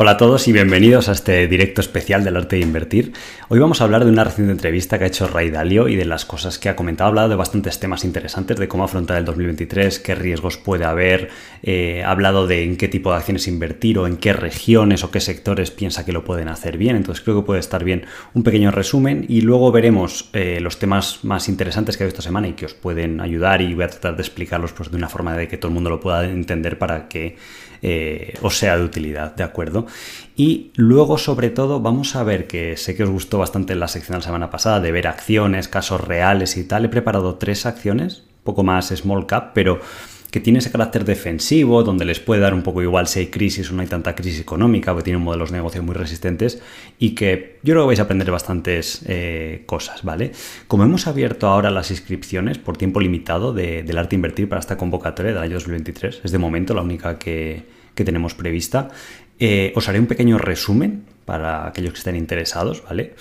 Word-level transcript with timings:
Hola 0.00 0.12
a 0.12 0.16
todos 0.16 0.46
y 0.46 0.52
bienvenidos 0.52 1.08
a 1.08 1.12
este 1.12 1.48
directo 1.48 1.80
especial 1.80 2.22
del 2.22 2.36
arte 2.36 2.54
de 2.54 2.62
invertir. 2.62 3.14
Hoy 3.48 3.58
vamos 3.58 3.80
a 3.80 3.84
hablar 3.84 4.04
de 4.04 4.12
una 4.12 4.22
reciente 4.22 4.52
entrevista 4.52 4.96
que 4.96 5.02
ha 5.02 5.08
hecho 5.08 5.26
Ray 5.26 5.50
Dalio 5.50 5.88
y 5.88 5.96
de 5.96 6.04
las 6.04 6.24
cosas 6.24 6.56
que 6.60 6.68
ha 6.68 6.76
comentado. 6.76 7.06
Ha 7.06 7.08
hablado 7.08 7.30
de 7.30 7.34
bastantes 7.34 7.80
temas 7.80 8.04
interesantes, 8.04 8.60
de 8.60 8.68
cómo 8.68 8.84
afrontar 8.84 9.18
el 9.18 9.24
2023, 9.24 9.98
qué 9.98 10.14
riesgos 10.14 10.56
puede 10.56 10.84
haber, 10.84 11.30
eh, 11.64 12.04
ha 12.04 12.12
hablado 12.12 12.46
de 12.46 12.62
en 12.62 12.76
qué 12.76 12.86
tipo 12.86 13.10
de 13.10 13.16
acciones 13.16 13.48
invertir 13.48 13.98
o 13.98 14.06
en 14.06 14.18
qué 14.18 14.32
regiones 14.32 15.02
o 15.02 15.10
qué 15.10 15.18
sectores 15.18 15.72
piensa 15.72 16.04
que 16.04 16.12
lo 16.12 16.22
pueden 16.22 16.46
hacer 16.46 16.78
bien. 16.78 16.94
Entonces 16.94 17.24
creo 17.24 17.40
que 17.40 17.46
puede 17.46 17.58
estar 17.58 17.82
bien 17.82 18.06
un 18.34 18.44
pequeño 18.44 18.70
resumen 18.70 19.26
y 19.28 19.40
luego 19.40 19.72
veremos 19.72 20.30
eh, 20.32 20.60
los 20.60 20.78
temas 20.78 21.24
más 21.24 21.48
interesantes 21.48 21.96
que 21.96 22.04
ha 22.04 22.06
esta 22.06 22.22
semana 22.22 22.46
y 22.46 22.52
que 22.52 22.66
os 22.66 22.74
pueden 22.74 23.20
ayudar 23.20 23.62
y 23.62 23.74
voy 23.74 23.82
a 23.82 23.88
tratar 23.88 24.14
de 24.14 24.22
explicarlos 24.22 24.72
pues, 24.74 24.92
de 24.92 24.96
una 24.96 25.08
forma 25.08 25.36
de 25.36 25.48
que 25.48 25.58
todo 25.58 25.70
el 25.70 25.74
mundo 25.74 25.90
lo 25.90 25.98
pueda 25.98 26.24
entender 26.24 26.78
para 26.78 27.08
que 27.08 27.34
eh, 27.82 28.34
os 28.42 28.58
sea 28.58 28.76
de 28.76 28.84
utilidad, 28.84 29.34
¿de 29.34 29.44
acuerdo? 29.44 29.86
Y 30.36 30.70
luego, 30.76 31.18
sobre 31.18 31.50
todo, 31.50 31.80
vamos 31.80 32.16
a 32.16 32.22
ver 32.22 32.46
que 32.46 32.76
sé 32.76 32.96
que 32.96 33.04
os 33.04 33.10
gustó 33.10 33.38
bastante 33.38 33.74
la 33.74 33.88
sección 33.88 34.14
de 34.14 34.18
la 34.18 34.26
semana 34.26 34.50
pasada 34.50 34.80
de 34.80 34.92
ver 34.92 35.06
acciones, 35.06 35.68
casos 35.68 36.00
reales 36.00 36.56
y 36.56 36.64
tal. 36.64 36.84
He 36.84 36.88
preparado 36.88 37.36
tres 37.36 37.66
acciones, 37.66 38.24
poco 38.44 38.62
más 38.62 38.88
small 38.88 39.26
cap, 39.26 39.50
pero 39.54 39.80
que 40.30 40.40
tiene 40.40 40.58
ese 40.58 40.70
carácter 40.70 41.04
defensivo, 41.04 41.82
donde 41.82 42.04
les 42.04 42.20
puede 42.20 42.40
dar 42.40 42.54
un 42.54 42.62
poco 42.62 42.82
igual 42.82 43.06
si 43.06 43.20
hay 43.20 43.26
crisis 43.28 43.70
o 43.70 43.74
no 43.74 43.82
hay 43.82 43.88
tanta 43.88 44.14
crisis 44.14 44.40
económica, 44.40 44.92
porque 44.92 45.04
tienen 45.04 45.22
modelos 45.22 45.50
de 45.50 45.56
negocio 45.56 45.82
muy 45.82 45.94
resistentes 45.94 46.60
y 46.98 47.14
que 47.14 47.58
yo 47.62 47.72
creo 47.72 47.84
que 47.84 47.88
vais 47.88 48.00
a 48.00 48.02
aprender 48.02 48.30
bastantes 48.30 49.02
eh, 49.06 49.62
cosas, 49.66 50.02
¿vale? 50.02 50.32
Como 50.66 50.84
hemos 50.84 51.06
abierto 51.06 51.48
ahora 51.48 51.70
las 51.70 51.90
inscripciones 51.90 52.58
por 52.58 52.76
tiempo 52.76 53.00
limitado 53.00 53.52
de, 53.52 53.82
del 53.82 53.98
arte 53.98 54.16
invertir 54.16 54.48
para 54.48 54.60
esta 54.60 54.76
convocatoria 54.76 55.32
del 55.32 55.42
año 55.42 55.54
2023, 55.54 56.20
es 56.24 56.32
de 56.32 56.38
momento 56.38 56.74
la 56.74 56.82
única 56.82 57.18
que, 57.18 57.62
que 57.94 58.04
tenemos 58.04 58.34
prevista, 58.34 58.90
eh, 59.38 59.72
os 59.76 59.88
haré 59.88 60.00
un 60.00 60.06
pequeño 60.06 60.36
resumen 60.36 61.04
para 61.24 61.66
aquellos 61.66 61.92
que 61.92 61.98
estén 61.98 62.16
interesados, 62.16 62.82
¿vale? 62.82 63.14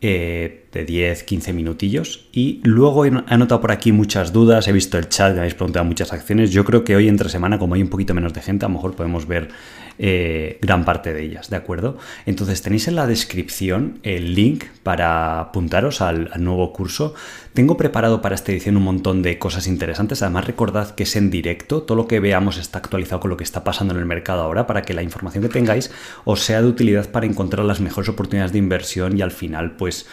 Eh, 0.00 0.63
de 0.74 0.84
10, 0.84 1.22
15 1.22 1.52
minutillos. 1.52 2.26
Y 2.32 2.60
luego 2.64 3.06
he 3.06 3.12
anotado 3.28 3.60
por 3.60 3.72
aquí 3.72 3.92
muchas 3.92 4.32
dudas, 4.32 4.68
he 4.68 4.72
visto 4.72 4.98
el 4.98 5.08
chat, 5.08 5.32
me 5.32 5.38
habéis 5.38 5.54
preguntado 5.54 5.84
muchas 5.84 6.12
acciones. 6.12 6.50
Yo 6.50 6.64
creo 6.64 6.84
que 6.84 6.96
hoy 6.96 7.08
entre 7.08 7.30
semana, 7.30 7.58
como 7.58 7.76
hay 7.76 7.82
un 7.82 7.88
poquito 7.88 8.12
menos 8.12 8.34
de 8.34 8.42
gente, 8.42 8.66
a 8.66 8.68
lo 8.68 8.74
mejor 8.74 8.94
podemos 8.94 9.26
ver 9.26 9.48
eh, 9.96 10.58
gran 10.60 10.84
parte 10.84 11.12
de 11.12 11.22
ellas, 11.22 11.50
¿de 11.50 11.56
acuerdo? 11.56 11.96
Entonces 12.26 12.62
tenéis 12.62 12.88
en 12.88 12.96
la 12.96 13.06
descripción 13.06 14.00
el 14.02 14.34
link 14.34 14.64
para 14.82 15.38
apuntaros 15.38 16.00
al, 16.00 16.30
nuevo 16.38 16.72
curso. 16.72 17.14
Tengo 17.52 17.76
preparado 17.76 18.20
para 18.20 18.34
esta 18.34 18.50
edición 18.50 18.76
un 18.76 18.82
montón 18.82 19.22
de 19.22 19.38
cosas 19.38 19.68
interesantes. 19.68 20.22
Además, 20.22 20.46
recordad 20.46 20.96
que 20.96 21.04
es 21.04 21.14
en 21.14 21.30
directo. 21.30 21.82
Todo 21.82 21.96
lo 21.96 22.08
que 22.08 22.18
veamos 22.18 22.56
está 22.56 22.78
actualizado 22.78 23.20
con 23.20 23.30
lo 23.30 23.36
que 23.36 23.44
está 23.44 23.62
pasando 23.62 23.94
en 23.94 24.00
el 24.00 24.06
mercado 24.06 24.42
ahora 24.42 24.66
para 24.66 24.82
que 24.82 24.94
la 24.94 25.02
información 25.04 25.44
que 25.44 25.50
tengáis 25.50 25.92
os 26.24 26.42
sea 26.42 26.60
de 26.60 26.68
utilidad 26.68 27.10
para 27.10 27.26
encontrar 27.26 27.64
las 27.64 27.80
mejores 27.80 28.08
oportunidades 28.08 28.52
de 28.52 28.58
inversión 28.58 29.16
y 29.16 29.22
al 29.22 29.30
final, 29.30 29.76
pues, 29.76 30.06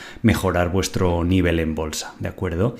vuestro 0.69 1.23
nivel 1.23 1.59
en 1.59 1.75
bolsa, 1.75 2.13
¿de 2.19 2.29
acuerdo? 2.29 2.75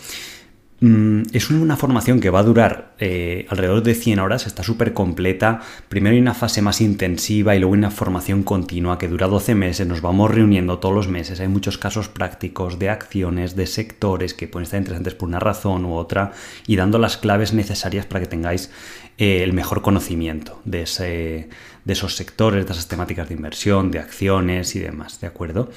Mm, 0.83 1.25
es 1.33 1.51
una 1.51 1.77
formación 1.77 2.19
que 2.19 2.31
va 2.31 2.39
a 2.39 2.43
durar 2.43 2.95
eh, 2.97 3.45
alrededor 3.49 3.83
de 3.83 3.93
100 3.93 4.17
horas, 4.17 4.47
está 4.47 4.63
súper 4.63 4.93
completa. 4.93 5.61
Primero 5.89 6.15
hay 6.15 6.19
una 6.19 6.33
fase 6.33 6.63
más 6.63 6.81
intensiva 6.81 7.55
y 7.55 7.59
luego 7.59 7.73
una 7.73 7.91
formación 7.91 8.41
continua 8.41 8.97
que 8.97 9.07
dura 9.07 9.27
12 9.27 9.53
meses. 9.53 9.85
Nos 9.85 10.01
vamos 10.01 10.31
reuniendo 10.31 10.79
todos 10.79 10.95
los 10.95 11.07
meses. 11.07 11.39
Hay 11.39 11.49
muchos 11.49 11.77
casos 11.77 12.09
prácticos 12.09 12.79
de 12.79 12.89
acciones, 12.89 13.55
de 13.55 13.67
sectores 13.67 14.33
que 14.33 14.47
pueden 14.47 14.63
estar 14.63 14.79
interesantes 14.79 15.13
por 15.13 15.29
una 15.29 15.39
razón 15.39 15.85
u 15.85 15.93
otra 15.93 16.31
y 16.65 16.77
dando 16.77 16.97
las 16.97 17.15
claves 17.15 17.53
necesarias 17.53 18.07
para 18.07 18.21
que 18.21 18.27
tengáis 18.27 18.71
eh, 19.19 19.43
el 19.43 19.53
mejor 19.53 19.83
conocimiento 19.83 20.61
de, 20.65 20.81
ese, 20.81 21.49
de 21.85 21.93
esos 21.93 22.15
sectores, 22.15 22.65
de 22.65 22.71
esas 22.71 22.87
temáticas 22.87 23.29
de 23.29 23.35
inversión, 23.35 23.91
de 23.91 23.99
acciones 23.99 24.75
y 24.75 24.79
demás. 24.79 25.21
¿De 25.21 25.27
acuerdo? 25.27 25.69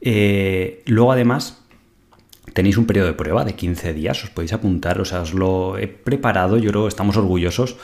Eh, 0.00 0.82
luego 0.86 1.12
además 1.12 1.58
Tenéis 2.52 2.76
un 2.76 2.86
periodo 2.86 3.08
de 3.08 3.14
prueba 3.14 3.44
de 3.44 3.54
15 3.54 3.92
días, 3.92 4.24
os 4.24 4.30
podéis 4.30 4.52
apuntar, 4.52 5.00
o 5.00 5.04
sea, 5.04 5.22
os 5.22 5.34
lo 5.34 5.78
he 5.78 5.86
preparado, 5.86 6.58
yo 6.58 6.70
creo 6.70 6.88
estamos 6.88 7.16
orgullosos, 7.16 7.76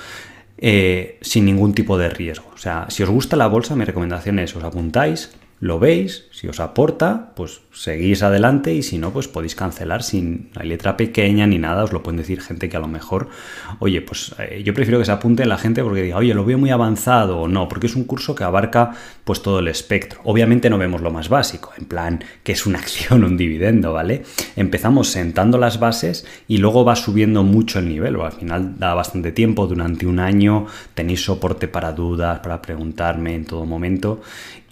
eh, 0.59 1.19
sin 1.21 1.45
ningún 1.45 1.75
tipo 1.75 1.99
de 1.99 2.09
riesgo. 2.09 2.51
O 2.55 2.59
sea, 2.59 2.87
si 2.89 3.03
os 3.03 3.11
gusta 3.11 3.37
la 3.37 3.47
bolsa, 3.47 3.77
mi 3.77 3.85
recomendación 3.85 4.39
es 4.39 4.57
os 4.57 4.65
apuntáis, 4.65 5.31
lo 5.65 5.79
veis, 5.79 6.27
si 6.31 6.47
os 6.47 6.61
aporta, 6.61 7.33
pues 7.35 7.63
seguís 7.73 8.23
adelante 8.23 8.75
y 8.75 8.83
si 8.83 8.99
no, 8.99 9.15
pues 9.15 9.29
podéis 9.29 9.55
cancelar 9.55 10.03
sin 10.03 10.51
la 10.53 10.63
letra 10.63 10.99
pequeña 10.99 11.47
ni 11.47 11.57
nada, 11.57 11.85
os 11.85 11.93
lo 11.95 12.03
pueden 12.03 12.19
decir 12.19 12.43
gente 12.43 12.69
que 12.69 12.77
a 12.77 12.81
lo 12.81 12.87
mejor, 12.87 13.31
oye, 13.79 14.03
pues 14.03 14.35
eh, 14.39 14.63
yo 14.63 14.75
prefiero 14.75 14.99
que 14.99 15.07
se 15.07 15.13
apunte 15.13 15.47
la 15.47 15.57
gente 15.57 15.83
porque 15.83 16.03
diga, 16.03 16.19
oye, 16.19 16.35
lo 16.35 16.45
veo 16.45 16.59
muy 16.59 16.69
avanzado 16.69 17.39
o 17.39 17.49
no, 17.49 17.67
porque 17.67 17.87
es 17.87 17.97
un 17.97 18.05
curso 18.05 18.35
que 18.35 18.45
abarca 18.45 18.91
pues 19.25 19.41
todo 19.41 19.61
el 19.61 19.69
espectro. 19.69 20.21
Obviamente 20.25 20.69
no 20.69 20.77
vemos 20.77 21.01
lo 21.01 21.11
más 21.11 21.31
básico, 21.31 21.73
en 21.79 21.87
plan, 21.87 22.23
que 22.43 22.53
es 22.53 22.67
una 22.67 22.79
acción, 22.85 23.25
un 23.25 23.39
dividendo, 23.39 23.95
¿vale? 23.95 24.23
Empezamos 24.57 25.09
sentando 25.09 25.57
las 25.57 25.81
bases 25.81 26.27
y 26.47 26.59
luego 26.59 26.85
va 26.85 26.95
subiendo 26.95 27.43
mucho 27.43 27.79
el 27.79 27.89
nivel, 27.89 28.17
o 28.17 28.27
al 28.27 28.33
final 28.33 28.79
da 28.79 28.93
bastante 28.93 29.33
tiempo, 29.33 29.67
durante 29.67 30.07
un 30.07 30.19
año 30.19 30.67
tenéis 30.93 31.25
soporte 31.25 31.69
para 31.69 31.93
dudas, 31.93 32.41
para 32.41 32.61
preguntarme 32.61 33.35
en 33.35 33.47
todo 33.47 33.65
momento 33.65 34.21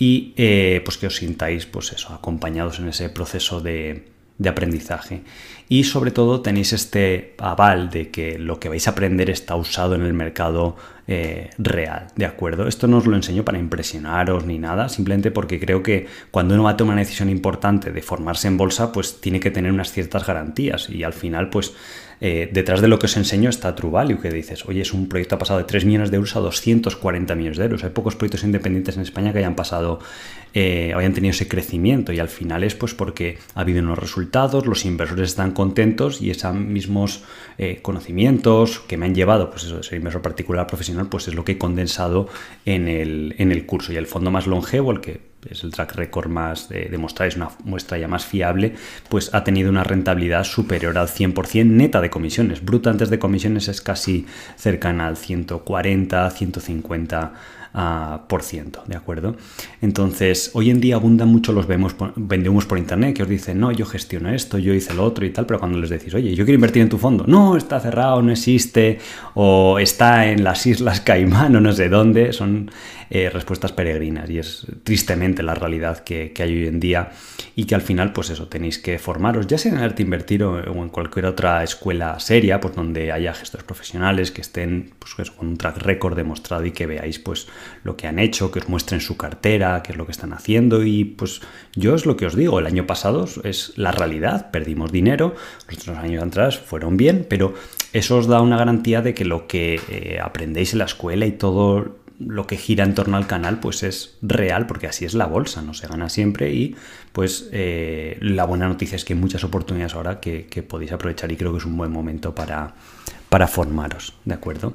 y 0.02 0.34
eh, 0.36 0.81
pues 0.82 0.98
que 0.98 1.06
os 1.06 1.16
sintáis 1.16 1.66
pues 1.66 1.92
eso, 1.92 2.12
acompañados 2.12 2.78
en 2.78 2.88
ese 2.88 3.08
proceso 3.08 3.60
de, 3.60 4.10
aprendizaje. 4.44 5.22
Y 5.68 5.84
sobre 5.84 6.10
todo 6.10 6.42
tenéis 6.42 6.72
este 6.72 7.34
aval 7.38 7.90
de 7.90 8.10
que 8.10 8.38
lo 8.38 8.58
que 8.58 8.68
vais 8.68 8.88
a 8.88 8.90
aprender 8.90 9.30
está 9.30 9.54
usado 9.54 9.94
en 9.94 10.02
el 10.02 10.14
mercado 10.14 10.76
eh, 11.06 11.50
real, 11.58 12.08
¿de 12.16 12.26
acuerdo? 12.26 12.66
Esto 12.66 12.88
no 12.88 12.96
os 12.96 13.06
lo 13.06 13.14
enseño 13.14 13.44
para 13.44 13.58
impresionaros 13.58 14.44
ni 14.44 14.58
nada, 14.58 14.88
simplemente 14.88 15.30
porque 15.30 15.60
creo 15.60 15.82
que 15.82 16.08
cuando 16.32 16.54
uno 16.54 16.64
va 16.64 16.70
a 16.70 16.76
tomar 16.76 16.94
una 16.94 17.02
decisión 17.02 17.30
importante 17.30 17.92
de 17.92 18.02
formarse 18.02 18.48
en 18.48 18.56
bolsa, 18.56 18.90
pues 18.90 19.20
tiene 19.20 19.38
que 19.38 19.52
tener 19.52 19.70
unas 19.70 19.92
ciertas 19.92 20.26
garantías 20.26 20.90
y 20.90 21.04
al 21.04 21.12
final 21.12 21.48
pues 21.48 21.72
eh, 22.24 22.48
detrás 22.52 22.80
de 22.80 22.86
lo 22.86 23.00
que 23.00 23.06
os 23.06 23.16
enseño 23.16 23.50
está 23.50 23.74
True 23.74 23.90
Value, 23.90 24.20
que 24.20 24.30
dices, 24.30 24.64
oye, 24.66 24.82
es 24.82 24.92
un 24.92 25.08
proyecto 25.08 25.34
ha 25.34 25.38
pasado 25.40 25.58
de 25.58 25.64
3 25.64 25.84
millones 25.84 26.12
de 26.12 26.18
euros 26.18 26.36
a 26.36 26.38
240 26.38 27.34
millones 27.34 27.58
de 27.58 27.64
euros. 27.64 27.82
Hay 27.82 27.90
pocos 27.90 28.14
proyectos 28.14 28.44
independientes 28.44 28.94
en 28.94 29.02
España 29.02 29.32
que 29.32 29.40
hayan 29.40 29.56
pasado, 29.56 29.98
eh, 30.54 30.92
hayan 30.96 31.14
tenido 31.14 31.30
ese 31.30 31.48
crecimiento 31.48 32.12
y 32.12 32.18
al 32.18 32.28
final 32.28 32.64
es 32.64 32.74
pues 32.74 32.94
porque 32.94 33.38
ha 33.54 33.60
habido 33.60 33.80
unos 33.80 33.98
resultados, 33.98 34.66
los 34.66 34.84
inversores 34.84 35.30
están 35.30 35.52
contentos 35.52 36.20
y 36.20 36.30
esos 36.30 36.54
mismos 36.54 37.24
eh, 37.58 37.80
conocimientos 37.82 38.80
que 38.80 38.96
me 38.96 39.06
han 39.06 39.14
llevado, 39.14 39.50
pues 39.50 39.64
eso, 39.64 39.78
de 39.78 39.82
ser 39.82 39.98
inversor 39.98 40.22
particular 40.22 40.66
profesional, 40.66 41.08
pues 41.08 41.28
es 41.28 41.34
lo 41.34 41.44
que 41.44 41.52
he 41.52 41.58
condensado 41.58 42.28
en 42.64 42.88
el, 42.88 43.34
en 43.38 43.52
el 43.52 43.66
curso. 43.66 43.92
Y 43.92 43.96
el 43.96 44.06
fondo 44.06 44.30
más 44.30 44.46
longevo, 44.46 44.92
el 44.92 45.00
que 45.00 45.32
es 45.48 45.64
el 45.64 45.72
track 45.72 45.94
record 45.96 46.28
más 46.28 46.68
de, 46.68 46.86
demostrar, 46.86 47.28
es 47.28 47.36
una 47.36 47.50
muestra 47.64 47.98
ya 47.98 48.08
más 48.08 48.24
fiable, 48.24 48.74
pues 49.08 49.34
ha 49.34 49.44
tenido 49.44 49.70
una 49.70 49.84
rentabilidad 49.84 50.44
superior 50.44 50.96
al 50.98 51.08
100% 51.08 51.64
neta 51.66 52.00
de 52.00 52.10
comisiones. 52.10 52.64
Bruta 52.64 52.90
antes 52.90 53.10
de 53.10 53.18
comisiones 53.18 53.68
es 53.68 53.80
casi 53.80 54.26
cercana 54.56 55.08
al 55.08 55.16
140, 55.16 56.30
150 56.30 57.32
por 58.28 58.42
ciento, 58.42 58.82
¿de 58.86 58.96
acuerdo? 58.96 59.34
Entonces, 59.80 60.50
hoy 60.52 60.70
en 60.70 60.80
día 60.80 60.96
abundan 60.96 61.28
mucho 61.28 61.52
los 61.52 61.66
vemos, 61.66 61.94
vendemos 62.16 62.66
por 62.66 62.78
internet 62.78 63.16
que 63.16 63.22
os 63.22 63.28
dicen, 63.28 63.60
no, 63.60 63.72
yo 63.72 63.86
gestiono 63.86 64.28
esto, 64.30 64.58
yo 64.58 64.74
hice 64.74 64.92
lo 64.92 65.04
otro 65.04 65.24
y 65.24 65.30
tal, 65.30 65.46
pero 65.46 65.58
cuando 65.58 65.78
les 65.78 65.88
decís, 65.88 66.12
oye, 66.14 66.34
yo 66.34 66.44
quiero 66.44 66.56
invertir 66.56 66.82
en 66.82 66.90
tu 66.90 66.98
fondo, 66.98 67.24
no, 67.26 67.56
está 67.56 67.80
cerrado, 67.80 68.20
no 68.20 68.30
existe, 68.30 68.98
o 69.34 69.78
está 69.78 70.26
en 70.26 70.44
las 70.44 70.66
Islas 70.66 71.00
Caimán 71.00 71.56
o 71.56 71.60
no 71.60 71.72
sé 71.72 71.88
dónde, 71.88 72.32
son 72.34 72.70
eh, 73.14 73.28
respuestas 73.28 73.72
peregrinas. 73.72 74.30
Y 74.30 74.38
es 74.38 74.66
tristemente 74.84 75.42
la 75.42 75.54
realidad 75.54 75.98
que, 75.98 76.32
hay 76.38 76.56
hoy 76.56 76.66
en 76.66 76.80
día. 76.80 77.10
Y 77.54 77.66
que 77.66 77.74
al 77.74 77.82
final, 77.82 78.14
pues 78.14 78.30
eso, 78.30 78.48
tenéis 78.48 78.78
que 78.78 78.98
formaros, 78.98 79.46
ya 79.46 79.58
sea 79.58 79.72
en 79.72 79.78
arte 79.78 80.02
invertir 80.02 80.42
o, 80.42 80.58
en 80.58 80.88
cualquier 80.88 81.26
otra 81.26 81.62
escuela 81.62 82.18
seria, 82.20 82.58
pues 82.58 82.74
donde 82.74 83.12
haya 83.12 83.34
gestores 83.34 83.66
profesionales 83.66 84.30
que 84.30 84.40
estén 84.40 84.94
pues, 84.98 85.30
con 85.30 85.48
un 85.48 85.58
track 85.58 85.76
record 85.82 86.16
demostrado 86.16 86.64
y 86.64 86.70
que 86.70 86.86
veáis 86.86 87.18
pues 87.18 87.48
lo 87.84 87.98
que 87.98 88.06
han 88.06 88.18
hecho, 88.18 88.50
que 88.50 88.60
os 88.60 88.70
muestren 88.70 89.02
su 89.02 89.18
cartera, 89.18 89.82
qué 89.82 89.92
es 89.92 89.98
lo 89.98 90.06
que 90.06 90.12
están 90.12 90.32
haciendo. 90.32 90.82
Y 90.82 91.04
pues 91.04 91.42
yo 91.76 91.94
es 91.94 92.06
lo 92.06 92.16
que 92.16 92.24
os 92.24 92.34
digo, 92.34 92.60
el 92.60 92.66
año 92.66 92.86
pasado 92.86 93.28
es 93.44 93.74
la 93.76 93.92
realidad, 93.92 94.50
perdimos 94.50 94.90
dinero, 94.90 95.34
los 95.68 95.98
años 95.98 96.24
atrás 96.24 96.58
fueron 96.58 96.96
bien, 96.96 97.26
pero 97.28 97.52
eso 97.92 98.16
os 98.16 98.26
da 98.26 98.40
una 98.40 98.56
garantía 98.56 99.02
de 99.02 99.12
que 99.12 99.26
lo 99.26 99.46
que 99.46 99.78
eh, 99.90 100.18
aprendéis 100.18 100.72
en 100.72 100.78
la 100.78 100.86
escuela 100.86 101.26
y 101.26 101.32
todo 101.32 102.00
lo 102.26 102.46
que 102.46 102.56
gira 102.56 102.84
en 102.84 102.94
torno 102.94 103.16
al 103.16 103.26
canal 103.26 103.60
pues 103.60 103.82
es 103.82 104.16
real 104.22 104.66
porque 104.66 104.86
así 104.86 105.04
es 105.04 105.14
la 105.14 105.26
bolsa, 105.26 105.62
no 105.62 105.74
se 105.74 105.86
gana 105.86 106.08
siempre 106.08 106.52
y 106.52 106.76
pues 107.12 107.48
eh, 107.52 108.18
la 108.20 108.44
buena 108.44 108.68
noticia 108.68 108.96
es 108.96 109.04
que 109.04 109.14
hay 109.14 109.18
muchas 109.18 109.44
oportunidades 109.44 109.94
ahora 109.94 110.20
que, 110.20 110.46
podéis 110.66 110.92
aprovechar 110.92 111.30
y 111.32 111.36
creo 111.36 111.52
que 111.52 111.58
es 111.58 111.64
un 111.64 111.76
buen 111.76 111.90
momento 111.90 112.34
para, 112.34 112.74
para 113.28 113.48
formaros, 113.48 114.14
¿de 114.24 114.34
acuerdo? 114.34 114.74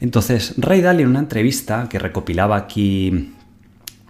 Entonces, 0.00 0.54
Ray 0.56 0.80
Dalio 0.80 1.04
en 1.04 1.10
una 1.10 1.18
entrevista 1.18 1.88
que 1.88 1.98
recopilaba 1.98 2.56
aquí 2.56 3.32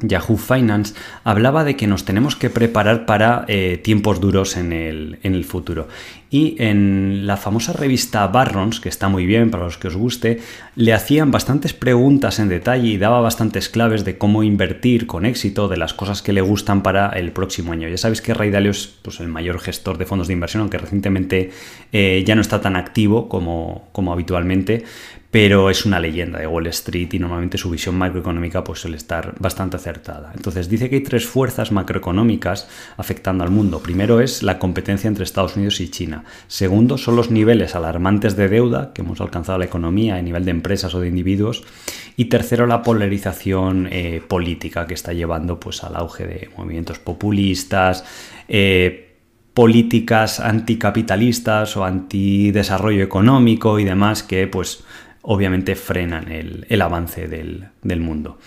Yahoo 0.01 0.37
Finance 0.37 0.95
hablaba 1.25 1.65
de 1.65 1.77
que 1.77 1.87
nos 1.87 2.05
tenemos 2.05 2.37
que 2.37 2.51
preparar 2.51 3.07
para 3.07 3.45
eh, 3.49 3.81
tiempos 3.83 4.21
duros 4.21 4.57
en 4.57 4.73
el, 4.73 5.19
en 5.23 5.35
el, 5.35 5.45
futuro. 5.45 5.89
Y 6.31 6.57
en 6.59 7.27
la 7.27 7.37
famosa 7.37 7.73
revista 7.73 8.27
Barrons, 8.27 8.81
que 8.81 8.89
está 8.89 9.09
muy 9.09 9.25
bien 9.25 9.51
para 9.51 9.65
los 9.65 9.79
que 9.79 9.89
os 9.89 9.97
guste, 9.97 10.41
le 10.77 10.93
hacían 10.93 11.31
bastantes 11.31 11.73
preguntas 11.73 12.39
en 12.39 12.49
detalle 12.49 12.89
y 12.89 12.99
daba 12.99 13.21
bastantes 13.21 13.69
claves 13.69 14.05
de 14.05 14.19
cómo 14.19 14.43
invertir 14.43 15.07
con 15.07 15.25
éxito, 15.25 15.69
de 15.69 15.79
las 15.79 15.95
cosas 15.95 16.21
que 16.21 16.35
le 16.35 16.43
gustan 16.43 16.83
para 16.83 17.09
el 17.11 17.33
próximo 17.33 17.73
año. 17.73 17.89
Ya 17.89 17.97
sabéis 17.97 18.21
que 18.21 18.35
Ray 18.35 18.51
Dalio 18.51 18.73
es 18.73 18.87
pues, 19.03 19.21
el 19.21 19.29
mayor 19.29 19.59
gestor 19.59 19.97
de 19.97 20.05
fondos 20.05 20.29
de 20.29 20.35
inversión, 20.35 20.61
aunque 20.61 20.79
recientemente 20.79 21.51
eh, 21.93 22.23
ya 22.27 22.35
no 22.35 22.43
está 22.43 22.61
tan 22.61 22.77
activo 22.77 23.29
como, 23.29 23.89
como 23.93 24.13
habitualmente, 24.13 24.85
pero 25.31 25.69
es 25.69 25.85
una 25.85 26.01
leyenda 26.01 26.39
de 26.39 26.47
Wall 26.47 26.69
Street 26.69 27.13
y 27.13 27.19
normalmente 27.19 27.59
su 27.59 27.69
visión 27.69 27.97
macroeconómica 27.97 28.65
pues, 28.65 28.81
suele 28.81 28.97
estar 28.97 29.35
bastante 29.39 29.77
acertada. 29.77 30.33
Entonces 30.35 30.71
dice 30.71 30.89
que 30.89 30.97
hay 30.97 31.03
tres 31.03 31.27
fuerzas 31.27 31.71
macroeconómicas 31.71 32.69
afectando 32.97 33.45
al 33.45 33.51
mundo. 33.51 33.81
Primero 33.83 34.21
es 34.21 34.43
la 34.43 34.59
competencia 34.59 35.09
entre 35.09 35.25
Estados 35.25 35.57
Unidos 35.57 35.81
y 35.81 35.91
China. 35.91 36.25
Segundo 36.47 36.97
son 36.97 37.17
los 37.17 37.31
niveles 37.31 37.75
alarmantes 37.75 38.37
de 38.37 38.49
deuda 38.49 38.93
que 38.95 39.03
hemos 39.03 39.21
alcanzado 39.21 39.59
la 39.59 39.67
economía 39.67 40.17
a 40.17 40.23
nivel 40.23 40.47
de 40.47 40.51
empresas 40.51 40.95
o 40.95 41.01
de 41.01 41.09
individuos. 41.09 41.65
Y 42.17 42.27
tercero 42.27 42.67
la 42.67 42.83
polarización 42.83 43.89
eh, 43.91 44.23
política 44.27 44.87
que 44.87 44.95
está 44.95 45.13
llevando 45.13 45.61
pues, 45.61 45.85
al 45.85 45.97
auge 45.97 46.27
de 46.27 46.51
movimientos 46.57 46.99
populistas. 46.99 48.05
Eh, 48.49 49.05
políticas 49.53 50.39
anticapitalistas 50.39 51.77
o 51.77 51.85
antidesarrollo 51.85 53.03
económico 53.03 53.81
y 53.81 53.85
demás 53.85 54.23
que 54.23 54.47
pues 54.47 54.85
obviamente 55.31 55.75
frenan 55.75 56.33
el, 56.33 56.81
avance 56.81 57.29
del, 57.29 57.69
del, 57.83 58.01
mundo. 58.01 58.39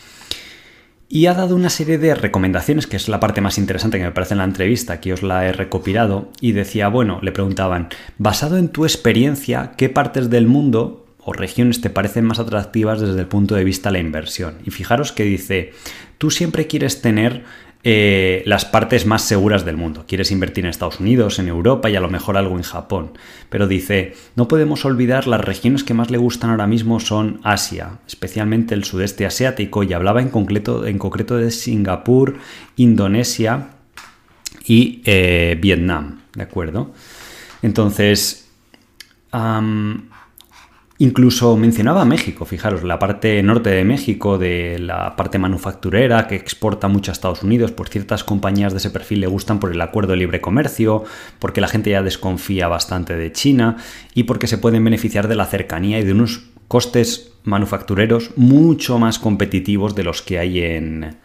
Y 1.07 1.27
ha 1.27 1.35
dado 1.35 1.55
una 1.55 1.69
serie 1.69 1.99
de 1.99 2.15
recomendaciones, 2.15 2.87
que 2.87 2.97
es 2.97 3.07
la 3.07 3.19
parte 3.19 3.39
más 3.39 3.59
interesante 3.59 3.99
que 3.99 4.03
me 4.03 4.11
parece 4.11 4.33
en 4.33 4.39
la 4.39 4.45
entrevista, 4.45 4.93
aquí 4.93 5.11
os 5.11 5.21
la 5.21 5.45
he 5.45 5.51
recopilado, 5.53 6.31
y 6.41 6.53
decía, 6.53 6.87
bueno, 6.87 7.19
le 7.21 7.31
preguntaban, 7.31 7.89
basado 8.17 8.57
en 8.57 8.69
tu 8.69 8.85
experiencia, 8.85 9.73
¿qué 9.77 9.89
partes 9.89 10.31
del 10.31 10.47
mundo 10.47 11.05
o 11.19 11.33
regiones 11.33 11.81
te 11.81 11.91
parecen 11.91 12.25
más 12.25 12.39
atractivas 12.39 12.99
desde 12.99 13.19
el 13.19 13.27
punto 13.27 13.53
de 13.53 13.63
vista 13.63 13.89
de 13.89 13.93
la 13.93 13.99
inversión? 13.99 14.55
Y 14.65 14.71
fijaros 14.71 15.11
que 15.11 15.23
dice, 15.23 15.73
tú 16.17 16.31
siempre 16.31 16.65
quieres 16.65 16.99
tener 17.03 17.43
eh, 17.83 18.43
las 18.45 18.65
partes 18.65 19.05
más 19.05 19.23
seguras 19.23 19.65
del 19.65 19.77
mundo. 19.77 20.05
Quieres 20.07 20.31
invertir 20.31 20.65
en 20.65 20.69
Estados 20.69 20.99
Unidos, 20.99 21.39
en 21.39 21.47
Europa 21.47 21.89
y 21.89 21.95
a 21.95 21.99
lo 21.99 22.09
mejor 22.09 22.37
algo 22.37 22.55
en 22.55 22.63
Japón. 22.63 23.13
Pero 23.49 23.67
dice, 23.67 24.13
no 24.35 24.47
podemos 24.47 24.85
olvidar 24.85 25.27
las 25.27 25.41
regiones 25.41 25.83
que 25.83 25.95
más 25.95 26.11
le 26.11 26.17
gustan 26.19 26.51
ahora 26.51 26.67
mismo 26.67 26.99
son 26.99 27.39
Asia, 27.43 27.99
especialmente 28.07 28.75
el 28.75 28.83
sudeste 28.83 29.25
asiático, 29.25 29.83
y 29.83 29.93
hablaba 29.93 30.21
en 30.21 30.29
concreto, 30.29 30.81
de 30.81 31.51
Singapur, 31.51 32.37
Indonesia 32.75 33.69
y 34.65 35.01
eh, 35.05 35.57
Vietnam. 35.59 36.21
¿De 36.35 36.43
acuerdo? 36.43 36.93
Entonces, 37.61 38.49
Incluso 41.01 41.57
mencionaba 41.57 42.05
México, 42.05 42.45
fijaros, 42.45 42.83
la 42.83 42.99
parte 42.99 43.41
norte 43.41 43.71
de 43.71 43.83
México, 43.83 44.37
de 44.37 44.77
la 44.77 45.15
parte 45.15 45.39
manufacturera 45.39 46.27
que 46.27 46.35
exporta 46.35 46.87
mucho 46.89 47.09
a 47.09 47.13
Estados 47.13 47.41
Unidos, 47.41 47.71
por 47.71 47.89
ciertas 47.89 48.23
compañías 48.23 48.71
de 48.71 48.77
ese 48.77 48.91
perfil 48.91 49.21
le 49.21 49.25
gustan 49.25 49.59
por 49.59 49.71
el 49.71 49.81
acuerdo 49.81 50.11
de 50.11 50.19
libre 50.19 50.41
comercio, 50.41 51.03
porque 51.39 51.59
la 51.59 51.67
gente 51.67 51.89
ya 51.89 52.03
desconfía 52.03 52.67
bastante 52.67 53.15
de 53.15 53.31
China 53.31 53.77
y 54.13 54.25
porque 54.25 54.45
se 54.45 54.59
pueden 54.59 54.83
beneficiar 54.83 55.27
de 55.27 55.33
la 55.33 55.47
cercanía 55.47 55.97
y 55.97 56.03
de 56.03 56.11
unos 56.11 56.43
costes 56.67 57.31
manufactureros 57.45 58.29
mucho 58.35 58.99
más 58.99 59.17
competitivos 59.17 59.95
de 59.95 60.03
los 60.03 60.21
que 60.21 60.37
hay 60.37 60.59
en, 60.59 61.17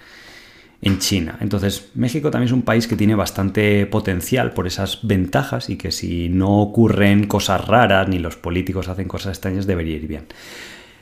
en 0.83 0.99
China. 0.99 1.39
Entonces, 1.41 1.91
México 1.95 2.31
también 2.31 2.49
es 2.49 2.53
un 2.53 2.63
país 2.63 2.87
que 2.87 2.97
tiene 2.97 3.15
bastante 3.15 3.87
potencial 3.87 4.53
por 4.53 4.67
esas 4.67 5.07
ventajas 5.07 5.71
y 5.71 5.77
que 5.77 5.91
si 5.91 6.29
no 6.29 6.61
ocurren 6.61 7.27
cosas 7.27 7.67
raras 7.67 8.09
ni 8.09 8.19
los 8.19 8.37
políticos 8.37 8.89
hacen 8.89 9.09
cosas 9.09 9.35
extrañas 9.35 9.67
debería 9.67 9.97
ir 9.97 10.07
bien. 10.07 10.27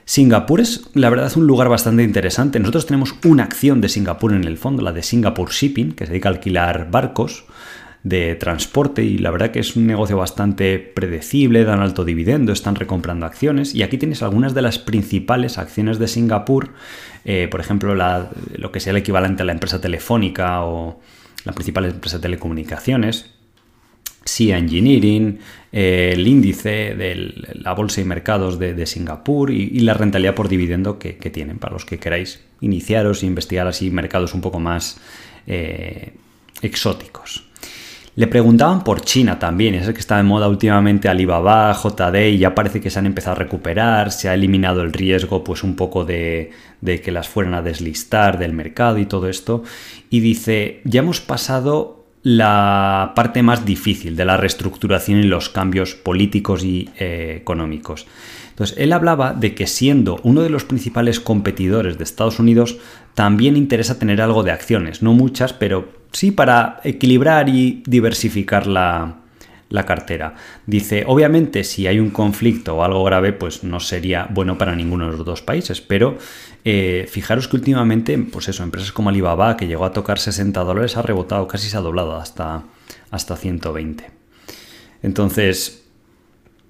Singapur 0.06 0.60
es, 0.60 0.90
la 0.92 1.08
verdad, 1.08 1.32
un 1.36 1.46
lugar 1.46 1.68
bastante 1.68 2.02
interesante. 2.02 2.60
Nosotros 2.60 2.86
tenemos 2.86 3.14
una 3.24 3.44
acción 3.44 3.80
de 3.80 3.88
Singapur 3.88 4.34
en 4.34 4.44
el 4.44 4.58
fondo, 4.58 4.82
la 4.82 4.92
de 4.92 5.02
Singapore 5.02 5.50
Shipping, 5.50 5.92
que 5.92 6.04
se 6.04 6.12
dedica 6.12 6.28
a 6.28 6.32
alquilar 6.32 6.90
barcos 6.90 7.44
de 8.02 8.34
transporte 8.34 9.02
y 9.02 9.16
la 9.16 9.30
verdad 9.30 9.50
que 9.50 9.60
es 9.60 9.76
un 9.76 9.86
negocio 9.86 10.18
bastante 10.18 10.78
predecible, 10.78 11.64
dan 11.64 11.80
alto 11.80 12.04
dividendo, 12.04 12.52
están 12.52 12.74
recomprando 12.74 13.24
acciones 13.24 13.74
y 13.74 13.82
aquí 13.82 13.96
tienes 13.96 14.22
algunas 14.22 14.52
de 14.52 14.60
las 14.60 14.78
principales 14.78 15.56
acciones 15.56 15.98
de 15.98 16.06
Singapur, 16.06 16.74
eh, 17.24 17.48
por 17.50 17.60
ejemplo 17.60 17.94
lo 17.94 18.72
que 18.72 18.80
sea 18.80 18.90
el 18.90 18.98
equivalente 18.98 19.42
a 19.42 19.46
la 19.46 19.52
empresa 19.52 19.80
telefónica 19.80 20.64
o 20.64 21.00
la 21.44 21.52
principal 21.52 21.86
empresa 21.86 22.18
de 22.18 22.22
telecomunicaciones, 22.22 23.30
Sea 24.24 24.58
Engineering, 24.58 25.38
eh, 25.72 26.12
el 26.14 26.26
índice 26.26 26.94
de 26.94 27.34
la 27.54 27.74
bolsa 27.74 28.00
y 28.00 28.04
mercados 28.04 28.58
de, 28.58 28.86
Singapur 28.86 29.50
y, 29.50 29.78
la 29.80 29.94
rentabilidad 29.94 30.34
por 30.34 30.48
dividendo 30.48 30.98
que, 30.98 31.12
tienen 31.12 31.58
para 31.58 31.74
los 31.74 31.84
que 31.84 31.98
queráis 31.98 32.42
iniciaros 32.60 33.22
e 33.22 33.26
investigar 33.26 33.66
así 33.66 33.90
mercados 33.90 34.34
un 34.34 34.40
poco 34.40 34.60
más 34.60 34.98
eh, 35.46 36.12
exóticos. 36.62 37.44
Le 38.16 38.28
preguntaban 38.28 38.84
por 38.84 39.00
China 39.00 39.40
también, 39.40 39.74
es 39.74 39.88
el 39.88 39.94
que 39.94 40.00
está 40.00 40.16
de 40.18 40.22
moda 40.22 40.48
últimamente 40.48 41.08
Alibaba, 41.08 41.72
JD, 41.72 42.28
y 42.28 42.38
ya 42.38 42.54
parece 42.54 42.80
que 42.80 42.88
se 42.88 43.00
han 43.00 43.06
empezado 43.06 43.34
a 43.34 43.38
recuperar, 43.40 44.12
se 44.12 44.28
ha 44.28 44.34
eliminado 44.34 44.82
el 44.82 44.92
riesgo 44.92 45.42
pues 45.42 45.64
un 45.64 45.74
poco 45.74 46.04
de, 46.04 46.52
de 46.80 47.00
que 47.00 47.10
las 47.10 47.28
fueran 47.28 47.54
a 47.54 47.62
deslistar 47.62 48.38
del 48.38 48.52
mercado 48.52 48.98
y 48.98 49.06
todo 49.06 49.28
esto. 49.28 49.64
Y 50.10 50.20
dice, 50.20 50.80
ya 50.84 51.00
hemos 51.00 51.20
pasado 51.20 52.04
la 52.22 53.12
parte 53.14 53.42
más 53.42 53.66
difícil 53.66 54.16
de 54.16 54.24
la 54.24 54.36
reestructuración 54.36 55.20
y 55.20 55.24
los 55.24 55.50
cambios 55.50 55.94
políticos 55.94 56.64
y 56.64 56.88
eh, 56.98 57.36
económicos. 57.40 58.06
Entonces, 58.54 58.76
él 58.78 58.92
hablaba 58.92 59.32
de 59.32 59.52
que 59.56 59.66
siendo 59.66 60.20
uno 60.22 60.42
de 60.42 60.48
los 60.48 60.64
principales 60.64 61.18
competidores 61.18 61.98
de 61.98 62.04
Estados 62.04 62.38
Unidos, 62.38 62.76
también 63.14 63.56
interesa 63.56 63.98
tener 63.98 64.22
algo 64.22 64.44
de 64.44 64.52
acciones, 64.52 65.02
no 65.02 65.12
muchas, 65.12 65.52
pero 65.52 65.88
sí 66.12 66.30
para 66.30 66.80
equilibrar 66.84 67.48
y 67.48 67.82
diversificar 67.84 68.68
la, 68.68 69.16
cartera. 69.84 70.36
Dice, 70.66 71.02
obviamente 71.04 71.64
si 71.64 71.88
hay 71.88 71.98
un 71.98 72.10
conflicto 72.10 72.76
o 72.76 72.84
algo 72.84 73.02
grave, 73.02 73.32
pues 73.32 73.64
no 73.64 73.80
sería 73.80 74.28
bueno 74.30 74.56
para 74.56 74.76
ninguno 74.76 75.10
de 75.10 75.16
los 75.16 75.26
dos 75.26 75.42
países, 75.42 75.80
pero 75.80 76.16
eh, 76.64 77.08
fijaros 77.10 77.48
que 77.48 77.56
últimamente, 77.56 78.16
pues 78.18 78.46
eso, 78.48 78.62
empresas 78.62 78.92
como 78.92 79.08
Alibaba, 79.08 79.56
que 79.56 79.66
llegó 79.66 79.84
a 79.84 79.92
tocar 79.92 80.20
60 80.20 80.60
dólares, 80.60 80.96
ha 80.96 81.02
rebotado, 81.02 81.48
casi 81.48 81.68
se 81.68 81.76
ha 81.76 81.80
doblado 81.80 82.14
hasta, 82.14 82.62
hasta 83.10 83.34
120. 83.34 84.08
Entonces, 85.02 85.83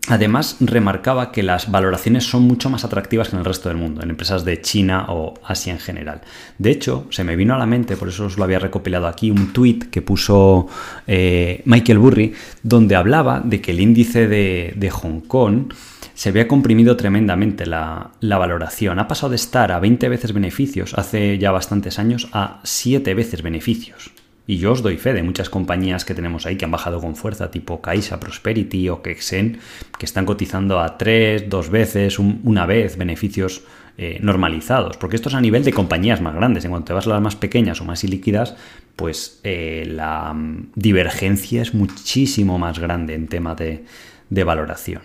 Además, 0.08 0.56
remarcaba 0.60 1.32
que 1.32 1.42
las 1.42 1.70
valoraciones 1.70 2.24
son 2.24 2.42
mucho 2.42 2.68
más 2.68 2.84
atractivas 2.84 3.30
que 3.30 3.36
en 3.36 3.40
el 3.40 3.44
resto 3.46 3.70
del 3.70 3.78
mundo, 3.78 4.02
en 4.02 4.10
empresas 4.10 4.44
de 4.44 4.60
China 4.60 5.06
o 5.08 5.32
Asia 5.42 5.72
en 5.72 5.78
general. 5.78 6.20
De 6.58 6.70
hecho, 6.70 7.06
se 7.08 7.24
me 7.24 7.36
vino 7.36 7.54
a 7.54 7.58
la 7.58 7.64
mente, 7.64 7.96
por 7.96 8.08
eso 8.08 8.26
os 8.26 8.36
lo 8.36 8.44
había 8.44 8.58
recopilado 8.58 9.06
aquí, 9.06 9.30
un 9.30 9.54
tuit 9.54 9.84
que 9.84 10.02
puso 10.02 10.68
eh, 11.06 11.62
Michael 11.64 11.98
Burry, 11.98 12.34
donde 12.62 12.96
hablaba 12.96 13.40
de 13.40 13.62
que 13.62 13.70
el 13.70 13.80
índice 13.80 14.28
de, 14.28 14.90
Hong 14.90 15.20
Kong 15.20 15.72
se 16.12 16.28
había 16.28 16.46
comprimido 16.46 16.96
tremendamente 16.96 17.64
la, 17.64 18.10
la, 18.20 18.36
valoración. 18.36 18.98
Ha 18.98 19.08
pasado 19.08 19.30
de 19.30 19.36
estar 19.36 19.72
a 19.72 19.80
20 19.80 20.08
veces 20.10 20.34
beneficios 20.34 20.92
hace 20.94 21.38
ya 21.38 21.50
bastantes 21.50 21.98
años 21.98 22.28
a 22.32 22.60
7 22.62 23.14
veces 23.14 23.42
beneficios. 23.42 24.12
Y 24.46 24.58
yo 24.58 24.72
os 24.72 24.82
doy 24.82 24.98
fe 24.98 25.14
de 25.14 25.22
muchas 25.22 25.48
compañías 25.48 26.04
que 26.04 26.14
tenemos 26.14 26.44
ahí 26.44 26.56
que 26.56 26.66
han 26.66 26.70
bajado 26.70 27.00
con 27.00 27.16
fuerza, 27.16 27.50
tipo 27.50 27.80
Caixa, 27.80 28.20
Prosperity 28.20 28.90
o 28.90 29.00
Kexen, 29.00 29.58
que 29.98 30.04
están 30.04 30.26
cotizando 30.26 30.80
a 30.80 30.98
tres, 30.98 31.48
dos 31.48 31.70
veces, 31.70 32.18
una 32.18 32.66
vez 32.66 32.98
beneficios 32.98 33.62
eh, 33.96 34.18
normalizados. 34.20 34.98
Porque 34.98 35.16
esto 35.16 35.30
es 35.30 35.34
a 35.34 35.40
nivel 35.40 35.64
de 35.64 35.72
compañías 35.72 36.20
más 36.20 36.34
grandes. 36.34 36.64
En 36.64 36.72
cuanto 36.72 36.88
te 36.88 36.92
vas 36.92 37.06
a 37.06 37.10
las 37.10 37.22
más 37.22 37.36
pequeñas 37.36 37.80
o 37.80 37.84
más 37.84 38.04
ilíquidas, 38.04 38.54
pues 38.96 39.40
eh, 39.44 39.86
la 39.88 40.34
mm, 40.34 40.72
divergencia 40.74 41.62
es 41.62 41.72
muchísimo 41.72 42.58
más 42.58 42.78
grande 42.78 43.14
en 43.14 43.28
tema 43.28 43.54
de, 43.54 43.84
valoración. 44.28 45.02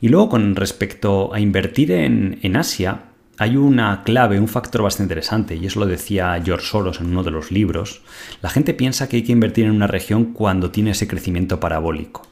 Y 0.00 0.08
luego 0.08 0.30
con 0.30 0.56
respecto 0.56 1.34
a 1.34 1.40
invertir 1.40 1.90
en, 1.90 2.38
en 2.42 2.56
Asia, 2.56 3.00
hay 3.38 3.56
una 3.56 4.02
clave, 4.02 4.40
un 4.40 4.48
factor 4.48 4.82
bastante 4.82 5.12
interesante, 5.12 5.56
y 5.56 5.66
eso 5.66 5.80
lo 5.80 5.86
decía 5.86 6.40
George 6.44 6.66
Soros 6.66 7.00
en 7.00 7.08
uno 7.08 7.22
de 7.22 7.30
los 7.30 7.50
libros. 7.50 8.02
La 8.42 8.50
gente 8.50 8.74
piensa 8.74 9.08
que 9.08 9.16
hay 9.16 9.22
que 9.22 9.32
invertir 9.32 9.66
en 9.66 9.72
una 9.72 9.86
región 9.86 10.32
cuando 10.32 10.70
tiene 10.70 10.92
ese 10.92 11.06
crecimiento 11.06 11.60
parabólico. 11.60 12.22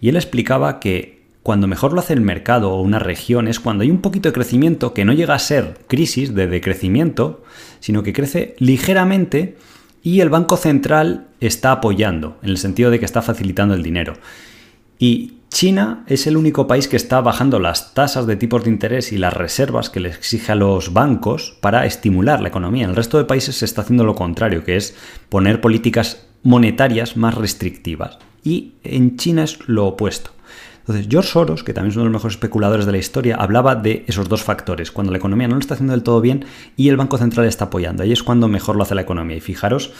Y 0.00 0.08
él 0.08 0.16
explicaba 0.16 0.80
que 0.80 1.18
cuando 1.42 1.66
mejor 1.66 1.92
lo 1.92 2.00
hace 2.00 2.12
el 2.12 2.20
mercado 2.20 2.72
o 2.72 2.82
una 2.82 2.98
región 2.98 3.48
es 3.48 3.60
cuando 3.60 3.82
hay 3.82 3.90
un 3.90 4.02
poquito 4.02 4.28
de 4.28 4.34
crecimiento 4.34 4.92
que 4.92 5.04
no 5.04 5.12
llega 5.12 5.34
a 5.34 5.38
ser 5.38 5.78
crisis 5.86 6.34
de 6.34 6.46
decrecimiento, 6.46 7.42
sino 7.80 8.02
que 8.02 8.12
crece 8.12 8.54
ligeramente 8.58 9.56
y 10.02 10.20
el 10.20 10.28
Banco 10.28 10.56
Central 10.56 11.28
está 11.40 11.72
apoyando, 11.72 12.36
en 12.42 12.50
el 12.50 12.58
sentido 12.58 12.90
de 12.90 12.98
que 12.98 13.04
está 13.04 13.22
facilitando 13.22 13.74
el 13.74 13.82
dinero. 13.82 14.14
Y 14.98 15.37
China 15.50 16.04
es 16.06 16.26
el 16.26 16.36
único 16.36 16.66
país 16.66 16.88
que 16.88 16.96
está 16.96 17.20
bajando 17.20 17.58
las 17.58 17.94
tasas 17.94 18.26
de 18.26 18.36
tipos 18.36 18.64
de 18.64 18.70
interés 18.70 19.12
y 19.12 19.18
las 19.18 19.32
reservas 19.32 19.88
que 19.88 20.00
le 20.00 20.10
exige 20.10 20.52
a 20.52 20.54
los 20.54 20.92
bancos 20.92 21.56
para 21.60 21.86
estimular 21.86 22.40
la 22.40 22.48
economía. 22.48 22.84
En 22.84 22.90
el 22.90 22.96
resto 22.96 23.18
de 23.18 23.24
países 23.24 23.56
se 23.56 23.64
está 23.64 23.80
haciendo 23.80 24.04
lo 24.04 24.14
contrario, 24.14 24.62
que 24.62 24.76
es 24.76 24.94
poner 25.28 25.60
políticas 25.60 26.26
monetarias 26.42 27.16
más 27.16 27.34
restrictivas. 27.34 28.18
y 28.44 28.74
en 28.84 29.16
China 29.16 29.42
es 29.42 29.58
lo 29.68 29.86
opuesto. 29.86 30.30
Entonces, 30.88 31.08
George 31.10 31.28
Soros, 31.28 31.64
que 31.64 31.74
también 31.74 31.90
es 31.90 31.96
uno 31.96 32.04
de 32.04 32.10
los 32.10 32.14
mejores 32.14 32.36
especuladores 32.36 32.86
de 32.86 32.92
la 32.92 32.98
historia, 32.98 33.36
hablaba 33.36 33.74
de 33.74 34.04
esos 34.06 34.26
dos 34.26 34.42
factores, 34.42 34.90
cuando 34.90 35.12
la 35.12 35.18
economía 35.18 35.46
no 35.46 35.56
lo 35.56 35.60
está 35.60 35.74
haciendo 35.74 35.92
del 35.92 36.02
todo 36.02 36.22
bien 36.22 36.46
y 36.76 36.88
el 36.88 36.96
Banco 36.96 37.18
Central 37.18 37.44
está 37.44 37.66
apoyando. 37.66 38.04
Ahí 38.04 38.12
es 38.12 38.22
cuando 38.22 38.48
mejor 38.48 38.74
lo 38.74 38.84
hace 38.84 38.94
la 38.94 39.02
economía. 39.02 39.36
Y 39.36 39.40
fijaros 39.42 39.92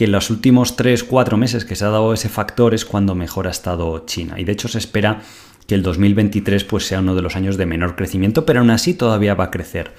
que 0.00 0.06
en 0.06 0.12
los 0.12 0.30
últimos 0.30 0.78
3-4 0.78 1.36
meses 1.36 1.66
que 1.66 1.76
se 1.76 1.84
ha 1.84 1.90
dado 1.90 2.14
ese 2.14 2.30
factor 2.30 2.72
es 2.72 2.86
cuando 2.86 3.14
mejor 3.14 3.46
ha 3.46 3.50
estado 3.50 4.06
China. 4.06 4.40
Y 4.40 4.44
de 4.44 4.52
hecho 4.52 4.66
se 4.66 4.78
espera 4.78 5.20
que 5.66 5.74
el 5.74 5.82
2023 5.82 6.64
pues, 6.64 6.86
sea 6.86 7.00
uno 7.00 7.14
de 7.14 7.20
los 7.20 7.36
años 7.36 7.58
de 7.58 7.66
menor 7.66 7.96
crecimiento, 7.96 8.46
pero 8.46 8.60
aún 8.60 8.70
así 8.70 8.94
todavía 8.94 9.34
va 9.34 9.44
a 9.44 9.50
crecer. 9.50 9.92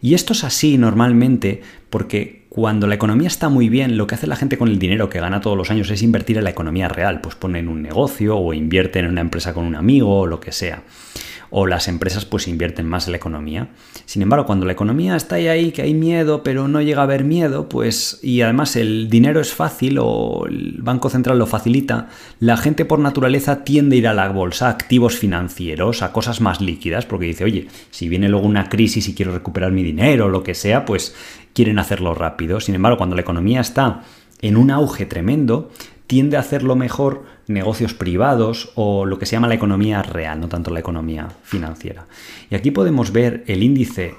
Y 0.00 0.14
esto 0.14 0.32
es 0.32 0.44
así 0.44 0.78
normalmente 0.78 1.60
porque 1.90 2.46
cuando 2.48 2.86
la 2.86 2.94
economía 2.94 3.28
está 3.28 3.50
muy 3.50 3.68
bien, 3.68 3.98
lo 3.98 4.06
que 4.06 4.14
hace 4.14 4.26
la 4.26 4.36
gente 4.36 4.56
con 4.56 4.68
el 4.68 4.78
dinero 4.78 5.10
que 5.10 5.20
gana 5.20 5.42
todos 5.42 5.58
los 5.58 5.70
años 5.70 5.90
es 5.90 6.00
invertir 6.00 6.38
en 6.38 6.44
la 6.44 6.50
economía 6.50 6.88
real, 6.88 7.20
pues 7.20 7.34
pone 7.34 7.58
en 7.58 7.68
un 7.68 7.82
negocio 7.82 8.38
o 8.38 8.54
invierte 8.54 9.00
en 9.00 9.08
una 9.08 9.20
empresa 9.20 9.52
con 9.52 9.64
un 9.66 9.74
amigo 9.74 10.20
o 10.20 10.26
lo 10.26 10.40
que 10.40 10.52
sea 10.52 10.84
o 11.56 11.68
las 11.68 11.86
empresas 11.86 12.24
pues 12.24 12.48
invierten 12.48 12.84
más 12.88 13.06
en 13.06 13.12
la 13.12 13.18
economía. 13.18 13.68
Sin 14.06 14.22
embargo, 14.22 14.44
cuando 14.44 14.66
la 14.66 14.72
economía 14.72 15.14
está 15.14 15.36
ahí, 15.36 15.70
que 15.70 15.82
hay 15.82 15.94
miedo, 15.94 16.42
pero 16.42 16.66
no 16.66 16.82
llega 16.82 17.02
a 17.02 17.04
haber 17.04 17.22
miedo, 17.22 17.68
pues 17.68 18.18
y 18.24 18.40
además 18.40 18.74
el 18.74 19.08
dinero 19.08 19.40
es 19.40 19.54
fácil 19.54 19.98
o 20.00 20.46
el 20.48 20.78
Banco 20.82 21.10
Central 21.10 21.38
lo 21.38 21.46
facilita, 21.46 22.08
la 22.40 22.56
gente 22.56 22.84
por 22.84 22.98
naturaleza 22.98 23.62
tiende 23.62 23.94
a 23.94 23.98
ir 24.00 24.08
a 24.08 24.14
la 24.14 24.28
bolsa, 24.30 24.66
a 24.66 24.70
activos 24.70 25.16
financieros, 25.16 26.02
a 26.02 26.10
cosas 26.10 26.40
más 26.40 26.60
líquidas, 26.60 27.06
porque 27.06 27.26
dice, 27.26 27.44
oye, 27.44 27.68
si 27.92 28.08
viene 28.08 28.28
luego 28.28 28.48
una 28.48 28.68
crisis 28.68 29.06
y 29.08 29.14
quiero 29.14 29.32
recuperar 29.32 29.70
mi 29.70 29.84
dinero 29.84 30.24
o 30.24 30.30
lo 30.30 30.42
que 30.42 30.54
sea, 30.54 30.84
pues 30.84 31.14
quieren 31.52 31.78
hacerlo 31.78 32.14
rápido. 32.14 32.58
Sin 32.58 32.74
embargo, 32.74 32.98
cuando 32.98 33.14
la 33.14 33.22
economía 33.22 33.60
está 33.60 34.02
en 34.42 34.56
un 34.56 34.72
auge 34.72 35.06
tremendo, 35.06 35.70
tiende 36.06 36.36
a 36.36 36.40
hacerlo 36.40 36.76
mejor 36.76 37.24
negocios 37.46 37.94
privados 37.94 38.72
o 38.74 39.06
lo 39.06 39.18
que 39.18 39.26
se 39.26 39.32
llama 39.36 39.48
la 39.48 39.54
economía 39.54 40.02
real, 40.02 40.40
no 40.40 40.48
tanto 40.48 40.70
la 40.70 40.80
economía 40.80 41.28
financiera. 41.42 42.06
Y 42.50 42.54
aquí 42.54 42.70
podemos 42.70 43.12
ver 43.12 43.44
el 43.46 43.62
índice 43.62 44.14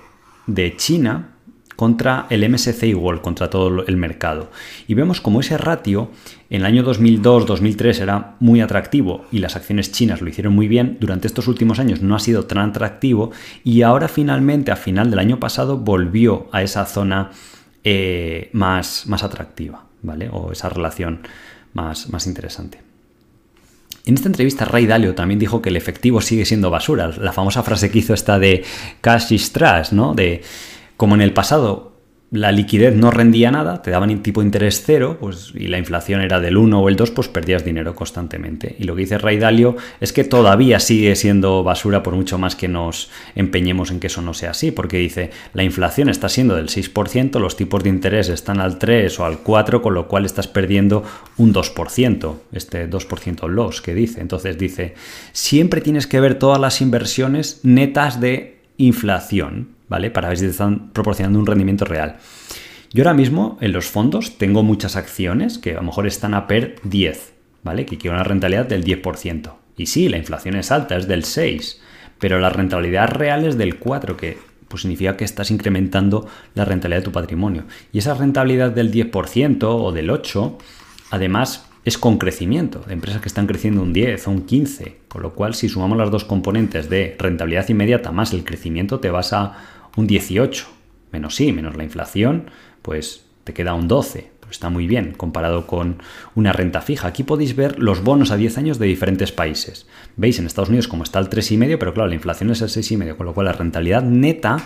de 0.47 0.75
China 0.75 1.35
contra 1.75 2.27
el 2.29 2.47
MSCI 2.49 2.93
World, 2.93 3.21
contra 3.21 3.49
todo 3.49 3.85
el 3.85 3.97
mercado. 3.97 4.49
Y 4.87 4.93
vemos 4.93 5.21
como 5.21 5.41
ese 5.41 5.57
ratio 5.57 6.09
en 6.49 6.61
el 6.61 6.65
año 6.65 6.83
2002-2003 6.85 7.99
era 7.99 8.35
muy 8.39 8.61
atractivo 8.61 9.25
y 9.31 9.39
las 9.39 9.55
acciones 9.55 9.91
chinas 9.91 10.21
lo 10.21 10.29
hicieron 10.29 10.53
muy 10.53 10.67
bien, 10.67 10.97
durante 10.99 11.27
estos 11.27 11.47
últimos 11.47 11.79
años 11.79 12.01
no 12.01 12.15
ha 12.15 12.19
sido 12.19 12.45
tan 12.45 12.59
atractivo 12.59 13.31
y 13.63 13.81
ahora 13.81 14.07
finalmente 14.07 14.71
a 14.71 14.75
final 14.75 15.09
del 15.09 15.19
año 15.19 15.39
pasado 15.39 15.77
volvió 15.77 16.47
a 16.51 16.61
esa 16.61 16.85
zona 16.85 17.31
eh, 17.83 18.49
más, 18.53 19.05
más 19.07 19.23
atractiva, 19.23 19.85
¿vale? 20.01 20.29
O 20.31 20.51
esa 20.51 20.69
relación 20.69 21.21
más, 21.75 22.09
más 22.09 22.25
interesante. 22.25 22.81
En 24.05 24.15
esta 24.15 24.27
entrevista, 24.27 24.65
Ray 24.65 24.87
Dalio 24.87 25.13
también 25.15 25.39
dijo 25.39 25.61
que 25.61 25.69
el 25.69 25.77
efectivo 25.77 26.21
sigue 26.21 26.45
siendo 26.45 26.69
basura. 26.69 27.09
La 27.19 27.33
famosa 27.33 27.63
frase 27.63 27.91
que 27.91 27.99
hizo 27.99 28.13
esta 28.13 28.39
de 28.39 28.63
cash 29.01 29.31
is 29.31 29.51
trash, 29.51 29.91
¿no? 29.91 30.13
De 30.13 30.41
como 30.95 31.15
en 31.15 31.21
el 31.21 31.33
pasado 31.33 31.94
la 32.31 32.51
liquidez 32.51 32.95
no 32.95 33.11
rendía 33.11 33.51
nada, 33.51 33.81
te 33.81 33.91
daban 33.91 34.21
tipo 34.21 34.41
de 34.41 34.47
interés 34.47 34.83
cero, 34.85 35.17
pues, 35.19 35.51
y 35.53 35.67
la 35.67 35.77
inflación 35.77 36.21
era 36.21 36.39
del 36.39 36.57
1 36.57 36.81
o 36.81 36.89
el 36.89 36.95
2, 36.95 37.11
pues 37.11 37.27
perdías 37.27 37.63
dinero 37.63 37.95
constantemente. 37.95 38.75
Y 38.79 38.83
lo 38.85 38.95
que 38.95 39.01
dice 39.01 39.17
Ray 39.17 39.37
Dalio 39.37 39.75
es 39.99 40.11
que 40.11 40.23
todavía 40.23 40.79
sigue 40.79 41.15
siendo 41.15 41.63
basura 41.63 42.03
por 42.03 42.15
mucho 42.15 42.37
más 42.37 42.55
que 42.55 42.67
nos 42.67 43.09
empeñemos 43.35 43.91
en 43.91 43.99
que 43.99 44.07
eso 44.07 44.21
no 44.21 44.33
sea 44.33 44.51
así, 44.51 44.71
porque 44.71 44.97
dice, 44.97 45.31
la 45.53 45.63
inflación 45.63 46.09
está 46.09 46.27
siendo 46.27 46.55
del 46.55 46.67
6%, 46.67 47.39
los 47.39 47.55
tipos 47.55 47.83
de 47.83 47.89
interés 47.89 48.29
están 48.29 48.59
al 48.59 48.79
3 48.79 49.19
o 49.19 49.25
al 49.25 49.39
4, 49.39 49.81
con 49.81 49.93
lo 49.93 50.07
cual 50.07 50.25
estás 50.25 50.47
perdiendo 50.47 51.03
un 51.37 51.53
2%, 51.53 52.35
este 52.51 52.89
2% 52.89 53.47
loss 53.47 53.81
que 53.81 53.93
dice. 53.93 54.21
Entonces 54.21 54.57
dice, 54.57 54.95
siempre 55.31 55.79
tienes 55.79 56.07
que 56.07 56.19
ver 56.19 56.39
todas 56.39 56.59
las 56.59 56.81
inversiones 56.81 57.59
netas 57.63 58.19
de 58.19 58.57
inflación. 58.77 59.74
¿Vale? 59.87 60.11
Para 60.11 60.29
ver 60.29 60.37
si 60.37 60.45
te 60.45 60.51
están 60.51 60.91
proporcionando 60.91 61.39
un 61.39 61.45
rendimiento 61.45 61.85
real. 61.85 62.17
Yo 62.91 63.03
ahora 63.03 63.13
mismo 63.13 63.57
en 63.61 63.73
los 63.73 63.87
fondos 63.87 64.37
tengo 64.37 64.63
muchas 64.63 64.95
acciones 64.95 65.57
que 65.57 65.71
a 65.71 65.75
lo 65.75 65.83
mejor 65.83 66.07
están 66.07 66.33
a 66.33 66.47
PER 66.47 66.75
10, 66.83 67.33
¿vale? 67.63 67.85
Que 67.85 67.97
quieren 67.97 68.15
una 68.15 68.23
rentabilidad 68.23 68.67
del 68.67 68.85
10%. 68.85 69.53
Y 69.77 69.87
sí, 69.87 70.07
la 70.07 70.17
inflación 70.17 70.55
es 70.55 70.71
alta, 70.71 70.95
es 70.95 71.07
del 71.07 71.25
6, 71.25 71.81
pero 72.19 72.39
la 72.39 72.49
rentabilidad 72.49 73.09
real 73.09 73.45
es 73.45 73.57
del 73.57 73.77
4, 73.77 74.15
que 74.15 74.37
pues 74.67 74.81
significa 74.81 75.17
que 75.17 75.25
estás 75.25 75.51
incrementando 75.51 76.27
la 76.53 76.65
rentabilidad 76.65 77.01
de 77.01 77.05
tu 77.05 77.11
patrimonio. 77.11 77.65
Y 77.91 77.99
esa 77.99 78.13
rentabilidad 78.13 78.71
del 78.71 78.91
10% 78.91 79.63
o 79.63 79.91
del 79.91 80.09
8, 80.09 80.57
además 81.11 81.67
es 81.83 81.97
con 81.99 82.17
crecimiento, 82.17 82.79
de 82.79 82.93
empresas 82.93 83.21
que 83.21 83.27
están 83.27 83.45
creciendo 83.45 83.83
un 83.83 83.93
10 83.93 84.27
o 84.27 84.31
un 84.31 84.41
15, 84.45 84.97
con 85.07 85.21
lo 85.21 85.33
cual 85.33 85.53
si 85.53 85.69
sumamos 85.69 85.97
las 85.97 86.09
dos 86.09 86.25
componentes 86.25 86.89
de 86.89 87.15
rentabilidad 87.19 87.69
inmediata 87.69 88.11
más 88.11 88.33
el 88.33 88.43
crecimiento, 88.43 88.99
te 88.99 89.11
vas 89.11 89.33
a 89.33 89.55
un 89.95 90.07
18, 90.07 90.67
menos 91.11 91.35
sí, 91.35 91.51
menos 91.51 91.75
la 91.75 91.83
inflación, 91.83 92.49
pues 92.81 93.25
te 93.43 93.53
queda 93.53 93.73
un 93.73 93.87
12. 93.87 94.31
está 94.51 94.69
muy 94.69 94.87
bien 94.87 95.13
comparado 95.15 95.65
con 95.65 95.97
una 96.35 96.53
renta 96.53 96.81
fija. 96.81 97.07
Aquí 97.07 97.23
podéis 97.23 97.55
ver 97.55 97.79
los 97.79 98.03
bonos 98.03 98.31
a 98.31 98.37
10 98.37 98.57
años 98.57 98.79
de 98.79 98.85
diferentes 98.85 99.31
países. 99.31 99.87
Veis 100.17 100.39
en 100.39 100.45
Estados 100.45 100.69
Unidos 100.69 100.87
como 100.87 101.03
está 101.03 101.19
el 101.19 101.29
3,5, 101.29 101.77
pero 101.79 101.93
claro, 101.93 102.09
la 102.09 102.15
inflación 102.15 102.51
es 102.51 102.61
el 102.61 102.69
6,5, 102.69 103.17
con 103.17 103.25
lo 103.25 103.33
cual 103.33 103.45
la 103.45 103.53
rentabilidad 103.53 104.03
neta 104.03 104.57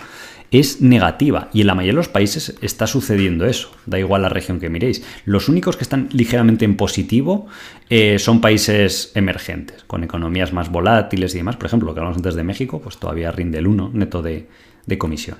es 0.50 0.80
negativa 0.80 1.48
y 1.52 1.60
en 1.60 1.68
la 1.68 1.74
mayoría 1.74 1.92
de 1.92 1.96
los 1.96 2.08
países 2.08 2.56
está 2.60 2.86
sucediendo 2.86 3.46
eso, 3.46 3.70
da 3.86 3.98
igual 3.98 4.22
la 4.22 4.28
región 4.28 4.58
que 4.58 4.68
miréis. 4.68 5.04
Los 5.24 5.48
únicos 5.48 5.76
que 5.76 5.84
están 5.84 6.08
ligeramente 6.12 6.64
en 6.64 6.76
positivo 6.76 7.46
eh, 7.88 8.18
son 8.18 8.40
países 8.40 9.12
emergentes, 9.14 9.84
con 9.84 10.02
economías 10.02 10.52
más 10.52 10.70
volátiles 10.70 11.34
y 11.34 11.38
demás. 11.38 11.56
Por 11.56 11.66
ejemplo, 11.66 11.88
lo 11.88 11.94
que 11.94 12.00
hablamos 12.00 12.16
antes 12.16 12.34
de 12.34 12.44
México, 12.44 12.80
pues 12.80 12.98
todavía 12.98 13.30
rinde 13.30 13.58
el 13.58 13.66
1 13.66 13.90
neto 13.94 14.22
de, 14.22 14.48
de 14.86 14.98
comisión. 14.98 15.38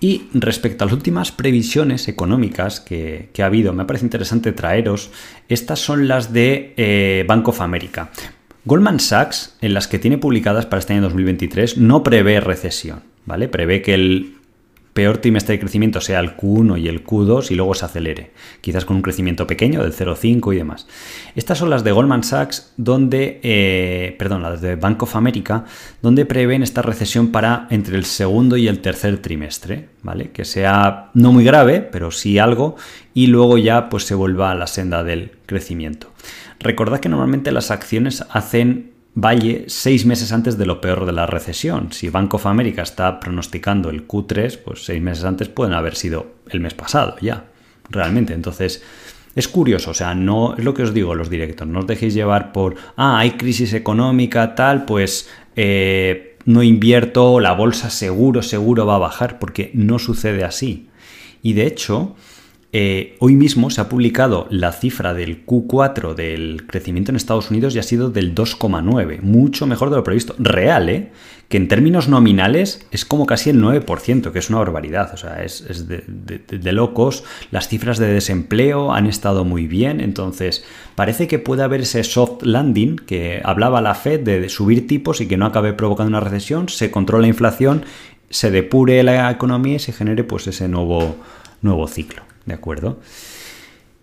Y 0.00 0.24
respecto 0.34 0.82
a 0.82 0.86
las 0.86 0.94
últimas 0.94 1.30
previsiones 1.30 2.08
económicas 2.08 2.80
que, 2.80 3.30
ha 3.38 3.44
habido, 3.44 3.72
me 3.72 3.84
parece 3.84 4.04
interesante 4.04 4.50
traeros, 4.50 5.12
estas 5.48 5.78
son 5.78 6.08
las 6.08 6.32
de 6.32 6.74
eh, 6.76 7.24
Bank 7.28 7.46
of 7.46 7.60
America. 7.60 8.10
Goldman 8.64 8.98
Sachs, 8.98 9.56
en 9.60 9.74
las 9.74 9.86
que 9.86 10.00
tiene 10.00 10.18
publicadas 10.18 10.66
para 10.66 10.80
este 10.80 10.94
año 10.94 11.02
2023, 11.02 11.78
no 11.78 12.02
prevé 12.02 12.40
recesión, 12.40 13.04
¿vale? 13.26 13.46
Prevé 13.48 13.80
que 13.80 13.94
el 13.94 14.38
peor 14.92 15.18
trimestre 15.18 15.54
de 15.54 15.60
crecimiento 15.60 16.00
sea 16.00 16.20
el 16.20 16.36
Q1 16.36 16.80
y 16.80 16.88
el 16.88 17.04
Q2 17.04 17.50
y 17.50 17.54
luego 17.54 17.74
se 17.74 17.84
acelere, 17.84 18.32
quizás 18.60 18.84
con 18.84 18.96
un 18.96 19.02
crecimiento 19.02 19.46
pequeño 19.46 19.82
del 19.82 19.94
0,5 19.94 20.52
y 20.52 20.56
demás. 20.58 20.86
Estas 21.34 21.58
son 21.58 21.70
las 21.70 21.82
de 21.82 21.92
Goldman 21.92 22.24
Sachs, 22.24 22.72
donde, 22.76 23.40
eh, 23.42 24.14
perdón, 24.18 24.42
las 24.42 24.60
de 24.60 24.76
Bank 24.76 25.02
of 25.02 25.16
America, 25.16 25.64
donde 26.02 26.26
prevén 26.26 26.62
esta 26.62 26.82
recesión 26.82 27.32
para 27.32 27.66
entre 27.70 27.96
el 27.96 28.04
segundo 28.04 28.56
y 28.56 28.68
el 28.68 28.80
tercer 28.80 29.18
trimestre, 29.22 29.88
¿vale? 30.02 30.30
Que 30.30 30.44
sea 30.44 31.10
no 31.14 31.32
muy 31.32 31.44
grave, 31.44 31.80
pero 31.80 32.10
sí 32.10 32.38
algo, 32.38 32.76
y 33.14 33.28
luego 33.28 33.56
ya 33.58 33.88
pues 33.88 34.04
se 34.04 34.14
vuelva 34.14 34.50
a 34.50 34.54
la 34.54 34.66
senda 34.66 35.02
del 35.02 35.32
crecimiento. 35.46 36.08
Recordad 36.60 37.00
que 37.00 37.08
normalmente 37.08 37.50
las 37.50 37.70
acciones 37.70 38.24
hacen 38.30 38.92
valle 39.14 39.64
seis 39.68 40.06
meses 40.06 40.32
antes 40.32 40.56
de 40.56 40.66
lo 40.66 40.80
peor 40.80 41.06
de 41.06 41.12
la 41.12 41.26
recesión. 41.26 41.92
Si 41.92 42.08
Bank 42.08 42.34
of 42.34 42.46
America 42.46 42.82
está 42.82 43.20
pronosticando 43.20 43.90
el 43.90 44.06
Q3, 44.06 44.58
pues 44.64 44.84
seis 44.84 45.02
meses 45.02 45.24
antes 45.24 45.48
pueden 45.48 45.74
haber 45.74 45.96
sido 45.96 46.34
el 46.48 46.60
mes 46.60 46.74
pasado 46.74 47.16
ya, 47.20 47.44
realmente. 47.90 48.32
Entonces, 48.34 48.82
es 49.34 49.48
curioso, 49.48 49.92
o 49.92 49.94
sea, 49.94 50.14
no 50.14 50.56
es 50.56 50.64
lo 50.64 50.74
que 50.74 50.82
os 50.82 50.92
digo 50.92 51.14
los 51.14 51.30
directos, 51.30 51.66
no 51.66 51.80
os 51.80 51.86
dejéis 51.86 52.14
llevar 52.14 52.52
por, 52.52 52.76
ah, 52.96 53.18
hay 53.18 53.32
crisis 53.32 53.72
económica, 53.72 54.54
tal, 54.54 54.84
pues 54.84 55.30
eh, 55.56 56.36
no 56.44 56.62
invierto, 56.62 57.40
la 57.40 57.52
bolsa 57.52 57.88
seguro, 57.88 58.42
seguro 58.42 58.84
va 58.86 58.96
a 58.96 58.98
bajar, 58.98 59.38
porque 59.38 59.70
no 59.74 59.98
sucede 59.98 60.44
así. 60.44 60.88
Y 61.42 61.54
de 61.54 61.66
hecho, 61.66 62.14
eh, 62.74 63.16
hoy 63.18 63.36
mismo 63.36 63.68
se 63.68 63.82
ha 63.82 63.90
publicado 63.90 64.46
la 64.48 64.72
cifra 64.72 65.12
del 65.12 65.44
Q4 65.44 66.14
del 66.14 66.66
crecimiento 66.66 67.12
en 67.12 67.16
Estados 67.16 67.50
Unidos 67.50 67.74
y 67.74 67.78
ha 67.78 67.82
sido 67.82 68.08
del 68.08 68.34
2,9, 68.34 69.20
mucho 69.20 69.66
mejor 69.66 69.90
de 69.90 69.96
lo 69.96 70.04
previsto. 70.04 70.34
Real, 70.38 70.88
¿eh? 70.88 71.12
Que 71.50 71.58
en 71.58 71.68
términos 71.68 72.08
nominales 72.08 72.86
es 72.90 73.04
como 73.04 73.26
casi 73.26 73.50
el 73.50 73.60
9%, 73.60 74.32
que 74.32 74.38
es 74.38 74.48
una 74.48 74.60
barbaridad, 74.60 75.12
o 75.12 75.18
sea, 75.18 75.44
es, 75.44 75.86
de, 75.86 76.72
locos. 76.72 77.24
Las 77.50 77.68
cifras 77.68 77.98
de 77.98 78.06
desempleo 78.06 78.94
han 78.94 79.06
estado 79.06 79.44
muy 79.44 79.66
bien, 79.66 80.00
entonces 80.00 80.64
parece 80.94 81.28
que 81.28 81.38
puede 81.38 81.64
haber 81.64 81.82
ese 81.82 82.02
soft 82.04 82.42
landing 82.42 82.96
que 82.96 83.42
hablaba 83.44 83.82
la 83.82 83.94
Fed 83.94 84.20
de 84.20 84.48
subir 84.48 84.86
tipos 84.86 85.20
y 85.20 85.28
que 85.28 85.36
no 85.36 85.44
acabe 85.44 85.74
provocando 85.74 86.08
una 86.08 86.20
recesión, 86.20 86.70
se 86.70 86.90
controla 86.90 87.22
la 87.22 87.28
inflación, 87.28 87.84
se 88.30 88.50
depure 88.50 89.02
la 89.02 89.30
economía 89.30 89.76
y 89.76 89.80
se 89.80 89.92
genere 89.92 90.24
pues 90.24 90.46
ese 90.46 90.68
nuevo, 90.68 91.16
nuevo 91.60 91.86
ciclo. 91.86 92.31
¿De 92.46 92.54
acuerdo? 92.54 93.00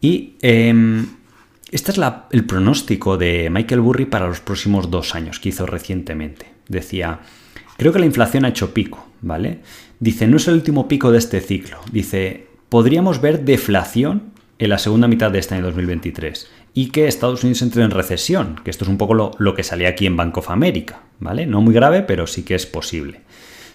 Y 0.01 0.35
este 0.41 1.91
es 1.91 1.99
el 2.31 2.45
pronóstico 2.45 3.17
de 3.17 3.49
Michael 3.51 3.81
Burry 3.81 4.05
para 4.05 4.27
los 4.27 4.39
próximos 4.39 4.89
dos 4.89 5.15
años 5.15 5.39
que 5.39 5.49
hizo 5.49 5.65
recientemente. 5.65 6.47
Decía, 6.67 7.19
creo 7.77 7.93
que 7.93 7.99
la 7.99 8.05
inflación 8.05 8.45
ha 8.45 8.49
hecho 8.49 8.73
pico, 8.73 9.05
¿vale? 9.21 9.59
Dice, 9.99 10.27
no 10.27 10.37
es 10.37 10.47
el 10.47 10.55
último 10.55 10.87
pico 10.87 11.11
de 11.11 11.17
este 11.17 11.41
ciclo. 11.41 11.79
Dice, 11.91 12.47
podríamos 12.69 13.21
ver 13.21 13.43
deflación 13.43 14.31
en 14.57 14.69
la 14.69 14.77
segunda 14.77 15.07
mitad 15.07 15.31
de 15.31 15.39
este 15.39 15.55
año 15.55 15.65
2023. 15.65 16.49
y 16.73 16.91
que 16.91 17.07
Estados 17.07 17.43
Unidos 17.43 17.61
entre 17.63 17.83
en 17.83 17.91
recesión, 17.91 18.61
que 18.63 18.69
esto 18.69 18.85
es 18.85 18.89
un 18.89 18.97
poco 18.97 19.13
lo, 19.13 19.31
lo 19.39 19.55
que 19.55 19.63
salía 19.63 19.89
aquí 19.89 20.05
en 20.05 20.15
Bank 20.15 20.37
of 20.37 20.49
America, 20.51 21.01
¿vale? 21.19 21.45
No 21.45 21.61
muy 21.61 21.73
grave, 21.73 22.03
pero 22.03 22.27
sí 22.27 22.43
que 22.43 22.55
es 22.55 22.65
posible. 22.65 23.21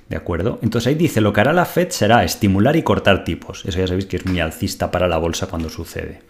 ¿De 0.08 0.16
acuerdo? 0.16 0.58
Entonces 0.62 0.88
ahí 0.88 0.94
dice, 0.94 1.20
lo 1.20 1.32
que 1.32 1.40
hará 1.40 1.52
la 1.52 1.64
Fed 1.64 1.88
será 1.90 2.25
estimular 2.25 2.76
y 2.76 2.82
cortar 2.82 3.25
tipos. 3.25 3.64
Eso 3.64 3.78
ya 3.78 3.87
sabéis 3.87 4.06
que 4.06 4.16
es 4.16 4.26
muy 4.26 4.38
alcista 4.40 4.90
para 4.90 5.08
la 5.08 5.18
bolsa 5.18 5.46
cuando 5.46 5.70
sucede. 5.70 6.20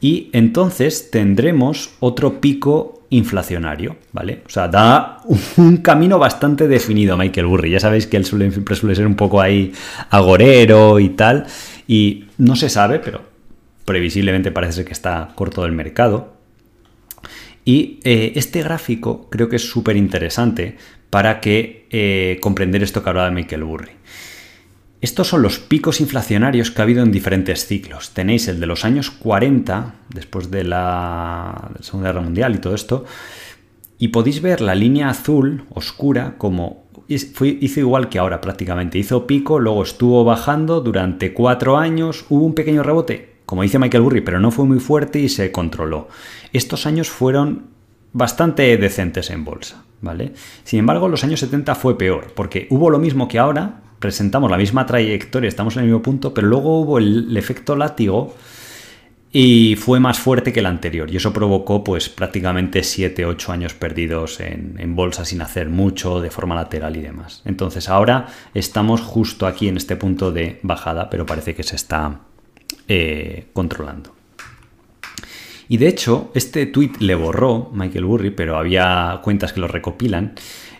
Y 0.00 0.30
entonces 0.32 1.10
tendremos 1.10 1.94
otro 2.00 2.40
pico 2.40 3.02
inflacionario, 3.10 3.96
¿vale? 4.12 4.42
O 4.46 4.48
sea, 4.48 4.68
da 4.68 5.20
un 5.56 5.78
camino 5.78 6.18
bastante 6.18 6.66
definido 6.66 7.16
Michael 7.16 7.46
Burry. 7.46 7.70
Ya 7.70 7.80
sabéis 7.80 8.06
que 8.06 8.16
él 8.16 8.24
siempre 8.24 8.74
suele 8.74 8.94
ser 8.94 9.06
un 9.06 9.16
poco 9.16 9.40
ahí 9.40 9.72
agorero 10.10 10.98
y 10.98 11.10
tal. 11.10 11.46
Y 11.86 12.24
no 12.38 12.56
se 12.56 12.68
sabe, 12.68 12.98
pero 12.98 13.22
previsiblemente 13.84 14.50
parece 14.50 14.84
que 14.84 14.92
está 14.92 15.30
corto 15.34 15.62
del 15.62 15.72
mercado. 15.72 16.34
Y 17.64 18.00
eh, 18.04 18.32
este 18.34 18.62
gráfico 18.62 19.28
creo 19.30 19.48
que 19.48 19.56
es 19.56 19.68
súper 19.68 19.96
interesante 19.96 20.76
para 21.14 21.38
que 21.38 21.86
eh, 21.90 22.38
comprender 22.40 22.82
esto 22.82 23.04
que 23.04 23.08
hablaba 23.08 23.30
Michael 23.30 23.62
Burry. 23.62 23.92
Estos 25.00 25.28
son 25.28 25.42
los 25.42 25.60
picos 25.60 26.00
inflacionarios 26.00 26.72
que 26.72 26.82
ha 26.82 26.82
habido 26.82 27.04
en 27.04 27.12
diferentes 27.12 27.68
ciclos. 27.68 28.10
Tenéis 28.10 28.48
el 28.48 28.58
de 28.58 28.66
los 28.66 28.84
años 28.84 29.12
40, 29.12 29.94
después 30.08 30.50
de 30.50 30.64
la 30.64 31.70
Segunda 31.78 32.08
Guerra 32.08 32.22
Mundial 32.22 32.56
y 32.56 32.58
todo 32.58 32.74
esto, 32.74 33.04
y 33.96 34.08
podéis 34.08 34.42
ver 34.42 34.60
la 34.60 34.74
línea 34.74 35.08
azul 35.08 35.66
oscura 35.70 36.34
como 36.36 36.86
hizo 37.06 37.78
igual 37.78 38.08
que 38.08 38.18
ahora 38.18 38.40
prácticamente. 38.40 38.98
Hizo 38.98 39.28
pico, 39.28 39.60
luego 39.60 39.84
estuvo 39.84 40.24
bajando 40.24 40.80
durante 40.80 41.32
cuatro 41.32 41.78
años, 41.78 42.24
hubo 42.28 42.44
un 42.44 42.56
pequeño 42.56 42.82
rebote, 42.82 43.36
como 43.46 43.62
dice 43.62 43.78
Michael 43.78 44.02
Burry, 44.02 44.22
pero 44.22 44.40
no 44.40 44.50
fue 44.50 44.64
muy 44.64 44.80
fuerte 44.80 45.20
y 45.20 45.28
se 45.28 45.52
controló. 45.52 46.08
Estos 46.52 46.86
años 46.86 47.08
fueron 47.08 47.66
bastante 48.12 48.76
decentes 48.78 49.30
en 49.30 49.44
bolsa, 49.44 49.83
¿vale? 50.04 50.32
Sin 50.62 50.78
embargo, 50.78 51.08
los 51.08 51.24
años 51.24 51.40
70 51.40 51.74
fue 51.74 51.98
peor, 51.98 52.32
porque 52.34 52.68
hubo 52.70 52.90
lo 52.90 52.98
mismo 52.98 53.26
que 53.26 53.38
ahora, 53.38 53.80
presentamos 53.98 54.50
la 54.50 54.58
misma 54.58 54.84
trayectoria, 54.86 55.48
estamos 55.48 55.76
en 55.76 55.80
el 55.80 55.86
mismo 55.86 56.02
punto, 56.02 56.34
pero 56.34 56.46
luego 56.46 56.80
hubo 56.80 56.98
el, 56.98 57.34
efecto 57.36 57.74
látigo 57.74 58.34
y 59.32 59.76
fue 59.76 59.98
más 59.98 60.18
fuerte 60.18 60.52
que 60.52 60.60
el 60.60 60.66
anterior. 60.66 61.10
Y 61.10 61.16
eso 61.16 61.32
provocó 61.32 61.82
pues 61.82 62.08
prácticamente 62.08 62.80
7-8 62.80 63.48
años 63.48 63.74
perdidos 63.74 64.40
en, 64.40 64.94
bolsa 64.94 65.24
sin 65.24 65.40
hacer 65.40 65.70
mucho, 65.70 66.20
de 66.20 66.30
forma 66.30 66.54
lateral 66.54 66.96
y 66.96 67.00
demás. 67.00 67.42
Entonces 67.44 67.88
ahora 67.88 68.26
estamos 68.52 69.00
justo 69.00 69.46
aquí 69.46 69.68
en 69.68 69.78
este 69.78 69.96
punto 69.96 70.30
de 70.30 70.60
bajada, 70.62 71.10
pero 71.10 71.26
parece 71.26 71.54
que 71.54 71.62
se 71.62 71.74
está 71.74 72.20
eh, 72.86 73.46
controlando. 73.54 74.14
Y 75.68 75.78
de 75.78 75.88
hecho, 75.88 76.30
este 76.34 76.66
tweet 76.66 76.92
le 77.00 77.14
borró 77.14 77.70
Michael 77.72 78.04
Burry, 78.04 78.30
pero 78.30 78.56
había 78.56 79.20
cuentas 79.22 79.52
que 79.52 79.60
lo 79.60 79.68
recopilan. 79.68 80.34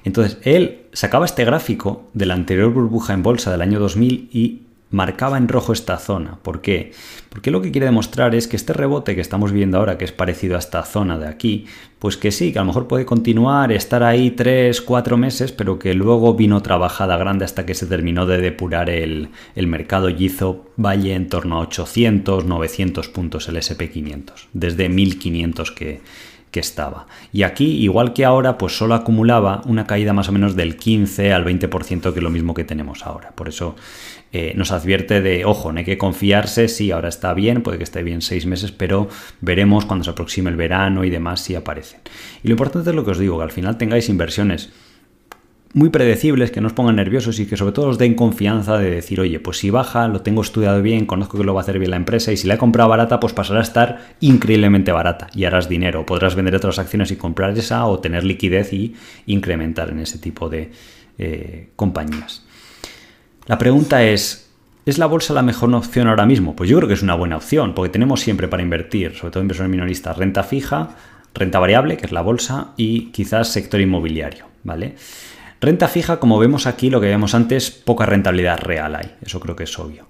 Entonces, 0.04 0.38
él 0.42 0.82
sacaba 0.92 1.24
este 1.24 1.44
gráfico 1.44 2.10
de 2.12 2.26
la 2.26 2.34
anterior 2.34 2.72
burbuja 2.72 3.14
en 3.14 3.22
bolsa 3.22 3.50
del 3.50 3.62
año 3.62 3.78
2000 3.80 4.28
y 4.32 4.63
marcaba 4.94 5.36
en 5.36 5.48
rojo 5.48 5.72
esta 5.72 5.98
zona. 5.98 6.38
¿Por 6.42 6.62
qué? 6.62 6.92
Porque 7.28 7.50
lo 7.50 7.60
que 7.60 7.72
quiere 7.72 7.86
demostrar 7.86 8.34
es 8.34 8.48
que 8.48 8.56
este 8.56 8.72
rebote 8.72 9.14
que 9.14 9.20
estamos 9.20 9.52
viendo 9.52 9.76
ahora, 9.76 9.98
que 9.98 10.04
es 10.04 10.12
parecido 10.12 10.56
a 10.56 10.60
esta 10.60 10.82
zona 10.84 11.18
de 11.18 11.26
aquí, 11.26 11.66
pues 11.98 12.16
que 12.16 12.30
sí, 12.30 12.52
que 12.52 12.58
a 12.60 12.62
lo 12.62 12.66
mejor 12.66 12.86
puede 12.86 13.04
continuar, 13.04 13.72
estar 13.72 14.02
ahí 14.02 14.30
3, 14.30 14.80
4 14.80 15.16
meses, 15.16 15.52
pero 15.52 15.78
que 15.78 15.94
luego 15.94 16.34
vino 16.34 16.56
otra 16.56 16.76
bajada 16.76 17.16
grande 17.16 17.44
hasta 17.44 17.66
que 17.66 17.74
se 17.74 17.86
terminó 17.86 18.24
de 18.24 18.38
depurar 18.38 18.88
el, 18.88 19.30
el 19.56 19.66
mercado 19.66 20.08
y 20.08 20.24
hizo 20.24 20.66
valle 20.76 21.14
en 21.14 21.28
torno 21.28 21.56
a 21.56 21.60
800, 21.60 22.44
900 22.44 23.08
puntos 23.08 23.48
el 23.48 23.56
SP500, 23.56 24.46
desde 24.52 24.88
1500 24.88 25.72
que 25.72 26.00
que 26.54 26.60
estaba. 26.60 27.08
Y 27.32 27.42
aquí, 27.42 27.82
igual 27.82 28.12
que 28.12 28.24
ahora, 28.24 28.58
pues 28.58 28.78
solo 28.78 28.94
acumulaba 28.94 29.62
una 29.66 29.88
caída 29.88 30.12
más 30.12 30.28
o 30.28 30.32
menos 30.32 30.54
del 30.54 30.76
15 30.76 31.32
al 31.32 31.44
20%, 31.44 32.12
que 32.12 32.20
es 32.20 32.22
lo 32.22 32.30
mismo 32.30 32.54
que 32.54 32.62
tenemos 32.62 33.04
ahora. 33.04 33.32
Por 33.32 33.48
eso 33.48 33.74
eh, 34.36 34.52
nos 34.56 34.72
advierte 34.72 35.20
de, 35.20 35.44
ojo, 35.44 35.70
no 35.70 35.78
hay 35.78 35.84
que 35.84 35.96
confiarse, 35.96 36.66
sí, 36.66 36.90
ahora 36.90 37.08
está 37.08 37.32
bien, 37.34 37.62
puede 37.62 37.78
que 37.78 37.84
esté 37.84 38.02
bien 38.02 38.20
seis 38.20 38.46
meses, 38.46 38.72
pero 38.72 39.08
veremos 39.40 39.86
cuando 39.86 40.02
se 40.02 40.10
aproxime 40.10 40.50
el 40.50 40.56
verano 40.56 41.04
y 41.04 41.10
demás 41.10 41.40
si 41.40 41.54
aparecen. 41.54 42.00
Y 42.42 42.48
lo 42.48 42.54
importante 42.54 42.90
es 42.90 42.96
lo 42.96 43.04
que 43.04 43.12
os 43.12 43.18
digo, 43.20 43.38
que 43.38 43.44
al 43.44 43.52
final 43.52 43.78
tengáis 43.78 44.08
inversiones 44.08 44.72
muy 45.72 45.90
predecibles, 45.90 46.50
que 46.50 46.60
no 46.60 46.66
os 46.66 46.72
pongan 46.72 46.96
nerviosos 46.96 47.38
y 47.38 47.46
que 47.46 47.56
sobre 47.56 47.70
todo 47.70 47.90
os 47.90 47.96
den 47.96 48.14
confianza 48.14 48.76
de 48.76 48.90
decir, 48.90 49.20
oye, 49.20 49.38
pues 49.38 49.58
si 49.58 49.70
baja, 49.70 50.08
lo 50.08 50.22
tengo 50.22 50.42
estudiado 50.42 50.82
bien, 50.82 51.06
conozco 51.06 51.38
que 51.38 51.44
lo 51.44 51.54
va 51.54 51.60
a 51.60 51.62
hacer 51.62 51.78
bien 51.78 51.92
la 51.92 51.96
empresa 51.96 52.32
y 52.32 52.36
si 52.36 52.48
la 52.48 52.54
he 52.54 52.58
comprado 52.58 52.90
barata, 52.90 53.20
pues 53.20 53.34
pasará 53.34 53.60
a 53.60 53.62
estar 53.62 54.16
increíblemente 54.18 54.90
barata 54.90 55.28
y 55.32 55.44
harás 55.44 55.68
dinero. 55.68 56.06
Podrás 56.06 56.34
vender 56.34 56.56
otras 56.56 56.80
acciones 56.80 57.12
y 57.12 57.16
comprar 57.16 57.56
esa 57.56 57.86
o 57.86 58.00
tener 58.00 58.24
liquidez 58.24 58.72
y 58.72 58.96
incrementar 59.26 59.90
en 59.90 60.00
ese 60.00 60.18
tipo 60.18 60.48
de 60.48 60.72
eh, 61.18 61.70
compañías. 61.76 62.43
La 63.46 63.58
pregunta 63.58 64.02
es, 64.02 64.50
¿es 64.86 64.96
la 64.96 65.04
bolsa 65.04 65.34
la 65.34 65.42
mejor 65.42 65.74
opción 65.74 66.08
ahora 66.08 66.24
mismo? 66.24 66.56
Pues 66.56 66.70
yo 66.70 66.78
creo 66.78 66.88
que 66.88 66.94
es 66.94 67.02
una 67.02 67.14
buena 67.14 67.36
opción, 67.36 67.74
porque 67.74 67.92
tenemos 67.92 68.20
siempre 68.20 68.48
para 68.48 68.62
invertir, 68.62 69.14
sobre 69.14 69.32
todo 69.32 69.42
inversores 69.42 69.70
minoristas, 69.70 70.16
renta 70.16 70.42
fija, 70.42 70.96
renta 71.34 71.58
variable, 71.58 71.98
que 71.98 72.06
es 72.06 72.12
la 72.12 72.22
bolsa, 72.22 72.68
y 72.78 73.10
quizás 73.10 73.48
sector 73.48 73.82
inmobiliario, 73.82 74.46
¿vale? 74.62 74.94
Renta 75.60 75.88
fija, 75.88 76.20
como 76.20 76.38
vemos 76.38 76.66
aquí, 76.66 76.88
lo 76.88 77.02
que 77.02 77.08
vemos 77.08 77.34
antes, 77.34 77.70
poca 77.70 78.06
rentabilidad 78.06 78.60
real 78.60 78.94
hay. 78.94 79.14
Eso 79.20 79.40
creo 79.40 79.54
que 79.56 79.64
es 79.64 79.78
obvio. 79.78 80.06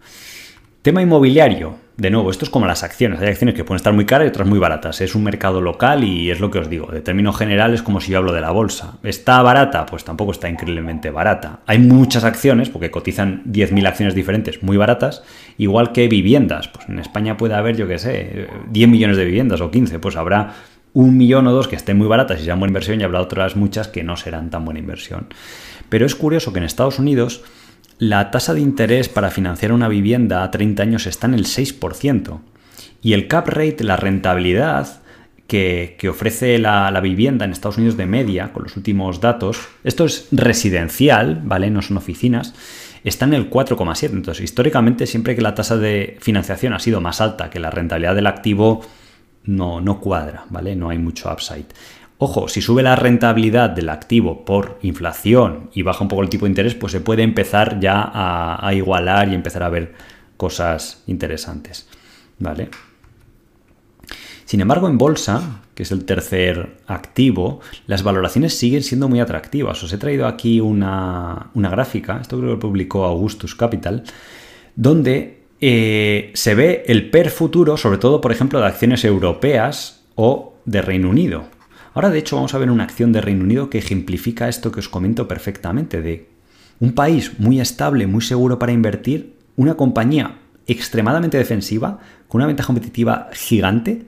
Tema 0.82 1.02
inmobiliario. 1.02 1.83
De 1.96 2.10
nuevo, 2.10 2.32
esto 2.32 2.44
es 2.44 2.50
como 2.50 2.66
las 2.66 2.82
acciones. 2.82 3.20
Hay 3.20 3.28
acciones 3.28 3.54
que 3.54 3.62
pueden 3.62 3.76
estar 3.76 3.92
muy 3.92 4.04
caras 4.04 4.26
y 4.26 4.28
otras 4.28 4.48
muy 4.48 4.58
baratas. 4.58 5.00
Es 5.00 5.14
un 5.14 5.22
mercado 5.22 5.60
local 5.60 6.02
y 6.02 6.28
es 6.28 6.40
lo 6.40 6.50
que 6.50 6.58
os 6.58 6.68
digo. 6.68 6.88
De 6.88 7.00
término 7.00 7.32
general 7.32 7.72
es 7.72 7.82
como 7.82 8.00
si 8.00 8.10
yo 8.10 8.18
hablo 8.18 8.32
de 8.32 8.40
la 8.40 8.50
bolsa. 8.50 8.98
¿Está 9.04 9.40
barata? 9.42 9.86
Pues 9.86 10.02
tampoco 10.02 10.32
está 10.32 10.48
increíblemente 10.48 11.10
barata. 11.10 11.60
Hay 11.66 11.78
muchas 11.78 12.24
acciones, 12.24 12.68
porque 12.68 12.90
cotizan 12.90 13.44
10.000 13.44 13.86
acciones 13.86 14.14
diferentes, 14.16 14.60
muy 14.60 14.76
baratas. 14.76 15.22
Igual 15.56 15.92
que 15.92 16.08
viviendas. 16.08 16.66
Pues 16.66 16.88
en 16.88 16.98
España 16.98 17.36
puede 17.36 17.54
haber, 17.54 17.76
yo 17.76 17.86
qué 17.86 17.98
sé, 17.98 18.48
10 18.70 18.88
millones 18.88 19.16
de 19.16 19.24
viviendas 19.24 19.60
o 19.60 19.70
15. 19.70 20.00
Pues 20.00 20.16
habrá 20.16 20.54
un 20.94 21.16
millón 21.16 21.46
o 21.46 21.52
dos 21.52 21.68
que 21.68 21.76
estén 21.76 21.96
muy 21.96 22.08
baratas 22.08 22.40
y 22.40 22.44
sean 22.44 22.58
buena 22.58 22.70
inversión 22.70 23.00
y 23.00 23.04
habrá 23.04 23.20
otras 23.20 23.54
muchas 23.54 23.86
que 23.86 24.02
no 24.02 24.16
serán 24.16 24.50
tan 24.50 24.64
buena 24.64 24.80
inversión. 24.80 25.28
Pero 25.88 26.06
es 26.06 26.16
curioso 26.16 26.52
que 26.52 26.58
en 26.58 26.64
Estados 26.64 26.98
Unidos 26.98 27.44
la 27.98 28.30
tasa 28.30 28.54
de 28.54 28.60
interés 28.60 29.08
para 29.08 29.30
financiar 29.30 29.72
una 29.72 29.88
vivienda 29.88 30.42
a 30.42 30.50
30 30.50 30.82
años 30.82 31.06
está 31.06 31.26
en 31.26 31.34
el 31.34 31.44
6%. 31.44 32.40
Y 33.02 33.12
el 33.12 33.28
cap 33.28 33.48
rate, 33.48 33.84
la 33.84 33.96
rentabilidad 33.96 35.02
que, 35.46 35.96
ofrece 36.08 36.58
la, 36.58 36.90
la, 36.90 37.00
vivienda 37.00 37.44
en 37.44 37.52
Estados 37.52 37.76
Unidos 37.76 37.96
de 37.96 38.06
media, 38.06 38.52
con 38.52 38.64
los 38.64 38.76
últimos 38.76 39.20
datos, 39.20 39.68
esto 39.84 40.04
es 40.04 40.28
residencial, 40.32 41.40
¿vale? 41.44 41.70
No 41.70 41.82
son 41.82 41.98
oficinas, 41.98 42.54
está 43.04 43.26
en 43.26 43.34
el 43.34 43.50
4,7. 43.50 44.10
Entonces, 44.12 44.42
históricamente, 44.42 45.06
siempre 45.06 45.36
que 45.36 45.42
la 45.42 45.54
tasa 45.54 45.76
de 45.76 46.16
financiación 46.20 46.72
ha 46.72 46.78
sido 46.78 47.00
más 47.00 47.20
alta 47.20 47.50
que 47.50 47.60
la 47.60 47.70
rentabilidad 47.70 48.14
del 48.14 48.26
activo, 48.26 48.82
no, 49.44 49.80
no 49.80 50.00
cuadra, 50.00 50.46
¿vale? 50.48 50.74
No 50.74 50.88
hay 50.90 50.98
mucho 50.98 51.30
upside. 51.30 51.66
Ojo, 52.18 52.48
si 52.48 52.60
sube 52.60 52.82
la 52.82 52.94
rentabilidad 52.94 53.70
del 53.70 53.88
activo 53.88 54.44
por 54.44 54.78
inflación 54.82 55.70
y 55.74 55.82
baja 55.82 56.02
un 56.02 56.08
poco 56.08 56.22
el 56.22 56.28
tipo 56.28 56.46
de 56.46 56.50
interés, 56.50 56.74
pues 56.74 56.92
se 56.92 57.00
puede 57.00 57.22
empezar 57.22 57.80
ya 57.80 58.10
a, 58.12 58.72
igualar 58.72 59.28
y 59.28 59.34
empezar 59.34 59.64
a 59.64 59.68
ver 59.68 59.94
cosas 60.36 61.02
interesantes. 61.06 61.88
¿Vale? 62.38 62.68
Sin 64.44 64.60
embargo, 64.60 64.88
en 64.88 64.98
bolsa, 64.98 65.62
que 65.74 65.82
es 65.82 65.90
el 65.90 66.04
tercer 66.04 66.76
activo, 66.86 67.60
las 67.86 68.02
valoraciones 68.02 68.56
siguen 68.56 68.82
siendo 68.82 69.08
muy 69.08 69.18
atractivas. 69.18 69.82
Os 69.82 69.92
he 69.92 69.98
traído 69.98 70.26
aquí 70.26 70.60
una, 70.60 71.50
una 71.54 71.70
gráfica, 71.70 72.18
esto 72.20 72.36
creo 72.36 72.50
que 72.50 72.54
lo 72.54 72.60
publicó 72.60 73.04
Augustus 73.04 73.54
Capital, 73.56 74.04
donde 74.76 75.44
eh, 75.60 76.30
se 76.34 76.54
ve 76.54 76.84
el 76.86 77.10
PER 77.10 77.30
futuro, 77.30 77.76
sobre 77.76 77.98
todo, 77.98 78.20
por 78.20 78.30
ejemplo, 78.30 78.60
de 78.60 78.66
acciones 78.66 79.04
europeas 79.04 80.04
o 80.14 80.54
de 80.64 80.82
Reino 80.82 81.08
Unido. 81.08 81.53
Ahora, 81.94 82.10
de 82.10 82.18
hecho, 82.18 82.34
vamos 82.34 82.54
a 82.54 82.58
ver 82.58 82.70
una 82.70 82.82
acción 82.82 83.12
de 83.12 83.20
Reino 83.20 83.44
Unido 83.44 83.70
que 83.70 83.78
ejemplifica 83.78 84.48
esto 84.48 84.72
que 84.72 84.80
os 84.80 84.88
comento 84.88 85.28
perfectamente, 85.28 86.02
de 86.02 86.28
un 86.80 86.92
país 86.92 87.38
muy 87.38 87.60
estable, 87.60 88.08
muy 88.08 88.20
seguro 88.20 88.58
para 88.58 88.72
invertir, 88.72 89.36
una 89.56 89.76
compañía 89.76 90.38
extremadamente 90.66 91.38
defensiva, 91.38 92.00
con 92.26 92.40
una 92.40 92.48
ventaja 92.48 92.66
competitiva 92.66 93.28
gigante, 93.32 94.06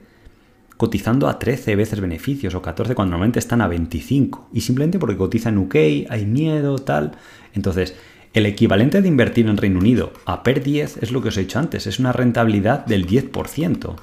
cotizando 0.75 1.29
a 1.29 1.39
13 1.39 1.77
veces 1.77 2.01
beneficios 2.01 2.55
o 2.55 2.61
14 2.61 2.93
cuando 2.93 3.11
normalmente 3.11 3.39
están 3.39 3.61
a 3.61 3.69
25. 3.69 4.49
Y 4.51 4.61
simplemente 4.61 4.99
porque 4.99 5.15
cotiza 5.15 5.47
en 5.47 5.57
UK, 5.57 5.75
hay 6.09 6.25
miedo, 6.25 6.77
tal. 6.79 7.13
Entonces, 7.53 7.95
el 8.33 8.45
equivalente 8.45 9.01
de 9.01 9.07
invertir 9.07 9.47
en 9.47 9.55
Reino 9.55 9.79
Unido 9.79 10.11
a 10.25 10.43
PER 10.43 10.61
10 10.61 10.97
es 11.03 11.11
lo 11.11 11.21
que 11.21 11.29
os 11.29 11.37
he 11.37 11.41
dicho 11.41 11.57
antes, 11.57 11.87
es 11.87 11.99
una 11.99 12.11
rentabilidad 12.11 12.85
del 12.85 13.07
10%. 13.07 13.95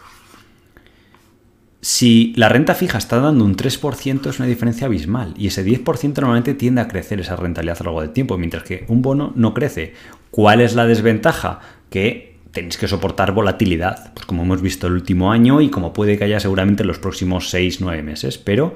Si 1.84 2.32
la 2.36 2.48
renta 2.48 2.74
fija 2.74 2.96
está 2.96 3.20
dando 3.20 3.44
un 3.44 3.56
3% 3.56 4.30
es 4.30 4.38
una 4.38 4.48
diferencia 4.48 4.86
abismal 4.86 5.34
y 5.36 5.48
ese 5.48 5.62
10% 5.62 6.14
normalmente 6.18 6.54
tiende 6.54 6.80
a 6.80 6.88
crecer 6.88 7.20
esa 7.20 7.36
rentabilidad 7.36 7.76
a 7.78 7.84
lo 7.84 7.90
largo 7.90 8.00
del 8.00 8.14
tiempo, 8.14 8.38
mientras 8.38 8.62
que 8.62 8.86
un 8.88 9.02
bono 9.02 9.34
no 9.36 9.52
crece. 9.52 9.92
¿Cuál 10.30 10.62
es 10.62 10.74
la 10.74 10.86
desventaja? 10.86 11.60
Que 11.90 12.38
tenéis 12.52 12.78
que 12.78 12.88
soportar 12.88 13.32
volatilidad, 13.32 14.14
pues 14.14 14.24
como 14.24 14.44
hemos 14.44 14.62
visto 14.62 14.86
el 14.86 14.94
último 14.94 15.30
año 15.30 15.60
y 15.60 15.68
como 15.68 15.92
puede 15.92 16.16
que 16.16 16.24
haya 16.24 16.40
seguramente 16.40 16.84
en 16.84 16.86
los 16.86 16.98
próximos 16.98 17.52
6-9 17.52 18.02
meses, 18.02 18.38
pero 18.38 18.74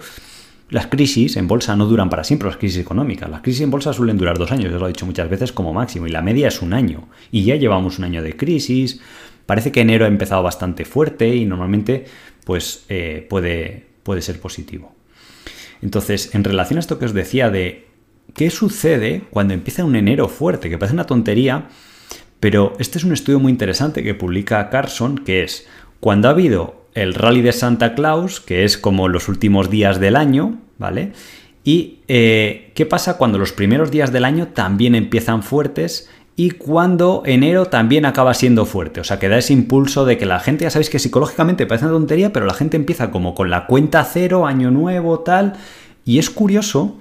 las 0.69 0.89
crisis 0.89 1.39
en 1.39 1.49
bolsa 1.49 1.77
no 1.77 1.87
duran 1.87 2.11
para 2.11 2.25
siempre, 2.25 2.49
las 2.49 2.59
crisis 2.59 2.83
económicas. 2.83 3.31
Las 3.31 3.41
crisis 3.41 3.63
en 3.63 3.71
bolsa 3.71 3.95
suelen 3.95 4.19
durar 4.19 4.37
dos 4.37 4.53
años, 4.53 4.71
yo 4.71 4.79
lo 4.79 4.85
he 4.85 4.89
dicho 4.89 5.07
muchas 5.07 5.31
veces 5.31 5.51
como 5.51 5.73
máximo, 5.73 6.07
y 6.07 6.11
la 6.11 6.21
media 6.21 6.49
es 6.49 6.61
un 6.61 6.75
año. 6.75 7.09
Y 7.33 7.45
ya 7.45 7.57
llevamos 7.57 7.99
un 7.99 8.05
año 8.05 8.23
de 8.23 8.37
crisis, 8.37 9.01
parece 9.47 9.73
que 9.73 9.81
enero 9.81 10.05
ha 10.05 10.09
empezado 10.09 10.43
bastante 10.43 10.85
fuerte 10.85 11.35
y 11.35 11.47
normalmente 11.47 12.05
pues 12.49 12.87
eh, 12.89 13.27
puede, 13.29 13.85
puede 14.05 14.23
ser 14.23 14.41
positivo. 14.41 14.95
Entonces, 15.83 16.35
en 16.35 16.45
relación 16.45 16.79
a 16.79 16.81
esto 16.81 16.99
que 16.99 17.05
os 17.05 17.13
decía 17.13 17.51
de 17.51 17.89
qué 18.33 18.49
sucede 18.49 19.25
cuando 19.29 19.53
empieza 19.53 19.85
un 19.85 19.97
enero 19.97 20.29
fuerte, 20.29 20.71
que 20.71 20.79
parece 20.79 20.95
una 20.95 21.05
tontería, 21.05 21.69
pero 22.41 22.73
este 22.79 22.97
es 22.97 23.05
un 23.05 23.13
estudio 23.13 23.39
muy 23.39 23.53
interesante 23.53 24.03
que 24.03 24.15
publica 24.15 24.71
Carson, 24.71 25.19
que 25.19 25.43
es 25.43 25.69
cuando 26.01 26.29
ha 26.29 26.31
habido 26.31 26.87
el 26.95 27.13
rally 27.13 27.43
de 27.43 27.53
Santa 27.53 27.95
Claus, 27.95 28.41
que 28.41 28.65
es 28.65 28.79
como 28.79 29.09
los 29.09 29.29
últimos 29.29 29.69
días 29.69 30.01
del 30.01 30.17
año, 30.17 30.59
¿vale? 30.79 31.13
Y 31.65 31.99
eh, 32.09 32.73
qué 32.75 32.87
pasa 32.87 33.19
cuando 33.19 33.37
los 33.37 33.53
primeros 33.53 33.91
días 33.91 34.11
del 34.11 34.25
año 34.25 34.49
también 34.55 34.95
empiezan 34.95 35.43
fuertes 35.43 36.09
y 36.39 36.51
cuando 36.51 37.25
enero 37.27 37.67
también 37.67 38.05
acaba 38.05 38.33
siendo 38.33 38.65
fuerte. 38.65 39.01
O 39.01 39.05
sea, 39.05 39.19
que 39.19 39.29
da 39.29 39.39
ese 39.39 39.53
impulso 39.53 40.05
de 40.05 40.17
que 40.19 40.25
la 40.25 40.39
gente, 40.39 40.63
ya 40.63 40.71
sabéis 40.71 40.89
que 40.89 41.01
psicológicamente 41.01 41.67
parece 41.67 41.87
una 41.87 41.95
tontería, 41.95 42.33
pero 42.33 42.47
la 42.47 42.55
gente 42.55 42.77
empieza 42.77 43.11
como 43.11 43.35
con 43.35 43.51
la 43.51 43.67
cuenta 43.67 44.05
cero, 44.05 44.47
año 44.47 44.71
nuevo, 44.71 45.19
tal. 45.19 45.55
Y 46.05 46.21
es 46.21 46.31
curioso 46.31 46.97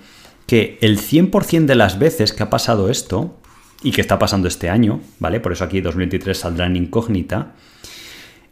que 0.47 0.79
el 0.81 0.97
100% 0.97 1.67
de 1.67 1.75
las 1.75 1.99
veces 1.99 2.33
que 2.33 2.41
ha 2.41 2.49
pasado 2.49 2.89
esto, 2.89 3.37
y 3.83 3.91
que 3.91 4.01
está 4.01 4.17
pasando 4.17 4.47
este 4.47 4.71
año, 4.71 5.01
¿vale? 5.19 5.39
Por 5.39 5.51
eso 5.51 5.63
aquí 5.63 5.81
2023 5.81 6.35
saldrá 6.35 6.65
en 6.65 6.75
incógnita. 6.75 7.53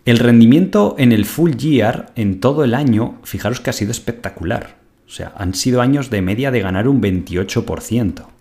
El 0.06 0.20
rendimiento 0.20 0.94
en 1.00 1.14
el 1.14 1.26
full 1.26 1.54
year, 1.54 2.12
en 2.16 2.40
todo 2.40 2.64
el 2.64 2.76
año, 2.76 3.18
fijaros 3.24 3.60
que 3.60 3.72
ha 3.72 3.74
sido 3.74 3.90
espectacular. 3.90 4.76
O 5.08 5.10
sea, 5.10 5.34
han 5.36 5.56
sido 5.56 5.82
años 5.82 6.12
de 6.12 6.22
media 6.22 6.52
de 6.52 6.62
ganar 6.62 6.88
un 6.88 7.02
28%. 7.02 8.35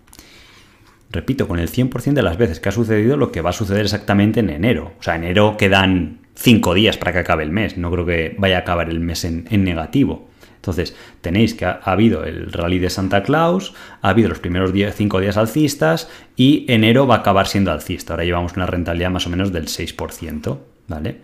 Repito, 1.11 1.47
con 1.47 1.59
el 1.59 1.69
100% 1.69 2.13
de 2.13 2.23
las 2.23 2.37
veces 2.37 2.59
que 2.59 2.69
ha 2.69 2.71
sucedido 2.71 3.17
lo 3.17 3.31
que 3.31 3.41
va 3.41 3.51
a 3.51 3.53
suceder 3.53 3.83
exactamente 3.83 4.39
en 4.39 4.49
enero. 4.49 4.93
O 4.99 5.03
sea, 5.03 5.15
enero 5.15 5.55
quedan 5.57 6.19
5 6.35 6.73
días 6.73 6.97
para 6.97 7.13
que 7.13 7.19
acabe 7.19 7.43
el 7.43 7.51
mes. 7.51 7.77
No 7.77 7.91
creo 7.91 8.05
que 8.05 8.35
vaya 8.37 8.57
a 8.57 8.59
acabar 8.61 8.89
el 8.89 8.99
mes 8.99 9.23
en, 9.23 9.47
en 9.49 9.63
negativo. 9.63 10.27
Entonces, 10.65 10.95
tenéis 11.21 11.53
que 11.53 11.65
ha, 11.65 11.79
habido 11.83 12.23
el 12.23 12.51
rally 12.51 12.79
de 12.79 12.89
Santa 12.89 13.21
Claus, 13.21 13.75
ha 14.01 14.09
habido 14.09 14.29
los 14.29 14.39
primeros 14.39 14.71
5 14.73 15.19
días 15.19 15.37
alcistas 15.37 16.09
y 16.35 16.65
enero 16.67 17.05
va 17.05 17.17
a 17.17 17.17
acabar 17.19 17.45
siendo 17.45 17.71
alcista. 17.71 18.13
Ahora 18.13 18.25
llevamos 18.25 18.55
una 18.55 18.65
rentabilidad 18.65 19.11
más 19.11 19.27
o 19.27 19.29
menos 19.29 19.53
del 19.53 19.67
6%, 19.67 20.57
¿vale? 20.87 21.21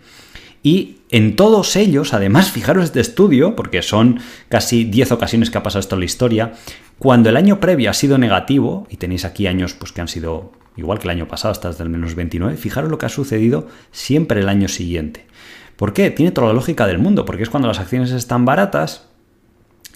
Y 0.62 0.98
en 1.10 1.36
todos 1.36 1.76
ellos, 1.76 2.14
además, 2.14 2.50
fijaros 2.50 2.84
este 2.84 3.00
estudio, 3.00 3.56
porque 3.56 3.82
son 3.82 4.20
casi 4.48 4.84
10 4.84 5.12
ocasiones 5.12 5.50
que 5.50 5.58
ha 5.58 5.62
pasado 5.62 5.80
esto 5.80 5.96
en 5.96 6.00
la 6.00 6.06
historia, 6.06 6.52
cuando 6.98 7.28
el 7.28 7.36
año 7.36 7.58
previo 7.58 7.90
ha 7.90 7.94
sido 7.94 8.16
negativo, 8.18 8.86
y 8.88 8.96
tenéis 8.96 9.24
aquí 9.24 9.46
años 9.46 9.74
pues, 9.74 9.92
que 9.92 10.00
han 10.00 10.08
sido 10.08 10.52
igual 10.76 10.98
que 10.98 11.04
el 11.04 11.10
año 11.10 11.28
pasado, 11.28 11.52
hasta 11.52 11.82
el 11.82 11.90
menos 11.90 12.14
29, 12.14 12.56
fijaros 12.56 12.90
lo 12.90 12.98
que 12.98 13.06
ha 13.06 13.10
sucedido 13.10 13.66
siempre 13.90 14.40
el 14.40 14.48
año 14.48 14.68
siguiente. 14.68 15.26
¿Por 15.76 15.92
qué? 15.92 16.10
Tiene 16.10 16.30
toda 16.30 16.48
la 16.48 16.54
lógica 16.54 16.86
del 16.86 16.98
mundo, 16.98 17.24
porque 17.24 17.42
es 17.42 17.50
cuando 17.50 17.68
las 17.68 17.80
acciones 17.80 18.12
están 18.12 18.44
baratas, 18.44 19.08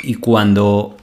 y 0.02 0.14
cuando 0.14 0.96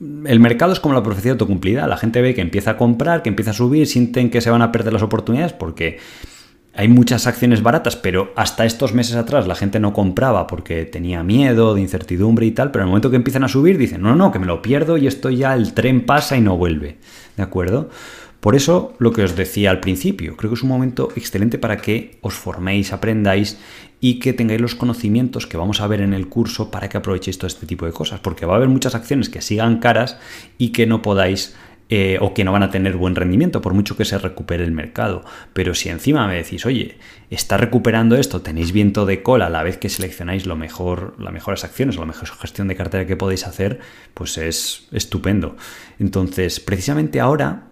el 0.00 0.40
mercado 0.40 0.72
es 0.72 0.80
como 0.80 0.94
la 0.94 1.02
profecía 1.02 1.32
autocumplida, 1.32 1.86
la 1.86 1.96
gente 1.96 2.22
ve 2.22 2.34
que 2.34 2.40
empieza 2.40 2.72
a 2.72 2.76
comprar, 2.76 3.22
que 3.22 3.28
empieza 3.28 3.50
a 3.50 3.54
subir, 3.54 3.86
sienten 3.86 4.30
que 4.30 4.40
se 4.40 4.50
van 4.50 4.62
a 4.62 4.72
perder 4.72 4.92
las 4.92 5.02
oportunidades 5.02 5.52
porque 5.52 5.98
hay 6.74 6.88
muchas 6.88 7.26
acciones 7.26 7.62
baratas, 7.62 7.96
pero 7.96 8.32
hasta 8.36 8.64
estos 8.64 8.94
meses 8.94 9.16
atrás 9.16 9.46
la 9.46 9.56
gente 9.56 9.80
no 9.80 9.92
compraba 9.92 10.46
porque 10.46 10.84
tenía 10.84 11.22
miedo, 11.22 11.74
de 11.74 11.80
incertidumbre 11.80 12.46
y 12.46 12.52
tal, 12.52 12.70
pero 12.70 12.82
en 12.82 12.88
el 12.88 12.90
momento 12.90 13.10
que 13.10 13.16
empiezan 13.16 13.44
a 13.44 13.48
subir 13.48 13.76
dicen, 13.76 14.02
no, 14.02 14.14
no, 14.14 14.30
que 14.30 14.38
me 14.38 14.46
lo 14.46 14.62
pierdo 14.62 14.96
y 14.96 15.06
esto 15.06 15.30
ya 15.30 15.54
el 15.54 15.74
tren 15.74 16.06
pasa 16.06 16.36
y 16.36 16.40
no 16.40 16.56
vuelve. 16.56 16.98
¿De 17.36 17.42
acuerdo? 17.42 17.90
Por 18.40 18.54
eso 18.54 18.94
lo 18.98 19.12
que 19.12 19.22
os 19.22 19.36
decía 19.36 19.70
al 19.70 19.80
principio, 19.80 20.36
creo 20.36 20.50
que 20.50 20.54
es 20.54 20.62
un 20.62 20.70
momento 20.70 21.10
excelente 21.14 21.58
para 21.58 21.76
que 21.76 22.18
os 22.22 22.34
forméis, 22.34 22.92
aprendáis 22.92 23.58
y 24.00 24.18
que 24.18 24.32
tengáis 24.32 24.62
los 24.62 24.74
conocimientos 24.74 25.46
que 25.46 25.58
vamos 25.58 25.82
a 25.82 25.86
ver 25.86 26.00
en 26.00 26.14
el 26.14 26.28
curso 26.28 26.70
para 26.70 26.88
que 26.88 26.96
aprovechéis 26.96 27.36
todo 27.36 27.48
este 27.48 27.66
tipo 27.66 27.84
de 27.84 27.92
cosas, 27.92 28.20
porque 28.20 28.46
va 28.46 28.54
a 28.54 28.56
haber 28.56 28.70
muchas 28.70 28.94
acciones 28.94 29.28
que 29.28 29.42
sigan 29.42 29.78
caras 29.78 30.16
y 30.56 30.70
que 30.70 30.86
no 30.86 31.02
podáis 31.02 31.54
eh, 31.92 32.18
o 32.20 32.32
que 32.34 32.44
no 32.44 32.52
van 32.52 32.62
a 32.62 32.70
tener 32.70 32.96
buen 32.96 33.16
rendimiento, 33.16 33.60
por 33.60 33.74
mucho 33.74 33.96
que 33.96 34.04
se 34.04 34.16
recupere 34.16 34.62
el 34.62 34.70
mercado. 34.70 35.24
Pero 35.52 35.74
si 35.74 35.88
encima 35.88 36.26
me 36.28 36.36
decís, 36.36 36.64
oye, 36.64 36.98
está 37.30 37.56
recuperando 37.56 38.16
esto, 38.16 38.42
tenéis 38.42 38.70
viento 38.70 39.06
de 39.06 39.22
cola 39.24 39.46
a 39.46 39.50
la 39.50 39.64
vez 39.64 39.76
que 39.76 39.88
seleccionáis 39.88 40.46
lo 40.46 40.54
mejor, 40.54 41.16
las 41.18 41.32
mejores 41.32 41.64
acciones 41.64 41.96
o 41.96 42.00
la 42.00 42.06
mejor 42.06 42.28
gestión 42.28 42.68
de 42.68 42.76
cartera 42.76 43.06
que 43.06 43.16
podéis 43.16 43.44
hacer, 43.44 43.80
pues 44.14 44.38
es 44.38 44.86
estupendo. 44.92 45.56
Entonces, 45.98 46.60
precisamente 46.60 47.18
ahora 47.18 47.69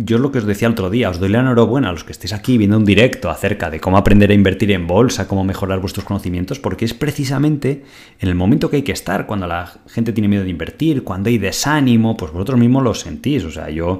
yo 0.00 0.18
lo 0.18 0.30
que 0.30 0.38
os 0.38 0.46
decía 0.46 0.68
el 0.68 0.72
otro 0.72 0.90
día, 0.90 1.10
os 1.10 1.18
doy 1.18 1.28
la 1.28 1.40
enhorabuena 1.40 1.88
a 1.88 1.92
los 1.92 2.04
que 2.04 2.12
estéis 2.12 2.32
aquí 2.32 2.56
viendo 2.56 2.76
un 2.76 2.84
directo 2.84 3.30
acerca 3.30 3.68
de 3.68 3.80
cómo 3.80 3.98
aprender 3.98 4.30
a 4.30 4.34
invertir 4.34 4.70
en 4.70 4.86
bolsa, 4.86 5.26
cómo 5.26 5.42
mejorar 5.42 5.80
vuestros 5.80 6.04
conocimientos, 6.06 6.60
porque 6.60 6.84
es 6.84 6.94
precisamente 6.94 7.82
en 8.20 8.28
el 8.28 8.36
momento 8.36 8.70
que 8.70 8.76
hay 8.76 8.82
que 8.82 8.92
estar, 8.92 9.26
cuando 9.26 9.48
la 9.48 9.72
gente 9.88 10.12
tiene 10.12 10.28
miedo 10.28 10.44
de 10.44 10.50
invertir, 10.50 11.02
cuando 11.02 11.30
hay 11.30 11.38
desánimo, 11.38 12.16
pues 12.16 12.30
vosotros 12.30 12.60
mismos 12.60 12.84
lo 12.84 12.94
sentís. 12.94 13.42
O 13.42 13.50
sea, 13.50 13.70
yo 13.70 13.98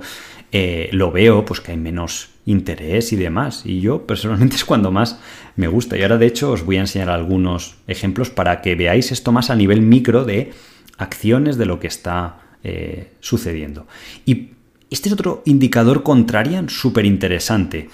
eh, 0.53 0.89
lo 0.93 1.11
veo, 1.11 1.45
pues 1.45 1.61
que 1.61 1.73
hay 1.73 1.79
menos 1.79 2.31
interés 2.47 3.13
y 3.13 3.17
demás. 3.17 3.63
Y 3.67 3.81
yo 3.81 4.03
personalmente 4.07 4.55
es 4.55 4.65
cuando 4.65 4.93
más 4.93 5.19
me 5.57 5.67
gusta. 5.67 5.97
Y 5.97 6.03
ahora 6.03 6.17
de 6.17 6.27
hecho 6.27 6.53
os 6.53 6.65
voy 6.65 6.77
a 6.77 6.81
enseñar 6.81 7.11
algunos 7.11 7.77
ejemplos 7.89 8.31
para 8.31 8.61
que 8.61 8.77
veáis 8.77 9.11
esto 9.11 9.33
más 9.33 9.51
a 9.51 9.57
nivel 9.57 9.83
micro 9.83 10.25
de 10.25 10.53
acciones 10.97 11.59
de 11.59 11.67
lo 11.67 11.81
que 11.81 11.89
está 11.89 12.39
eh, 12.63 13.15
sucediendo. 13.19 13.89
Y 14.25 14.58
este 14.91 15.09
es 15.09 15.13
otro 15.13 15.43
indicador 15.45 16.03
contrarian 16.03 16.69
súper 16.69 17.05
interesante. 17.05 17.89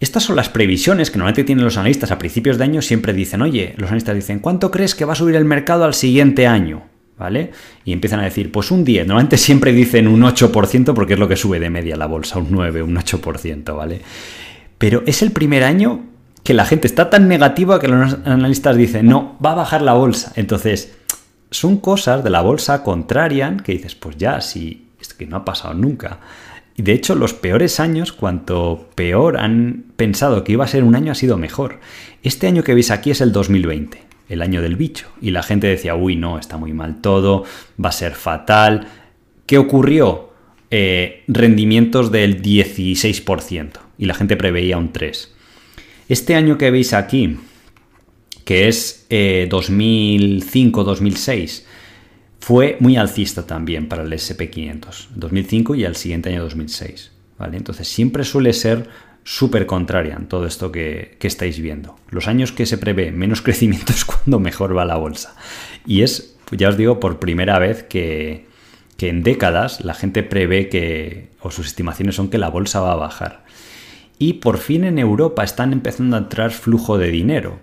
Estas 0.00 0.24
son 0.24 0.36
las 0.36 0.48
previsiones 0.48 1.10
que 1.10 1.18
normalmente 1.18 1.44
tienen 1.44 1.64
los 1.64 1.76
analistas 1.76 2.10
a 2.10 2.18
principios 2.18 2.58
de 2.58 2.64
año. 2.64 2.82
Siempre 2.82 3.12
dicen, 3.12 3.40
oye, 3.42 3.74
los 3.78 3.88
analistas 3.88 4.14
dicen, 4.14 4.40
¿cuánto 4.40 4.70
crees 4.70 4.94
que 4.94 5.04
va 5.04 5.14
a 5.14 5.16
subir 5.16 5.36
el 5.36 5.44
mercado 5.44 5.84
al 5.84 5.94
siguiente 5.94 6.46
año? 6.46 6.82
¿Vale? 7.16 7.52
Y 7.84 7.92
empiezan 7.92 8.20
a 8.20 8.24
decir, 8.24 8.50
pues 8.50 8.70
un 8.70 8.84
10. 8.84 9.06
Normalmente 9.06 9.38
siempre 9.38 9.72
dicen 9.72 10.08
un 10.08 10.22
8% 10.22 10.92
porque 10.94 11.14
es 11.14 11.18
lo 11.18 11.28
que 11.28 11.36
sube 11.36 11.60
de 11.60 11.70
media 11.70 11.96
la 11.96 12.06
bolsa, 12.06 12.38
un 12.38 12.48
9, 12.50 12.82
un 12.82 12.96
8%, 12.96 13.74
¿vale? 13.74 14.02
Pero 14.76 15.04
es 15.06 15.22
el 15.22 15.30
primer 15.30 15.62
año 15.62 16.04
que 16.42 16.54
la 16.54 16.66
gente 16.66 16.86
está 16.86 17.08
tan 17.08 17.26
negativa 17.26 17.80
que 17.80 17.88
los 17.88 18.18
analistas 18.26 18.76
dicen, 18.76 19.06
no, 19.06 19.38
va 19.42 19.52
a 19.52 19.54
bajar 19.54 19.80
la 19.80 19.94
bolsa. 19.94 20.32
Entonces, 20.36 20.92
son 21.50 21.78
cosas 21.78 22.22
de 22.22 22.30
la 22.30 22.42
bolsa 22.42 22.82
contrarian 22.82 23.60
que 23.60 23.72
dices, 23.72 23.94
pues 23.94 24.16
ya, 24.18 24.40
si 24.40 24.83
que 25.12 25.26
no 25.26 25.36
ha 25.36 25.44
pasado 25.44 25.74
nunca. 25.74 26.20
Y 26.76 26.82
de 26.82 26.92
hecho, 26.92 27.14
los 27.14 27.34
peores 27.34 27.78
años, 27.78 28.12
cuanto 28.12 28.88
peor 28.94 29.36
han 29.36 29.84
pensado 29.96 30.42
que 30.42 30.52
iba 30.52 30.64
a 30.64 30.68
ser 30.68 30.82
un 30.82 30.94
año, 30.94 31.12
ha 31.12 31.16
sido 31.16 31.36
mejor. 31.36 31.80
Este 32.22 32.46
año 32.46 32.64
que 32.64 32.74
veis 32.74 32.90
aquí 32.90 33.10
es 33.10 33.20
el 33.20 33.32
2020, 33.32 34.02
el 34.28 34.42
año 34.42 34.62
del 34.62 34.76
bicho. 34.76 35.08
Y 35.20 35.30
la 35.30 35.42
gente 35.42 35.66
decía, 35.66 35.94
uy, 35.94 36.16
no, 36.16 36.38
está 36.38 36.56
muy 36.56 36.72
mal 36.72 37.00
todo, 37.00 37.44
va 37.82 37.90
a 37.90 37.92
ser 37.92 38.14
fatal. 38.14 38.88
¿Qué 39.46 39.58
ocurrió? 39.58 40.34
Eh, 40.76 41.22
rendimientos 41.28 42.10
del 42.10 42.42
16% 42.42 43.74
y 43.96 44.06
la 44.06 44.14
gente 44.14 44.36
preveía 44.36 44.76
un 44.76 44.92
3%. 44.92 45.28
Este 46.08 46.34
año 46.34 46.58
que 46.58 46.72
veis 46.72 46.92
aquí, 46.92 47.36
que 48.44 48.66
es 48.66 49.06
2005-2006, 49.08 51.60
eh, 51.60 51.64
fue 52.44 52.76
muy 52.78 52.98
alcista 52.98 53.46
también 53.46 53.88
para 53.88 54.02
el 54.02 54.12
SP500, 54.12 55.06
2005 55.14 55.76
y 55.76 55.84
el 55.84 55.96
siguiente 55.96 56.28
año 56.28 56.42
2006. 56.42 57.10
¿vale? 57.38 57.56
Entonces 57.56 57.88
siempre 57.88 58.22
suele 58.22 58.52
ser 58.52 58.86
súper 59.22 59.64
contraria 59.64 60.16
en 60.16 60.28
todo 60.28 60.44
esto 60.44 60.70
que, 60.70 61.16
estáis 61.22 61.58
viendo. 61.58 61.96
Los 62.10 62.28
años 62.28 62.52
que 62.52 62.66
se 62.66 62.76
prevé 62.76 63.12
menos 63.12 63.40
crecimiento 63.42 63.94
es 63.94 64.04
cuando 64.04 64.40
mejor 64.40 64.76
va 64.76 64.84
la 64.84 64.96
bolsa. 64.96 65.34
Y 65.86 66.02
es, 66.02 66.36
ya 66.50 66.68
os 66.68 66.76
digo, 66.76 67.00
por 67.00 67.18
primera 67.18 67.58
vez 67.58 67.82
que, 67.82 68.46
que 68.98 69.08
en 69.08 69.22
décadas 69.22 69.82
la 69.82 69.94
gente 69.94 70.22
prevé 70.22 70.68
que, 70.68 71.30
o 71.40 71.50
sus 71.50 71.66
estimaciones 71.66 72.14
son 72.16 72.28
que 72.28 72.36
la 72.36 72.50
bolsa 72.50 72.80
va 72.80 72.92
a 72.92 72.96
bajar. 72.96 73.46
Y 74.18 74.34
por 74.34 74.58
fin 74.58 74.84
en 74.84 74.98
Europa 74.98 75.44
están 75.44 75.72
empezando 75.72 76.16
a 76.16 76.18
entrar 76.18 76.50
flujo 76.50 76.98
de 76.98 77.10
dinero. 77.10 77.60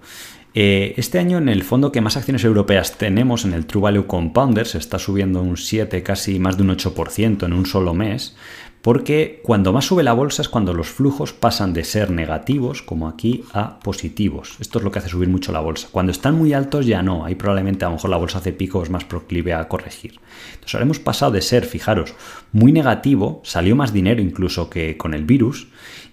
Eh, 0.53 0.95
este 0.97 1.17
año 1.17 1.37
en 1.37 1.47
el 1.47 1.63
fondo 1.63 1.93
que 1.93 2.01
más 2.01 2.17
acciones 2.17 2.43
europeas 2.43 2.97
tenemos 2.97 3.45
en 3.45 3.53
el 3.53 3.65
True 3.65 3.83
Value 3.83 4.05
Compounder 4.05 4.67
se 4.67 4.79
está 4.79 4.99
subiendo 4.99 5.41
un 5.41 5.55
7, 5.55 6.03
casi 6.03 6.39
más 6.39 6.57
de 6.57 6.63
un 6.63 6.75
8% 6.75 7.45
en 7.45 7.53
un 7.53 7.65
solo 7.65 7.93
mes, 7.93 8.35
porque 8.81 9.39
cuando 9.43 9.73
más 9.73 9.85
sube 9.85 10.03
la 10.03 10.13
bolsa 10.13 10.41
es 10.41 10.49
cuando 10.49 10.73
los 10.73 10.87
flujos 10.87 11.33
pasan 11.33 11.73
de 11.73 11.83
ser 11.83 12.09
negativos, 12.09 12.81
como 12.81 13.07
aquí, 13.07 13.43
a 13.53 13.79
positivos. 13.79 14.55
Esto 14.59 14.79
es 14.79 14.83
lo 14.83 14.91
que 14.91 14.99
hace 14.99 15.09
subir 15.09 15.29
mucho 15.29 15.51
la 15.51 15.59
bolsa. 15.59 15.87
Cuando 15.91 16.11
están 16.11 16.35
muy 16.35 16.53
altos 16.53 16.85
ya 16.87 17.03
no, 17.03 17.25
ahí 17.25 17.35
probablemente 17.35 17.85
a 17.85 17.89
lo 17.89 17.95
mejor 17.95 18.09
la 18.09 18.17
bolsa 18.17 18.39
hace 18.39 18.53
picos 18.53 18.89
más 18.89 19.05
proclive 19.05 19.53
a 19.53 19.67
corregir. 19.67 20.19
Entonces 20.53 20.73
ahora 20.73 20.85
hemos 20.85 20.99
pasado 20.99 21.31
de 21.31 21.41
ser, 21.41 21.65
fijaros, 21.65 22.15
muy 22.51 22.71
negativo, 22.71 23.41
salió 23.43 23.75
más 23.75 23.93
dinero 23.93 24.21
incluso 24.21 24.69
que 24.69 24.97
con 24.97 25.13
el 25.13 25.25
virus, 25.25 25.67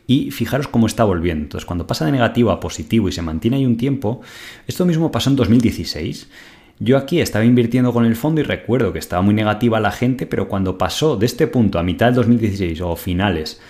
y 0.07 0.31
fijaros 0.31 0.69
cómo 0.69 0.87
está 0.87 1.05
volviendo. 1.05 1.45
Entonces, 1.45 1.67
cuando 1.67 1.87
pasa 1.87 2.07
de 2.07 2.13
negativo 2.13 2.51
a 2.51 2.61
positivo 2.61 3.09
y 3.09 3.13
se 3.13 3.21
mantiene 3.21 3.59
ahí 3.59 3.67
un 3.67 3.77
tiempo, 3.77 4.23
esto 4.67 4.87
mismo 4.87 5.13
pasó 5.13 5.29
en 5.29 5.37
2016. 5.37 6.29
Yo 6.81 6.97
aquí 6.97 7.21
estaba 7.21 7.45
invirtiendo 7.45 7.93
con 7.93 8.05
el 8.05 8.15
fondo 8.15 8.41
y 8.41 8.45
recuerdo 8.45 8.93
que 8.93 9.01
estaba 9.01 9.23
muy 9.23 9.35
negativa 9.35 9.81
la 9.81 9.91
gente, 9.91 10.27
pero 10.27 10.49
cuando 10.49 10.79
pasó 10.79 11.17
de 11.17 11.27
este 11.27 11.47
punto 11.47 11.79
a 11.79 11.83
mitad 11.83 12.07
del 12.07 12.15
2016 12.17 12.81
o 12.83 12.95
finales 12.97 13.61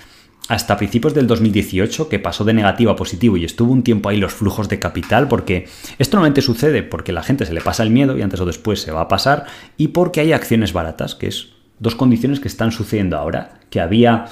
hasta 0.48 0.78
principios 0.78 1.14
del 1.14 1.26
2018, 1.26 2.08
que 2.08 2.18
pasó 2.18 2.42
de 2.44 2.54
negativo 2.54 2.90
a 2.90 2.96
positivo 2.96 3.36
y 3.36 3.44
estuvo 3.44 3.72
un 3.72 3.82
tiempo 3.82 4.08
ahí 4.08 4.16
los 4.16 4.32
flujos 4.32 4.68
de 4.68 4.78
capital, 4.78 5.28
porque 5.28 5.68
esto 5.98 6.16
normalmente 6.16 6.40
sucede 6.40 6.82
porque 6.82 7.12
la 7.12 7.22
gente 7.22 7.44
se 7.44 7.52
le 7.52 7.60
pasa 7.60 7.82
el 7.82 7.90
miedo 7.90 8.16
y 8.16 8.22
antes 8.22 8.40
o 8.40 8.46
después 8.46 8.80
se 8.80 8.90
va 8.90 9.02
a 9.02 9.08
pasar, 9.08 9.44
y 9.76 9.88
porque 9.88 10.20
hay 10.20 10.32
acciones 10.32 10.72
baratas, 10.72 11.14
que 11.14 11.26
es 11.26 11.48
dos 11.78 11.94
condiciones 11.94 12.40
que 12.40 12.48
están 12.48 12.72
sucediendo 12.72 13.18
ahora, 13.18 13.60
que 13.68 13.80
había 13.80 14.26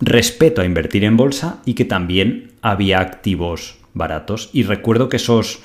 respeto 0.00 0.62
a 0.62 0.64
invertir 0.64 1.04
en 1.04 1.18
bolsa 1.18 1.58
y 1.66 1.74
que 1.74 1.84
también 1.84 2.52
había 2.62 3.00
activos 3.00 3.76
baratos. 3.92 4.48
Y 4.54 4.62
recuerdo 4.62 5.10
que 5.10 5.16
esos 5.16 5.60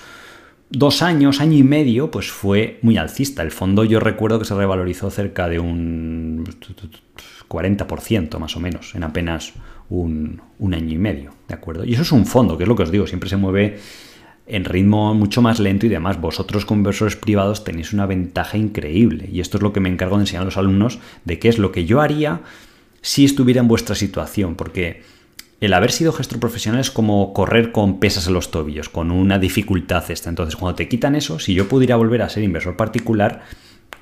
dos 0.74 1.04
años, 1.04 1.40
año 1.40 1.58
y 1.58 1.64
medio, 1.64 2.12
pues 2.12 2.32
fue 2.32 2.80
muy 2.82 2.98
alcista. 2.98 3.44
El 3.44 3.52
fondo 3.52 3.86
yo 3.86 4.00
recuerdo 4.00 4.40
que 4.40 4.46
se 4.46 4.56
revalorizó 4.56 5.10
cerca 5.12 5.48
de 5.48 5.60
un 5.60 6.44
40% 7.48 8.40
más 8.40 8.58
o 8.58 8.60
menos 8.60 8.96
en 8.96 9.04
apenas 9.04 9.54
un, 9.90 10.42
año 10.74 10.94
y 10.94 10.98
medio, 10.98 11.32
¿de 11.48 11.54
acuerdo? 11.54 11.86
Y 11.86 11.94
eso 11.94 12.02
es 12.02 12.12
un 12.12 12.26
fondo, 12.26 12.58
que 12.58 12.64
es 12.64 12.68
lo 12.68 12.76
que 12.76 12.84
os 12.84 12.92
digo, 12.92 13.06
siempre 13.06 13.30
se 13.30 13.38
mueve 13.38 13.78
en 14.48 14.66
ritmo 14.66 15.14
mucho 15.14 15.44
más 15.44 15.60
lento 15.60 15.86
y 15.86 15.90
demás. 15.90 16.20
Vosotros 16.20 16.66
como 16.66 16.80
inversores 16.80 17.16
privados 17.16 17.64
tenéis 17.64 17.94
una 17.94 18.08
ventaja 18.08 18.58
increíble 18.58 19.30
y 19.32 19.42
esto 19.42 19.58
es 19.58 19.64
lo 19.64 19.74
que 19.74 19.80
me 19.80 19.90
encargo 19.90 20.18
de 20.18 20.24
enseñar 20.24 20.42
a 20.42 20.46
los 20.46 20.58
alumnos 20.58 21.00
de 21.24 21.38
qué 21.38 21.50
es 21.50 21.60
lo 21.60 21.72
que 21.72 21.86
yo 21.86 22.02
haría 22.02 22.42
si 23.02 23.26
estuviera 23.26 23.62
en 23.62 23.68
vuestra 23.68 23.96
situación, 23.96 24.56
porque 24.56 25.04
el 25.66 25.74
haber 25.74 25.92
sido 25.92 26.12
gestor 26.12 26.40
profesional 26.40 26.82
es 26.82 26.92
como 26.92 27.34
correr 27.34 27.72
con 27.72 28.00
pesas 28.00 28.28
en 28.28 28.34
los 28.34 28.52
tobillos, 28.52 28.90
con 28.90 29.12
una 29.12 29.40
dificultad 29.40 30.10
esta. 30.12 30.30
Entonces, 30.30 30.58
cuando 30.58 30.76
te 30.76 30.90
quitan 30.90 31.16
eso, 31.16 31.40
si 31.40 31.54
yo 31.54 31.70
pudiera 31.70 31.96
volver 31.96 32.22
a 32.22 32.30
ser 32.30 32.44
inversor 32.44 32.76
particular, 32.76 33.44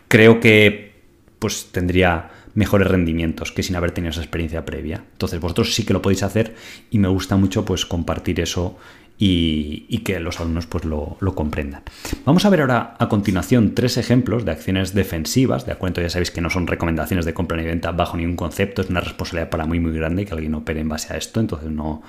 creo 0.07 0.39
que 0.39 0.91
pues 1.37 1.67
tendría 1.71 2.31
mejores 2.53 2.87
rendimientos 2.87 3.51
que 3.51 3.63
sin 3.63 3.75
haber 3.75 3.91
tenido 3.91 4.09
esa 4.11 4.21
experiencia 4.21 4.65
previa. 4.65 5.03
Entonces, 5.11 5.39
vosotros 5.39 5.75
sí 5.75 5.85
que 5.85 5.93
lo 5.93 6.01
podéis 6.01 6.23
hacer 6.23 6.55
y 6.89 6.97
me 6.97 7.07
gusta 7.07 7.35
mucho 7.35 7.63
pues 7.63 7.85
compartir 7.85 8.39
eso 8.39 8.77
y, 9.17 9.99
que 9.99 10.19
los 10.19 10.39
alumnos 10.39 10.65
pues, 10.65 10.83
lo, 10.83 11.17
comprendan. 11.35 11.83
Vamos 12.25 12.45
a 12.45 12.49
ver 12.49 12.61
ahora 12.61 12.95
a 12.97 13.07
continuación 13.07 13.75
tres 13.75 13.97
ejemplos 13.97 14.45
de 14.45 14.51
acciones 14.51 14.93
defensivas. 14.93 15.65
De 15.65 15.71
acuerdo, 15.71 16.01
ya 16.01 16.09
sabéis 16.09 16.31
que 16.31 16.41
no 16.41 16.49
son 16.49 16.65
recomendaciones 16.65 17.25
de 17.25 17.33
compra 17.33 17.57
ni 17.57 17.63
venta 17.63 17.91
bajo 17.91 18.17
ningún 18.17 18.35
concepto, 18.35 18.81
es 18.81 18.89
una 18.89 19.01
responsabilidad 19.01 19.49
para 19.49 19.65
muy 19.65 19.79
muy 19.79 19.93
grande 19.93 20.25
que 20.25 20.33
alguien 20.33 20.55
opere 20.55 20.81
en 20.81 20.89
base 20.89 21.13
a 21.13 21.17
esto, 21.17 21.39
entonces 21.39 21.69
no, 21.69 22.01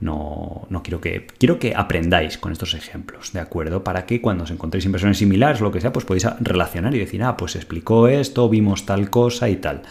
no, 0.00 0.66
no, 0.68 0.82
quiero 0.82 1.00
que 1.00 1.26
quiero 1.38 1.58
que 1.58 1.74
aprendáis 1.74 2.36
con 2.36 2.52
estos 2.52 2.74
ejemplos, 2.74 3.32
¿de 3.32 3.40
acuerdo? 3.40 3.84
Para 3.84 4.04
que 4.04 4.20
cuando 4.20 4.44
os 4.44 4.50
encontréis 4.50 4.84
inversiones 4.84 5.18
similares 5.18 5.60
o 5.60 5.64
lo 5.64 5.72
que 5.72 5.80
sea, 5.80 5.92
pues 5.92 6.04
podéis 6.04 6.26
relacionar 6.40 6.94
y 6.94 6.98
decir, 6.98 7.22
ah, 7.22 7.36
pues 7.36 7.56
explicó 7.56 8.08
esto, 8.08 8.48
vimos 8.48 8.84
tal 8.84 9.10
cosa 9.10 9.48
y 9.48 9.56
tal. 9.56 9.82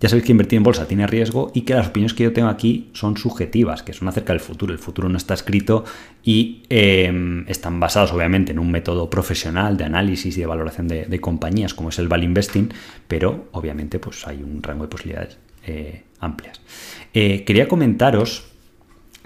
Ya 0.00 0.10
sabéis 0.10 0.26
que 0.26 0.32
invertir 0.32 0.58
en 0.58 0.62
bolsa 0.62 0.86
tiene 0.86 1.06
riesgo 1.06 1.50
y 1.54 1.62
que 1.62 1.74
las 1.74 1.88
opiniones 1.88 2.12
que 2.12 2.24
yo 2.24 2.32
tengo 2.32 2.48
aquí 2.48 2.90
son 2.92 3.16
subjetivas, 3.16 3.82
que 3.82 3.94
son 3.94 4.08
acerca 4.08 4.34
del 4.34 4.40
futuro. 4.40 4.72
El 4.72 4.78
futuro 4.78 5.08
no 5.08 5.16
está 5.16 5.32
escrito 5.34 5.84
y 6.22 6.62
em, 6.68 7.48
están 7.48 7.80
basados 7.80 8.12
obviamente 8.12 8.52
en 8.52 8.58
un 8.58 8.70
método 8.70 9.08
profesional 9.08 9.76
de 9.76 9.84
análisis 9.84 10.36
y 10.36 10.40
de 10.40 10.46
valoración 10.46 10.86
de, 10.88 11.20
compañías 11.20 11.72
como 11.72 11.88
es 11.88 11.98
el 11.98 12.08
value 12.08 12.26
investing, 12.26 12.68
pero 13.08 13.48
obviamente 13.52 13.98
pues 13.98 14.26
hay 14.26 14.42
un 14.42 14.62
rango 14.62 14.84
de 14.84 14.88
posibilidades 14.88 15.38
eh, 15.66 16.02
amplias. 16.20 16.60
Eh, 17.14 17.44
quería 17.44 17.66
comentaros 17.66 18.44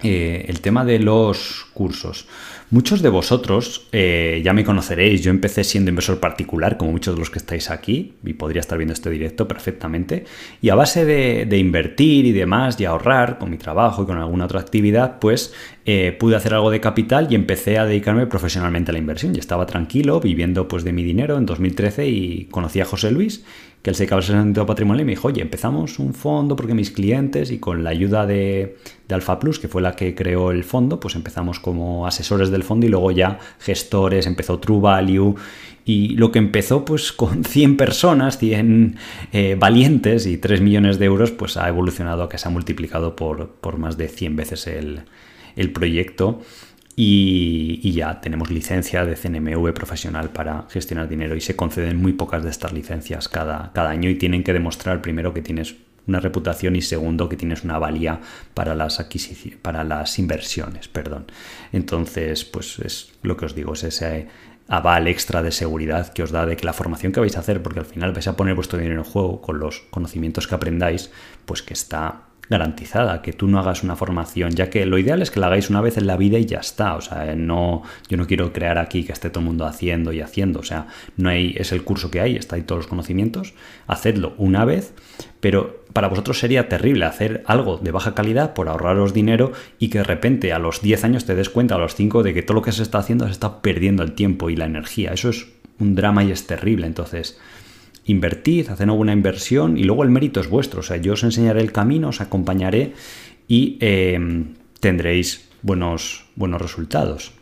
eh, 0.03 0.45
el 0.47 0.61
tema 0.61 0.85
de 0.85 0.99
los 0.99 1.67
cursos. 1.73 2.27
Muchos 2.71 3.01
de 3.01 3.09
vosotros 3.09 3.89
eh, 3.91 4.41
ya 4.45 4.53
me 4.53 4.63
conoceréis, 4.63 5.21
yo 5.21 5.29
empecé 5.29 5.65
siendo 5.65 5.89
inversor 5.89 6.21
particular, 6.21 6.77
como 6.77 6.93
muchos 6.93 7.15
de 7.15 7.19
los 7.19 7.29
que 7.29 7.39
estáis 7.39 7.69
aquí, 7.69 8.13
y 8.23 8.31
podría 8.31 8.61
estar 8.61 8.77
viendo 8.77 8.93
este 8.93 9.09
directo 9.09 9.45
perfectamente, 9.45 10.23
y 10.61 10.69
a 10.69 10.75
base 10.75 11.03
de, 11.03 11.57
invertir 11.57 12.25
y 12.25 12.31
demás, 12.31 12.79
y 12.79 12.85
ahorrar 12.85 13.39
con 13.39 13.49
mi 13.49 13.57
trabajo 13.57 14.03
y 14.03 14.05
con 14.05 14.17
alguna 14.17 14.45
otra 14.45 14.61
actividad, 14.61 15.19
pues 15.19 15.53
eh, 15.83 16.15
pude 16.17 16.37
hacer 16.37 16.53
algo 16.53 16.71
de 16.71 16.79
capital 16.79 17.27
y 17.29 17.35
empecé 17.35 17.77
a 17.77 17.85
dedicarme 17.85 18.25
profesionalmente 18.25 18.91
a 18.91 18.93
la 18.93 18.99
inversión. 18.99 19.35
Y 19.35 19.39
estaba 19.39 19.65
tranquilo, 19.65 20.21
viviendo 20.21 20.69
pues 20.69 20.85
de 20.85 20.93
mi 20.93 21.03
dinero 21.03 21.37
en 21.37 21.45
2013 21.45 22.07
y 22.07 22.45
conocí 22.51 22.79
a 22.79 22.85
José 22.85 23.11
Luis 23.11 23.43
que 23.81 23.89
él 23.89 23.95
se 23.95 24.03
acaba 24.03 24.21
el 24.21 24.53
patrimonial 24.53 25.01
y 25.01 25.05
me 25.05 25.11
dijo, 25.13 25.27
oye, 25.27 25.41
empezamos 25.41 25.97
un 25.97 26.13
fondo 26.13 26.55
porque 26.55 26.75
mis 26.75 26.91
clientes 26.91 27.49
y 27.49 27.57
con 27.57 27.83
la 27.83 27.89
ayuda 27.89 28.27
de, 28.27 28.77
de, 29.07 29.15
Alfa 29.15 29.39
Plus, 29.39 29.57
que 29.57 29.67
fue 29.67 29.81
la 29.81 29.95
que 29.95 30.13
creó 30.13 30.51
el 30.51 30.63
fondo, 30.63 30.99
pues 30.99 31.15
empezamos 31.15 31.59
como 31.59 32.05
asesores 32.05 32.51
del 32.51 32.63
fondo 32.63 32.85
y 32.85 32.89
luego 32.89 33.11
ya 33.11 33.39
gestores, 33.59 34.27
empezó 34.27 34.59
True 34.59 34.81
Value 34.81 35.35
y 35.83 36.09
lo 36.09 36.31
que 36.31 36.37
empezó 36.37 36.85
pues 36.85 37.11
con 37.11 37.43
100 37.43 37.77
personas, 37.77 38.37
100 38.37 38.97
eh, 39.33 39.55
valientes 39.57 40.27
y 40.27 40.37
3 40.37 40.61
millones 40.61 40.99
de 40.99 41.05
euros, 41.05 41.31
pues 41.31 41.57
ha 41.57 41.67
evolucionado 41.67 42.23
a 42.23 42.29
que 42.29 42.37
se 42.37 42.47
ha 42.47 42.51
multiplicado 42.51 43.15
por, 43.15 43.49
por 43.49 43.77
más 43.77 43.97
de 43.97 44.09
100 44.09 44.35
veces 44.35 44.67
el, 44.67 45.01
el 45.55 45.71
proyecto 45.71 46.41
y, 46.95 47.91
ya 47.91 48.21
tenemos 48.21 48.49
licencia 48.49 49.05
de 49.05 49.15
CNMV 49.15 49.73
profesional 49.73 50.29
para 50.29 50.65
gestionar 50.69 51.07
dinero 51.07 51.35
y 51.35 51.41
se 51.41 51.55
conceden 51.55 51.97
muy 51.97 52.13
pocas 52.13 52.43
de 52.43 52.49
estas 52.49 52.73
licencias 52.73 53.27
cada, 53.27 53.71
cada 53.73 53.89
año 53.89 54.09
y 54.09 54.15
tienen 54.15 54.43
que 54.43 54.53
demostrar 54.53 55.01
primero 55.01 55.33
que 55.33 55.41
tienes 55.41 55.75
una 56.07 56.19
reputación 56.19 56.75
y 56.75 56.81
segundo 56.81 57.29
que 57.29 57.37
tienes 57.37 57.63
una 57.63 57.77
valía 57.77 58.21
para 58.53 58.75
las 58.75 58.99
adquisiciones, 58.99 59.59
para 59.59 59.83
las 59.83 60.17
inversiones, 60.19 60.87
perdón. 60.87 61.27
Entonces, 61.71 62.43
pues 62.43 62.79
es 62.79 63.13
lo 63.21 63.37
que 63.37 63.45
os 63.45 63.55
digo, 63.55 63.73
es 63.73 63.83
ese 63.83 64.27
aval 64.67 65.07
extra 65.07 65.43
de 65.43 65.51
seguridad 65.51 66.13
que 66.13 66.23
os 66.23 66.31
da 66.31 66.45
de 66.45 66.55
que 66.55 66.65
la 66.65 66.73
formación 66.73 67.11
que 67.11 67.19
vais 67.19 67.35
a 67.35 67.41
hacer, 67.41 67.61
porque 67.61 67.79
al 67.79 67.85
final 67.85 68.13
vais 68.13 68.27
a 68.27 68.35
poner 68.35 68.55
vuestro 68.55 68.79
dinero 68.79 69.01
en 69.01 69.03
juego 69.03 69.41
con 69.41 69.59
los 69.59 69.81
conocimientos 69.91 70.47
que 70.47 70.55
aprendáis, 70.55 71.11
pues 71.45 71.61
que 71.61 71.73
está 71.73 72.30
garantizada, 72.49 73.21
que 73.21 73.33
tú 73.33 73.47
no 73.47 73.59
hagas 73.59 73.83
una 73.83 73.95
formación, 73.95 74.51
ya 74.51 74.69
que 74.69 74.85
lo 74.85 74.97
ideal 74.97 75.21
es 75.21 75.31
que 75.31 75.39
la 75.39 75.47
hagáis 75.47 75.69
una 75.69 75.79
vez 75.79 75.97
en 75.97 76.05
la 76.05 76.17
vida 76.17 76.37
y 76.37 76.45
ya 76.45 76.59
está, 76.59 76.95
o 76.95 77.01
sea, 77.01 77.33
no, 77.35 77.83
yo 78.09 78.17
no 78.17 78.27
quiero 78.27 78.51
crear 78.51 78.77
aquí 78.77 79.03
que 79.03 79.13
esté 79.13 79.29
todo 79.29 79.39
el 79.39 79.45
mundo 79.45 79.65
haciendo 79.65 80.11
y 80.11 80.21
haciendo, 80.21 80.59
o 80.59 80.63
sea, 80.63 80.87
no 81.15 81.29
hay, 81.29 81.55
es 81.57 81.71
el 81.71 81.83
curso 81.83 82.11
que 82.11 82.19
hay, 82.19 82.35
está 82.35 82.57
ahí 82.57 82.63
todos 82.63 82.79
los 82.79 82.87
conocimientos, 82.87 83.53
hacedlo 83.87 84.33
una 84.37 84.65
vez, 84.65 84.93
pero 85.39 85.81
para 85.93 86.07
vosotros 86.07 86.39
sería 86.39 86.67
terrible 86.67 87.05
hacer 87.05 87.43
algo 87.47 87.77
de 87.77 87.91
baja 87.91 88.15
calidad 88.15 88.53
por 88.53 88.67
ahorraros 88.69 89.13
dinero 89.13 89.53
y 89.79 89.89
que 89.89 89.99
de 89.99 90.03
repente 90.03 90.53
a 90.53 90.59
los 90.59 90.81
10 90.81 91.05
años 91.05 91.25
te 91.25 91.35
des 91.35 91.49
cuenta, 91.49 91.75
a 91.75 91.79
los 91.79 91.95
5, 91.95 92.23
de 92.23 92.33
que 92.33 92.43
todo 92.43 92.55
lo 92.55 92.61
que 92.61 92.71
se 92.71 92.83
está 92.83 92.97
haciendo 92.97 93.25
se 93.25 93.31
está 93.31 93.61
perdiendo 93.61 94.03
el 94.03 94.13
tiempo 94.13 94.49
y 94.49 94.55
la 94.55 94.65
energía, 94.65 95.13
eso 95.13 95.29
es 95.29 95.47
un 95.79 95.95
drama 95.95 96.23
y 96.23 96.31
es 96.31 96.47
terrible, 96.47 96.85
entonces 96.85 97.39
invertid, 98.05 98.69
haced 98.69 98.83
una 98.83 98.93
buena 98.93 99.13
inversión 99.13 99.77
y 99.77 99.83
luego 99.83 100.03
el 100.03 100.09
mérito 100.09 100.39
es 100.39 100.49
vuestro. 100.49 100.79
O 100.79 100.83
sea, 100.83 100.97
yo 100.97 101.13
os 101.13 101.23
enseñaré 101.23 101.61
el 101.61 101.71
camino, 101.71 102.09
os 102.09 102.21
acompañaré 102.21 102.93
y 103.47 103.77
em, 103.79 104.55
tendréis 104.79 105.49
buenos, 105.61 106.25
buenos 106.35 106.61
resultados. 106.61 107.33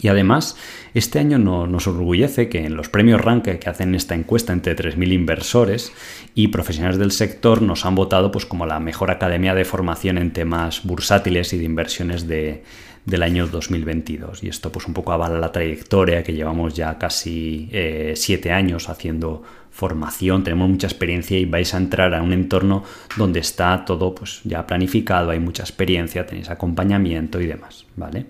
Y 0.00 0.08
además, 0.08 0.56
este 0.92 1.18
año 1.18 1.38
nos 1.38 1.86
orgullece 1.86 2.48
que 2.48 2.66
en 2.66 2.74
los 2.76 2.88
premios 2.88 3.20
Rank 3.20 3.44
que 3.44 3.70
hacen 3.70 3.94
esta 3.94 4.14
encuesta 4.14 4.52
entre 4.52 4.76
3.000 4.76 5.12
inversores 5.12 5.92
y 6.34 6.48
profesionales 6.48 6.98
del 6.98 7.12
sector 7.12 7.62
nos 7.62 7.86
han 7.86 7.94
votado 7.94 8.30
pues, 8.30 8.44
como 8.44 8.66
la 8.66 8.80
mejor 8.80 9.10
academia 9.10 9.54
de 9.54 9.64
formación 9.64 10.18
en 10.18 10.32
temas 10.32 10.84
bursátiles 10.84 11.52
y 11.52 11.58
de 11.58 11.64
inversiones 11.64 12.26
de, 12.26 12.64
del 13.04 13.22
año 13.22 13.46
2022. 13.46 14.44
Y 14.44 14.48
esto 14.48 14.72
pues 14.72 14.86
un 14.86 14.94
poco 14.94 15.12
avala 15.12 15.38
la 15.38 15.52
trayectoria 15.52 16.22
que 16.22 16.32
llevamos 16.32 16.74
ya 16.74 16.98
casi 16.98 17.68
eh, 17.72 18.14
siete 18.16 18.52
años 18.52 18.88
haciendo 18.88 19.42
formación, 19.70 20.44
tenemos 20.44 20.70
mucha 20.70 20.86
experiencia 20.86 21.36
y 21.36 21.46
vais 21.46 21.74
a 21.74 21.78
entrar 21.78 22.14
a 22.14 22.22
un 22.22 22.32
entorno 22.32 22.84
donde 23.16 23.40
está 23.40 23.84
todo 23.84 24.14
pues 24.14 24.40
ya 24.44 24.64
planificado, 24.68 25.30
hay 25.30 25.40
mucha 25.40 25.64
experiencia, 25.64 26.24
tenéis 26.24 26.48
acompañamiento 26.48 27.40
y 27.40 27.46
demás, 27.46 27.84
¿vale? 27.96 28.26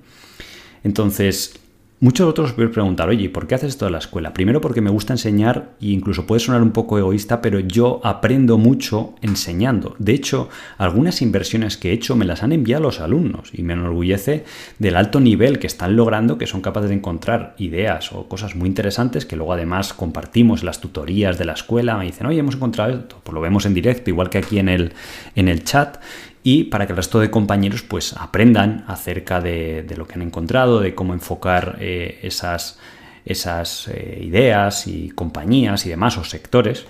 Entonces, 0.84 1.60
Muchos 2.05 2.29
otros 2.29 2.51
os 2.51 2.53
podéis 2.53 2.75
preguntar, 2.75 3.09
oye, 3.09 3.31
¿por 3.31 3.47
qué 3.47 3.55
haces 3.55 3.71
esto 3.71 3.87
de 3.87 3.90
la 3.90 3.97
escuela? 3.97 4.35
Primero 4.35 4.61
porque 4.61 4.83
me 4.83 4.90
gusta 4.90 5.14
enseñar 5.14 5.71
e 5.81 5.87
incluso 5.87 6.27
puede 6.27 6.40
sonar 6.40 6.61
un 6.61 6.73
poco 6.73 6.99
egoísta, 6.99 7.40
pero 7.40 7.61
yo 7.61 8.03
aprendo 8.05 8.59
mucho 8.59 9.14
enseñando. 9.23 9.97
De 9.99 10.12
hecho, 10.12 10.51
algunas 10.77 11.23
inversiones 11.23 11.79
que 11.79 11.88
he 11.88 11.93
hecho 11.95 12.14
me 12.14 12.27
las 12.27 12.43
han 12.43 12.53
enviado 12.53 12.83
los 12.83 13.01
alumnos 13.01 13.49
y 13.55 13.62
me 13.62 13.73
enorgullece 13.73 14.45
del 14.79 14.97
alto 14.97 15.19
nivel 15.19 15.59
que 15.59 15.67
están 15.67 15.97
logrando, 15.97 16.37
que 16.37 16.47
son 16.47 16.61
capaces 16.61 16.90
de 16.90 16.97
encontrar 16.97 17.55
ideas 17.57 18.12
o 18.12 18.29
cosas 18.29 18.55
muy 18.55 18.69
interesantes 18.69 19.25
que 19.25 19.37
luego 19.37 19.55
además 19.55 19.95
compartimos 19.95 20.62
las 20.62 20.83
tutorías 20.83 21.38
de 21.38 21.47
la 21.47 21.55
escuela. 21.55 21.97
Me 21.97 22.05
dicen, 22.05 22.27
oye, 22.27 22.40
hemos 22.40 22.57
encontrado 22.57 22.93
esto, 22.93 23.23
pues 23.25 23.35
lo 23.35 23.40
vemos 23.40 23.64
en 23.64 23.73
directo, 23.73 24.11
igual 24.11 24.29
que 24.29 24.37
aquí 24.37 24.59
en 24.59 24.69
el, 24.69 24.93
en 25.37 25.49
el 25.49 25.64
chat 25.64 25.97
y 26.46 26.64
para 26.64 26.87
que 26.87 26.92
el 26.92 26.98
resto 26.98 27.20
de 27.20 27.30
compañeros 27.30 27.83
pues 27.83 28.12
aprendan 28.12 28.85
acerca 28.87 29.40
de, 29.40 29.87
lo 29.96 30.07
que 30.07 30.14
han 30.14 30.22
encontrado, 30.22 30.78
de 30.78 30.94
cómo 30.94 31.14
enfocar 31.14 31.78
eh, 31.80 32.20
esas, 32.22 32.78
esas 33.24 33.88
eh, 33.88 34.20
ideas 34.22 34.87
y 34.87 35.09
compañías 35.09 35.87
y 35.87 35.88
demás 35.88 36.18
o 36.18 36.22
sectores. 36.24 36.85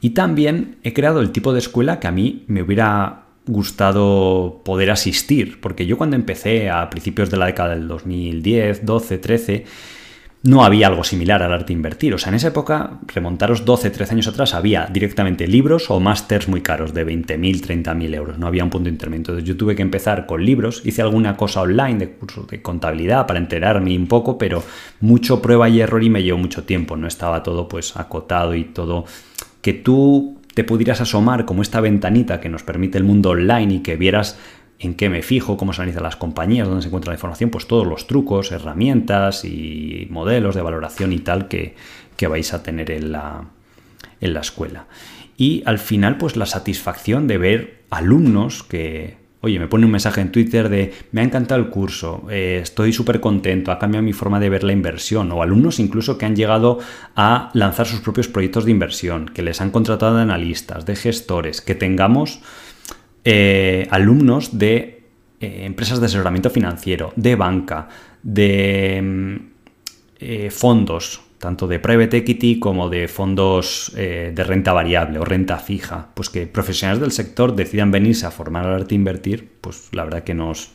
Y 0.00 0.10
también 0.10 0.78
he 0.82 0.94
creado 0.94 1.20
el 1.20 1.32
tipo 1.32 1.52
de 1.52 1.58
escuela 1.58 2.00
que 2.00 2.06
a 2.06 2.12
mí 2.12 2.44
me 2.48 2.62
hubiera 2.62 3.24
gustado 3.46 4.62
poder 4.64 4.90
asistir, 4.90 5.60
porque 5.60 5.84
yo 5.84 5.98
cuando 5.98 6.16
empecé 6.16 6.70
a 6.70 6.88
principios 6.88 7.30
de 7.30 7.36
la 7.36 7.44
década 7.44 7.74
del 7.74 7.88
2010, 7.88 8.86
12, 8.86 9.18
13, 9.18 9.64
no 10.44 10.62
había 10.62 10.88
algo 10.88 11.04
similar 11.04 11.42
al 11.42 11.54
arte 11.54 11.72
invertir. 11.72 12.12
O 12.12 12.18
sea, 12.18 12.28
en 12.28 12.36
esa 12.36 12.48
época, 12.48 12.98
remontaros 13.06 13.64
12, 13.64 13.90
13 13.90 14.12
años 14.12 14.28
atrás, 14.28 14.52
había 14.52 14.86
directamente 14.92 15.48
libros 15.48 15.90
o 15.90 15.98
másters 16.00 16.48
muy 16.48 16.60
caros 16.60 16.92
de 16.92 17.06
20.000, 17.06 17.82
30.000 17.82 18.14
euros. 18.14 18.38
No 18.38 18.46
había 18.46 18.62
un 18.62 18.68
punto 18.68 18.90
intermedio. 18.90 19.20
Entonces 19.20 19.44
yo 19.44 19.56
tuve 19.56 19.74
que 19.74 19.80
empezar 19.80 20.26
con 20.26 20.44
libros. 20.44 20.82
Hice 20.84 21.00
alguna 21.00 21.34
cosa 21.38 21.62
online 21.62 21.98
de 21.98 22.10
cursos 22.10 22.46
de 22.46 22.60
contabilidad 22.60 23.26
para 23.26 23.38
enterarme 23.38 23.96
un 23.96 24.06
poco, 24.06 24.36
pero 24.36 24.62
mucho 25.00 25.40
prueba 25.40 25.70
y 25.70 25.80
error 25.80 26.02
y 26.02 26.10
me 26.10 26.22
llevó 26.22 26.36
mucho 26.36 26.64
tiempo. 26.64 26.94
No 26.94 27.06
estaba 27.06 27.42
todo 27.42 27.66
pues 27.66 27.96
acotado 27.96 28.54
y 28.54 28.64
todo 28.64 29.06
que 29.62 29.72
tú 29.72 30.36
te 30.52 30.62
pudieras 30.62 31.00
asomar 31.00 31.46
como 31.46 31.62
esta 31.62 31.80
ventanita 31.80 32.40
que 32.40 32.50
nos 32.50 32.62
permite 32.62 32.98
el 32.98 33.04
mundo 33.04 33.30
online 33.30 33.76
y 33.76 33.78
que 33.80 33.96
vieras 33.96 34.38
en 34.78 34.94
qué 34.94 35.08
me 35.08 35.22
fijo, 35.22 35.56
cómo 35.56 35.72
se 35.72 35.82
analizan 35.82 36.02
las 36.02 36.16
compañías, 36.16 36.68
dónde 36.68 36.82
se 36.82 36.88
encuentra 36.88 37.12
la 37.12 37.16
información, 37.16 37.50
pues 37.50 37.66
todos 37.66 37.86
los 37.86 38.06
trucos, 38.06 38.52
herramientas 38.52 39.44
y 39.44 40.06
modelos 40.10 40.54
de 40.54 40.62
valoración 40.62 41.12
y 41.12 41.18
tal 41.18 41.48
que, 41.48 41.74
vais 42.28 42.54
a 42.54 42.62
tener 42.62 42.90
en 42.90 43.12
la, 43.12 43.44
en 44.20 44.34
la 44.34 44.40
escuela. 44.40 44.86
Y 45.36 45.62
al 45.66 45.78
final, 45.78 46.16
pues 46.16 46.36
la 46.36 46.46
satisfacción 46.46 47.26
de 47.26 47.38
ver 47.38 47.82
alumnos 47.90 48.62
que, 48.62 49.16
oye, 49.44 49.58
me 49.58 49.68
pone 49.68 49.84
un 49.84 49.92
mensaje 49.92 50.22
en 50.22 50.32
Twitter 50.32 50.70
de 50.70 50.94
me 51.12 51.20
ha 51.20 51.24
encantado 51.24 51.60
el 51.60 51.68
curso, 51.68 52.26
eh, 52.30 52.60
estoy 52.62 52.94
súper 52.94 53.20
contento, 53.20 53.72
ha 53.72 53.78
cambiado 53.78 54.02
mi 54.02 54.14
forma 54.14 54.40
de 54.40 54.48
ver 54.48 54.64
la 54.64 54.72
inversión, 54.72 55.30
o 55.32 55.42
alumnos 55.42 55.78
incluso 55.78 56.16
que 56.16 56.24
han 56.24 56.34
llegado 56.34 56.78
a 57.14 57.50
lanzar 57.52 57.86
sus 57.86 58.00
propios 58.00 58.28
proyectos 58.28 58.64
de 58.64 58.70
inversión, 58.70 59.26
que 59.26 59.42
les 59.42 59.60
han 59.60 59.70
contratado 59.70 60.16
de 60.16 60.22
analistas, 60.22 60.86
de 60.86 60.96
gestores, 60.96 61.60
que 61.60 61.74
tengamos 61.74 62.40
eh, 63.24 63.86
alumnos 63.90 64.58
de 64.58 65.02
eh, 65.40 65.64
empresas 65.64 66.00
de 66.00 66.06
asesoramiento 66.06 66.50
financiero, 66.50 67.12
de 67.16 67.36
banca, 67.36 67.88
de 68.22 69.00
mm, 69.02 69.36
eh, 70.20 70.50
fondos, 70.50 71.22
tanto 71.38 71.66
de 71.66 71.78
private 71.78 72.18
equity 72.18 72.58
como 72.58 72.88
de 72.88 73.06
fondos 73.06 73.92
de 73.94 74.44
renta 74.44 74.72
variable 74.72 75.18
o 75.18 75.26
renta 75.26 75.58
fija, 75.58 76.08
pues 76.14 76.30
que 76.30 76.46
profesionales 76.46 77.02
del 77.02 77.12
sector 77.12 77.54
decidan 77.54 77.90
venirse 77.90 78.24
a 78.24 78.30
formar 78.30 78.64
al 78.64 78.80
arte 78.80 78.94
invertir, 78.94 79.52
pues 79.60 79.90
la 79.92 80.04
verdad 80.04 80.24
que 80.24 80.32
nos 80.32 80.70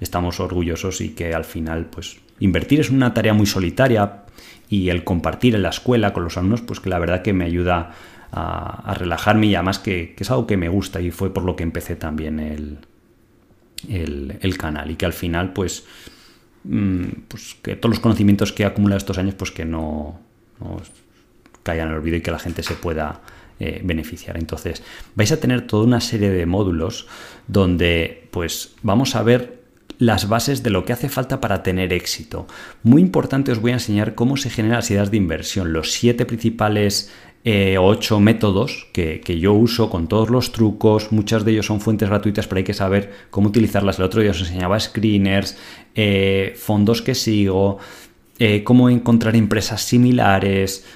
estamos 0.00 0.40
orgullosos 0.40 1.02
y 1.02 1.10
que 1.10 1.34
al 1.34 1.44
final, 1.44 1.86
pues 1.86 2.16
invertir 2.40 2.80
es 2.80 2.88
una 2.88 3.12
tarea 3.12 3.34
muy 3.34 3.44
solitaria 3.44 4.24
y 4.68 4.88
el 4.88 5.04
compartir 5.04 5.54
en 5.54 5.62
la 5.62 5.68
escuela 5.68 6.12
con 6.12 6.24
los 6.24 6.38
alumnos, 6.38 6.62
pues 6.62 6.80
que 6.80 6.88
la 6.88 6.98
verdad 6.98 7.22
que 7.22 7.34
me 7.34 7.44
ayuda 7.44 7.92
a, 8.34 8.94
relajarme 8.94 9.46
y 9.46 9.54
además 9.54 9.78
que, 9.78 10.14
es 10.18 10.30
algo 10.30 10.46
que 10.46 10.56
me 10.56 10.68
gusta 10.68 11.00
y 11.00 11.10
fue 11.10 11.32
por 11.32 11.44
lo 11.44 11.54
que 11.56 11.62
empecé 11.62 11.96
también 11.96 12.40
el, 12.40 12.78
el, 13.88 14.58
canal 14.58 14.90
y 14.90 14.96
que 14.96 15.06
al 15.06 15.12
final 15.12 15.52
pues, 15.52 15.84
mm, 16.64 17.04
pues 17.28 17.56
que 17.62 17.76
todos 17.76 17.94
los 17.94 18.00
conocimientos 18.00 18.52
que 18.52 18.64
he 18.64 18.66
acumulado 18.66 18.98
estos 18.98 19.18
años 19.18 19.34
pues 19.34 19.52
que 19.52 19.64
no, 19.64 20.20
caigan 21.62 21.88
en 21.88 21.92
el 21.92 21.98
olvido 22.00 22.16
y 22.16 22.20
que 22.20 22.30
la 22.30 22.38
gente 22.38 22.62
se 22.62 22.74
pueda 22.74 23.20
eh, 23.60 23.80
beneficiar. 23.84 24.36
Entonces, 24.36 24.82
vais 25.14 25.30
a 25.30 25.38
tener 25.38 25.66
toda 25.66 25.84
una 25.84 26.00
serie 26.00 26.30
de 26.30 26.44
módulos 26.44 27.06
donde 27.46 28.28
pues 28.32 28.74
vamos 28.82 29.14
a 29.14 29.22
ver 29.22 29.64
las 29.98 30.28
bases 30.28 30.62
de 30.62 30.70
lo 30.70 30.84
que 30.84 30.92
hace 30.92 31.08
falta 31.08 31.40
para 31.40 31.62
tener 31.62 31.92
éxito. 31.92 32.46
Muy 32.82 33.00
importante 33.00 33.52
os 33.52 33.60
voy 33.60 33.70
a 33.70 33.74
enseñar 33.74 34.14
cómo 34.14 34.36
se 34.36 34.50
generan 34.50 34.78
las 34.78 34.90
ideas 34.90 35.10
de 35.10 35.16
inversión, 35.16 35.72
los 35.72 35.92
siete 35.92 36.26
principales 36.26 37.12
eh, 37.46 37.76
ocho 37.78 38.20
métodos 38.20 38.86
que, 38.94 39.20
yo 39.38 39.52
uso 39.52 39.90
con 39.90 40.08
todos 40.08 40.30
los 40.30 40.50
trucos. 40.50 41.12
Muchas 41.12 41.44
de 41.44 41.52
ellos 41.52 41.66
son 41.66 41.82
fuentes 41.82 42.08
gratuitas, 42.08 42.46
pero 42.46 42.60
hay 42.60 42.64
que 42.64 42.72
saber 42.72 43.12
cómo 43.30 43.48
utilizarlas. 43.48 43.98
El 43.98 44.06
otro 44.06 44.22
día 44.22 44.30
os 44.30 44.40
enseñaba 44.40 44.80
screeners, 44.80 45.58
eh, 45.94 46.54
fondos 46.56 47.02
que 47.02 47.14
sigo, 47.14 47.76
eh, 48.38 48.64
cómo 48.64 48.88
encontrar 48.88 49.36
empresas 49.36 49.82
similares. 49.82 50.86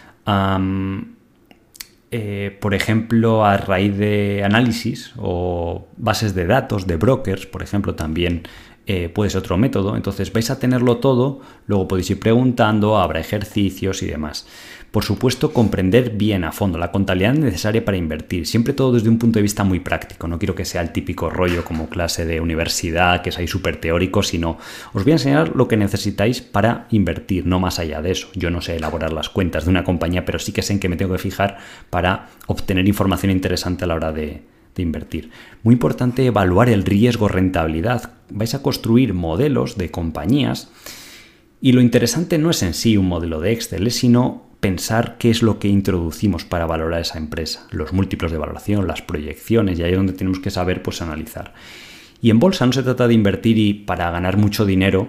por 2.60 2.74
ejemplo, 2.74 3.44
a 3.44 3.56
raíz 3.58 3.96
de 3.98 4.42
análisis 4.42 5.12
o 5.18 5.86
bases 5.98 6.34
de 6.34 6.46
datos 6.46 6.86
de 6.86 6.96
brokers, 6.96 7.46
por 7.46 7.62
ejemplo, 7.62 7.94
también 7.94 8.42
puede 9.12 9.30
ser 9.30 9.40
otro 9.40 9.58
método. 9.58 9.96
Entonces 9.96 10.32
vais 10.32 10.50
a 10.50 10.58
tenerlo 10.58 10.96
todo, 10.96 11.40
luego 11.66 11.88
podéis 11.88 12.10
ir 12.10 12.20
preguntando, 12.20 12.96
habrá 12.96 13.20
ejercicios 13.20 14.02
y 14.02 14.06
demás. 14.06 14.46
Por 14.90 15.04
supuesto, 15.04 15.52
comprender 15.52 16.10
bien 16.10 16.44
a 16.44 16.52
fondo 16.52 16.78
la 16.78 16.90
contabilidad 16.90 17.34
necesaria 17.34 17.84
para 17.84 17.98
invertir, 17.98 18.46
siempre 18.46 18.72
todo 18.72 18.92
desde 18.92 19.10
un 19.10 19.18
punto 19.18 19.38
de 19.38 19.42
vista 19.42 19.62
muy 19.62 19.80
práctico. 19.80 20.28
No 20.28 20.38
quiero 20.38 20.54
que 20.54 20.64
sea 20.64 20.80
el 20.80 20.92
típico 20.92 21.28
rollo 21.28 21.62
como 21.62 21.90
clase 21.90 22.24
de 22.24 22.40
universidad, 22.40 23.20
que 23.20 23.28
es 23.28 23.38
ahí 23.38 23.46
súper 23.46 23.76
teórico, 23.76 24.22
sino 24.22 24.56
os 24.94 25.04
voy 25.04 25.12
a 25.12 25.16
enseñar 25.16 25.54
lo 25.54 25.68
que 25.68 25.76
necesitáis 25.76 26.40
para 26.40 26.86
invertir, 26.90 27.44
no 27.44 27.60
más 27.60 27.78
allá 27.78 28.00
de 28.00 28.12
eso. 28.12 28.28
Yo 28.34 28.50
no 28.50 28.62
sé 28.62 28.76
elaborar 28.76 29.12
las 29.12 29.28
cuentas 29.28 29.64
de 29.64 29.70
una 29.70 29.84
compañía, 29.84 30.24
pero 30.24 30.38
sí 30.38 30.52
que 30.52 30.62
sé 30.62 30.72
en 30.72 30.80
qué 30.80 30.88
me 30.88 30.96
tengo 30.96 31.12
que 31.12 31.18
fijar 31.18 31.58
para 31.90 32.30
obtener 32.46 32.88
información 32.88 33.30
interesante 33.30 33.84
a 33.84 33.88
la 33.88 33.94
hora 33.94 34.12
de, 34.12 34.42
de 34.74 34.82
invertir. 34.82 35.30
Muy 35.62 35.74
importante 35.74 36.24
evaluar 36.24 36.70
el 36.70 36.84
riesgo 36.84 37.28
rentabilidad. 37.28 38.12
Vais 38.30 38.54
a 38.54 38.62
construir 38.62 39.12
modelos 39.12 39.76
de 39.76 39.90
compañías 39.90 40.70
y 41.60 41.72
lo 41.72 41.82
interesante 41.82 42.38
no 42.38 42.50
es 42.50 42.62
en 42.62 42.72
sí 42.72 42.96
un 42.96 43.06
modelo 43.06 43.40
de 43.40 43.52
Excel, 43.52 43.90
sino 43.90 44.47
pensar 44.60 45.16
qué 45.18 45.30
es 45.30 45.42
lo 45.42 45.58
que 45.58 45.68
introducimos 45.68 46.44
para 46.44 46.66
valorar 46.66 47.00
esa 47.00 47.18
empresa, 47.18 47.66
los 47.70 47.92
múltiplos 47.92 48.32
de 48.32 48.38
valoración, 48.38 48.86
las 48.86 49.02
proyecciones, 49.02 49.78
y 49.78 49.82
ahí 49.82 49.92
es 49.92 49.96
donde 49.96 50.12
tenemos 50.12 50.40
que 50.40 50.50
saber 50.50 50.82
pues 50.82 51.00
analizar. 51.00 51.54
Y 52.20 52.30
en 52.30 52.40
bolsa 52.40 52.66
no 52.66 52.72
se 52.72 52.82
trata 52.82 53.06
de 53.06 53.14
invertir 53.14 53.58
y 53.58 53.74
para 53.74 54.10
ganar 54.10 54.36
mucho 54.36 54.66
dinero 54.66 55.08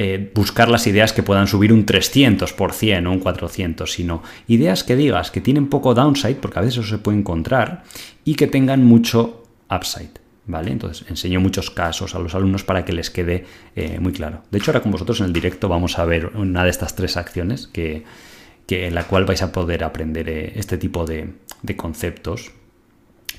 eh, 0.00 0.30
buscar 0.32 0.68
las 0.68 0.86
ideas 0.86 1.12
que 1.12 1.24
puedan 1.24 1.48
subir 1.48 1.72
un 1.72 1.84
300% 1.84 3.06
o 3.06 3.10
un 3.10 3.20
400%, 3.20 3.86
sino 3.88 4.22
ideas 4.46 4.84
que 4.84 4.94
digas 4.94 5.32
que 5.32 5.40
tienen 5.40 5.68
poco 5.68 5.94
downside, 5.94 6.36
porque 6.36 6.60
a 6.60 6.62
veces 6.62 6.78
eso 6.78 6.88
se 6.88 6.98
puede 6.98 7.18
encontrar, 7.18 7.82
y 8.24 8.36
que 8.36 8.46
tengan 8.46 8.84
mucho 8.84 9.44
upside. 9.70 10.10
¿Vale? 10.46 10.70
Entonces 10.70 11.06
enseño 11.10 11.40
muchos 11.40 11.70
casos 11.70 12.14
a 12.14 12.18
los 12.18 12.34
alumnos 12.34 12.64
para 12.64 12.82
que 12.86 12.94
les 12.94 13.10
quede 13.10 13.44
eh, 13.76 13.98
muy 14.00 14.12
claro. 14.12 14.44
De 14.50 14.56
hecho, 14.56 14.70
ahora 14.70 14.80
con 14.80 14.92
vosotros 14.92 15.20
en 15.20 15.26
el 15.26 15.32
directo 15.34 15.68
vamos 15.68 15.98
a 15.98 16.06
ver 16.06 16.28
una 16.36 16.64
de 16.64 16.70
estas 16.70 16.96
tres 16.96 17.18
acciones 17.18 17.66
que, 17.66 18.04
en 18.68 18.94
la 18.94 19.04
cual 19.04 19.24
vais 19.24 19.42
a 19.42 19.52
poder 19.52 19.84
aprender 19.84 20.28
eh, 20.28 20.52
este 20.56 20.78
tipo 20.78 21.04
de, 21.06 21.34
conceptos 21.76 22.52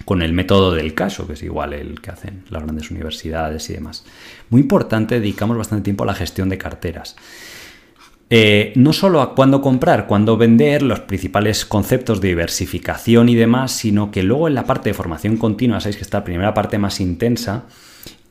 con 0.05 0.21
el 0.21 0.33
método 0.33 0.73
del 0.73 0.93
caso, 0.93 1.27
que 1.27 1.33
es 1.33 1.43
igual 1.43 1.73
el 1.73 2.01
que 2.01 2.11
hacen 2.11 2.43
las 2.49 2.63
grandes 2.63 2.89
universidades 2.89 3.69
y 3.69 3.73
demás. 3.73 4.05
Muy 4.49 4.61
importante, 4.61 5.19
dedicamos 5.19 5.57
bastante 5.57 5.83
tiempo 5.83 6.03
a 6.03 6.07
la 6.07 6.13
gestión 6.13 6.49
de 6.49 6.57
carteras. 6.57 7.15
Eh, 8.31 8.73
no 8.75 8.93
solo 8.93 9.21
a 9.21 9.33
cuándo 9.33 9.61
comprar, 9.61 10.05
cuándo 10.05 10.37
vender, 10.37 10.83
los 10.83 11.01
principales 11.01 11.65
conceptos 11.65 12.21
de 12.21 12.29
diversificación 12.29 13.27
y 13.27 13.35
demás, 13.35 13.71
sino 13.71 14.11
que 14.11 14.23
luego 14.23 14.47
en 14.47 14.55
la 14.55 14.65
parte 14.65 14.89
de 14.89 14.93
formación 14.93 15.37
continua, 15.37 15.79
sabéis 15.79 15.97
que 15.97 16.03
está 16.03 16.19
la 16.19 16.25
primera 16.25 16.53
parte 16.53 16.77
más 16.77 16.99
intensa, 16.99 17.65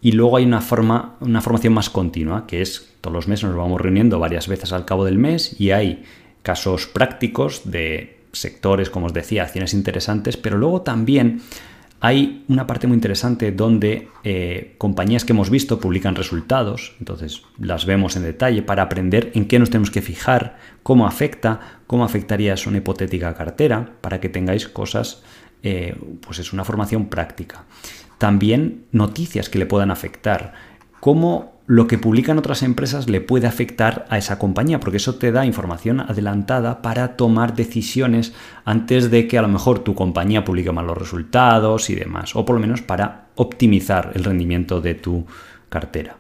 y 0.01 0.13
luego 0.13 0.37
hay 0.37 0.45
una, 0.45 0.61
forma, 0.61 1.17
una 1.21 1.41
formación 1.41 1.75
más 1.75 1.91
continua, 1.91 2.47
que 2.47 2.63
es 2.63 2.95
todos 3.01 3.15
los 3.15 3.29
meses 3.29 3.45
nos 3.45 3.57
vamos 3.57 3.81
reuniendo 3.81 4.19
varias 4.19 4.49
veces 4.49 4.73
al 4.73 4.85
cabo 4.85 5.05
del 5.05 5.19
mes 5.19 5.61
y 5.61 5.73
hay 5.73 6.05
casos 6.49 6.87
prácticos 6.87 7.71
de 7.71 8.17
sectores, 8.33 8.89
como 8.89 9.05
os 9.05 9.13
decía, 9.13 9.43
acciones 9.43 9.75
interesantes, 9.75 10.39
pero 10.39 10.57
luego 10.57 10.81
también 10.81 11.43
hay 12.01 12.43
una 12.49 12.67
parte 12.67 12.87
muy 12.87 12.95
interesante 12.95 13.53
donde 13.53 14.09
eh, 14.25 14.75
compañías 14.79 15.27
que 15.27 15.35
hemos 15.35 15.51
visto 15.51 15.79
publican 15.79 16.15
resultados, 16.15 16.95
entonces 17.01 17.43
las 17.59 17.85
vemos 17.85 18.17
en 18.17 18.23
detalle 18.23 18.63
para 18.63 18.85
aprender 18.85 19.31
en 19.35 19.47
qué 19.47 19.59
nos 19.59 19.69
tenemos 19.69 19.91
que 19.91 20.01
fijar, 20.01 20.57
cómo 20.83 21.07
afecta, 21.07 21.83
cómo 21.87 22.03
afectaría 22.03 22.55
eso 22.55 22.71
una 22.71 22.79
hipotética 22.79 23.35
cartera, 23.35 23.93
para 24.01 24.19
que 24.19 24.31
tengáis 24.31 24.69
cosas, 24.69 25.23
eh, 25.63 25.97
pues 26.23 26.39
es 26.39 26.55
una 26.55 26.65
formación 26.65 27.11
práctica. 27.11 27.67
También 28.17 28.87
noticias 28.91 29.51
que 29.51 29.59
le 29.59 29.67
puedan 29.67 29.91
afectar, 29.91 30.55
cómo 30.99 31.58
lo 31.69 31.87
que 31.87 31.99
publican 31.99 32.39
otras 32.39 32.63
empresas 32.63 33.11
le 33.11 33.21
puede 33.21 33.47
afectar 33.47 34.07
a 34.09 34.17
esa 34.17 34.39
compañía, 34.39 34.81
porque 34.81 34.97
eso 34.97 35.16
te 35.16 35.33
da 35.33 35.45
información 35.45 36.01
adelantada 36.01 36.81
para 36.81 37.16
tomar 37.16 37.55
decisiones 37.55 38.33
antes 38.64 39.11
de 39.11 39.29
que 39.29 39.37
a 39.37 39.43
lo 39.43 39.49
mejor 39.49 39.81
tu 39.81 39.95
compañía 39.95 40.47
publique 40.47 40.73
mal 40.73 40.87
los 40.87 40.97
resultados 40.97 41.91
y 41.91 41.95
demás, 41.95 42.35
o 42.35 42.47
por 42.47 42.57
lo 42.57 42.61
menos 42.61 42.81
para 42.81 43.27
optimizar 43.35 44.12
el 44.14 44.25
rendimiento 44.25 44.81
de 44.81 44.95
tu 44.95 45.27
cartera. 45.69 46.16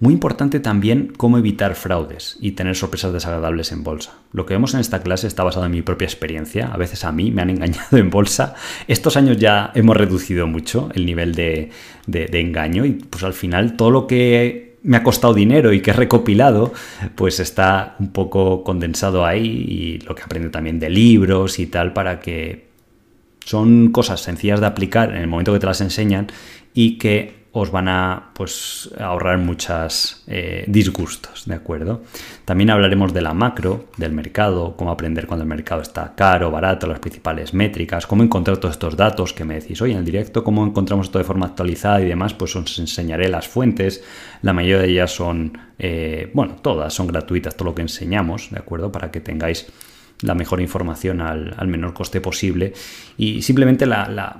Muy 0.00 0.14
importante 0.14 0.60
también 0.60 1.12
cómo 1.16 1.36
evitar 1.36 1.74
fraudes 1.74 2.36
y 2.40 2.52
tener 2.52 2.74
sorpresas 2.74 3.12
desagradables 3.12 3.70
en 3.70 3.84
bolsa. 3.84 4.14
Lo 4.32 4.46
que 4.46 4.54
vemos 4.54 4.72
en 4.72 4.80
esta 4.80 5.02
clase 5.02 5.26
está 5.26 5.44
basado 5.44 5.66
en 5.66 5.72
mi 5.72 5.82
propia 5.82 6.06
experiencia. 6.06 6.70
A 6.72 6.78
veces 6.78 7.04
a 7.04 7.12
mí 7.12 7.30
me 7.30 7.42
han 7.42 7.50
engañado 7.50 7.98
en 7.98 8.08
bolsa. 8.08 8.54
Estos 8.88 9.18
años 9.18 9.36
ya 9.36 9.70
hemos 9.74 9.96
reducido 9.96 10.46
mucho 10.46 10.88
el 10.94 11.04
nivel 11.04 11.34
de, 11.34 11.70
engaño 12.08 12.86
y 12.86 12.92
pues 12.92 13.22
al 13.24 13.34
final 13.34 13.76
todo 13.76 13.90
lo 13.90 14.06
que 14.06 14.69
me 14.82 14.96
ha 14.96 15.02
costado 15.02 15.34
dinero 15.34 15.72
y 15.72 15.80
que 15.80 15.90
he 15.90 15.94
recopilado, 15.94 16.72
pues 17.14 17.40
está 17.40 17.96
un 17.98 18.12
poco 18.12 18.64
condensado 18.64 19.26
ahí 19.26 19.46
y 19.46 19.98
lo 20.06 20.14
que 20.14 20.22
aprendo 20.22 20.50
también 20.50 20.78
de 20.78 20.90
libros 20.90 21.58
y 21.58 21.66
tal 21.66 21.92
para 21.92 22.20
que 22.20 22.68
son 23.44 23.90
cosas 23.90 24.20
sencillas 24.20 24.60
de 24.60 24.66
aplicar 24.66 25.10
en 25.10 25.16
el 25.16 25.26
momento 25.26 25.52
que 25.52 25.58
te 25.58 25.66
las 25.66 25.80
enseñan 25.80 26.28
y 26.72 26.98
que 26.98 27.39
os 27.52 27.72
van 27.72 27.88
a 27.88 28.30
pues, 28.32 28.90
ahorrar 28.98 29.38
muchos 29.38 30.22
eh, 30.28 30.64
disgustos, 30.68 31.46
¿de 31.46 31.54
acuerdo? 31.56 32.02
También 32.44 32.70
hablaremos 32.70 33.12
de 33.12 33.22
la 33.22 33.34
macro, 33.34 33.86
del 33.96 34.12
mercado, 34.12 34.76
cómo 34.76 34.92
aprender 34.92 35.26
cuando 35.26 35.42
el 35.42 35.48
mercado 35.48 35.82
está 35.82 36.14
caro, 36.14 36.52
barato, 36.52 36.86
las 36.86 37.00
principales 37.00 37.52
métricas, 37.52 38.06
cómo 38.06 38.22
encontrar 38.22 38.58
todos 38.58 38.74
estos 38.74 38.96
datos 38.96 39.32
que 39.32 39.44
me 39.44 39.54
decís, 39.54 39.82
hoy 39.82 39.92
en 39.92 39.98
el 39.98 40.04
directo, 40.04 40.44
cómo 40.44 40.64
encontramos 40.64 41.06
esto 41.06 41.18
de 41.18 41.24
forma 41.24 41.46
actualizada 41.46 42.00
y 42.00 42.06
demás, 42.06 42.34
pues 42.34 42.54
os 42.54 42.78
enseñaré 42.78 43.28
las 43.28 43.48
fuentes, 43.48 44.04
la 44.42 44.52
mayoría 44.52 44.78
de 44.78 44.90
ellas 44.90 45.10
son, 45.10 45.58
eh, 45.78 46.30
bueno, 46.34 46.54
todas 46.62 46.94
son 46.94 47.08
gratuitas, 47.08 47.56
todo 47.56 47.70
lo 47.70 47.74
que 47.74 47.82
enseñamos, 47.82 48.50
¿de 48.50 48.60
acuerdo? 48.60 48.92
Para 48.92 49.10
que 49.10 49.20
tengáis 49.20 49.66
la 50.22 50.34
mejor 50.34 50.60
información 50.60 51.20
al, 51.20 51.66
menor 51.66 51.94
coste 51.94 52.20
posible 52.20 52.74
y 53.16 53.42
simplemente 53.42 53.86
la 53.86 54.06
la 54.06 54.36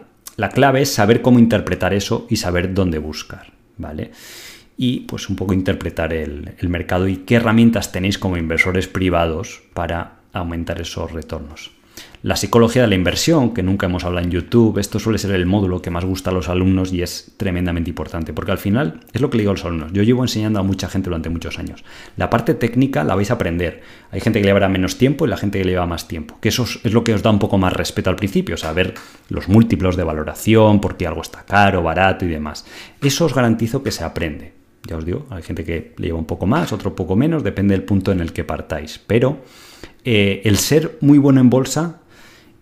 clave 0.49 0.83
es 0.83 0.93
saber 0.93 1.23
cómo 1.23 1.39
interpretar 1.39 1.93
eso 1.93 2.27
y 2.31 2.37
saber 2.37 2.73
dónde 2.73 2.99
buscar, 2.99 3.53
¿vale? 3.77 4.11
Y 4.77 5.01
pues 5.01 5.29
un 5.29 5.37
poco 5.37 5.53
interpretar 5.53 6.15
el, 6.15 6.55
el 6.59 6.69
mercado 6.71 7.07
y 7.07 7.19
qué 7.19 7.37
herramientas 7.37 7.93
tenéis 7.93 8.19
como 8.19 8.39
inversores 8.39 8.89
privados 8.89 9.63
para 9.75 10.21
aumentar 10.33 10.81
esos 10.81 11.13
retornos. 11.13 11.71
La 12.23 12.37
psicología 12.37 12.83
de 12.83 12.89
la 12.89 12.97
inversión, 12.97 13.55
que 13.55 13.63
nunca 13.63 13.87
hemos 13.87 14.05
hablado 14.05 14.27
en 14.27 14.31
YouTube, 14.31 14.77
esto 14.77 14.99
suele 14.99 15.17
ser 15.17 15.31
el 15.31 15.47
módulo 15.47 15.81
que 15.81 15.89
más 15.89 16.05
gusta 16.05 16.29
a 16.29 16.35
los 16.35 16.51
alumnos 16.51 16.93
y 16.93 17.01
es 17.01 17.33
tremendamente 17.39 17.89
importante, 17.89 18.35
porque 18.35 18.53
al 18.53 18.59
final 18.59 19.01
es 19.15 19.23
lo 19.23 19.31
que 19.31 19.39
le 19.39 19.45
digo 19.45 19.53
a 19.53 19.55
los 19.55 19.65
alumnos. 19.65 19.91
Yo 19.95 20.03
llevo 20.03 20.23
enseñando 20.23 20.61
a 20.61 20.63
mucha 20.63 20.91
gente 20.91 21.09
durante 21.09 21.31
muchos 21.31 21.59
años. 21.59 21.83
La 22.19 22.29
parte 22.29 22.53
técnica 22.53 23.05
la 23.05 23.15
vais 23.15 23.31
a 23.31 23.35
aprender. 23.35 23.81
Hay 24.11 24.21
gente 24.21 24.39
que 24.39 24.45
le 24.45 24.51
llevará 24.51 24.69
menos 24.69 24.99
tiempo 24.99 25.25
y 25.25 25.31
la 25.31 25.39
gente 25.39 25.61
que 25.61 25.65
le 25.65 25.71
lleva 25.71 25.87
más 25.87 26.09
tiempo, 26.09 26.37
que 26.43 26.51
eso 26.51 26.65
es 26.65 26.93
lo 26.93 27.05
que 27.05 27.15
os 27.15 27.23
da 27.23 27.31
un 27.31 27.39
poco 27.39 27.57
más 27.57 27.73
respeto 27.73 28.11
al 28.11 28.17
principio, 28.17 28.59
saber 28.59 28.93
los 29.31 29.49
múltiplos 29.49 29.97
de 29.97 30.05
valoración, 30.05 30.83
por 30.83 30.99
qué 30.99 31.07
algo 31.07 31.23
está 31.23 31.47
caro, 31.47 31.83
barato 31.83 32.27
y 32.27 32.29
demás. 32.29 32.67
Eso 33.01 33.25
os 33.25 33.35
garantizo 33.35 33.83
que 33.83 33.93
se 33.93 34.05
aprende. 34.05 34.53
Ya 34.87 34.99
os 34.99 35.07
digo, 35.07 35.27
hay 35.31 35.43
gente 35.43 35.65
que 35.65 35.95
le 35.97 36.09
lleva 36.09 36.19
un 36.19 36.27
poco 36.27 36.45
más, 36.45 36.71
otro 36.75 36.95
poco 36.95 37.17
menos, 37.17 37.43
depende 37.43 37.75
del 37.75 37.85
punto 37.85 38.13
en 38.13 38.21
el 38.21 38.35
que 38.35 38.45
partáis. 38.45 39.01
Pero 39.07 39.39
eh, 40.05 40.43
el 40.45 40.59
ser 40.59 40.99
muy 41.01 41.17
bueno 41.19 41.41
en 41.41 41.49
bolsa 41.49 42.00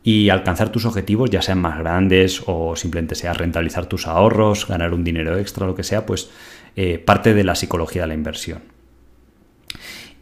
y 0.09 0.31
alcanzar 0.31 0.73
tus 0.73 0.87
objetivos, 0.87 1.29
ya 1.29 1.43
sean 1.43 1.61
más 1.61 1.79
grandes 1.79 2.43
o 2.47 2.75
simplemente 2.77 3.15
sea 3.15 3.35
rentabilizar 3.35 3.85
tus 3.85 4.07
ahorros, 4.07 4.67
ganar 4.67 4.95
un 4.95 5.05
dinero 5.05 5.37
extra, 5.37 5.67
lo 5.67 5.75
que 5.75 5.85
sea, 5.85 6.07
pues 6.07 6.31
eh, 6.77 6.97
parte 6.97 7.35
de 7.35 7.45
la 7.45 7.55
psicología 7.55 8.01
de 8.03 8.09
la 8.09 8.15
inversión. 8.15 8.63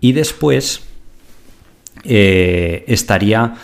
Y 0.01 0.11
después 0.11 0.83
eh, 2.03 2.83
estaría 2.89 3.55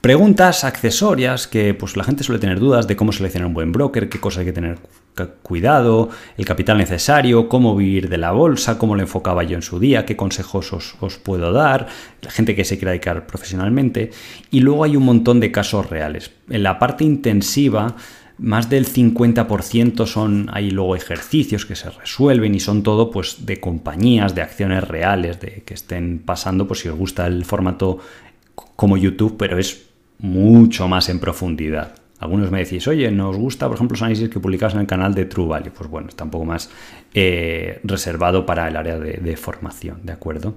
preguntas 0.00 0.64
accesorias 0.64 1.46
que 1.46 1.72
pues, 1.72 1.96
la 1.96 2.02
gente 2.02 2.24
suele 2.24 2.40
tener 2.40 2.58
dudas 2.58 2.88
de 2.88 2.96
cómo 2.96 3.12
seleccionar 3.12 3.46
un 3.46 3.54
buen 3.54 3.70
broker, 3.70 4.08
qué 4.08 4.18
cosas 4.18 4.40
hay 4.40 4.46
que 4.46 4.52
tener 4.52 4.80
cuidado, 5.26 6.10
el 6.36 6.44
capital 6.44 6.78
necesario, 6.78 7.48
cómo 7.48 7.76
vivir 7.76 8.08
de 8.08 8.18
la 8.18 8.32
bolsa, 8.32 8.78
cómo 8.78 8.94
lo 8.94 9.02
enfocaba 9.02 9.42
yo 9.44 9.56
en 9.56 9.62
su 9.62 9.78
día, 9.78 10.04
qué 10.06 10.16
consejos 10.16 10.72
os, 10.72 11.18
puedo 11.18 11.52
dar, 11.52 11.88
la 12.22 12.30
gente 12.30 12.54
que 12.54 12.64
se 12.64 12.76
quiera 12.78 12.92
dedicar 12.92 13.26
profesionalmente. 13.26 14.10
Y 14.50 14.60
luego 14.60 14.84
hay 14.84 14.96
un 14.96 15.04
montón 15.04 15.40
de 15.40 15.52
casos 15.52 15.88
reales. 15.90 16.32
En 16.48 16.62
la 16.62 16.78
parte 16.78 17.04
intensiva, 17.04 17.96
más 18.38 18.70
del 18.70 18.86
50% 18.86 20.06
son, 20.06 20.48
hay 20.52 20.70
luego 20.70 20.96
ejercicios 20.96 21.66
que 21.66 21.76
se 21.76 21.90
resuelven 21.90 22.54
y 22.54 22.60
son 22.60 22.82
todo 22.82 23.10
pues 23.10 23.44
de 23.44 23.60
compañías, 23.60 24.34
de 24.34 24.42
acciones 24.42 24.86
reales, 24.86 25.40
de 25.40 25.62
que 25.64 25.74
estén 25.74 26.20
pasando, 26.20 26.66
pues 26.66 26.80
si 26.80 26.88
os 26.88 26.96
gusta 26.96 27.26
el 27.26 27.44
formato 27.44 27.98
como 28.76 28.96
YouTube, 28.96 29.36
pero 29.38 29.58
es 29.58 29.90
mucho 30.18 30.88
más 30.88 31.08
en 31.08 31.18
profundidad. 31.18 31.99
Algunos 32.20 32.50
me 32.50 32.58
decís, 32.58 32.86
oye, 32.86 33.10
nos 33.10 33.36
gusta, 33.36 33.66
por 33.66 33.76
ejemplo, 33.76 33.94
los 33.94 34.02
análisis 34.02 34.28
que 34.28 34.38
publicas 34.38 34.74
en 34.74 34.80
el 34.80 34.86
canal 34.86 35.14
de 35.14 35.24
True 35.24 35.48
Value. 35.48 35.72
Pues 35.72 35.88
bueno, 35.88 36.08
está 36.08 36.24
un 36.24 36.30
poco 36.30 36.44
más 36.44 36.70
eh, 37.14 37.80
reservado 37.82 38.44
para 38.44 38.68
el 38.68 38.76
área 38.76 38.98
de, 38.98 39.36
formación, 39.36 40.00
¿de 40.04 40.12
acuerdo? 40.12 40.54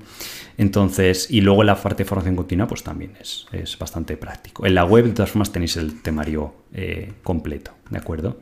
Entonces, 0.58 1.32
y 1.32 1.40
luego 1.40 1.64
la 1.64 1.76
parte 1.76 2.04
de 2.04 2.10
formación 2.10 2.36
continua, 2.36 2.68
pues 2.68 2.84
también 2.84 3.14
es, 3.20 3.48
es 3.54 3.80
bastante 3.80 4.18
práctico. 4.18 4.66
En 4.66 4.76
la 4.76 4.84
web, 4.84 5.06
de 5.06 5.14
todas 5.14 5.32
formas, 5.32 5.54
tenéis 5.54 5.78
el 5.78 6.02
temario 6.02 6.54
eh, 6.74 7.14
completo, 7.24 7.72
¿de 7.90 7.98
acuerdo? 7.98 8.42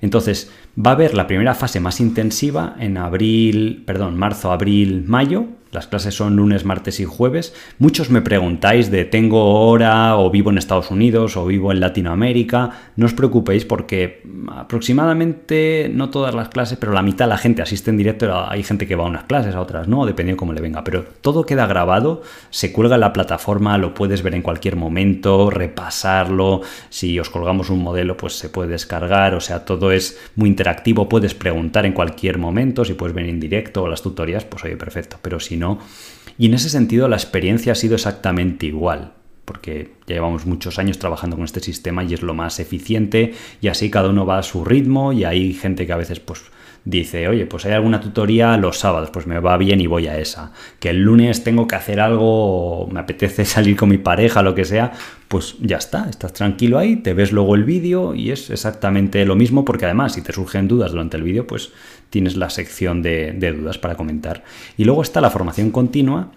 Entonces, 0.00 0.50
va 0.78 0.92
a 0.92 0.94
haber 0.94 1.14
la 1.14 1.26
primera 1.26 1.54
fase 1.54 1.80
más 1.80 2.00
intensiva 2.00 2.76
en 2.78 2.96
abril, 2.96 3.82
perdón, 3.86 4.16
marzo, 4.16 4.50
abril, 4.50 5.04
mayo, 5.06 5.46
las 5.74 5.88
clases 5.88 6.14
son 6.14 6.36
lunes, 6.36 6.64
martes 6.64 7.00
y 7.00 7.04
jueves. 7.04 7.52
Muchos 7.78 8.08
me 8.08 8.22
preguntáis 8.22 8.90
de 8.90 9.04
tengo 9.04 9.66
hora 9.66 10.16
o 10.16 10.30
vivo 10.30 10.50
en 10.50 10.58
Estados 10.58 10.90
Unidos 10.90 11.36
o 11.36 11.44
vivo 11.46 11.72
en 11.72 11.80
Latinoamérica. 11.80 12.70
No 12.96 13.06
os 13.06 13.12
preocupéis 13.12 13.64
porque 13.64 14.22
aproximadamente, 14.48 15.90
no 15.92 16.10
todas 16.10 16.34
las 16.34 16.48
clases, 16.48 16.78
pero 16.78 16.92
la 16.92 17.02
mitad 17.02 17.24
de 17.24 17.30
la 17.30 17.38
gente 17.38 17.60
asiste 17.62 17.90
en 17.90 17.96
directo. 17.96 18.32
Hay 18.48 18.62
gente 18.62 18.86
que 18.86 18.94
va 18.94 19.04
a 19.04 19.08
unas 19.08 19.24
clases, 19.24 19.54
a 19.54 19.60
otras 19.60 19.88
no, 19.88 20.06
dependiendo 20.06 20.36
de 20.36 20.38
cómo 20.38 20.52
le 20.52 20.60
venga. 20.60 20.84
Pero 20.84 21.04
todo 21.20 21.44
queda 21.44 21.66
grabado, 21.66 22.22
se 22.50 22.72
cuelga 22.72 22.94
en 22.94 23.00
la 23.00 23.12
plataforma, 23.12 23.76
lo 23.76 23.94
puedes 23.94 24.22
ver 24.22 24.34
en 24.34 24.42
cualquier 24.42 24.76
momento, 24.76 25.50
repasarlo. 25.50 26.60
Si 26.88 27.18
os 27.18 27.30
colgamos 27.30 27.68
un 27.70 27.82
modelo, 27.82 28.16
pues 28.16 28.34
se 28.34 28.48
puede 28.48 28.70
descargar. 28.70 29.34
O 29.34 29.40
sea, 29.40 29.64
todo 29.64 29.90
es 29.90 30.20
muy 30.36 30.48
interactivo. 30.48 31.08
Puedes 31.08 31.34
preguntar 31.34 31.84
en 31.84 31.92
cualquier 31.92 32.38
momento. 32.38 32.84
Si 32.84 32.94
puedes 32.94 33.14
venir 33.14 33.30
en 33.30 33.40
directo 33.40 33.82
o 33.82 33.88
las 33.88 34.02
tutorías, 34.02 34.44
pues 34.44 34.64
oye, 34.64 34.76
perfecto. 34.76 35.18
Pero 35.20 35.40
si 35.40 35.56
no, 35.56 35.63
y 36.38 36.46
en 36.46 36.54
ese 36.54 36.68
sentido 36.68 37.08
la 37.08 37.16
experiencia 37.16 37.72
ha 37.72 37.76
sido 37.76 37.94
exactamente 37.94 38.66
igual, 38.66 39.12
porque 39.44 39.92
ya 40.06 40.14
llevamos 40.14 40.46
muchos 40.46 40.78
años 40.78 40.98
trabajando 40.98 41.36
con 41.36 41.44
este 41.44 41.60
sistema 41.60 42.04
y 42.04 42.14
es 42.14 42.22
lo 42.22 42.34
más 42.34 42.60
eficiente 42.60 43.34
y 43.60 43.68
así 43.68 43.90
cada 43.90 44.08
uno 44.08 44.26
va 44.26 44.38
a 44.38 44.42
su 44.42 44.64
ritmo 44.64 45.12
y 45.12 45.24
hay 45.24 45.52
gente 45.54 45.86
que 45.86 45.92
a 45.92 45.96
veces 45.96 46.20
pues 46.20 46.42
dice, 46.84 47.28
oye, 47.28 47.46
pues 47.46 47.64
hay 47.64 47.72
alguna 47.72 48.00
tutoría 48.00 48.56
los 48.58 48.78
sábados, 48.78 49.10
pues 49.10 49.26
me 49.26 49.40
va 49.40 49.56
bien 49.56 49.80
y 49.80 49.86
voy 49.86 50.06
a 50.06 50.18
esa. 50.18 50.52
Que 50.78 50.90
el 50.90 51.00
lunes 51.00 51.42
tengo 51.42 51.66
que 51.66 51.76
hacer 51.76 51.98
algo, 51.98 52.88
me 52.92 53.00
apetece 53.00 53.44
salir 53.44 53.76
con 53.76 53.88
mi 53.88 53.98
pareja, 53.98 54.42
lo 54.42 54.54
que 54.54 54.64
sea, 54.64 54.92
pues 55.28 55.56
ya 55.60 55.78
está, 55.78 56.08
estás 56.08 56.32
tranquilo 56.32 56.78
ahí, 56.78 56.96
te 56.96 57.14
ves 57.14 57.32
luego 57.32 57.54
el 57.54 57.64
vídeo 57.64 58.14
y 58.14 58.30
es 58.30 58.50
exactamente 58.50 59.24
lo 59.24 59.34
mismo, 59.34 59.64
porque 59.64 59.86
además 59.86 60.12
si 60.12 60.22
te 60.22 60.32
surgen 60.32 60.68
dudas 60.68 60.92
durante 60.92 61.16
el 61.16 61.22
vídeo, 61.22 61.46
pues 61.46 61.72
tienes 62.14 62.36
la 62.36 62.48
sección 62.48 63.02
de, 63.02 63.32
dudas 63.58 63.76
para 63.76 63.96
comentar. 63.96 64.44
Y 64.76 64.84
luego 64.84 65.02
está 65.02 65.20
la 65.20 65.30
formación 65.30 65.72
continua 65.72 66.30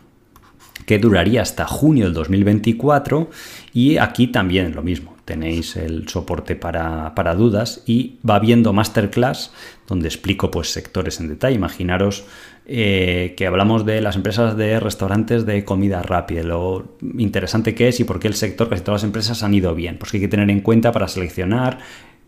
que 0.87 0.97
duraría 0.97 1.43
hasta 1.43 1.67
junio 1.67 2.05
del 2.05 2.15
2024 2.15 3.29
y 3.73 3.97
aquí 3.97 4.25
también 4.25 4.73
lo 4.73 4.81
mismo 4.81 5.15
tenéis 5.23 5.75
el 5.75 6.09
soporte 6.09 6.55
para, 6.55 7.35
dudas 7.35 7.83
y 7.85 8.17
va 8.27 8.39
viendo 8.39 8.73
masterclass 8.73 9.53
donde 9.87 10.07
explico 10.07 10.49
pues 10.49 10.71
sectores 10.71 11.19
en 11.19 11.27
detalle. 11.27 11.55
Imaginaros 11.55 12.25
eh, 12.65 13.35
que 13.37 13.45
hablamos 13.45 13.85
de 13.85 14.01
las 14.01 14.15
empresas 14.15 14.57
de 14.57 14.79
restaurantes 14.79 15.45
de 15.45 15.63
comida 15.63 16.01
rápida, 16.01 16.41
lo 16.41 16.95
interesante 17.19 17.75
que 17.75 17.89
es 17.89 17.99
y 17.99 18.03
por 18.03 18.19
qué 18.19 18.29
el 18.29 18.33
sector, 18.33 18.67
casi 18.67 18.81
todas 18.81 19.03
las 19.03 19.07
empresas 19.07 19.43
han 19.43 19.53
ido 19.53 19.75
bien. 19.75 19.99
Pues 19.99 20.09
que 20.09 20.17
hay 20.17 20.21
que 20.21 20.27
tener 20.27 20.49
en 20.49 20.61
cuenta 20.61 20.91
para 20.91 21.07
seleccionar 21.07 21.77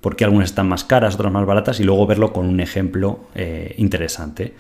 por 0.02 0.16
qué 0.16 0.26
algunas 0.26 0.50
están 0.50 0.68
más 0.68 0.84
caras, 0.84 1.16
otras 1.16 1.32
más 1.32 1.45
baratas 1.45 1.80
y 1.80 1.84
luego 1.84 2.08
verlo 2.08 2.32
con 2.34 2.45
un 2.45 2.60
ejemplo 2.60 3.22
eh, 3.36 3.76
interesante. 3.78 4.54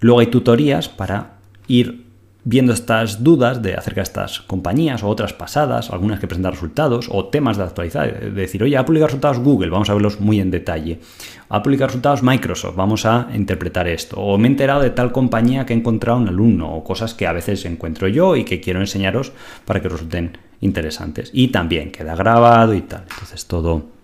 Luego 0.00 0.20
hay 0.20 0.26
tutorías 0.26 0.88
para 0.88 1.38
ir 1.66 2.06
viendo 2.48 2.72
estas 2.72 3.24
dudas 3.24 3.60
de 3.60 3.74
acerca 3.74 4.02
de 4.02 4.04
estas 4.04 4.40
compañías 4.40 5.02
o 5.02 5.08
otras 5.08 5.32
pasadas, 5.32 5.90
algunas 5.90 6.20
que 6.20 6.28
presentan 6.28 6.52
resultados 6.52 7.08
o 7.10 7.24
temas 7.26 7.56
de 7.56 7.64
actualidad, 7.64 8.06
de 8.06 8.30
decir, 8.30 8.62
oye, 8.62 8.76
ha 8.76 8.84
publicado 8.84 9.08
resultados 9.08 9.40
Google, 9.40 9.68
vamos 9.68 9.90
a 9.90 9.94
verlos 9.94 10.20
muy 10.20 10.38
en 10.38 10.52
detalle. 10.52 11.00
Ha 11.48 11.60
publicado 11.60 11.88
resultados 11.88 12.22
Microsoft, 12.22 12.76
vamos 12.76 13.04
a 13.04 13.28
interpretar 13.34 13.88
esto. 13.88 14.20
O 14.20 14.38
me 14.38 14.46
he 14.46 14.50
enterado 14.52 14.80
de 14.80 14.90
tal 14.90 15.10
compañía 15.10 15.66
que 15.66 15.72
he 15.72 15.76
encontrado 15.76 16.20
un 16.20 16.28
alumno 16.28 16.72
o 16.72 16.84
cosas 16.84 17.14
que 17.14 17.26
a 17.26 17.32
veces 17.32 17.64
encuentro 17.64 18.06
yo 18.06 18.36
y 18.36 18.44
que 18.44 18.60
quiero 18.60 18.78
enseñaros 18.78 19.32
para 19.64 19.82
que 19.82 19.88
resulten 19.88 20.38
interesantes. 20.60 21.30
Y 21.32 21.48
también 21.48 21.90
queda 21.90 22.14
grabado 22.14 22.74
y 22.74 22.82
tal. 22.82 23.06
Entonces 23.10 23.46
todo 23.46 23.95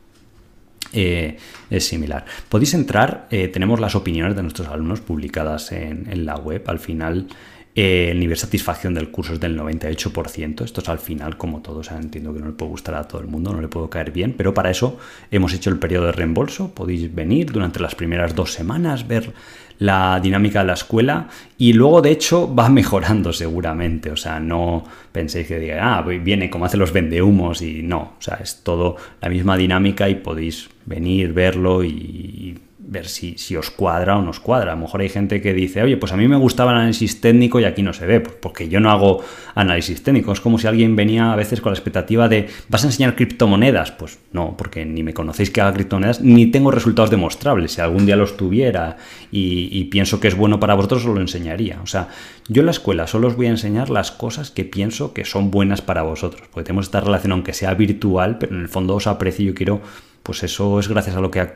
eh, 0.93 1.39
es 1.71 1.87
similar. 1.87 2.25
Podéis 2.49 2.75
entrar, 2.75 3.27
eh, 3.31 3.49
tenemos 3.49 3.81
las 3.81 3.95
opiniones 3.95 4.37
de 4.37 4.43
nuestros 4.43 4.69
alumnos 4.69 5.01
publicadas 5.01 5.73
en, 5.73 6.27
la 6.27 6.37
web. 6.37 6.63
Al 6.67 6.79
final, 6.79 7.29
eh, 7.75 8.09
el 8.11 8.21
nivel 8.21 8.37
de 8.37 8.41
satisfacción 8.41 8.93
del 8.93 9.11
curso 9.11 9.35
es 9.35 9.41
del 9.41 9.59
98%. 9.59 10.65
Esto 10.65 10.81
es 10.81 10.89
al 10.89 10.99
final, 10.99 11.37
como 11.37 11.63
todo. 11.63 11.79
O 11.79 11.83
sea, 11.83 11.97
entiendo 11.97 12.35
que 12.35 12.41
no 12.41 12.47
le 12.47 12.53
puede 12.53 12.71
gustar 12.71 12.95
a 12.97 13.05
todo 13.05 13.21
el 13.21 13.27
mundo, 13.27 13.53
no 13.53 13.61
le 13.61 13.69
puedo 13.69 13.89
caer 13.89 14.11
bien, 14.11 14.35
pero 14.37 14.53
para 14.53 14.71
eso 14.71 14.99
hemos 15.31 15.55
hecho 15.55 15.71
el 15.71 15.79
periodo 15.79 16.07
de 16.07 16.13
reembolso. 16.13 16.75
Podéis 16.75 17.15
venir 17.15 17.53
durante 17.53 17.81
las 17.81 17.95
primeras 17.95 18.35
dos 18.35 18.53
semanas, 18.53 19.09
ver 19.09 19.33
la 19.79 20.21
dinámica 20.21 20.61
de 20.61 20.67
la 20.67 20.75
escuela 20.75 21.29
y 21.59 21.73
luego 21.73 22.03
de 22.03 22.11
hecho 22.11 22.53
va 22.59 22.69
mejorando 22.69 23.33
seguramente, 23.33 24.11
o 24.11 24.17
sea, 24.17 24.41
no 24.41 24.85
penséis 25.13 25.47
que 25.47 25.59
diga, 25.59 25.97
ah, 25.97 26.03
viene 26.03 26.51
como 26.51 26.65
hace 26.65 26.77
los 26.77 26.93
vendehumos 26.93 27.63
y 27.63 27.83
no, 27.83 28.15
o 28.19 28.23
sea, 28.23 28.39
es 28.43 28.63
todo 28.63 28.97
la 29.21 29.29
misma 29.29 29.57
dinámica 29.57 30.09
y 30.09 30.17
podéis 30.17 30.71
venir, 30.87 31.33
verlo 31.33 31.85
y 31.85 32.59
ver 32.85 33.07
si, 33.09 33.39
si, 33.39 33.57
os 33.57 33.71
cuadra 33.71 34.19
o 34.19 34.23
no 34.23 34.31
os 34.31 34.41
cuadra. 34.41 34.73
A 34.73 34.75
lo 34.75 34.83
mejor 34.83 35.01
hay 35.01 35.09
gente 35.09 35.41
que 35.41 35.55
dice, 35.55 35.83
oye, 35.83 35.97
pues 35.97 36.13
a 36.13 36.17
mí 36.17 36.27
me 36.29 36.37
gustaba 36.37 36.73
el 36.73 36.79
análisis 36.79 37.21
técnico 37.21 37.61
y 37.61 37.65
aquí 37.65 37.83
no 37.83 37.93
se 37.93 38.07
ve, 38.07 38.21
pues 38.21 38.37
porque 38.41 38.69
yo 38.69 38.81
no 38.81 38.91
hago 38.91 39.23
análisis 39.55 40.03
técnico. 40.03 40.33
Es 40.33 40.41
como 40.41 40.59
si 40.59 40.67
alguien 40.67 40.97
venía 40.97 41.33
a 41.33 41.37
veces 41.37 41.61
con 41.61 41.73
la 41.73 41.79
expectativa 41.79 42.29
de, 42.29 42.49
¿vas 42.69 42.85
a 42.85 42.89
enseñar 42.89 43.15
criptomonedas? 43.15 43.93
Pues 43.93 44.19
no, 44.33 44.57
porque 44.57 44.85
ni 44.85 45.03
me 45.03 45.15
conocéis 45.15 45.51
que 45.51 45.61
haga 45.61 45.73
criptomonedas, 45.73 46.21
ni 46.21 46.47
tengo 46.47 46.71
resultados 46.71 47.11
demostrables. 47.11 47.73
Si 47.73 47.81
algún 47.81 48.07
día 48.07 48.17
los 48.17 48.37
tuviera 48.37 48.97
y, 49.31 49.69
y 49.71 49.85
pienso 49.85 50.21
que 50.21 50.29
es 50.29 50.35
bueno 50.35 50.61
para 50.61 50.75
vosotros, 50.75 51.07
os 51.07 51.15
lo 51.15 51.21
enseñaría. 51.21 51.81
O 51.83 51.87
sea, 51.87 52.09
yo 52.49 52.61
en 52.61 52.67
la 52.67 52.73
escuela 52.73 53.07
solo 53.07 53.29
os 53.29 53.37
voy 53.37 53.47
a 53.47 53.51
enseñar 53.51 53.91
las 53.91 54.11
cosas 54.11 54.51
que 54.51 54.65
pienso 54.65 55.15
que 55.15 55.25
son 55.25 55.51
buenas 55.51 55.83
para 55.83 56.03
vosotros, 56.03 56.49
porque 56.51 56.67
tenemos 56.67 56.87
esta 56.87 57.01
relación, 57.01 57.33
aunque 57.33 57.53
sea 57.53 57.75
virtual, 57.75 58.39
pero 58.39 58.55
en 58.55 58.63
el 58.63 58.69
fondo 58.69 58.95
os 58.95 59.07
aprecio 59.07 59.45
y 59.45 59.49
yo 59.49 59.55
quiero, 59.55 59.81
pues 60.23 60.43
eso 60.43 60.79
es 60.79 60.89
gracias 60.89 61.17
a 61.17 61.21
lo 61.21 61.31
que 61.31 61.41
ha 61.41 61.55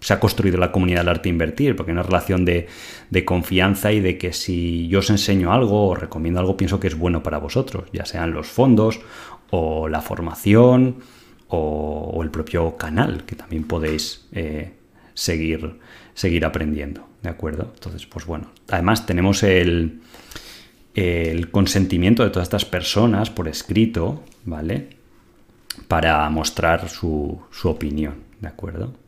se 0.00 0.12
ha 0.12 0.20
construido 0.20 0.58
la 0.58 0.70
comunidad 0.70 1.00
del 1.00 1.08
arte 1.08 1.28
invertir, 1.28 1.76
porque 1.76 1.92
hay 1.92 1.94
una 1.94 2.02
relación 2.02 2.44
de, 2.44 2.68
confianza 3.24 3.92
y 3.92 4.00
de 4.00 4.18
que 4.18 4.32
si 4.32 4.86
yo 4.88 4.98
os 4.98 5.08
enseño 5.08 5.52
algo 5.52 5.88
o 5.88 5.94
recomiendo 5.94 6.40
algo, 6.40 6.56
pienso 6.56 6.78
que 6.78 6.88
es 6.88 6.96
bueno 6.96 7.22
para 7.22 7.38
vosotros, 7.38 7.88
ya 7.92 8.04
sean 8.04 8.32
los 8.32 8.46
fondos 8.46 9.00
o 9.50 9.88
la 9.88 10.00
formación 10.00 10.96
o, 11.48 12.20
el 12.22 12.30
propio 12.30 12.76
canal, 12.76 13.24
que 13.24 13.36
también 13.36 13.64
podéis 13.64 14.26
eh, 14.32 14.72
seguir, 15.14 15.78
seguir 16.12 16.44
aprendiendo, 16.44 17.06
¿de 17.22 17.30
acuerdo? 17.30 17.70
Entonces, 17.74 18.06
pues 18.06 18.26
bueno, 18.26 18.50
además 18.68 19.06
tenemos 19.06 19.42
el, 19.42 20.00
el 20.94 21.50
consentimiento 21.50 22.24
de 22.24 22.30
todas 22.30 22.46
estas 22.46 22.64
personas 22.64 23.30
por 23.30 23.48
escrito, 23.48 24.22
¿vale? 24.44 24.90
Para 25.88 26.28
mostrar 26.30 26.88
su, 26.88 27.40
su 27.50 27.68
opinión, 27.68 28.16
¿de 28.40 28.48
acuerdo? 28.48 29.03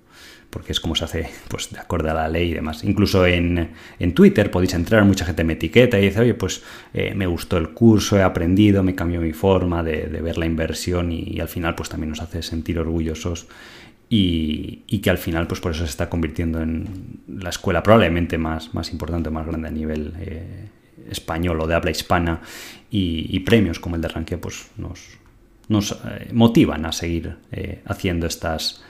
Porque 0.50 0.72
es 0.72 0.80
como 0.80 0.94
se 0.94 1.04
hace 1.04 1.30
pues, 1.48 1.70
de 1.70 1.78
acuerdo 1.78 2.10
a 2.10 2.14
la 2.14 2.28
ley 2.28 2.50
y 2.50 2.54
demás. 2.54 2.84
Incluso 2.84 3.26
en, 3.26 3.74
Twitter 4.14 4.50
podéis 4.50 4.74
entrar, 4.74 5.04
mucha 5.04 5.24
gente 5.24 5.44
me 5.44 5.54
etiqueta 5.54 5.98
y 5.98 6.02
dice, 6.02 6.20
oye, 6.20 6.34
pues 6.34 6.62
eh, 6.94 7.14
me 7.14 7.26
gustó 7.26 7.56
el 7.58 7.70
curso, 7.70 8.16
he 8.16 8.22
aprendido, 8.22 8.82
me 8.82 8.94
cambió 8.94 9.20
mi 9.20 9.32
forma 9.32 9.82
de, 9.82 10.06
ver 10.06 10.38
la 10.38 10.46
inversión 10.46 11.12
y, 11.12 11.40
al 11.40 11.48
final 11.48 11.74
pues 11.74 11.88
también 11.88 12.10
nos 12.10 12.22
hace 12.22 12.42
sentir 12.42 12.78
orgullosos 12.78 13.46
y, 14.08 14.98
que 15.02 15.10
al 15.10 15.18
final 15.18 15.46
pues 15.46 15.60
por 15.60 15.72
eso 15.72 15.84
se 15.84 15.90
está 15.90 16.08
convirtiendo 16.08 16.62
en 16.62 17.20
la 17.28 17.50
escuela 17.50 17.82
probablemente 17.82 18.38
más, 18.38 18.74
más 18.74 18.90
importante, 18.92 19.30
más 19.30 19.46
grande 19.46 19.68
a 19.68 19.70
nivel 19.70 20.14
eh, 20.18 20.68
español 21.10 21.60
o 21.60 21.66
de 21.66 21.74
habla 21.74 21.90
hispana 21.90 22.40
y, 22.90 23.38
premios 23.40 23.78
como 23.78 23.96
el 23.96 24.02
de 24.02 24.08
Rankia 24.08 24.40
pues 24.40 24.68
nos, 24.78 25.18
nos 25.68 25.92
eh, 25.92 26.30
motivan 26.32 26.86
a 26.86 26.92
seguir 26.92 27.36
haciendo 27.84 28.26
estas 28.26 28.82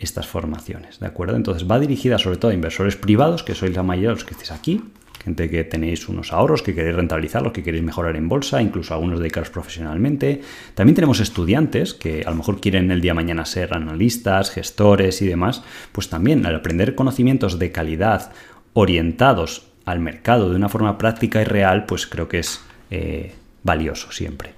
estas 0.00 0.26
formaciones, 0.26 0.98
¿de 0.98 1.06
acuerdo? 1.06 1.36
Entonces 1.36 1.70
va 1.70 1.78
dirigida 1.78 2.18
sobre 2.18 2.38
todo 2.38 2.50
a 2.50 2.54
inversores 2.54 2.96
privados, 2.96 3.42
que 3.42 3.54
sois 3.54 3.76
la 3.76 3.82
mayoría 3.82 4.08
de 4.08 4.14
los 4.14 4.24
que 4.24 4.32
estáis 4.32 4.50
aquí, 4.50 4.82
gente 5.22 5.50
que 5.50 5.64
tenéis 5.64 6.08
unos 6.08 6.32
ahorros, 6.32 6.62
que 6.62 6.74
queréis 6.74 6.96
rentabilizarlos, 6.96 7.52
que 7.52 7.62
queréis 7.62 7.84
mejorar 7.84 8.16
en 8.16 8.28
bolsa, 8.28 8.62
incluso 8.62 8.94
algunos 8.94 9.20
dedicados 9.20 9.50
profesionalmente. 9.50 10.40
También 10.74 10.94
tenemos 10.94 11.20
estudiantes 11.20 11.92
que 11.92 12.22
a 12.24 12.30
lo 12.30 12.36
mejor 12.36 12.60
quieren 12.60 12.90
el 12.90 13.02
día 13.02 13.10
de 13.10 13.16
mañana 13.16 13.44
ser 13.44 13.74
analistas, 13.74 14.50
gestores 14.50 15.20
y 15.20 15.26
demás, 15.26 15.62
pues 15.92 16.08
también 16.08 16.46
al 16.46 16.56
aprender 16.56 16.94
conocimientos 16.94 17.58
de 17.58 17.70
calidad 17.70 18.32
orientados 18.72 19.66
al 19.84 20.00
mercado 20.00 20.48
de 20.48 20.56
una 20.56 20.70
forma 20.70 20.96
práctica 20.96 21.42
y 21.42 21.44
real, 21.44 21.84
pues 21.84 22.06
creo 22.06 22.28
que 22.28 22.38
es 22.38 22.60
eh, 22.90 23.34
valioso 23.62 24.12
siempre. 24.12 24.54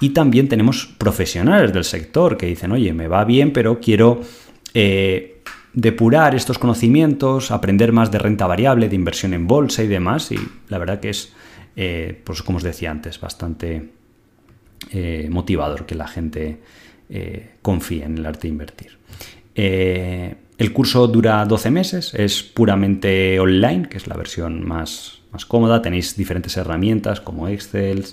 Y 0.00 0.10
también 0.10 0.48
tenemos 0.48 0.86
profesionales 0.86 1.72
del 1.72 1.84
sector 1.84 2.36
que 2.36 2.46
dicen, 2.46 2.72
oye, 2.72 2.92
me 2.92 3.08
va 3.08 3.24
bien, 3.24 3.52
pero 3.52 3.80
quiero 3.80 4.20
eh, 4.74 5.42
depurar 5.72 6.34
estos 6.34 6.58
conocimientos, 6.58 7.50
aprender 7.50 7.92
más 7.92 8.10
de 8.10 8.18
renta 8.18 8.46
variable, 8.46 8.88
de 8.88 8.96
inversión 8.96 9.34
en 9.34 9.46
bolsa 9.46 9.82
y 9.82 9.86
demás. 9.86 10.32
Y 10.32 10.38
la 10.68 10.78
verdad 10.78 11.00
que 11.00 11.10
es, 11.10 11.32
eh, 11.76 12.20
pues 12.24 12.42
como 12.42 12.58
os 12.58 12.64
decía 12.64 12.90
antes, 12.90 13.20
bastante 13.20 13.90
eh, 14.90 15.28
motivador 15.30 15.86
que 15.86 15.94
la 15.94 16.08
gente 16.08 16.60
confíe 17.62 18.04
en 18.04 18.18
el 18.18 18.26
arte 18.26 18.42
de 18.42 18.48
invertir. 18.48 18.98
el 19.54 20.72
curso 20.74 21.08
dura 21.08 21.42
12 21.46 21.70
meses, 21.70 22.12
es 22.12 22.42
puramente 22.42 23.40
online, 23.40 23.88
que 23.88 23.96
es 23.96 24.06
la 24.06 24.14
versión 24.14 24.68
más, 24.68 25.22
más 25.32 25.46
cómoda. 25.46 25.80
Tenéis 25.80 26.16
diferentes 26.16 26.56
herramientas 26.58 27.22
como 27.22 27.48
Excel, 27.48 28.04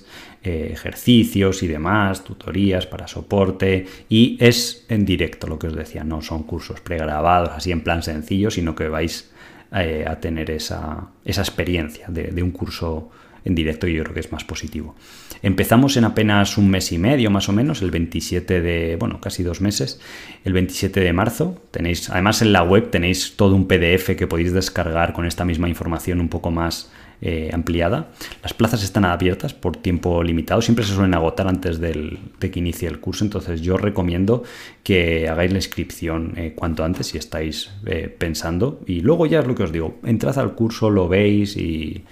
eh, 0.45 0.69
ejercicios 0.71 1.63
y 1.63 1.67
demás, 1.67 2.23
tutorías 2.23 2.85
para 2.85 3.07
soporte 3.07 3.85
y 4.09 4.37
es 4.39 4.85
en 4.89 5.05
directo 5.05 5.47
lo 5.47 5.57
que 5.57 5.67
os 5.67 5.75
decía, 5.75 6.03
no 6.03 6.21
son 6.21 6.43
cursos 6.43 6.81
pregrabados 6.81 7.49
así 7.55 7.71
en 7.71 7.81
plan 7.81 8.03
sencillo, 8.03 8.51
sino 8.51 8.75
que 8.75 8.87
vais 8.87 9.31
eh, 9.71 10.05
a 10.07 10.19
tener 10.19 10.51
esa, 10.51 11.09
experiencia 11.25 12.07
de, 12.07 12.41
un 12.41 12.51
curso 12.51 13.09
en 13.43 13.55
directo 13.55 13.87
y 13.87 13.95
yo 13.95 14.03
creo 14.03 14.13
que 14.13 14.19
es 14.21 14.31
más 14.31 14.43
positivo. 14.43 14.95
Empezamos 15.41 15.97
en 15.97 16.05
apenas 16.05 16.57
un 16.57 16.69
mes 16.69 16.91
y 16.91 16.97
medio 16.97 17.29
más 17.29 17.49
o 17.49 17.51
menos, 17.51 17.81
el 17.81 17.91
27 17.91 18.61
de, 18.61 18.95
bueno, 18.95 19.19
casi 19.19 19.43
dos 19.43 19.61
meses, 19.61 19.99
el 20.43 20.53
27 20.53 20.99
de 20.99 21.13
marzo. 21.13 21.61
Tenéis, 21.71 22.09
además 22.09 22.41
en 22.41 22.53
la 22.53 22.63
web 22.63 22.89
tenéis 22.89 23.35
todo 23.35 23.55
un 23.55 23.67
PDF 23.67 24.15
que 24.15 24.27
podéis 24.27 24.53
descargar 24.53 25.13
con 25.13 25.25
esta 25.25 25.43
misma 25.43 25.67
información 25.67 26.21
un 26.21 26.29
poco 26.29 26.51
más 26.51 26.89
eh, 27.27 27.49
ampliada. 27.51 28.11
Las 28.43 28.53
plazas 28.53 28.83
están 28.83 29.03
abiertas 29.03 29.55
por 29.55 29.77
tiempo 29.77 30.21
limitado, 30.21 30.61
siempre 30.61 30.85
se 30.85 30.93
suelen 30.93 31.15
agotar 31.15 31.47
antes 31.47 31.79
de 31.79 32.19
que 32.39 32.59
inicie 32.59 32.87
el 32.87 32.99
curso, 32.99 33.25
entonces 33.25 33.61
yo 33.61 33.77
recomiendo 33.77 34.43
que 34.83 35.27
hagáis 35.27 35.51
la 35.51 35.57
inscripción 35.57 36.33
eh, 36.37 36.53
cuanto 36.55 36.83
antes 36.83 37.07
si 37.07 37.17
estáis 37.17 37.71
eh, 37.87 38.15
pensando 38.15 38.79
y 38.85 39.01
luego 39.01 39.25
ya 39.25 39.39
es 39.39 39.47
lo 39.47 39.55
que 39.55 39.63
os 39.63 39.71
digo, 39.71 39.97
entrad 40.03 40.37
al 40.37 40.53
curso, 40.53 40.91
lo 40.91 41.07
veis 41.07 41.57
y, 41.57 42.05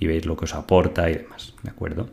veis 0.00 0.26
lo 0.26 0.36
que 0.36 0.44
os 0.44 0.54
aporta 0.54 1.08
y 1.08 1.14
demás, 1.14 1.54
¿de 1.62 1.70
acuerdo? 1.70 2.10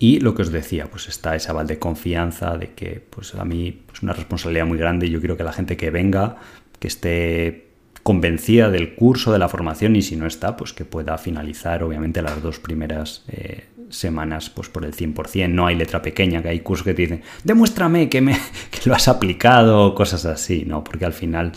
Y 0.00 0.18
lo 0.18 0.34
que 0.34 0.42
os 0.42 0.50
decía, 0.50 0.90
pues 0.90 1.06
está 1.06 1.36
ese 1.36 1.48
aval 1.52 1.68
de 1.68 1.78
confianza, 1.78 2.56
de 2.56 2.74
que 2.74 3.00
pues 3.08 3.36
a 3.36 3.44
mí 3.44 3.68
es 3.68 3.74
pues, 3.86 4.02
una 4.02 4.14
responsabilidad 4.14 4.66
muy 4.66 4.78
grande 4.78 5.06
y 5.06 5.10
yo 5.10 5.20
quiero 5.20 5.36
que 5.36 5.44
la 5.44 5.52
gente 5.52 5.76
que 5.76 5.90
venga, 5.90 6.38
que 6.80 6.88
esté 6.88 7.67
convencida 8.08 8.70
del 8.70 8.94
curso, 8.94 9.34
de 9.34 9.38
la 9.38 9.50
formación 9.50 9.94
y 9.94 10.00
si 10.00 10.16
no 10.16 10.26
está, 10.26 10.56
pues 10.56 10.72
que 10.72 10.86
pueda 10.86 11.18
finalizar 11.18 11.82
obviamente 11.82 12.22
las 12.22 12.42
dos 12.42 12.58
primeras 12.58 13.22
eh, 13.28 13.66
semanas 13.90 14.48
pues 14.48 14.70
por 14.70 14.86
el 14.86 14.94
100%. 14.94 15.50
No 15.50 15.66
hay 15.66 15.74
letra 15.76 16.00
pequeña, 16.00 16.40
que 16.42 16.48
hay 16.48 16.60
cursos 16.60 16.86
que 16.86 16.94
te 16.94 17.02
dicen, 17.02 17.22
demuéstrame 17.44 18.08
que, 18.08 18.22
me, 18.22 18.32
que 18.70 18.88
lo 18.88 18.94
has 18.94 19.08
aplicado, 19.08 19.94
cosas 19.94 20.24
así, 20.24 20.64
¿no? 20.64 20.82
Porque 20.84 21.04
al 21.04 21.12
final, 21.12 21.52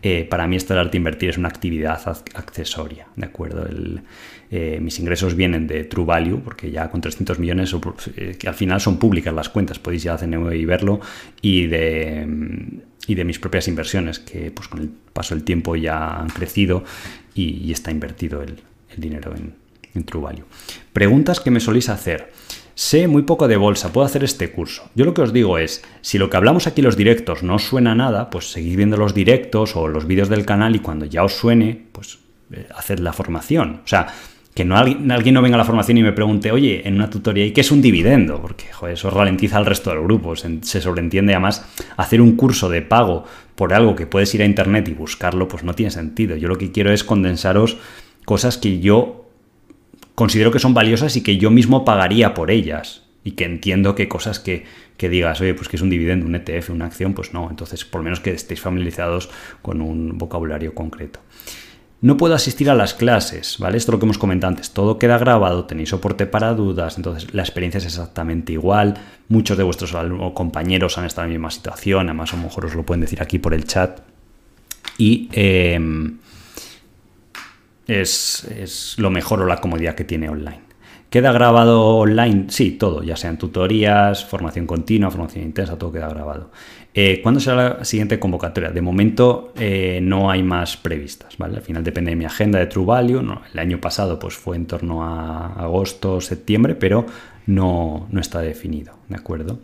eh, 0.00 0.24
para 0.30 0.46
mí 0.46 0.54
esto 0.54 0.74
del 0.74 0.84
arte 0.84 0.96
invertir 0.96 1.30
es 1.30 1.38
una 1.38 1.48
actividad 1.48 2.00
accesoria, 2.34 3.08
¿de 3.16 3.26
acuerdo? 3.26 3.66
Eh, 4.52 4.78
mis 4.80 5.00
ingresos 5.00 5.34
vienen 5.34 5.66
de 5.66 5.82
True 5.82 6.04
Value, 6.04 6.40
porque 6.40 6.70
ya 6.70 6.88
con 6.88 7.00
300 7.00 7.40
millones, 7.40 7.74
que 8.38 8.46
al 8.46 8.54
final 8.54 8.80
son 8.80 9.00
públicas 9.00 9.34
las 9.34 9.48
cuentas, 9.48 9.80
podéis 9.80 10.04
ir 10.04 10.12
a 10.12 10.18
CNV 10.18 10.52
y 10.54 10.64
verlo, 10.66 11.00
y 11.42 11.66
de 11.66 12.84
y 13.06 13.14
de 13.14 13.24
mis 13.24 13.38
propias 13.38 13.68
inversiones, 13.68 14.18
que 14.18 14.50
pues 14.50 14.68
con 14.68 14.80
el 14.80 14.90
paso 15.12 15.34
del 15.34 15.44
tiempo 15.44 15.76
ya 15.76 16.18
han 16.18 16.28
crecido 16.28 16.84
y, 17.34 17.70
está 17.72 17.90
invertido 17.90 18.42
el, 18.42 18.60
dinero 18.96 19.34
en, 19.34 19.54
en, 19.94 20.04
True 20.04 20.22
Value. 20.22 20.44
Preguntas 20.92 21.40
que 21.40 21.50
me 21.50 21.60
soléis 21.60 21.88
hacer. 21.88 22.32
Sé 22.74 23.08
muy 23.08 23.22
poco 23.22 23.48
de 23.48 23.56
bolsa, 23.56 23.92
puedo 23.92 24.06
hacer 24.06 24.22
este 24.22 24.50
curso. 24.50 24.90
Yo 24.94 25.04
lo 25.04 25.14
que 25.14 25.22
os 25.22 25.32
digo 25.32 25.56
es, 25.58 25.82
si 26.02 26.18
lo 26.18 26.28
que 26.28 26.36
hablamos 26.36 26.66
aquí 26.66 26.82
los 26.82 26.96
directos 26.96 27.42
no 27.42 27.58
suena 27.58 27.94
nada, 27.94 28.28
pues 28.28 28.50
seguid 28.50 28.76
viendo 28.76 28.98
los 28.98 29.14
directos 29.14 29.76
o 29.76 29.88
los 29.88 30.06
vídeos 30.06 30.28
del 30.28 30.44
canal 30.44 30.76
y 30.76 30.80
cuando 30.80 31.06
ya 31.06 31.24
os 31.24 31.34
suene, 31.34 31.86
pues 31.92 32.18
eh, 32.52 32.66
haced 32.74 32.98
la 32.98 33.12
formación. 33.12 33.80
O 33.84 33.88
sea, 33.88 34.08
que 34.56 34.64
no 34.64 34.74
alguien, 34.74 35.06
no 35.06 35.42
venga 35.42 35.56
a 35.56 35.58
la 35.58 35.66
formación 35.66 35.98
y 35.98 36.02
me 36.02 36.14
pregunte, 36.14 36.50
oye, 36.50 36.88
en 36.88 36.94
una 36.94 37.10
tutoría, 37.10 37.44
¿y 37.44 37.50
qué 37.50 37.60
es 37.60 37.70
un 37.70 37.82
dividendo? 37.82 38.40
Porque 38.40 38.72
joder, 38.72 38.94
eso 38.94 39.10
ralentiza 39.10 39.58
al 39.58 39.66
resto 39.66 39.90
del 39.90 40.00
grupo. 40.00 40.34
Se, 40.34 40.62
se, 40.62 40.80
sobreentiende 40.80 41.34
además 41.34 41.68
hacer 41.98 42.22
un 42.22 42.36
curso 42.36 42.70
de 42.70 42.80
pago 42.80 43.26
por 43.54 43.74
algo 43.74 43.94
que 43.94 44.06
puedes 44.06 44.34
ir 44.34 44.40
a 44.40 44.46
internet 44.46 44.88
y 44.88 44.94
buscarlo, 44.94 45.46
pues 45.46 45.62
no 45.62 45.74
tiene 45.74 45.90
sentido. 45.90 46.36
Yo 46.36 46.48
lo 46.48 46.56
que 46.56 46.72
quiero 46.72 46.90
es 46.90 47.04
condensaros 47.04 47.76
cosas 48.24 48.56
que 48.56 48.80
yo 48.80 49.28
considero 50.14 50.50
que 50.50 50.58
son 50.58 50.72
valiosas 50.72 51.16
y 51.18 51.22
que 51.22 51.36
yo 51.36 51.50
mismo 51.50 51.84
pagaría 51.84 52.32
por 52.32 52.50
ellas. 52.50 53.02
Y 53.24 53.32
que 53.32 53.44
entiendo 53.44 53.94
que 53.94 54.08
cosas 54.08 54.40
que, 54.40 54.64
que 54.96 55.10
digas, 55.10 55.38
oye, 55.42 55.52
pues 55.52 55.68
que 55.68 55.76
es 55.76 55.82
un 55.82 55.90
dividendo, 55.90 56.24
un 56.24 56.34
ETF, 56.34 56.70
una 56.70 56.86
acción, 56.86 57.12
pues 57.12 57.34
no. 57.34 57.50
Entonces, 57.50 57.84
por 57.84 58.02
menos 58.02 58.20
que 58.20 58.30
estéis 58.30 58.62
familiarizados 58.62 59.28
con 59.60 59.82
un 59.82 60.16
vocabulario 60.16 60.74
concreto. 60.74 61.20
No 62.02 62.18
puedo 62.18 62.34
asistir 62.34 62.68
a 62.68 62.74
las 62.74 62.92
clases, 62.92 63.56
¿vale? 63.58 63.78
Esto 63.78 63.90
es 63.90 63.94
lo 63.94 63.98
que 63.98 64.04
hemos 64.04 64.18
comentado 64.18 64.50
antes. 64.50 64.70
Todo 64.72 64.98
queda 64.98 65.16
grabado, 65.16 65.64
tenéis 65.64 65.88
soporte 65.88 66.26
para 66.26 66.52
dudas, 66.52 66.98
entonces 66.98 67.32
la 67.32 67.42
experiencia 67.42 67.78
es 67.78 67.86
exactamente 67.86 68.52
igual. 68.52 68.94
Muchos 69.28 69.56
de 69.56 69.64
vuestros 69.64 69.96
compañeros 70.34 70.98
han 70.98 71.06
estado 71.06 71.24
en 71.24 71.32
la 71.32 71.38
misma 71.38 71.50
situación, 71.50 72.08
además 72.08 72.34
a 72.34 72.36
lo 72.36 72.42
mejor 72.42 72.66
os 72.66 72.74
lo 72.74 72.84
pueden 72.84 73.00
decir 73.00 73.22
aquí 73.22 73.38
por 73.38 73.54
el 73.54 73.64
chat. 73.64 74.00
Y 74.98 75.28
em, 75.32 76.18
es, 77.86 78.44
es 78.44 78.98
lo 78.98 79.10
mejor 79.10 79.40
o 79.40 79.46
la 79.46 79.60
comodidad 79.60 79.94
que 79.94 80.04
tiene 80.04 80.28
online. 80.28 80.65
¿Queda 81.16 81.32
grabado 81.32 81.96
online? 81.96 82.44
Sí, 82.48 82.72
todo, 82.72 83.02
ya 83.02 83.16
sean 83.16 83.38
tutorías, 83.38 84.26
formación 84.26 84.66
continua, 84.66 85.10
formación 85.10 85.46
intensa, 85.46 85.78
todo 85.78 85.90
queda 85.90 86.10
grabado. 86.10 86.50
Eh, 86.92 87.20
¿Cuándo 87.22 87.40
será 87.40 87.78
la 87.78 87.84
siguiente 87.86 88.18
convocatoria? 88.18 88.68
De 88.68 88.82
momento 88.82 89.54
eh, 89.56 90.00
no 90.02 90.30
hay 90.30 90.42
más 90.42 90.76
previstas, 90.76 91.38
¿vale? 91.38 91.56
Al 91.56 91.62
final 91.62 91.82
depende 91.82 92.10
de 92.10 92.16
mi 92.16 92.26
agenda 92.26 92.58
de 92.58 92.66
True 92.66 92.84
Value. 92.84 93.20
el 93.50 93.58
año 93.58 93.80
pasado 93.80 94.18
pues, 94.18 94.34
fue 94.34 94.56
en 94.56 94.66
torno 94.66 95.04
a 95.04 95.54
agosto, 95.54 96.20
septiembre, 96.20 96.74
pero 96.74 97.06
no, 97.46 98.08
no 98.10 98.20
está 98.20 98.42
definido, 98.42 98.92
¿de 99.08 99.16
acuerdo? 99.16 99.58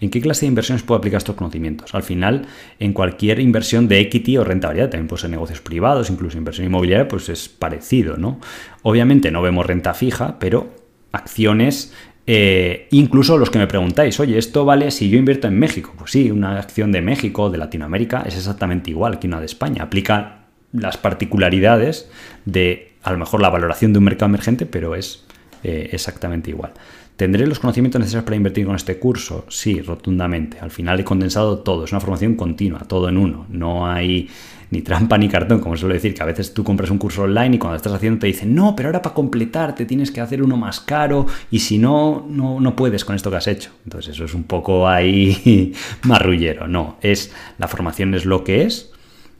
¿En 0.00 0.08
qué 0.08 0.22
clase 0.22 0.46
de 0.46 0.48
inversiones 0.48 0.84
puedo 0.84 1.00
aplicar 1.00 1.18
estos 1.18 1.36
conocimientos? 1.36 1.94
Al 1.94 2.02
final, 2.02 2.46
en 2.78 2.94
cualquier 2.94 3.40
inversión 3.40 3.88
de 3.88 4.00
equity 4.00 4.38
o 4.38 4.44
rentabilidad, 4.44 4.88
también 4.88 5.08
puede 5.08 5.20
ser 5.20 5.30
negocios 5.30 5.60
privados, 5.60 6.08
incluso 6.08 6.38
inversión 6.38 6.66
inmobiliaria, 6.66 7.08
pues 7.08 7.28
es 7.28 7.50
parecido, 7.50 8.16
¿no? 8.16 8.40
Obviamente 8.80 9.30
no 9.30 9.42
vemos 9.42 9.66
renta 9.66 9.92
fija, 9.92 10.38
pero 10.38 10.83
acciones, 11.14 11.92
eh, 12.26 12.88
incluso 12.90 13.36
los 13.36 13.50
que 13.50 13.58
me 13.58 13.66
preguntáis, 13.66 14.18
oye, 14.18 14.38
¿esto 14.38 14.64
vale 14.64 14.90
si 14.90 15.10
yo 15.10 15.18
invierto 15.18 15.46
en 15.46 15.58
México? 15.58 15.92
Pues 15.96 16.10
sí, 16.12 16.30
una 16.30 16.58
acción 16.58 16.90
de 16.92 17.02
México, 17.02 17.50
de 17.50 17.58
Latinoamérica, 17.58 18.24
es 18.26 18.36
exactamente 18.36 18.90
igual 18.90 19.18
que 19.18 19.26
una 19.26 19.40
de 19.40 19.46
España. 19.46 19.82
Aplica 19.82 20.46
las 20.72 20.96
particularidades 20.96 22.10
de, 22.44 22.94
a 23.02 23.12
lo 23.12 23.18
mejor, 23.18 23.42
la 23.42 23.50
valoración 23.50 23.92
de 23.92 23.98
un 23.98 24.04
mercado 24.04 24.30
emergente, 24.30 24.66
pero 24.66 24.94
es 24.94 25.24
eh, 25.62 25.90
exactamente 25.92 26.50
igual. 26.50 26.72
¿Tendré 27.16 27.46
los 27.46 27.60
conocimientos 27.60 28.00
necesarios 28.00 28.24
para 28.24 28.36
invertir 28.36 28.66
con 28.66 28.74
este 28.74 28.98
curso? 28.98 29.44
Sí, 29.48 29.80
rotundamente. 29.80 30.58
Al 30.58 30.72
final 30.72 30.98
he 30.98 31.04
condensado 31.04 31.58
todo, 31.58 31.84
es 31.84 31.92
una 31.92 32.00
formación 32.00 32.34
continua, 32.34 32.80
todo 32.88 33.08
en 33.08 33.18
uno. 33.18 33.46
No 33.50 33.86
hay 33.86 34.28
ni 34.74 34.82
trampa 34.82 35.16
ni 35.16 35.28
cartón, 35.28 35.60
como 35.60 35.76
suelo 35.76 35.94
decir, 35.94 36.14
que 36.14 36.22
a 36.22 36.26
veces 36.26 36.52
tú 36.52 36.64
compras 36.64 36.90
un 36.90 36.98
curso 36.98 37.22
online 37.22 37.56
y 37.56 37.58
cuando 37.58 37.76
estás 37.76 37.92
haciendo 37.92 38.18
te 38.18 38.26
dicen, 38.26 38.54
no, 38.54 38.74
pero 38.74 38.88
ahora 38.88 39.00
para 39.00 39.14
completar 39.14 39.74
te 39.74 39.86
tienes 39.86 40.10
que 40.10 40.20
hacer 40.20 40.42
uno 40.42 40.56
más 40.56 40.80
caro 40.80 41.26
y 41.50 41.60
si 41.60 41.78
no, 41.78 42.26
no, 42.28 42.60
no 42.60 42.76
puedes 42.76 43.04
con 43.04 43.14
esto 43.14 43.30
que 43.30 43.36
has 43.36 43.46
hecho. 43.46 43.70
Entonces 43.84 44.14
eso 44.14 44.24
es 44.24 44.34
un 44.34 44.44
poco 44.44 44.88
ahí 44.88 45.72
marrullero. 46.02 46.66
No, 46.66 46.96
es 47.00 47.32
la 47.58 47.68
formación 47.68 48.14
es 48.14 48.24
lo 48.24 48.42
que 48.42 48.62
es, 48.62 48.90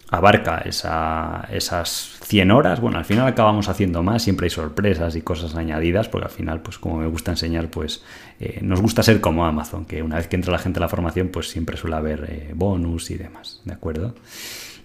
abarca 0.08 0.58
esa, 0.58 1.48
esas 1.50 2.18
100 2.22 2.50
horas. 2.52 2.80
Bueno, 2.80 2.98
al 2.98 3.04
final 3.04 3.26
acabamos 3.26 3.68
haciendo 3.68 4.02
más, 4.02 4.22
siempre 4.22 4.46
hay 4.46 4.50
sorpresas 4.50 5.16
y 5.16 5.22
cosas 5.22 5.56
añadidas, 5.56 6.08
porque 6.08 6.26
al 6.26 6.32
final, 6.32 6.60
pues 6.62 6.78
como 6.78 6.98
me 6.98 7.08
gusta 7.08 7.32
enseñar, 7.32 7.68
pues 7.70 8.02
eh, 8.38 8.60
nos 8.62 8.80
gusta 8.80 9.02
ser 9.02 9.20
como 9.20 9.44
Amazon, 9.44 9.84
que 9.84 10.02
una 10.02 10.16
vez 10.16 10.28
que 10.28 10.36
entra 10.36 10.52
la 10.52 10.58
gente 10.58 10.78
a 10.78 10.82
la 10.82 10.88
formación, 10.88 11.28
pues 11.28 11.48
siempre 11.48 11.76
suele 11.76 11.96
haber 11.96 12.26
eh, 12.28 12.52
bonus 12.54 13.10
y 13.10 13.16
demás, 13.16 13.60
¿de 13.64 13.72
acuerdo? 13.72 14.14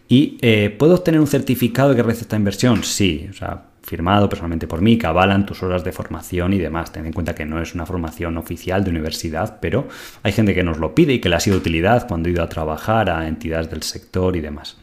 ¿Y 0.10 0.39
eh, 0.41 0.76
puedo 0.78 0.95
obtener 0.95 1.22
un 1.22 1.28
certificado 1.28 1.95
que 1.95 2.01
realiza 2.01 2.24
esta 2.24 2.36
inversión? 2.36 2.84
Sí, 2.84 3.28
o 3.30 3.34
sea, 3.34 3.66
firmado 3.84 4.28
personalmente 4.28 4.68
por 4.68 4.82
mí, 4.82 4.97
que 4.97 5.05
avalan 5.05 5.45
tus 5.45 5.62
horas 5.62 5.84
de 5.84 5.91
formación 5.91 6.51
y 6.53 6.57
demás. 6.57 6.91
Ten 6.91 7.05
en 7.05 7.14
cuenta 7.14 7.36
que 7.36 7.45
no 7.45 7.62
es 7.62 7.76
una 7.76 7.86
formación 7.86 8.36
oficial 8.38 8.84
de 8.84 8.89
universidad, 8.89 9.60
pero 9.62 9.88
hay 10.24 10.32
gente 10.32 10.55
que 10.55 10.64
nos 10.64 10.80
lo 10.80 10.95
pide 10.95 11.14
y 11.14 11.20
que 11.20 11.30
le 11.30 11.36
ha 11.36 11.39
sido 11.39 11.57
utilidad 11.57 12.07
cuando 12.07 12.28
he 12.28 12.32
ido 12.32 12.41
a 12.41 12.49
trabajar 12.49 13.12
a 13.12 13.28
entidades 13.28 13.70
del 13.70 13.84
sector 13.84 14.36
y 14.36 14.41
demás. 14.41 14.78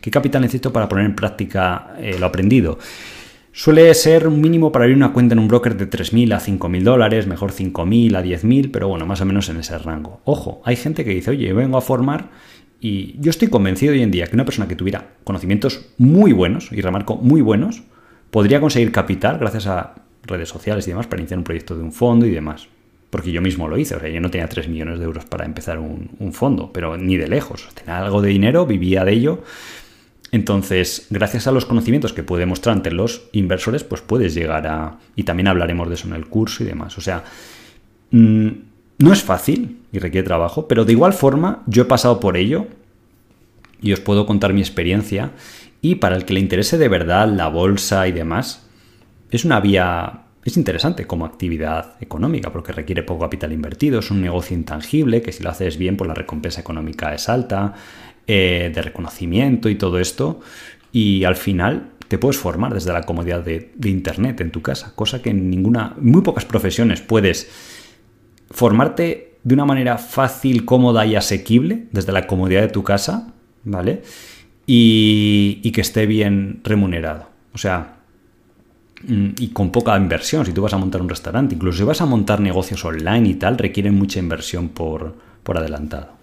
¿Qué 0.00 0.12
capital 0.12 0.42
necesito 0.42 0.72
para 0.72 0.88
poner 0.88 1.06
en 1.06 1.16
práctica 1.16 1.94
eh, 1.98 2.16
lo 2.16 2.26
aprendido? 2.26 2.78
Suele 3.50 3.92
ser 3.94 4.28
un 4.28 4.40
mínimo 4.40 4.70
para 4.70 4.84
abrir 4.84 4.96
una 4.96 5.12
cuenta 5.12 5.32
en 5.32 5.40
un 5.40 5.48
broker 5.48 5.76
de 5.76 5.90
3.000 5.90 6.32
a 6.32 6.40
5.000 6.40 6.82
dólares, 6.84 7.26
mejor 7.26 7.50
5.000 7.50 8.16
a 8.16 8.22
10.000, 8.22 8.70
pero 8.70 8.86
bueno, 8.86 9.04
más 9.04 9.20
o 9.20 9.24
menos 9.24 9.48
en 9.48 9.56
ese 9.56 9.76
rango. 9.78 10.20
Ojo, 10.24 10.62
hay 10.64 10.76
gente 10.76 11.04
que 11.04 11.10
dice, 11.10 11.32
oye, 11.32 11.52
vengo 11.52 11.76
a 11.76 11.80
formar 11.80 12.30
y 12.80 13.16
yo 13.20 13.30
estoy 13.30 13.48
convencido 13.48 13.92
hoy 13.92 14.02
en 14.02 14.10
día 14.10 14.26
que 14.26 14.36
una 14.36 14.44
persona 14.44 14.68
que 14.68 14.76
tuviera 14.76 15.08
conocimientos 15.24 15.86
muy 15.98 16.32
buenos, 16.32 16.70
y 16.72 16.80
remarco 16.80 17.16
muy 17.16 17.40
buenos, 17.40 17.82
podría 18.30 18.60
conseguir 18.60 18.92
capital 18.92 19.38
gracias 19.38 19.66
a 19.66 19.94
redes 20.22 20.48
sociales 20.48 20.86
y 20.86 20.90
demás 20.90 21.06
para 21.06 21.20
iniciar 21.20 21.38
un 21.38 21.44
proyecto 21.44 21.76
de 21.76 21.82
un 21.82 21.92
fondo 21.92 22.26
y 22.26 22.30
demás. 22.30 22.68
Porque 23.10 23.32
yo 23.32 23.40
mismo 23.40 23.68
lo 23.68 23.78
hice, 23.78 23.96
o 23.96 24.00
sea, 24.00 24.10
yo 24.10 24.20
no 24.20 24.30
tenía 24.30 24.48
3 24.48 24.68
millones 24.68 24.98
de 24.98 25.06
euros 25.06 25.24
para 25.24 25.46
empezar 25.46 25.78
un, 25.78 26.32
fondo, 26.32 26.70
pero 26.72 26.98
ni 26.98 27.16
de 27.16 27.26
lejos. 27.26 27.66
Tenía 27.74 27.98
algo 27.98 28.20
de 28.20 28.28
dinero, 28.28 28.66
vivía 28.66 29.02
de 29.02 29.12
ello. 29.12 29.42
Entonces, 30.30 31.06
gracias 31.08 31.46
a 31.46 31.52
los 31.52 31.64
conocimientos 31.64 32.12
que 32.12 32.22
puede 32.22 32.44
mostrar 32.44 32.76
ante 32.76 32.90
los 32.90 33.28
inversores, 33.32 33.82
pues 33.82 34.02
puedes 34.02 34.34
llegar 34.34 34.66
a... 34.66 34.98
Y 35.16 35.22
también 35.22 35.48
hablaremos 35.48 35.88
de 35.88 35.94
eso 35.94 36.06
en 36.06 36.14
el 36.14 36.26
curso 36.26 36.62
y 36.62 36.66
demás. 36.66 36.98
O 36.98 37.00
sea, 37.00 37.24
mm, 38.10 38.48
no 38.98 39.12
es 39.12 39.22
fácil 39.22 39.78
y 39.92 40.00
requiere 40.00 40.26
trabajo, 40.26 40.66
pero 40.66 40.84
de 40.84 40.92
igual 40.92 41.12
forma 41.12 41.62
yo 41.66 41.82
he 41.82 41.86
pasado 41.86 42.18
por 42.20 42.36
ello 42.36 42.66
y 43.80 43.92
os 43.92 44.00
puedo 44.00 44.26
contar 44.26 44.52
mi 44.52 44.60
experiencia. 44.60 45.30
Y 45.80 45.96
para 45.96 46.16
el 46.16 46.24
que 46.24 46.34
le 46.34 46.40
interese 46.40 46.78
de 46.78 46.88
verdad 46.88 47.28
la 47.28 47.46
bolsa 47.48 48.08
y 48.08 48.12
demás, 48.12 48.66
es 49.30 49.44
una 49.44 49.60
vía, 49.60 50.22
es 50.44 50.56
interesante 50.56 51.06
como 51.06 51.24
actividad 51.24 51.94
económica 52.00 52.50
porque 52.50 52.72
requiere 52.72 53.04
poco 53.04 53.20
capital 53.20 53.52
invertido, 53.52 54.00
es 54.00 54.10
un 54.10 54.20
negocio 54.20 54.56
intangible 54.56 55.22
que 55.22 55.30
si 55.30 55.44
lo 55.44 55.50
haces 55.50 55.78
bien 55.78 55.96
pues 55.96 56.08
la 56.08 56.14
recompensa 56.14 56.60
económica 56.60 57.14
es 57.14 57.28
alta, 57.28 57.74
eh, 58.26 58.72
de 58.74 58.82
reconocimiento 58.82 59.68
y 59.68 59.76
todo 59.76 60.00
esto. 60.00 60.40
Y 60.90 61.22
al 61.22 61.36
final 61.36 61.90
te 62.08 62.18
puedes 62.18 62.38
formar 62.38 62.74
desde 62.74 62.92
la 62.92 63.02
comodidad 63.02 63.44
de, 63.44 63.70
de 63.76 63.90
Internet 63.90 64.40
en 64.40 64.50
tu 64.50 64.60
casa, 64.60 64.92
cosa 64.96 65.22
que 65.22 65.30
en 65.30 65.50
ninguna, 65.50 65.94
muy 66.00 66.22
pocas 66.22 66.44
profesiones 66.44 67.00
puedes 67.00 67.77
formarte 68.50 69.36
de 69.42 69.54
una 69.54 69.64
manera 69.64 69.98
fácil, 69.98 70.64
cómoda 70.64 71.06
y 71.06 71.16
asequible 71.16 71.86
desde 71.92 72.12
la 72.12 72.26
comodidad 72.26 72.62
de 72.62 72.68
tu 72.68 72.82
casa, 72.82 73.32
¿vale? 73.64 74.02
Y, 74.66 75.70
que 75.72 75.80
esté 75.80 76.06
bien 76.06 76.60
remunerado. 76.64 77.28
O 77.54 77.58
sea, 77.58 77.96
mm, 79.06 79.28
y 79.38 79.48
con 79.48 79.70
poca 79.70 79.96
inversión. 79.96 80.44
Si 80.44 80.52
tú 80.52 80.62
vas 80.62 80.72
a 80.74 80.78
montar 80.78 81.00
un 81.00 81.08
restaurante, 81.08 81.54
incluso 81.54 81.78
si 81.78 81.84
vas 81.84 82.00
a 82.00 82.06
montar 82.06 82.40
negocios 82.40 82.84
online 82.84 83.28
y 83.28 83.34
tal, 83.34 83.56
requieren 83.56 83.94
mucha 83.94 84.18
inversión 84.18 84.68
por, 84.68 85.14
por 85.42 85.56
adelantado. 85.56 86.17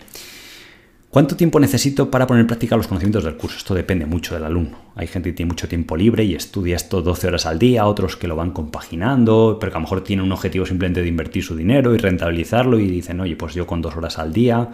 ¿Cuánto 1.16 1.38
tiempo 1.38 1.62
necesito 1.62 2.12
para 2.12 2.28
poner 2.28 2.42
en 2.42 2.48
práctica 2.48 2.76
los 2.76 2.88
conocimientos 2.88 3.24
del 3.24 3.38
curso? 3.38 3.56
Esto 3.56 3.74
depende 3.74 4.06
mucho 4.06 4.34
del 4.34 4.44
alumno. 4.44 4.92
Hay 4.96 5.08
gente 5.08 5.30
que 5.30 5.34
tiene 5.38 5.48
mucho 5.48 5.70
tiempo 5.70 5.96
libre 5.96 6.26
y 6.26 6.36
estudia 6.36 6.76
esto 6.76 7.02
12 7.02 7.28
horas 7.28 7.46
al 7.46 7.58
día, 7.58 7.86
otros 7.86 8.18
que 8.18 8.28
lo 8.28 8.36
van 8.36 8.52
compaginando, 8.52 9.56
pero 9.58 9.72
que 9.72 9.78
a 9.78 9.80
lo 9.80 9.84
mejor 9.84 10.04
tienen 10.04 10.26
un 10.26 10.34
objetivo 10.34 10.66
simplemente 10.66 11.02
de 11.02 11.08
invertir 11.08 11.42
su 11.42 11.56
dinero 11.56 11.96
y 11.96 12.00
rentabilizarlo 12.00 12.78
y 12.82 12.90
dicen, 12.90 13.22
oye, 13.22 13.38
pues 13.38 13.54
yo 13.54 13.66
con 13.66 13.82
dos 13.82 13.96
horas 13.96 14.20
al 14.20 14.34
día, 14.34 14.72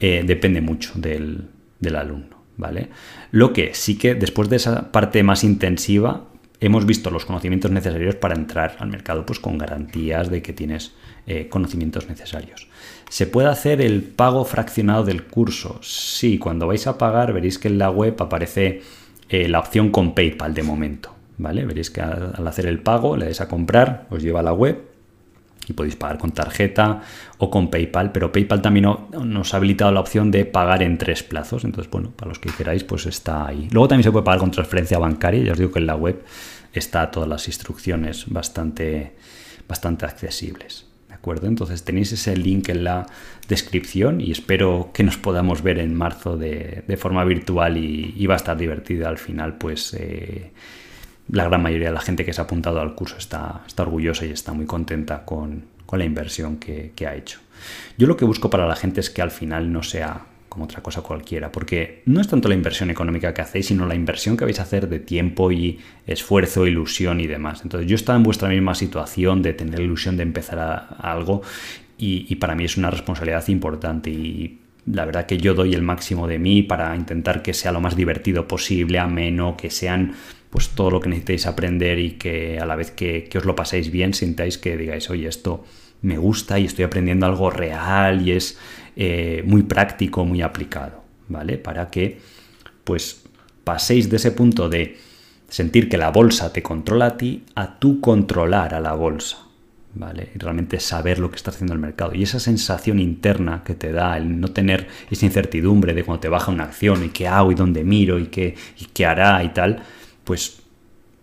eh, 0.00 0.24
depende 0.26 0.62
mucho 0.62 0.92
del, 0.94 1.50
del 1.80 1.96
alumno, 1.96 2.44
¿vale? 2.56 2.88
Lo 3.30 3.52
que 3.52 3.74
sí 3.74 3.98
que 3.98 4.14
después 4.14 4.48
de 4.48 4.56
esa 4.56 4.90
parte 4.90 5.22
más 5.22 5.44
intensiva, 5.44 6.24
hemos 6.60 6.86
visto 6.86 7.10
los 7.10 7.26
conocimientos 7.26 7.70
necesarios 7.70 8.14
para 8.14 8.34
entrar 8.34 8.76
al 8.78 8.88
mercado 8.88 9.26
pues 9.26 9.38
con 9.38 9.58
garantías 9.58 10.30
de 10.30 10.40
que 10.40 10.54
tienes 10.54 10.94
eh, 11.26 11.48
conocimientos 11.48 12.08
necesarios. 12.08 12.68
¿Se 13.08 13.26
puede 13.26 13.48
hacer 13.48 13.80
el 13.80 14.02
pago 14.02 14.44
fraccionado 14.44 15.04
del 15.04 15.24
curso? 15.24 15.78
Sí, 15.82 16.38
cuando 16.38 16.66
vais 16.66 16.86
a 16.86 16.98
pagar 16.98 17.32
veréis 17.32 17.58
que 17.58 17.68
en 17.68 17.78
la 17.78 17.90
web 17.90 18.16
aparece 18.20 18.82
eh, 19.28 19.48
la 19.48 19.60
opción 19.60 19.90
con 19.90 20.14
PayPal 20.14 20.54
de 20.54 20.62
momento. 20.62 21.14
¿vale? 21.38 21.64
Veréis 21.64 21.90
que 21.90 22.00
al, 22.00 22.46
hacer 22.46 22.66
el 22.66 22.80
pago 22.80 23.16
le 23.16 23.26
dais 23.26 23.40
a 23.40 23.48
comprar, 23.48 24.06
os 24.10 24.22
lleva 24.22 24.40
a 24.40 24.42
la 24.42 24.52
web 24.52 24.90
y 25.66 25.72
podéis 25.72 25.96
pagar 25.96 26.18
con 26.18 26.32
tarjeta 26.32 27.02
o 27.38 27.50
con 27.50 27.70
PayPal, 27.70 28.12
pero 28.12 28.30
PayPal 28.30 28.60
también 28.60 28.86
nos 29.12 29.54
ha 29.54 29.56
habilitado 29.56 29.90
la 29.92 30.00
opción 30.00 30.30
de 30.30 30.44
pagar 30.44 30.82
en 30.82 30.98
tres 30.98 31.22
plazos. 31.22 31.64
Entonces, 31.64 31.90
bueno, 31.90 32.10
para 32.14 32.28
los 32.28 32.38
que 32.38 32.50
queráis, 32.50 32.84
pues 32.84 33.06
está 33.06 33.46
ahí. 33.46 33.68
Luego 33.72 33.88
también 33.88 34.04
se 34.04 34.12
puede 34.12 34.24
pagar 34.24 34.40
con 34.40 34.50
transferencia 34.50 34.98
bancaria. 34.98 35.42
Ya 35.42 35.52
os 35.52 35.58
digo 35.58 35.72
que 35.72 35.78
en 35.78 35.86
la 35.86 35.96
web 35.96 36.22
está 36.74 37.10
todas 37.10 37.28
las 37.28 37.46
instrucciones 37.48 38.26
bastante, 38.28 39.16
bastante 39.66 40.04
accesibles. 40.04 40.86
Entonces 41.32 41.84
tenéis 41.84 42.12
ese 42.12 42.36
link 42.36 42.68
en 42.68 42.84
la 42.84 43.06
descripción 43.48 44.20
y 44.20 44.30
espero 44.30 44.90
que 44.92 45.02
nos 45.02 45.16
podamos 45.16 45.62
ver 45.62 45.78
en 45.78 45.94
marzo 45.94 46.36
de, 46.36 46.84
forma 46.98 47.24
virtual 47.24 47.76
y, 47.76 48.26
va 48.26 48.34
a 48.34 48.36
estar 48.36 48.56
divertido 48.56 49.08
al 49.08 49.18
final, 49.18 49.58
pues 49.58 49.94
eh, 49.94 50.52
la 51.28 51.44
gran 51.44 51.62
mayoría 51.62 51.88
de 51.88 51.94
la 51.94 52.00
gente 52.00 52.24
que 52.24 52.32
se 52.32 52.40
ha 52.40 52.44
apuntado 52.44 52.80
al 52.80 52.94
curso 52.94 53.16
está, 53.16 53.62
está 53.66 53.82
orgullosa 53.82 54.26
y 54.26 54.30
está 54.30 54.52
muy 54.52 54.66
contenta 54.66 55.24
con, 55.24 55.72
la 55.94 56.04
inversión 56.04 56.56
que 56.56 57.06
ha 57.06 57.14
hecho. 57.14 57.38
Yo 57.96 58.08
lo 58.08 58.16
que 58.16 58.24
busco 58.24 58.50
para 58.50 58.66
la 58.66 58.74
gente 58.74 58.98
es 58.98 59.10
que 59.10 59.22
al 59.22 59.30
final 59.30 59.72
no 59.72 59.84
sea 59.84 60.26
como 60.54 60.66
otra 60.66 60.84
cosa 60.84 61.02
cualquiera, 61.02 61.50
porque 61.50 62.02
no 62.06 62.20
es 62.20 62.28
tanto 62.28 62.48
la 62.48 62.54
inversión 62.54 62.88
económica 62.88 63.34
que 63.34 63.42
hacéis, 63.42 63.66
sino 63.66 63.86
la 63.86 63.96
inversión 63.96 64.36
que 64.36 64.44
vais 64.44 64.60
a 64.60 64.62
hacer 64.62 64.88
de 64.88 65.00
tiempo 65.00 65.50
y 65.50 65.80
esfuerzo, 66.06 66.64
ilusión 66.64 67.20
y 67.20 67.26
demás. 67.26 67.62
Entonces 67.64 67.90
yo 67.90 67.96
estaba 67.96 68.16
en 68.16 68.22
vuestra 68.22 68.48
misma 68.48 68.76
situación 68.76 69.42
de 69.42 69.52
tener 69.52 69.80
ilusión 69.80 70.16
de 70.16 70.22
empezar 70.22 70.60
a, 70.60 70.76
algo 70.76 71.42
y, 71.98 72.36
para 72.36 72.54
mí 72.54 72.64
es 72.64 72.76
una 72.76 72.88
responsabilidad 72.88 73.48
importante 73.48 74.10
y 74.10 74.60
la 74.86 75.04
verdad 75.04 75.26
que 75.26 75.38
yo 75.38 75.54
doy 75.54 75.74
el 75.74 75.82
máximo 75.82 76.28
de 76.28 76.38
mí 76.38 76.62
para 76.62 76.94
intentar 76.94 77.42
que 77.42 77.52
sea 77.52 77.72
lo 77.72 77.80
más 77.80 77.96
divertido 77.96 78.46
posible, 78.46 79.00
ameno, 79.00 79.56
que 79.56 79.70
sean 79.70 80.14
pues 80.50 80.68
todo 80.68 80.92
lo 80.92 81.00
que 81.00 81.08
necesitéis 81.08 81.46
aprender 81.46 81.98
y 81.98 82.12
que 82.12 82.60
a 82.60 82.64
la 82.64 82.76
vez 82.76 82.92
que, 82.92 83.28
os 83.34 83.44
lo 83.44 83.56
paséis 83.56 83.90
bien, 83.90 84.14
sintáis 84.14 84.56
que 84.56 84.76
digáis, 84.76 85.10
oye, 85.10 85.26
esto 85.26 85.64
me 86.04 86.18
gusta 86.18 86.58
y 86.58 86.66
estoy 86.66 86.84
aprendiendo 86.84 87.26
algo 87.26 87.50
real 87.50 88.26
y 88.26 88.32
es 88.32 88.58
eh, 88.94 89.42
muy 89.46 89.62
práctico, 89.62 90.24
muy 90.24 90.42
aplicado, 90.42 91.02
¿vale? 91.28 91.56
Para 91.56 91.90
que 91.90 92.20
pues 92.84 93.24
paséis 93.64 94.10
de 94.10 94.16
ese 94.16 94.30
punto 94.30 94.68
de 94.68 94.98
sentir 95.48 95.88
que 95.88 95.96
la 95.96 96.10
bolsa 96.10 96.52
te 96.52 96.62
controla 96.62 97.06
a 97.06 97.16
ti 97.16 97.44
a 97.54 97.78
tú 97.78 98.00
controlar 98.00 98.74
a 98.74 98.80
la 98.80 98.92
bolsa. 98.92 99.38
¿Vale? 99.96 100.30
Y 100.34 100.38
realmente 100.40 100.80
saber 100.80 101.20
lo 101.20 101.30
que 101.30 101.36
está 101.36 101.52
haciendo 101.52 101.72
el 101.72 101.78
mercado. 101.78 102.16
Y 102.16 102.24
esa 102.24 102.40
sensación 102.40 102.98
interna 102.98 103.62
que 103.62 103.76
te 103.76 103.92
da 103.92 104.16
el 104.16 104.40
no 104.40 104.48
tener 104.48 104.88
esa 105.08 105.24
incertidumbre 105.24 105.94
de 105.94 106.02
cuando 106.02 106.20
te 106.20 106.28
baja 106.28 106.50
una 106.50 106.64
acción 106.64 107.04
y 107.04 107.10
qué 107.10 107.28
hago 107.28 107.52
y 107.52 107.54
dónde 107.54 107.84
miro 107.84 108.18
y 108.18 108.26
qué, 108.26 108.56
y 108.80 108.86
qué 108.86 109.06
hará 109.06 109.44
y 109.44 109.50
tal, 109.50 109.84
pues 110.24 110.62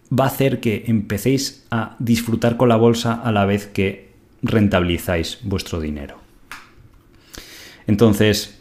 va 0.09 0.23
a 0.23 0.27
hacer 0.27 0.61
que 0.61 0.85
empecéis 0.87 1.65
a 1.69 1.97
disfrutar 1.99 2.55
con 2.55 2.69
la 2.69 2.77
bolsa 2.77 3.15
a 3.15 3.33
la 3.33 3.43
vez 3.43 3.67
que 3.67 4.10
rentabilizáis 4.43 5.39
vuestro 5.43 5.79
dinero. 5.79 6.19
Entonces, 7.87 8.60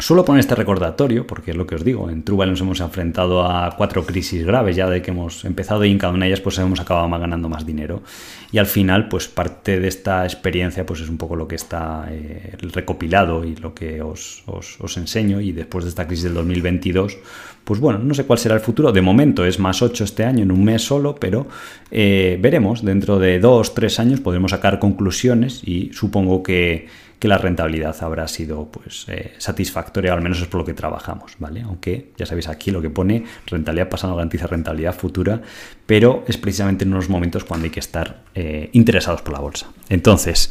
Suelo 0.00 0.24
poner 0.24 0.40
este 0.40 0.54
recordatorio, 0.54 1.26
porque 1.26 1.50
es 1.50 1.56
lo 1.56 1.66
que 1.66 1.74
os 1.74 1.84
digo, 1.84 2.08
en 2.08 2.22
Trubal 2.22 2.50
nos 2.50 2.60
hemos 2.62 2.80
enfrentado 2.80 3.44
a 3.44 3.74
cuatro 3.76 4.06
crisis 4.06 4.46
graves 4.46 4.74
ya 4.74 4.88
de 4.88 5.02
que 5.02 5.10
hemos 5.10 5.44
empezado 5.44 5.84
y 5.84 5.90
en 5.90 5.98
cada 5.98 6.14
una 6.14 6.24
de 6.24 6.30
ellas 6.30 6.40
pues 6.40 6.58
hemos 6.58 6.80
acabado 6.80 7.08
ganando 7.10 7.48
más 7.50 7.66
dinero. 7.66 8.02
Y 8.50 8.58
al 8.58 8.66
final, 8.66 9.08
pues 9.08 9.28
parte 9.28 9.78
de 9.78 9.88
esta 9.88 10.24
experiencia 10.24 10.86
pues 10.86 11.00
es 11.00 11.08
un 11.08 11.18
poco 11.18 11.36
lo 11.36 11.46
que 11.46 11.54
está 11.54 12.06
eh, 12.10 12.56
recopilado 12.72 13.44
y 13.44 13.56
lo 13.56 13.74
que 13.74 14.00
os, 14.00 14.42
os, 14.46 14.96
enseño. 14.96 15.40
Y 15.40 15.52
después 15.52 15.84
de 15.84 15.90
esta 15.90 16.06
crisis 16.06 16.24
del 16.24 16.34
2022, 16.34 17.18
pues 17.64 17.78
bueno, 17.78 17.98
no 17.98 18.14
sé 18.14 18.24
cuál 18.24 18.38
será 18.38 18.54
el 18.54 18.60
futuro. 18.60 18.92
De 18.92 19.02
momento 19.02 19.44
es 19.44 19.58
más 19.58 19.82
8 19.82 20.02
este 20.04 20.24
año, 20.24 20.42
en 20.42 20.50
un 20.50 20.64
mes 20.64 20.82
solo, 20.82 21.14
pero 21.14 21.46
eh, 21.90 22.38
veremos. 22.40 22.84
Dentro 22.84 23.18
de 23.18 23.38
dos, 23.38 23.74
tres 23.74 24.00
años 24.00 24.20
podremos 24.20 24.50
sacar 24.50 24.78
conclusiones 24.78 25.62
y 25.62 25.90
supongo 25.92 26.42
que 26.42 26.88
que 27.20 27.28
la 27.28 27.36
rentabilidad 27.36 27.94
habrá 28.02 28.26
sido 28.26 28.70
pues, 28.72 29.04
eh, 29.08 29.34
satisfactoria, 29.36 30.14
al 30.14 30.22
menos 30.22 30.40
es 30.40 30.48
por 30.48 30.60
lo 30.60 30.64
que 30.64 30.72
trabajamos, 30.72 31.34
¿vale? 31.38 31.60
Aunque 31.60 32.12
ya 32.16 32.24
sabéis 32.24 32.48
aquí 32.48 32.70
lo 32.70 32.80
que 32.80 32.88
pone 32.88 33.24
rentabilidad 33.46 33.90
pasada 33.90 34.14
garantiza 34.14 34.46
rentabilidad 34.46 34.94
futura, 34.94 35.42
pero 35.84 36.24
es 36.26 36.38
precisamente 36.38 36.84
en 36.84 36.94
unos 36.94 37.10
momentos 37.10 37.44
cuando 37.44 37.64
hay 37.64 37.70
que 37.70 37.80
estar 37.80 38.22
eh, 38.34 38.70
interesados 38.72 39.20
por 39.20 39.34
la 39.34 39.40
bolsa. 39.40 39.70
Entonces, 39.90 40.50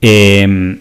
em, 0.00 0.78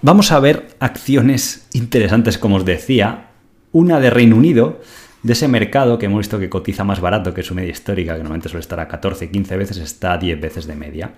vamos 0.00 0.32
a 0.32 0.40
ver 0.40 0.68
acciones 0.80 1.68
interesantes, 1.74 2.38
como 2.38 2.56
os 2.56 2.64
decía, 2.64 3.26
una 3.72 4.00
de 4.00 4.08
Reino 4.08 4.36
Unido, 4.36 4.80
de 5.22 5.34
ese 5.34 5.48
mercado 5.48 5.98
que 5.98 6.06
hemos 6.06 6.20
visto 6.20 6.38
que 6.38 6.48
cotiza 6.48 6.82
más 6.82 7.00
barato 7.00 7.34
que 7.34 7.42
su 7.42 7.54
media 7.54 7.72
histórica, 7.72 8.14
que 8.14 8.20
normalmente 8.20 8.48
suele 8.48 8.62
estar 8.62 8.80
a 8.80 8.88
14, 8.88 9.30
15 9.30 9.56
veces, 9.58 9.76
está 9.76 10.14
a 10.14 10.18
10 10.18 10.40
veces 10.40 10.66
de 10.66 10.76
media. 10.76 11.12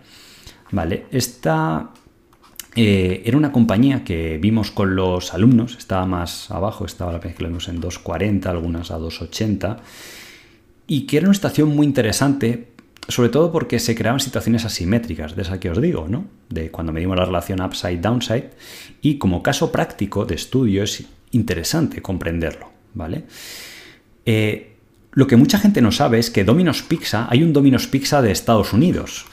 ¿Vale? 0.73 1.07
Esta 1.13 1.91
eh, 2.77 3.23
era 3.25 3.37
una 3.37 3.51
compañía 3.51 4.05
que 4.05 4.39
vimos 4.39 4.71
con 4.71 4.95
los 4.95 5.35
alumnos, 5.35 5.77
estaba 5.77 6.07
más 6.07 6.51
abajo, 6.51 6.85
estaba 6.85 7.13
la 7.13 7.21
que 7.21 7.35
lo 7.39 7.49
vimos 7.49 7.69
en 7.69 7.81
2.40, 7.81 8.47
algunas 8.47 8.91
a 8.91 8.99
2.80, 8.99 9.79
y 10.87 11.07
que 11.07 11.17
era 11.19 11.27
una 11.27 11.35
situación 11.35 11.75
muy 11.75 11.87
interesante, 11.87 12.69
sobre 13.09 13.29
todo 13.29 13.51
porque 13.51 13.81
se 13.81 13.95
creaban 13.97 14.21
situaciones 14.21 14.65
asimétricas, 14.65 15.35
de 15.35 15.43
esa 15.43 15.59
que 15.59 15.71
os 15.71 15.81
digo, 15.81 16.07
¿no? 16.09 16.27
De 16.49 16.71
cuando 16.71 16.93
medimos 16.93 17.17
la 17.17 17.25
relación 17.25 17.61
upside-downside, 17.61 18.51
y 19.03 19.19
como 19.19 19.43
caso 19.43 19.73
práctico 19.73 20.25
de 20.25 20.37
estudio 20.37 20.85
es 20.85 21.05
interesante 21.33 22.03
comprenderlo, 22.03 22.71
¿vale? 22.95 23.25
Eh, 24.27 24.77
lo 25.13 25.27
que 25.27 25.37
mucha 25.37 25.59
gente 25.59 25.81
no 25.81 25.91
sabe 25.91 26.21
es 26.21 26.31
que 26.31 26.45
Domino's 26.45 26.83
Pizza, 26.83 27.27
hay 27.31 27.43
un 27.43 27.53
Domino's 27.53 27.89
Pizza 27.89 28.23
de 28.23 28.31
Estados 28.31 28.73
Unidos, 28.73 29.27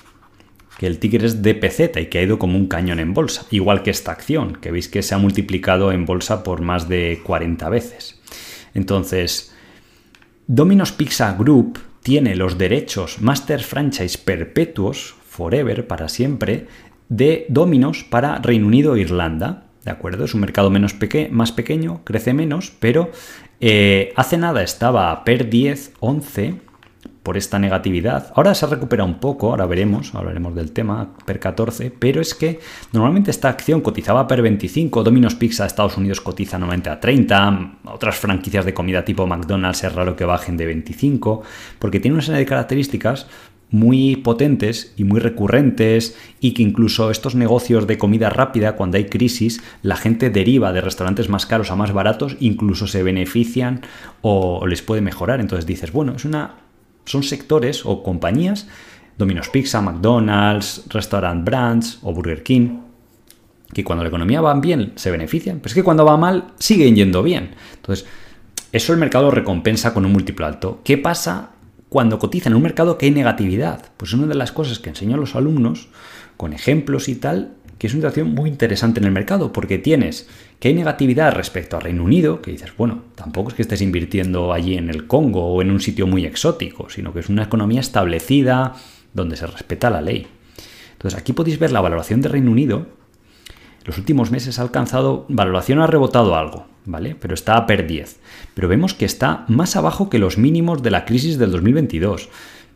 que 0.78 0.88
el 0.88 1.00
ticker 1.00 1.26
es 1.26 1.42
DPZ 1.42 1.98
y 1.98 2.06
que 2.06 2.20
ha 2.20 2.24
ido 2.24 2.38
como 2.38 2.58
un 2.58 2.68
cañón 2.68 3.00
en 3.00 3.14
bolsa, 3.14 3.46
igual 3.50 3.82
que 3.82 3.90
esta 3.90 4.12
acción, 4.12 4.54
que 4.62 4.72
veis 4.72 4.88
que 4.88 5.02
se 5.02 5.16
ha 5.16 5.18
multiplicado 5.18 5.92
en 5.92 6.06
bolsa 6.06 6.44
por 6.44 6.62
más 6.62 6.88
de 6.88 7.20
40 7.24 7.68
veces. 7.70 8.22
Entonces, 8.76 9.54
Domino's 10.46 10.92
Pizza 10.92 11.34
Group 11.34 11.80
tiene 12.04 12.36
los 12.36 12.58
derechos 12.58 13.22
Master 13.22 13.62
Franchise 13.62 14.20
perpetuos, 14.20 15.16
forever, 15.28 15.88
para 15.88 16.10
siempre, 16.10 16.68
de 17.10 17.46
Domino's 17.50 18.04
para 18.04 18.38
Reino 18.38 18.68
Unido 18.68 18.96
e 18.96 19.02
Irlanda. 19.02 19.66
¿De 19.84 19.92
acuerdo? 19.92 20.26
Es 20.26 20.34
un 20.34 20.42
mercado 20.42 20.70
menos 20.70 20.96
más 21.32 21.52
pequeño, 21.52 22.02
crece 22.04 22.34
menos, 22.34 22.72
pero 22.80 23.12
eh, 23.62 24.14
hace 24.16 24.38
nada 24.38 24.62
estaba 24.62 25.12
a 25.12 25.24
PER 25.24 25.50
10, 25.50 25.94
11 26.00 26.67
por 27.28 27.36
esta 27.36 27.60
negatividad. 27.60 28.32
Ahora 28.36 28.56
se 28.56 28.64
ha 28.64 28.70
recuperado 28.70 29.06
un 29.06 29.20
poco, 29.20 29.50
ahora 29.50 29.66
veremos, 29.66 30.16
hablaremos 30.16 30.56
del 30.56 30.72
tema 30.72 31.10
per 31.26 31.42
14, 31.42 31.92
pero 31.92 32.22
es 32.22 32.34
que 32.34 32.62
normalmente 32.94 33.32
esta 33.32 33.50
acción 33.50 33.82
cotizaba 33.82 34.26
per 34.30 34.42
25, 34.42 35.04
Domino's 35.04 35.36
Pizza 35.36 35.66
Estados 35.66 35.98
Unidos 35.98 36.22
cotiza 36.22 36.58
normalmente 36.58 36.90
a 36.90 37.02
30, 37.02 37.80
otras 37.84 38.16
franquicias 38.16 38.64
de 38.64 38.74
comida 38.74 39.04
tipo 39.04 39.28
McDonald's 39.28 39.84
es 39.84 39.92
raro 39.94 40.16
que 40.16 40.24
bajen 40.24 40.56
de 40.56 40.68
25, 40.68 41.44
porque 41.80 42.00
tiene 42.00 42.16
una 42.16 42.24
serie 42.24 42.40
de 42.40 42.46
características 42.46 43.28
muy 43.70 44.16
potentes 44.16 44.94
y 44.96 45.04
muy 45.04 45.20
recurrentes 45.20 46.18
y 46.40 46.54
que 46.54 46.64
incluso 46.64 47.12
estos 47.12 47.36
negocios 47.36 47.88
de 47.88 47.98
comida 47.98 48.30
rápida, 48.30 48.76
cuando 48.76 48.98
hay 48.98 49.08
crisis, 49.08 49.62
la 49.82 49.98
gente 49.98 50.30
deriva 50.30 50.72
de 50.72 50.80
restaurantes 50.80 51.28
más 51.28 51.46
caros 51.46 51.72
a 51.72 51.76
más 51.76 51.92
baratos, 51.92 52.38
incluso 52.40 52.88
se 52.88 53.04
benefician 53.04 53.82
o, 54.22 54.66
les 54.66 54.82
puede 54.82 55.02
mejorar. 55.02 55.42
Entonces 55.42 55.66
dices, 55.66 55.92
bueno, 55.92 56.14
es 56.16 56.24
una 56.24 56.67
son 57.08 57.24
sectores 57.24 57.86
o 57.86 58.04
compañías, 58.04 58.68
Domino's 59.18 59.50
Pizza, 59.50 59.82
McDonald's, 59.82 60.84
Restaurant 60.90 61.44
Brands 61.44 62.00
o 62.04 62.14
Burger 62.14 62.44
King, 62.44 62.82
que 63.74 63.84
cuando 63.84 64.04
la 64.04 64.10
economía 64.10 64.42
va 64.42 64.54
bien 64.60 64.94
se 64.96 65.12
benefician, 65.12 65.58
pero 65.58 65.68
es 65.68 65.74
que 65.74 65.84
cuando 65.84 66.06
va 66.06 66.18
mal 66.18 66.54
siguen 66.60 66.96
yendo 66.96 67.24
bien. 67.24 67.56
Entonces, 67.76 68.06
eso 68.72 68.94
el 68.94 69.00
mercado 69.00 69.32
recompensa 69.32 69.94
con 69.94 70.06
un 70.06 70.12
múltiplo 70.12 70.46
alto. 70.46 70.82
¿Qué 70.84 70.98
pasa 70.98 71.52
cuando 71.90 72.20
cotizan 72.20 72.54
en 72.54 72.58
un 72.58 72.64
mercado 72.64 72.98
que 72.98 73.08
hay 73.08 73.12
negatividad? 73.12 73.86
Pues 73.98 74.14
una 74.14 74.28
de 74.28 74.36
las 74.36 74.52
cosas 74.52 74.80
que 74.80 74.90
enseño 74.90 75.16
a 75.16 75.20
los 75.20 75.36
alumnos, 75.36 75.90
con 76.36 76.54
ejemplos 76.54 77.10
y 77.10 77.16
tal, 77.16 77.54
que 77.78 77.88
es 77.88 77.94
una 77.94 78.02
situación 78.02 78.34
muy 78.34 78.50
interesante 78.50 79.00
en 79.00 79.06
el 79.06 79.12
mercado, 79.12 79.54
porque 79.54 79.78
tienes 79.78 80.28
que 80.60 80.70
hay 80.70 80.74
negatividad 80.74 81.34
respecto 81.34 81.78
a 81.78 81.80
Reino 81.80 82.04
Unido, 82.04 82.42
que 82.42 82.52
dices, 82.52 82.72
bueno, 82.78 83.04
tampoco 83.16 83.50
es 83.50 83.56
que 83.56 83.62
estés 83.62 83.82
invirtiendo 83.82 84.52
allí 84.52 84.76
en 84.76 84.90
el 84.90 85.06
Congo 85.06 85.46
o 85.46 85.62
en 85.62 85.70
un 85.70 85.80
sitio 85.80 86.08
muy 86.08 86.26
exótico, 86.26 86.90
sino 86.90 87.14
que 87.14 87.20
es 87.20 87.30
una 87.30 87.44
economía 87.44 87.80
establecida 87.80 88.76
donde 89.14 89.38
se 89.38 89.48
respeta 89.48 89.90
la 89.90 90.02
ley. 90.02 90.28
Entonces 90.94 91.20
aquí 91.20 91.34
podéis 91.34 91.60
ver 91.60 91.72
la 91.72 91.82
valoración 91.82 92.22
de 92.22 92.30
Reino 92.30 92.52
Unido. 92.52 92.88
Los 93.86 93.98
últimos 93.98 94.32
meses 94.32 94.58
ha 94.58 94.64
alcanzado, 94.64 95.26
valoración 95.30 95.80
ha 95.80 95.88
rebotado 95.88 96.36
algo, 96.36 96.66
¿vale? 96.86 97.16
Pero 97.16 97.36
está 97.36 97.56
a 97.56 97.68
per 97.68 97.86
10. 97.86 98.20
Pero 98.56 98.68
vemos 98.68 98.96
que 98.96 99.06
está 99.06 99.46
más 99.48 99.76
abajo 99.76 100.10
que 100.10 100.20
los 100.20 100.40
mínimos 100.40 100.82
de 100.82 100.92
la 100.92 101.06
crisis 101.06 101.38
del 101.38 101.52
2022, 101.52 102.30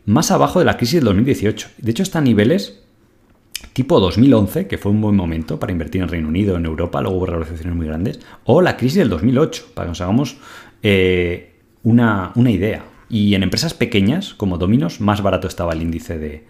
más 0.06 0.30
abajo 0.30 0.60
de 0.60 0.64
la 0.64 0.76
crisis 0.76 0.96
del 0.96 1.04
2018. 1.04 1.68
De 1.78 1.90
hecho 1.90 2.04
está 2.04 2.20
a 2.20 2.22
niveles 2.22 2.82
tipo 3.72 4.00
2011, 4.00 4.66
que 4.66 4.78
fue 4.78 4.92
un 4.92 5.00
buen 5.00 5.16
momento 5.16 5.58
para 5.58 5.72
invertir 5.72 6.02
en 6.02 6.08
Reino 6.08 6.28
Unido, 6.28 6.56
en 6.56 6.66
Europa, 6.66 7.00
luego 7.00 7.16
hubo 7.16 7.26
revoluciones 7.26 7.74
muy 7.74 7.86
grandes, 7.86 8.20
o 8.44 8.60
la 8.60 8.76
crisis 8.76 8.98
del 8.98 9.08
2008, 9.08 9.68
para 9.74 9.86
que 9.86 9.90
nos 9.90 10.00
hagamos 10.00 10.36
eh, 10.82 11.60
una, 11.82 12.32
idea. 12.36 12.84
Y 13.08 13.34
en 13.34 13.42
empresas 13.42 13.74
pequeñas, 13.74 14.34
como 14.34 14.58
Dominos, 14.58 15.00
más 15.00 15.22
barato 15.22 15.46
estaba 15.48 15.72
el 15.72 15.82
índice 15.82 16.18
de, 16.18 16.46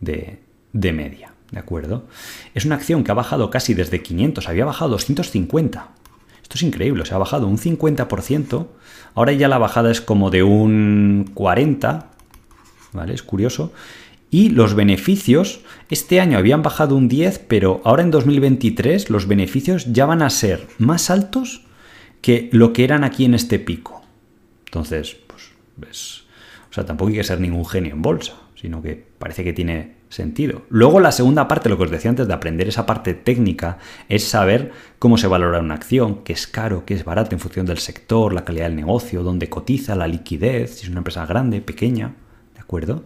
de, 0.00 0.92
media. 0.92 1.32
¿De 1.50 1.58
acuerdo? 1.58 2.06
Es 2.54 2.64
una 2.64 2.76
acción 2.76 3.04
que 3.04 3.10
ha 3.10 3.14
bajado 3.14 3.50
casi 3.50 3.74
desde 3.74 4.02
500, 4.02 4.48
había 4.48 4.64
bajado 4.64 4.92
250. 4.92 5.88
Esto 6.42 6.54
es 6.56 6.62
increíble, 6.62 7.04
se 7.04 7.14
ha 7.14 7.18
bajado 7.18 7.46
un 7.46 7.58
50%. 7.58 8.66
Ahora 9.14 9.32
ya 9.32 9.48
la 9.48 9.58
bajada 9.58 9.90
es 9.90 10.00
como 10.00 10.30
de 10.30 10.42
un 10.42 11.30
40, 11.34 12.10
¿vale? 12.92 13.14
Es 13.14 13.22
curioso. 13.22 13.72
Y 14.34 14.48
los 14.48 14.74
beneficios, 14.74 15.60
este 15.90 16.20
año 16.20 16.38
habían 16.38 16.64
bajado 16.64 16.96
un 16.96 17.06
10, 17.06 17.44
pero 17.46 17.80
ahora 17.84 18.02
en 18.02 18.10
2023 18.10 19.08
los 19.08 19.28
beneficios 19.28 19.92
ya 19.92 20.06
van 20.06 20.22
a 20.22 20.30
ser 20.30 20.66
más 20.76 21.08
altos 21.08 21.62
que 22.20 22.48
lo 22.50 22.72
que 22.72 22.82
eran 22.82 23.04
aquí 23.04 23.26
en 23.26 23.34
este 23.34 23.60
pico. 23.60 24.02
Entonces, 24.64 25.16
pues, 25.28 26.24
o 26.68 26.74
sea, 26.74 26.84
tampoco 26.84 27.10
hay 27.10 27.18
que 27.18 27.22
ser 27.22 27.38
ningún 27.40 27.64
genio 27.64 27.92
en 27.92 28.02
bolsa, 28.02 28.34
sino 28.56 28.82
que 28.82 29.06
parece 29.20 29.44
que 29.44 29.52
tiene 29.52 29.98
sentido. 30.08 30.62
Luego 30.68 30.98
la 30.98 31.12
segunda 31.12 31.46
parte, 31.46 31.68
lo 31.68 31.76
que 31.76 31.84
os 31.84 31.92
decía 31.92 32.10
antes 32.10 32.26
de 32.26 32.34
aprender 32.34 32.66
esa 32.66 32.86
parte 32.86 33.14
técnica, 33.14 33.78
es 34.08 34.24
saber 34.24 34.72
cómo 34.98 35.16
se 35.16 35.28
valora 35.28 35.60
una 35.60 35.74
acción, 35.74 36.24
qué 36.24 36.32
es 36.32 36.48
caro, 36.48 36.84
qué 36.84 36.94
es 36.94 37.04
barato 37.04 37.36
en 37.36 37.40
función 37.40 37.66
del 37.66 37.78
sector, 37.78 38.32
la 38.32 38.44
calidad 38.44 38.64
del 38.64 38.74
negocio, 38.74 39.22
dónde 39.22 39.48
cotiza, 39.48 39.94
la 39.94 40.08
liquidez, 40.08 40.78
si 40.78 40.86
es 40.86 40.88
una 40.88 40.98
empresa 40.98 41.24
grande, 41.24 41.60
pequeña, 41.60 42.16
¿de 42.54 42.60
acuerdo? 42.60 43.04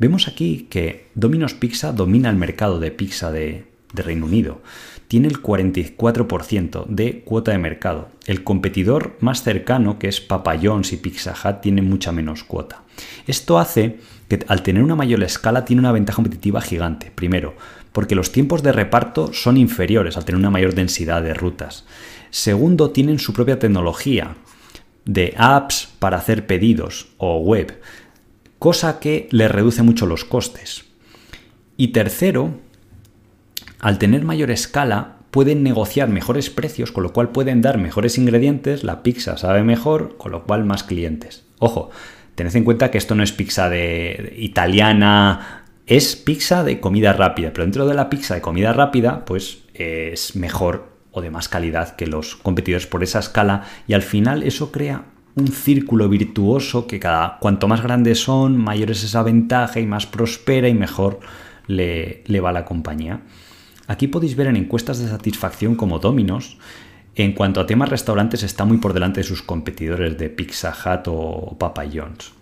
Vemos 0.00 0.28
aquí 0.28 0.66
que 0.70 1.10
Domino's 1.14 1.52
Pizza 1.52 1.92
domina 1.92 2.30
el 2.30 2.36
mercado 2.36 2.80
de 2.80 2.90
pizza 2.90 3.30
de, 3.30 3.66
Reino 3.92 4.24
Unido. 4.24 4.62
Tiene 5.08 5.28
el 5.28 5.42
44% 5.42 6.86
de 6.86 7.20
cuota 7.20 7.50
de 7.50 7.58
mercado. 7.58 8.08
El 8.24 8.42
competidor 8.42 9.18
más 9.20 9.42
cercano, 9.42 9.98
que 9.98 10.08
es 10.08 10.22
Papa 10.22 10.56
John's 10.62 10.94
y 10.94 10.96
Pizza 10.96 11.34
Hut, 11.34 11.60
tiene 11.60 11.82
mucha 11.82 12.12
menos 12.12 12.44
cuota. 12.44 12.84
Esto 13.26 13.58
hace 13.58 13.98
que 14.28 14.42
al 14.48 14.62
tener 14.62 14.82
una 14.82 14.96
mayor 14.96 15.22
escala 15.22 15.66
tiene 15.66 15.80
una 15.80 15.92
ventaja 15.92 16.16
competitiva 16.16 16.62
gigante. 16.62 17.12
Primero, 17.14 17.54
porque 17.92 18.14
los 18.14 18.32
tiempos 18.32 18.62
de 18.62 18.72
reparto 18.72 19.34
son 19.34 19.58
inferiores 19.58 20.16
al 20.16 20.24
tener 20.24 20.38
una 20.38 20.50
mayor 20.50 20.74
densidad 20.74 21.22
de 21.22 21.34
rutas. 21.34 21.84
Segundo, 22.30 22.90
tienen 22.90 23.18
su 23.18 23.34
propia 23.34 23.58
tecnología 23.58 24.36
de 25.04 25.34
apps 25.36 25.88
para 25.98 26.18
hacer 26.18 26.46
pedidos 26.46 27.08
o 27.18 27.38
web, 27.38 27.80
cosa 28.60 29.00
que 29.00 29.26
les 29.32 29.50
reduce 29.50 29.82
mucho 29.82 30.06
los 30.06 30.24
costes. 30.24 30.84
Y 31.78 31.88
tercero, 31.88 32.60
al 33.80 33.98
tener 33.98 34.22
mayor 34.22 34.50
escala, 34.50 35.16
pueden 35.30 35.62
negociar 35.62 36.10
mejores 36.10 36.50
precios, 36.50 36.92
con 36.92 37.02
lo 37.02 37.14
cual 37.14 37.30
pueden 37.30 37.62
dar 37.62 37.78
mejores 37.78 38.18
ingredientes, 38.18 38.84
la 38.84 39.02
pizza 39.02 39.38
sabe 39.38 39.64
mejor, 39.64 40.18
con 40.18 40.30
lo 40.30 40.44
cual 40.44 40.66
más 40.66 40.84
clientes. 40.84 41.42
Ojo, 41.58 41.90
tened 42.34 42.54
en 42.54 42.64
cuenta 42.64 42.90
que 42.90 42.98
esto 42.98 43.14
no 43.14 43.22
es 43.22 43.32
pizza 43.32 43.70
de, 43.70 44.34
italiana, 44.36 45.64
es 45.86 46.14
pizza 46.14 46.62
de 46.62 46.80
comida 46.80 47.14
rápida, 47.14 47.52
pero 47.52 47.64
dentro 47.64 47.86
de 47.86 47.94
la 47.94 48.10
pizza 48.10 48.34
de 48.34 48.42
comida 48.42 48.74
rápida, 48.74 49.24
pues 49.24 49.62
es 49.72 50.36
mejor 50.36 50.90
o 51.12 51.22
de 51.22 51.30
más 51.30 51.48
calidad 51.48 51.96
que 51.96 52.06
los 52.06 52.36
competidores 52.36 52.86
por 52.86 53.02
esa 53.02 53.20
escala 53.20 53.64
y 53.88 53.94
al 53.94 54.02
final 54.02 54.42
eso 54.42 54.70
crea 54.70 55.06
un 55.36 55.48
círculo 55.48 56.08
virtuoso 56.08 56.86
que 56.86 56.98
cada 56.98 57.38
cuanto 57.38 57.68
más 57.68 57.82
grandes 57.82 58.22
son, 58.22 58.56
mayor 58.56 58.90
es 58.90 59.04
esa 59.04 59.22
ventaja 59.22 59.80
y 59.80 59.86
más 59.86 60.06
prospera 60.06 60.68
y 60.68 60.74
mejor 60.74 61.20
le, 61.66 62.22
le 62.26 62.40
va 62.40 62.52
la 62.52 62.64
compañía. 62.64 63.22
Aquí 63.86 64.08
podéis 64.08 64.36
ver 64.36 64.46
en 64.46 64.56
encuestas 64.56 64.98
de 64.98 65.08
satisfacción 65.08 65.74
como 65.74 65.98
Dominos, 65.98 66.58
en 67.16 67.32
cuanto 67.32 67.60
a 67.60 67.66
temas 67.66 67.88
restaurantes 67.88 68.42
está 68.42 68.64
muy 68.64 68.78
por 68.78 68.92
delante 68.92 69.20
de 69.20 69.24
sus 69.24 69.42
competidores 69.42 70.16
de 70.16 70.30
Pizza 70.30 70.72
Hut 70.72 71.08
o 71.08 71.56
Papa 71.58 71.84
John's. 71.92 72.39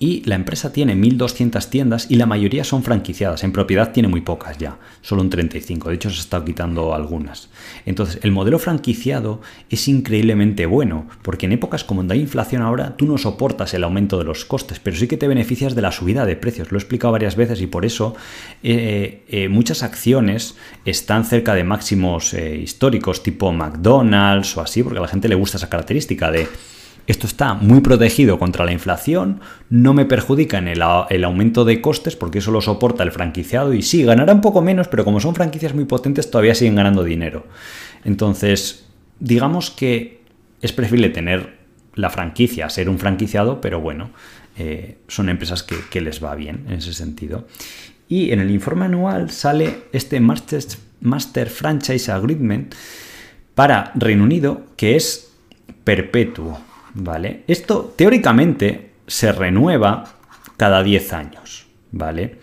Y 0.00 0.22
la 0.26 0.36
empresa 0.36 0.72
tiene 0.72 0.94
1.200 0.94 1.68
tiendas 1.68 2.06
y 2.08 2.14
la 2.14 2.26
mayoría 2.26 2.62
son 2.62 2.84
franquiciadas. 2.84 3.42
En 3.42 3.52
propiedad 3.52 3.90
tiene 3.90 4.08
muy 4.08 4.20
pocas 4.20 4.56
ya, 4.56 4.78
solo 5.02 5.22
un 5.22 5.30
35. 5.30 5.88
De 5.88 5.96
hecho, 5.96 6.10
se 6.10 6.20
está 6.20 6.44
quitando 6.44 6.94
algunas. 6.94 7.50
Entonces, 7.84 8.20
el 8.22 8.30
modelo 8.30 8.60
franquiciado 8.60 9.40
es 9.70 9.88
increíblemente 9.88 10.66
bueno, 10.66 11.08
porque 11.22 11.46
en 11.46 11.52
épocas 11.52 11.82
como 11.82 12.00
donde 12.00 12.14
hay 12.14 12.20
inflación 12.20 12.62
ahora, 12.62 12.96
tú 12.96 13.06
no 13.06 13.18
soportas 13.18 13.74
el 13.74 13.82
aumento 13.82 14.18
de 14.18 14.24
los 14.24 14.44
costes, 14.44 14.78
pero 14.78 14.96
sí 14.96 15.08
que 15.08 15.16
te 15.16 15.26
beneficias 15.26 15.74
de 15.74 15.82
la 15.82 15.90
subida 15.90 16.24
de 16.26 16.36
precios. 16.36 16.70
Lo 16.70 16.78
he 16.78 16.80
explicado 16.80 17.12
varias 17.12 17.34
veces 17.34 17.60
y 17.60 17.66
por 17.66 17.84
eso 17.84 18.14
eh, 18.62 19.24
eh, 19.28 19.48
muchas 19.48 19.82
acciones 19.82 20.56
están 20.84 21.24
cerca 21.24 21.54
de 21.54 21.64
máximos 21.64 22.34
eh, 22.34 22.56
históricos, 22.56 23.24
tipo 23.24 23.52
McDonald's 23.52 24.56
o 24.56 24.60
así, 24.60 24.84
porque 24.84 24.98
a 24.98 25.02
la 25.02 25.08
gente 25.08 25.28
le 25.28 25.34
gusta 25.34 25.56
esa 25.56 25.68
característica 25.68 26.30
de 26.30 26.46
esto 27.08 27.26
está 27.26 27.54
muy 27.54 27.80
protegido 27.80 28.38
contra 28.38 28.66
la 28.66 28.72
inflación, 28.72 29.40
no 29.70 29.94
me 29.94 30.04
perjudica 30.04 30.58
en 30.58 30.68
el, 30.68 30.82
aumento 30.82 31.64
de 31.64 31.80
costes 31.80 32.16
porque 32.16 32.40
eso 32.40 32.50
lo 32.50 32.60
soporta 32.60 33.02
el 33.02 33.12
franquiciado 33.12 33.72
y 33.72 33.80
sí, 33.80 34.04
ganará 34.04 34.34
un 34.34 34.42
poco 34.42 34.60
menos, 34.60 34.88
pero 34.88 35.06
como 35.06 35.18
son 35.18 35.34
franquicias 35.34 35.74
muy 35.74 35.86
potentes 35.86 36.30
todavía 36.30 36.54
siguen 36.54 36.74
ganando 36.74 37.02
dinero. 37.02 37.46
Entonces, 38.04 38.90
digamos 39.20 39.70
que 39.70 40.20
es 40.60 40.72
preferible 40.72 41.08
tener 41.08 41.56
la 41.94 42.10
franquicia, 42.10 42.68
ser 42.68 42.90
un 42.90 42.98
franquiciado, 42.98 43.62
pero 43.62 43.80
bueno, 43.80 44.10
eh, 44.58 44.98
son 45.08 45.30
empresas 45.30 45.62
que, 45.62 46.00
les 46.02 46.22
va 46.22 46.34
bien 46.34 46.66
en 46.68 46.74
ese 46.74 46.92
sentido. 46.92 47.48
Y 48.06 48.32
en 48.32 48.40
el 48.40 48.50
informe 48.50 48.84
anual 48.84 49.30
sale 49.30 49.84
este 49.94 50.20
Master 50.20 51.48
Franchise 51.48 52.12
Agreement 52.12 52.74
para 53.54 53.92
Reino 53.94 54.24
Unido, 54.24 54.66
que 54.76 54.94
es 54.94 55.32
perpetuo. 55.84 56.67
¿Vale? 56.98 57.44
Esto 57.46 57.94
teóricamente 57.96 58.90
se 59.06 59.32
renueva 59.32 60.04
cada 60.56 60.82
10 60.82 61.12
años, 61.12 61.66
¿vale? 61.92 62.38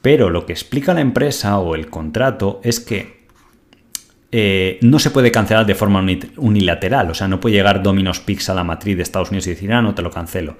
Pero 0.00 0.30
lo 0.30 0.46
que 0.46 0.52
explica 0.52 0.94
la 0.94 1.00
empresa 1.00 1.58
o 1.58 1.74
el 1.74 1.90
contrato 1.90 2.60
es 2.62 2.80
que 2.80 3.26
eh, 4.32 4.78
no 4.82 4.98
se 4.98 5.10
puede 5.10 5.30
cancelar 5.30 5.66
de 5.66 5.74
forma 5.74 6.04
unilateral, 6.36 7.10
o 7.10 7.14
sea, 7.14 7.28
no 7.28 7.40
puede 7.40 7.56
llegar 7.56 7.82
Domino's 7.82 8.20
Pizza 8.20 8.52
a 8.52 8.54
la 8.54 8.64
matriz 8.64 8.96
de 8.96 9.02
Estados 9.02 9.30
Unidos 9.30 9.46
y 9.46 9.50
decir, 9.50 9.72
ah, 9.72 9.82
no 9.82 9.94
te 9.94 10.02
lo 10.02 10.10
cancelo. 10.10 10.56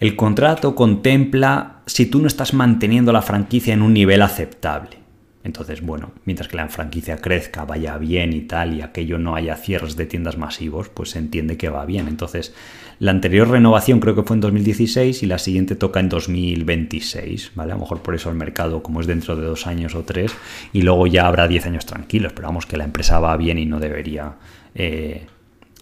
El 0.00 0.16
contrato 0.16 0.74
contempla 0.74 1.82
si 1.86 2.06
tú 2.06 2.20
no 2.20 2.26
estás 2.26 2.54
manteniendo 2.54 3.12
la 3.12 3.22
franquicia 3.22 3.72
en 3.74 3.82
un 3.82 3.94
nivel 3.94 4.22
aceptable. 4.22 5.01
Entonces, 5.44 5.82
bueno, 5.82 6.12
mientras 6.24 6.48
que 6.48 6.56
la 6.56 6.68
franquicia 6.68 7.16
crezca, 7.16 7.64
vaya 7.64 7.98
bien 7.98 8.32
y 8.32 8.42
tal, 8.42 8.74
y 8.74 8.80
aquello 8.80 9.18
no 9.18 9.34
haya 9.34 9.56
cierres 9.56 9.96
de 9.96 10.06
tiendas 10.06 10.38
masivos, 10.38 10.88
pues 10.88 11.10
se 11.10 11.18
entiende 11.18 11.56
que 11.56 11.68
va 11.68 11.84
bien. 11.84 12.06
Entonces, 12.06 12.54
la 13.00 13.10
anterior 13.10 13.48
renovación 13.48 13.98
creo 13.98 14.14
que 14.14 14.22
fue 14.22 14.36
en 14.36 14.40
2016 14.40 15.22
y 15.22 15.26
la 15.26 15.38
siguiente 15.38 15.74
toca 15.74 15.98
en 15.98 16.08
2026, 16.08 17.52
¿vale? 17.56 17.72
A 17.72 17.74
lo 17.74 17.80
mejor 17.80 18.02
por 18.02 18.14
eso 18.14 18.30
el 18.30 18.36
mercado, 18.36 18.82
como 18.82 19.00
es 19.00 19.08
dentro 19.08 19.34
de 19.34 19.44
dos 19.44 19.66
años 19.66 19.96
o 19.96 20.04
tres, 20.04 20.32
y 20.72 20.82
luego 20.82 21.08
ya 21.08 21.26
habrá 21.26 21.48
diez 21.48 21.66
años 21.66 21.86
tranquilos, 21.86 22.32
pero 22.32 22.46
vamos, 22.46 22.66
que 22.66 22.76
la 22.76 22.84
empresa 22.84 23.18
va 23.18 23.36
bien 23.36 23.58
y 23.58 23.66
no 23.66 23.80
debería 23.80 24.34
eh, 24.76 25.26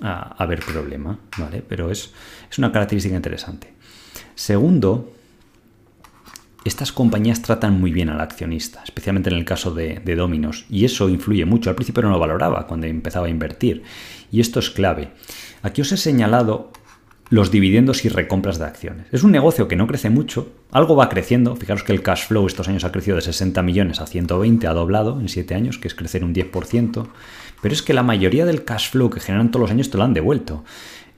haber 0.00 0.60
problema, 0.60 1.18
¿vale? 1.36 1.62
Pero 1.66 1.90
es, 1.90 2.12
es 2.50 2.58
una 2.58 2.72
característica 2.72 3.14
interesante. 3.14 3.74
Segundo, 4.34 5.12
estas 6.64 6.92
compañías 6.92 7.42
tratan 7.42 7.80
muy 7.80 7.90
bien 7.90 8.10
al 8.10 8.20
accionista, 8.20 8.82
especialmente 8.84 9.30
en 9.30 9.36
el 9.36 9.44
caso 9.44 9.72
de, 9.72 10.00
Dominos, 10.16 10.66
y 10.68 10.84
eso 10.84 11.08
influye 11.08 11.44
mucho. 11.44 11.70
Al 11.70 11.76
principio 11.76 12.02
no 12.02 12.10
lo 12.10 12.18
valoraba 12.18 12.66
cuando 12.66 12.86
empezaba 12.86 13.26
a 13.26 13.30
invertir, 13.30 13.82
y 14.30 14.40
esto 14.40 14.60
es 14.60 14.70
clave. 14.70 15.10
Aquí 15.62 15.80
os 15.80 15.92
he 15.92 15.96
señalado 15.96 16.70
los 17.30 17.52
dividendos 17.52 18.04
y 18.04 18.08
recompras 18.08 18.58
de 18.58 18.64
acciones. 18.64 19.06
Es 19.12 19.22
un 19.22 19.30
negocio 19.30 19.68
que 19.68 19.76
no 19.76 19.86
crece 19.86 20.10
mucho, 20.10 20.52
algo 20.72 20.96
va 20.96 21.08
creciendo. 21.08 21.54
Fijaros 21.54 21.84
que 21.84 21.92
el 21.92 22.02
cash 22.02 22.26
flow 22.26 22.46
estos 22.46 22.68
años 22.68 22.84
ha 22.84 22.90
crecido 22.90 23.16
de 23.16 23.22
60 23.22 23.62
millones 23.62 24.00
a 24.00 24.06
120, 24.06 24.66
ha 24.66 24.74
doblado 24.74 25.20
en 25.20 25.28
7 25.28 25.54
años, 25.54 25.78
que 25.78 25.86
es 25.86 25.94
crecer 25.94 26.24
un 26.24 26.34
10%, 26.34 27.06
pero 27.62 27.72
es 27.72 27.82
que 27.82 27.94
la 27.94 28.02
mayoría 28.02 28.46
del 28.46 28.64
cash 28.64 28.90
flow 28.90 29.10
que 29.10 29.20
generan 29.20 29.50
todos 29.50 29.62
los 29.62 29.70
años 29.70 29.90
te 29.90 29.96
lo 29.96 30.04
han 30.04 30.12
devuelto. 30.12 30.64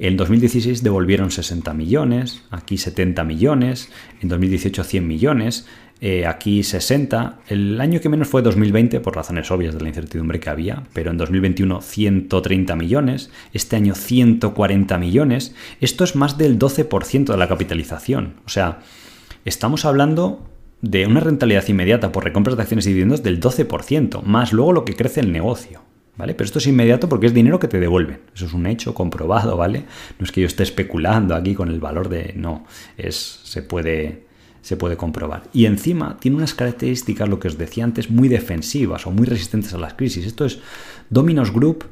En 0.03 0.17
2016 0.17 0.83
devolvieron 0.83 1.31
60 1.31 1.75
millones, 1.75 2.43
aquí 2.51 2.77
70 2.77 3.23
millones, 3.23 3.89
en 4.21 4.29
2018 4.31 4.83
100 4.83 5.07
millones, 5.07 5.69
eh, 6.01 6.27
aquí 6.27 6.65
60. 6.65 7.39
El 7.47 7.81
año 7.81 8.01
que 8.01 8.09
menos 8.09 8.27
fue 8.27 8.43
2020 8.43 8.99
por 8.99 9.15
razones 9.15 9.49
obvias 9.53 9.75
de 9.75 9.81
la 9.81 9.87
incertidumbre 9.87 10.41
que 10.41 10.51
había, 10.51 10.83
pero 10.93 11.13
en 11.13 11.19
2021 11.19 11.81
130 11.81 12.75
millones, 12.75 13.31
este 13.53 13.77
año 13.77 13.95
140 13.95 14.99
millones. 14.99 15.55
Esto 15.81 16.03
es 16.03 16.17
más 16.17 16.37
del 16.37 16.59
12% 16.59 17.27
de 17.27 17.37
la 17.37 17.47
capitalización. 17.47 18.35
O 18.45 18.49
sea, 18.49 18.81
estamos 19.45 19.85
hablando 19.85 20.51
de 20.81 21.07
una 21.07 21.21
rentabilidad 21.21 21.69
inmediata 21.69 22.11
por 22.11 22.25
recompras 22.25 22.57
de 22.57 22.63
acciones 22.63 22.87
y 22.87 22.89
dividendos 22.89 23.23
del 23.23 23.39
12%, 23.39 24.23
más 24.25 24.53
luego 24.53 24.73
lo 24.73 24.85
que 24.85 24.97
crece 24.97 25.21
el 25.21 25.31
negocio. 25.31 25.92
¿Vale? 26.17 26.35
Pero 26.35 26.45
esto 26.45 26.59
es 26.59 26.67
inmediato 26.67 27.09
porque 27.09 27.27
es 27.27 27.35
dinero 27.35 27.59
que 27.59 27.69
te 27.69 27.81
devuelven. 27.81 28.21
Eso 28.35 28.45
es 28.45 28.53
un 28.53 28.67
hecho 28.67 28.95
comprobado, 28.95 29.57
¿vale? 29.57 29.85
No 30.19 30.25
es 30.25 30.33
que 30.33 30.43
yo 30.43 30.47
esté 30.47 30.63
especulando 30.63 31.35
aquí 31.35 31.55
con 31.55 31.71
el 31.71 31.81
valor 31.81 32.09
de. 32.09 32.35
No, 32.37 32.67
es. 32.99 33.41
se 33.45 33.63
puede. 33.63 34.27
Se 34.61 34.77
puede 34.77 34.97
comprobar. 34.97 35.49
Y 35.53 35.67
encima 35.67 36.19
tiene 36.21 36.37
unas 36.37 36.55
características, 36.55 37.29
lo 37.29 37.41
que 37.41 37.49
os 37.49 37.59
decía 37.59 37.83
antes, 37.83 38.11
muy 38.11 38.29
defensivas 38.29 39.09
o 39.09 39.11
muy 39.11 39.27
resistentes 39.27 39.75
a 39.75 39.79
las 39.79 39.95
crisis. 39.95 40.25
Esto 40.25 40.45
es 40.45 40.61
Dominos 41.11 41.53
Group 41.53 41.85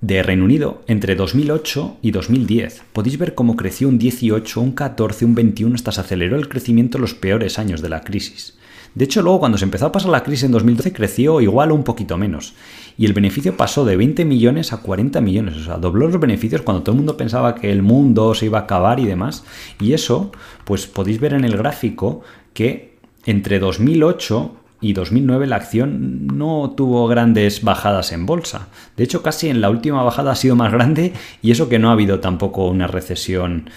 de 0.00 0.22
Reino 0.22 0.44
Unido 0.44 0.82
entre 0.86 1.16
2008 1.16 1.98
y 2.02 2.10
2010. 2.12 2.82
Podéis 2.92 3.18
ver 3.18 3.34
cómo 3.34 3.56
creció 3.56 3.88
un 3.88 3.98
18, 3.98 4.60
un 4.60 4.72
14, 4.72 5.24
un 5.24 5.34
21, 5.34 5.74
hasta 5.74 5.90
se 5.90 6.00
aceleró 6.00 6.36
el 6.36 6.48
crecimiento 6.48 6.98
en 6.98 7.02
los 7.02 7.14
peores 7.14 7.58
años 7.58 7.82
de 7.82 7.88
la 7.88 8.02
crisis. 8.02 8.56
De 8.94 9.04
hecho, 9.04 9.22
luego 9.22 9.40
cuando 9.40 9.58
se 9.58 9.64
empezó 9.64 9.86
a 9.86 9.92
pasar 9.92 10.10
la 10.10 10.22
crisis 10.22 10.44
en 10.44 10.52
2012 10.52 10.92
creció 10.92 11.40
igual 11.40 11.72
o 11.72 11.74
un 11.74 11.84
poquito 11.84 12.16
menos. 12.16 12.54
Y 12.98 13.06
el 13.06 13.12
beneficio 13.12 13.56
pasó 13.56 13.84
de 13.84 13.96
20 13.96 14.24
millones 14.24 14.72
a 14.72 14.78
40 14.78 15.20
millones. 15.20 15.56
O 15.56 15.64
sea, 15.64 15.76
dobló 15.76 16.08
los 16.08 16.20
beneficios 16.20 16.62
cuando 16.62 16.82
todo 16.82 16.94
el 16.94 16.98
mundo 16.98 17.16
pensaba 17.16 17.54
que 17.54 17.70
el 17.70 17.80
mundo 17.80 18.34
se 18.34 18.46
iba 18.46 18.58
a 18.58 18.62
acabar 18.62 18.98
y 18.98 19.06
demás. 19.06 19.44
Y 19.80 19.92
eso, 19.92 20.32
pues 20.64 20.88
podéis 20.88 21.20
ver 21.20 21.32
en 21.32 21.44
el 21.44 21.56
gráfico 21.56 22.22
que 22.52 22.98
entre 23.24 23.60
2008 23.60 24.56
y 24.80 24.94
2009 24.94 25.46
la 25.46 25.56
acción 25.56 26.26
no 26.26 26.74
tuvo 26.76 27.06
grandes 27.06 27.62
bajadas 27.62 28.10
en 28.10 28.26
bolsa. 28.26 28.66
De 28.96 29.04
hecho, 29.04 29.22
casi 29.22 29.48
en 29.48 29.60
la 29.60 29.70
última 29.70 30.02
bajada 30.02 30.32
ha 30.32 30.36
sido 30.36 30.56
más 30.56 30.72
grande 30.72 31.12
y 31.40 31.52
eso 31.52 31.68
que 31.68 31.78
no 31.78 31.90
ha 31.90 31.92
habido 31.92 32.18
tampoco 32.18 32.66
una 32.66 32.88
recesión. 32.88 33.70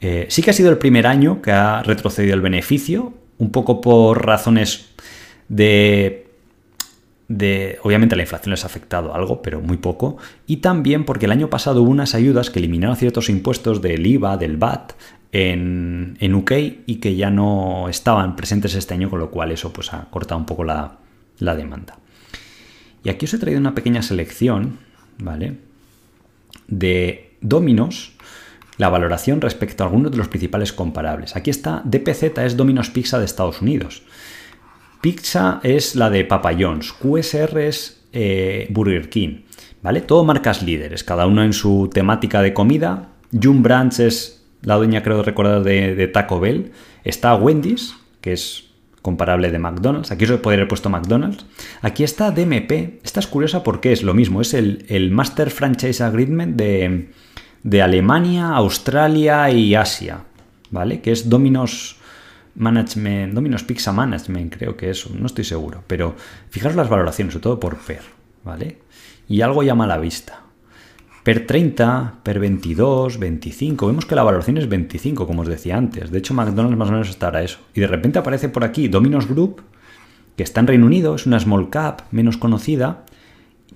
Eh, 0.00 0.26
sí 0.30 0.40
que 0.40 0.50
ha 0.50 0.54
sido 0.54 0.70
el 0.70 0.78
primer 0.78 1.08
año 1.08 1.42
que 1.42 1.50
ha 1.50 1.82
retrocedido 1.82 2.34
el 2.34 2.42
beneficio, 2.42 3.12
un 3.38 3.50
poco 3.50 3.80
por 3.80 4.24
razones 4.24 4.90
de 5.48 6.27
de, 7.28 7.78
obviamente 7.82 8.16
la 8.16 8.22
inflación 8.22 8.50
les 8.50 8.64
ha 8.64 8.66
afectado 8.66 9.14
algo, 9.14 9.42
pero 9.42 9.60
muy 9.60 9.76
poco, 9.76 10.16
y 10.46 10.58
también 10.58 11.04
porque 11.04 11.26
el 11.26 11.32
año 11.32 11.50
pasado 11.50 11.82
hubo 11.82 11.90
unas 11.90 12.14
ayudas 12.14 12.50
que 12.50 12.58
eliminaron 12.58 12.96
ciertos 12.96 13.28
impuestos 13.28 13.82
del 13.82 14.06
IVA, 14.06 14.36
del 14.38 14.56
VAT, 14.56 14.92
en, 15.32 16.16
en 16.20 16.34
UK 16.34 16.52
y 16.86 16.96
que 16.96 17.14
ya 17.16 17.30
no 17.30 17.88
estaban 17.88 18.36
presentes 18.36 18.74
este 18.74 18.94
año, 18.94 19.10
con 19.10 19.18
lo 19.18 19.30
cual 19.30 19.52
eso 19.52 19.72
pues 19.72 19.92
ha 19.92 20.06
cortado 20.10 20.40
un 20.40 20.46
poco 20.46 20.64
la, 20.64 20.96
la 21.38 21.54
demanda. 21.54 21.98
Y 23.04 23.10
aquí 23.10 23.26
os 23.26 23.34
he 23.34 23.38
traído 23.38 23.60
una 23.60 23.74
pequeña 23.74 24.02
selección, 24.02 24.78
¿vale? 25.18 25.58
De 26.66 27.36
Dominos, 27.40 28.12
la 28.76 28.88
valoración 28.88 29.40
respecto 29.40 29.82
a 29.82 29.86
algunos 29.86 30.12
de 30.12 30.18
los 30.18 30.28
principales 30.28 30.72
comparables. 30.72 31.36
Aquí 31.36 31.50
está, 31.50 31.82
DPZ 31.84 32.38
es 32.38 32.56
Domino's 32.56 32.90
Pizza 32.90 33.18
de 33.18 33.24
Estados 33.24 33.60
Unidos. 33.60 34.02
Pizza 35.00 35.60
es 35.62 35.94
la 35.94 36.10
de 36.10 36.24
Papa 36.24 36.52
John's, 36.58 36.92
QSR 36.92 37.58
es 37.58 38.04
eh, 38.12 38.66
Burger 38.70 39.08
King, 39.08 39.42
¿vale? 39.82 40.00
Todo 40.00 40.24
marcas 40.24 40.62
líderes, 40.62 41.04
cada 41.04 41.26
uno 41.26 41.42
en 41.42 41.52
su 41.52 41.88
temática 41.92 42.42
de 42.42 42.52
comida. 42.52 43.10
June 43.30 43.60
Branch 43.60 43.98
es 44.00 44.44
la 44.62 44.76
dueña, 44.76 45.02
creo 45.02 45.22
recordar, 45.22 45.62
de, 45.62 45.94
de 45.94 46.08
Taco 46.08 46.40
Bell. 46.40 46.72
Está 47.04 47.34
Wendy's, 47.36 47.94
que 48.20 48.32
es 48.32 48.68
comparable 49.02 49.50
de 49.50 49.58
McDonald's. 49.58 50.10
Aquí 50.10 50.24
os 50.24 50.40
podría 50.40 50.58
haber 50.60 50.68
puesto 50.68 50.90
McDonald's. 50.90 51.46
Aquí 51.82 52.04
está 52.04 52.30
DMP. 52.30 53.00
Esta 53.02 53.20
es 53.20 53.26
curiosa 53.26 53.62
porque 53.62 53.92
es 53.92 54.02
lo 54.02 54.14
mismo. 54.14 54.40
Es 54.40 54.54
el, 54.54 55.10
Master 55.10 55.50
Franchise 55.50 56.02
Agreement 56.02 56.56
de, 56.56 57.10
de, 57.62 57.82
Alemania, 57.82 58.50
Australia 58.50 59.50
y 59.50 59.74
Asia. 59.74 60.24
¿Vale? 60.70 61.00
Que 61.00 61.12
es 61.12 61.28
Domino's 61.30 61.97
Management, 62.58 63.34
Domino's 63.34 63.62
Pizza 63.62 63.92
Management, 63.92 64.54
creo 64.56 64.76
que 64.76 64.90
es. 64.90 65.08
No 65.10 65.26
estoy 65.26 65.44
seguro. 65.44 65.84
Pero 65.86 66.14
fijaros 66.50 66.76
las 66.76 66.88
valoraciones, 66.88 67.32
sobre 67.32 67.42
todo 67.44 67.60
por 67.60 67.78
PER. 67.78 68.02
¿Vale? 68.44 68.78
Y 69.28 69.40
algo 69.40 69.62
llama 69.62 69.84
a 69.84 69.88
la 69.88 69.98
vista. 69.98 70.42
Per 71.22 71.46
30, 71.46 72.20
per 72.22 72.38
22, 72.38 73.18
25. 73.18 73.86
Vemos 73.86 74.06
que 74.06 74.14
la 74.14 74.22
valoración 74.22 74.58
es 74.58 74.68
25, 74.68 75.26
como 75.26 75.42
os 75.42 75.48
decía 75.48 75.76
antes. 75.76 76.10
De 76.10 76.18
hecho, 76.18 76.34
McDonald's 76.34 76.78
más 76.78 76.88
o 76.88 76.92
menos 76.92 77.10
estará 77.10 77.42
eso. 77.42 77.58
Y 77.74 77.80
de 77.80 77.86
repente 77.86 78.18
aparece 78.18 78.48
por 78.48 78.64
aquí 78.64 78.88
Domino's 78.88 79.28
Group, 79.28 79.62
que 80.36 80.42
está 80.42 80.60
en 80.60 80.68
Reino 80.68 80.86
Unido, 80.86 81.14
es 81.14 81.26
una 81.26 81.38
small 81.38 81.68
cap 81.68 82.02
menos 82.12 82.38
conocida, 82.38 83.04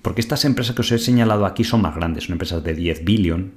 porque 0.01 0.21
estas 0.21 0.45
empresas 0.45 0.75
que 0.75 0.81
os 0.81 0.91
he 0.91 0.97
señalado 0.97 1.45
aquí 1.45 1.63
son 1.63 1.81
más 1.81 1.95
grandes, 1.95 2.23
son 2.23 2.33
empresas 2.33 2.63
de 2.63 2.73
10 2.73 3.05
billion, 3.05 3.51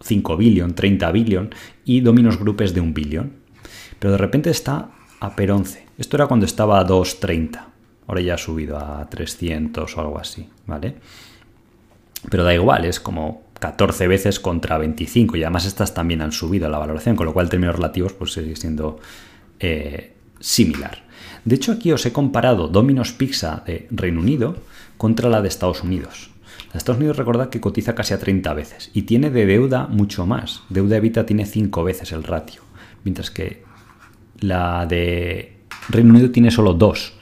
5 0.00 0.36
billion, 0.36 0.74
30 0.74 1.10
billion, 1.10 1.50
y 1.84 2.00
Domino's 2.00 2.38
Group 2.38 2.60
es 2.60 2.72
de 2.74 2.82
1 2.82 2.92
billion. 2.92 3.43
Pero 4.04 4.12
de 4.12 4.18
repente 4.18 4.50
está 4.50 4.90
a 5.18 5.34
per 5.34 5.50
11. 5.50 5.86
Esto 5.96 6.18
era 6.18 6.26
cuando 6.26 6.44
estaba 6.44 6.78
a 6.78 6.86
2.30. 6.86 7.58
Ahora 8.06 8.20
ya 8.20 8.34
ha 8.34 8.36
subido 8.36 8.76
a 8.76 9.08
300 9.08 9.96
o 9.96 10.00
algo 10.02 10.18
así, 10.18 10.46
¿vale? 10.66 10.96
Pero 12.28 12.44
da 12.44 12.52
igual, 12.52 12.84
es 12.84 13.00
como 13.00 13.44
14 13.60 14.06
veces 14.06 14.40
contra 14.40 14.76
25 14.76 15.38
y 15.38 15.42
además 15.42 15.64
estas 15.64 15.94
también 15.94 16.20
han 16.20 16.32
subido 16.32 16.68
la 16.68 16.76
valoración, 16.76 17.16
con 17.16 17.24
lo 17.24 17.32
cual 17.32 17.46
en 17.46 17.50
términos 17.52 17.76
relativos 17.76 18.12
pues 18.12 18.34
sigue 18.34 18.54
siendo 18.56 19.00
eh, 19.58 20.12
similar. 20.38 21.04
De 21.46 21.54
hecho 21.54 21.72
aquí 21.72 21.90
os 21.90 22.04
he 22.04 22.12
comparado 22.12 22.68
Domino's 22.68 23.12
Pizza 23.12 23.62
de 23.64 23.88
Reino 23.90 24.20
Unido 24.20 24.56
contra 24.98 25.30
la 25.30 25.40
de 25.40 25.48
Estados 25.48 25.82
Unidos. 25.82 26.30
La 26.66 26.72
de 26.74 26.78
Estados 26.80 26.98
Unidos 26.98 27.16
recordad 27.16 27.48
que 27.48 27.62
cotiza 27.62 27.94
casi 27.94 28.12
a 28.12 28.18
30 28.18 28.52
veces 28.52 28.90
y 28.92 29.04
tiene 29.04 29.30
de 29.30 29.46
deuda 29.46 29.86
mucho 29.86 30.26
más. 30.26 30.62
Deuda 30.68 30.98
evita 30.98 31.24
tiene 31.24 31.46
5 31.46 31.82
veces 31.84 32.12
el 32.12 32.22
ratio, 32.22 32.60
mientras 33.02 33.30
que 33.30 33.64
la 34.40 34.86
de 34.86 35.56
Reino 35.88 36.10
Unido 36.10 36.30
tiene 36.30 36.50
solo 36.50 36.74
2. 36.74 37.12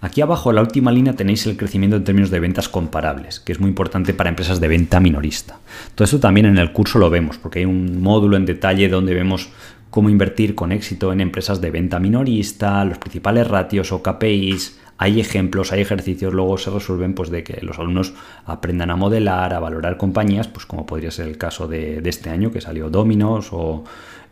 Aquí 0.00 0.20
abajo 0.20 0.50
en 0.50 0.56
la 0.56 0.62
última 0.62 0.92
línea 0.92 1.14
tenéis 1.14 1.46
el 1.46 1.56
crecimiento 1.56 1.96
en 1.96 2.04
términos 2.04 2.30
de 2.30 2.38
ventas 2.38 2.68
comparables, 2.68 3.40
que 3.40 3.52
es 3.52 3.60
muy 3.60 3.70
importante 3.70 4.12
para 4.12 4.28
empresas 4.28 4.60
de 4.60 4.68
venta 4.68 5.00
minorista. 5.00 5.58
Todo 5.94 6.04
esto 6.04 6.20
también 6.20 6.44
en 6.44 6.58
el 6.58 6.72
curso 6.72 6.98
lo 6.98 7.08
vemos, 7.08 7.38
porque 7.38 7.60
hay 7.60 7.64
un 7.64 8.02
módulo 8.02 8.36
en 8.36 8.44
detalle 8.44 8.90
donde 8.90 9.14
vemos 9.14 9.48
cómo 9.88 10.10
invertir 10.10 10.54
con 10.54 10.72
éxito 10.72 11.12
en 11.12 11.22
empresas 11.22 11.62
de 11.62 11.70
venta 11.70 12.00
minorista, 12.00 12.84
los 12.84 12.98
principales 12.98 13.48
ratios 13.48 13.92
o 13.92 14.02
KPIs, 14.02 14.78
hay 14.98 15.20
ejemplos, 15.20 15.72
hay 15.72 15.80
ejercicios, 15.80 16.34
luego 16.34 16.58
se 16.58 16.70
resuelven 16.70 17.14
pues 17.14 17.30
de 17.30 17.42
que 17.42 17.60
los 17.62 17.78
alumnos 17.78 18.12
aprendan 18.44 18.90
a 18.90 18.96
modelar, 18.96 19.54
a 19.54 19.58
valorar 19.58 19.96
compañías, 19.96 20.48
pues 20.48 20.66
como 20.66 20.84
podría 20.84 21.10
ser 21.10 21.28
el 21.28 21.38
caso 21.38 21.66
de, 21.66 22.00
de 22.00 22.10
este 22.10 22.30
año 22.30 22.52
que 22.52 22.60
salió 22.60 22.90
Domino's 22.90 23.48
o 23.52 23.84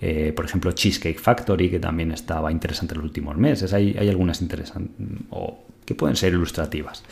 eh, 0.04 0.32
por 0.34 0.44
ejemplo, 0.44 0.72
Cheesecake 0.72 1.20
Factory, 1.20 1.70
que 1.70 1.78
también 1.78 2.10
estaba 2.10 2.50
interesante 2.50 2.94
en 2.94 2.98
los 2.98 3.04
últimos 3.04 3.36
meses. 3.36 3.72
Hay, 3.72 3.96
algunas 3.96 4.42
interesantes 4.42 4.90
o 5.30 5.60
que 5.84 5.94
pueden 5.94 6.16
ser 6.16 6.32
ilustrativas. 6.32 7.04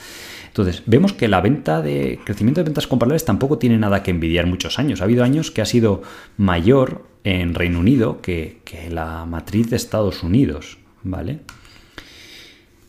Entonces, 0.49 0.83
vemos 0.87 1.13
que 1.13 1.29
la 1.29 1.41
venta 1.41 1.83
de 1.83 2.19
crecimiento 2.25 2.61
de 2.61 2.65
ventas 2.65 2.89
comparables 2.89 3.25
tampoco 3.25 3.59
tiene 3.59 3.79
nada 3.79 4.03
que 4.03 4.11
envidiar 4.11 4.47
muchos 4.47 4.81
años. 4.81 5.01
Ha 5.01 5.05
habido 5.05 5.23
años 5.23 5.53
que 5.53 5.63
ha 5.63 5.67
sido 5.67 6.03
mayor 6.37 7.07
en 7.23 7.55
Reino 7.55 7.79
Unido 7.79 8.21
que, 8.21 8.59
que 8.65 8.91
la 8.91 9.25
matriz 9.25 9.71
de 9.71 9.77
Estados 9.77 10.25
Unidos, 10.25 10.79
¿vale? 11.05 11.39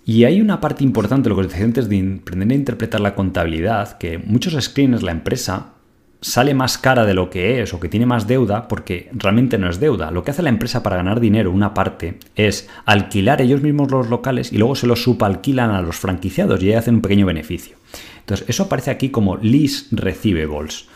Y 0.03 0.23
hay 0.23 0.41
una 0.41 0.59
parte 0.59 0.83
importante, 0.83 1.29
lo 1.29 1.35
que 1.35 1.41
os 1.41 1.47
decía 1.49 1.63
antes, 1.63 1.89
de 1.89 2.19
aprender 2.23 2.49
a 2.49 2.59
interpretar 2.59 3.01
la 3.01 3.13
contabilidad, 3.13 3.99
que 3.99 4.17
muchos 4.17 4.55
screeners, 4.63 5.03
la 5.03 5.11
empresa, 5.11 5.73
sale 6.21 6.53
más 6.53 6.77
cara 6.77 7.05
de 7.05 7.15
lo 7.15 7.29
que 7.29 7.61
es 7.61 7.73
o 7.73 7.79
que 7.79 7.89
tiene 7.89 8.05
más 8.05 8.27
deuda 8.27 8.67
porque 8.67 9.09
realmente 9.13 9.57
no 9.57 9.69
es 9.69 9.79
deuda. 9.79 10.11
Lo 10.11 10.23
que 10.23 10.31
hace 10.31 10.43
la 10.43 10.49
empresa 10.49 10.83
para 10.83 10.95
ganar 10.95 11.19
dinero, 11.19 11.51
una 11.51 11.73
parte, 11.73 12.19
es 12.35 12.69
alquilar 12.85 13.41
ellos 13.41 13.61
mismos 13.61 13.91
los 13.91 14.07
locales 14.07 14.53
y 14.53 14.57
luego 14.57 14.75
se 14.75 14.87
los 14.87 15.03
subalquilan 15.03 15.71
a 15.71 15.81
los 15.81 15.97
franquiciados 15.97 16.61
y 16.61 16.67
ahí 16.67 16.73
hacen 16.75 16.95
un 16.95 17.01
pequeño 17.01 17.25
beneficio. 17.25 17.75
Entonces, 18.19 18.47
eso 18.47 18.63
aparece 18.63 18.91
aquí 18.91 19.09
como 19.09 19.37
lease 19.37 19.87
receivables. 19.91 20.87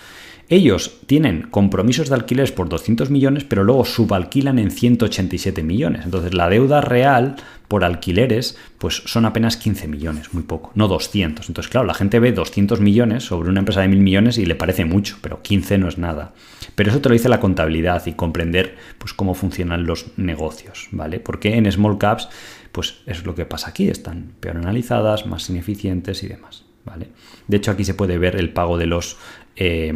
Ellos 0.47 0.99
tienen 1.07 1.43
compromisos 1.49 2.09
de 2.09 2.15
alquileres 2.15 2.51
por 2.51 2.69
200 2.69 3.09
millones, 3.09 3.43
pero 3.45 3.63
luego 3.63 3.83
subalquilan 3.83 4.59
en 4.59 4.69
187 4.69 5.63
millones. 5.63 6.05
Entonces 6.05 6.35
la 6.35 6.49
deuda 6.49 6.81
real 6.81 7.35
por 7.67 7.83
alquileres 7.83 8.55
pues 8.77 9.01
son 9.05 9.25
apenas 9.25 9.57
15 9.57 9.87
millones, 9.87 10.33
muy 10.35 10.43
poco, 10.43 10.71
no 10.75 10.87
200. 10.87 11.49
Entonces 11.49 11.71
claro, 11.71 11.87
la 11.87 11.95
gente 11.95 12.19
ve 12.19 12.31
200 12.31 12.79
millones 12.79 13.23
sobre 13.23 13.49
una 13.49 13.59
empresa 13.59 13.81
de 13.81 13.87
1000 13.87 13.99
millones 13.99 14.37
y 14.37 14.45
le 14.45 14.53
parece 14.53 14.85
mucho, 14.85 15.17
pero 15.21 15.41
15 15.41 15.79
no 15.79 15.87
es 15.87 15.97
nada. 15.97 16.33
Pero 16.75 16.91
eso 16.91 17.01
te 17.01 17.09
lo 17.09 17.13
dice 17.13 17.29
la 17.29 17.39
contabilidad 17.39 18.05
y 18.05 18.13
comprender 18.13 18.75
pues 18.99 19.13
cómo 19.13 19.33
funcionan 19.33 19.87
los 19.87 20.11
negocios, 20.17 20.89
¿vale? 20.91 21.19
Porque 21.19 21.55
en 21.55 21.71
small 21.71 21.97
caps 21.97 22.29
pues 22.71 23.01
es 23.07 23.25
lo 23.25 23.33
que 23.33 23.45
pasa 23.45 23.69
aquí, 23.69 23.87
están 23.87 24.33
peor 24.39 24.57
analizadas, 24.57 25.25
más 25.25 25.49
ineficientes 25.49 26.21
y 26.23 26.27
demás. 26.27 26.65
¿Vale? 26.83 27.07
De 27.47 27.57
hecho, 27.57 27.71
aquí 27.71 27.83
se 27.83 27.95
puede 27.95 28.19
ver 28.19 28.35
el 28.35 28.53
pago 28.53 28.77
de 28.77 28.85
los 28.85 29.17
eh, 29.55 29.91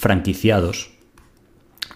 franquiciados 0.00 0.92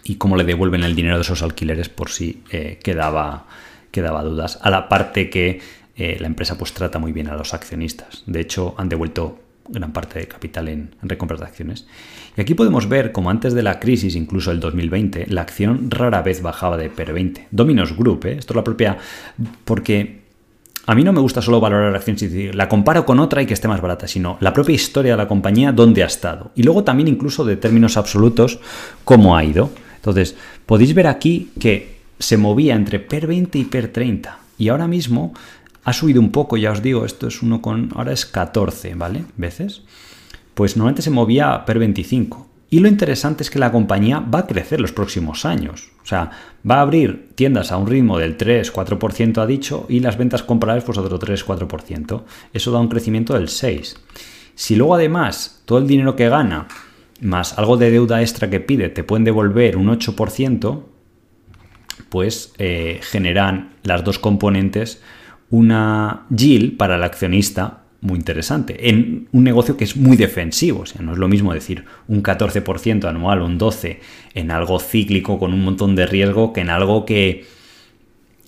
y 0.05 0.17
cómo 0.17 0.37
le 0.37 0.45
devuelven 0.45 0.85
el 0.85 0.95
dinero 0.95 1.17
de 1.17 1.23
esos 1.23 1.43
alquileres 1.43 1.89
por 1.89 2.11
si 2.11 2.43
eh, 2.51 2.79
quedaba, 2.83 3.47
quedaba 3.91 4.23
dudas. 4.23 4.59
A 4.61 4.69
la 4.69 4.91
parte 4.91 5.31
que 5.31 5.61
eh, 5.97 6.19
la 6.21 6.27
empresa 6.27 6.59
pues 6.59 6.75
trata 6.75 6.99
muy 6.99 7.13
bien 7.13 7.29
a 7.29 7.35
los 7.35 7.55
accionistas. 7.55 8.23
De 8.27 8.41
hecho, 8.41 8.75
han 8.77 8.91
devuelto 8.91 9.41
gran 9.69 9.95
parte 9.95 10.19
de 10.19 10.29
capital 10.29 10.69
en, 10.69 10.95
en 11.03 11.09
recompras 11.09 11.41
de 11.41 11.47
acciones. 11.47 11.87
Y 12.37 12.43
aquí 12.43 12.53
podemos 12.53 12.91
ver 12.91 13.11
como 13.11 13.31
antes 13.31 13.55
de 13.55 13.63
la 13.63 13.81
crisis, 13.81 14.17
incluso 14.17 14.51
el 14.51 14.61
2020, 14.61 15.27
la 15.29 15.41
acción 15.41 15.91
rara 15.91 16.21
vez 16.21 16.43
bajaba 16.43 16.77
de 16.77 16.91
per 16.91 17.15
20. 17.15 17.49
Dominos 17.51 17.97
Group, 17.97 18.27
¿eh? 18.27 18.37
esto 18.39 18.53
es 18.53 18.57
la 18.57 18.65
propia... 18.65 18.99
porque 19.65 20.24
a 20.87 20.95
mí 20.95 21.03
no 21.03 21.13
me 21.13 21.21
gusta 21.21 21.41
solo 21.41 21.61
valorar 21.61 21.91
la 21.91 21.99
acción, 21.99 22.19
si 22.19 22.53
la 22.53 22.69
comparo 22.69 23.07
con 23.07 23.19
otra 23.19 23.41
y 23.41 23.47
que 23.47 23.55
esté 23.55 23.69
más 23.69 23.81
barata, 23.81 24.07
sino 24.07 24.37
la 24.41 24.53
propia 24.53 24.75
historia 24.75 25.13
de 25.13 25.19
la 25.19 25.29
compañía, 25.29 25.73
dónde 25.73 26.03
ha 26.03 26.07
estado. 26.07 26.51
Y 26.55 26.63
luego 26.63 26.85
también 26.85 27.09
incluso 27.09 27.45
de 27.45 27.57
términos 27.57 27.97
absolutos, 27.97 28.61
cómo 29.05 29.37
ha 29.37 29.45
ido. 29.45 29.71
Entonces, 29.97 30.37
podéis 30.67 30.95
ver 30.95 31.07
aquí 31.07 31.51
que 31.59 31.97
se 32.19 32.37
movía 32.37 32.75
entre 32.75 33.01
PER 33.01 33.27
20 33.27 33.59
y 33.59 33.65
PER 33.65 33.89
30. 33.89 34.39
Y 34.59 34.69
ahora 34.69 34.87
mismo 34.87 35.33
ha 35.85 35.93
subido 35.93 36.21
un 36.21 36.31
poco, 36.31 36.57
ya 36.57 36.73
os 36.73 36.83
digo, 36.83 37.05
esto 37.05 37.29
es 37.29 37.43
uno 37.43 37.63
con, 37.63 37.91
ahora 37.95 38.13
es 38.13 38.27
14, 38.27 38.95
¿vale? 38.95 39.25
Veces. 39.37 39.83
Pues 40.55 40.77
normalmente 40.77 41.03
se 41.03 41.11
movía 41.11 41.65
PER 41.65 41.79
25. 41.79 42.54
Y 42.75 42.81
lo 42.81 42.89
interesante 42.89 43.45
es 43.45 43.51
que 43.51 43.61
la 43.61 43.71
compañía 43.71 44.19
va 44.19 44.41
a 44.41 44.47
crecer 44.49 44.81
los 44.81 44.91
próximos 44.91 45.45
años. 45.45 45.93
O 46.03 46.07
sea, 46.07 46.33
va 46.69 46.79
a 46.79 46.81
abrir 46.81 47.29
tiendas 47.37 47.71
a 47.71 47.77
un 47.77 47.87
ritmo 47.87 48.19
del 48.19 48.37
3-4% 48.37 49.41
ha 49.41 49.47
dicho 49.47 49.87
y 49.89 50.01
las 50.01 50.19
ventas 50.19 50.43
comparables 50.43 50.83
pues 50.83 50.99
otro 50.99 51.21
3-4%. 51.21 52.25
Eso 52.53 52.73
da 52.73 52.81
un 52.81 52.89
crecimiento 52.89 53.35
del 53.35 53.47
6%. 53.47 53.97
Si 54.57 54.75
luego 54.75 54.97
además 54.97 55.63
todo 55.67 55.79
el 55.79 55.87
dinero 55.87 56.17
que 56.17 56.29
gana 56.29 56.67
más 57.21 57.57
algo 57.61 57.77
de 57.77 57.93
deuda 57.93 58.23
extra 58.23 58.51
que 58.51 58.59
pide 58.59 58.89
te 58.89 59.05
pueden 59.05 59.23
devolver 59.23 59.77
un 59.77 59.87
8%, 59.87 60.83
pues 62.09 62.55
eh, 62.59 62.99
generan 63.03 63.75
las 63.85 64.03
dos 64.03 64.19
componentes 64.19 65.01
una 65.49 66.27
yield 66.29 66.77
para 66.77 66.97
el 66.97 67.05
accionista 67.05 67.84
muy 68.05 68.19
interesante 68.19 68.89
en 68.89 69.29
un 69.33 69.45
negocio 69.45 69.77
que 69.77 69.85
es 69.85 69.97
muy 69.97 70.17
defensivo. 70.17 70.81
O 70.81 70.87
sea, 70.87 71.03
no 71.03 71.13
es 71.13 71.19
lo 71.19 71.27
mismo 71.27 71.53
decir 71.53 71.85
un 72.07 72.23
14% 72.23 73.09
anual 73.09 73.43
un 73.43 73.59
12% 73.59 73.99
en 74.35 74.51
algo 74.51 74.79
cíclico 74.79 75.39
con 75.39 75.53
un 75.53 75.65
montón 75.65 75.97
de 75.97 76.07
riesgo 76.07 76.53
que 76.53 76.61
en 76.61 76.71
algo 76.71 77.05
que 77.05 77.47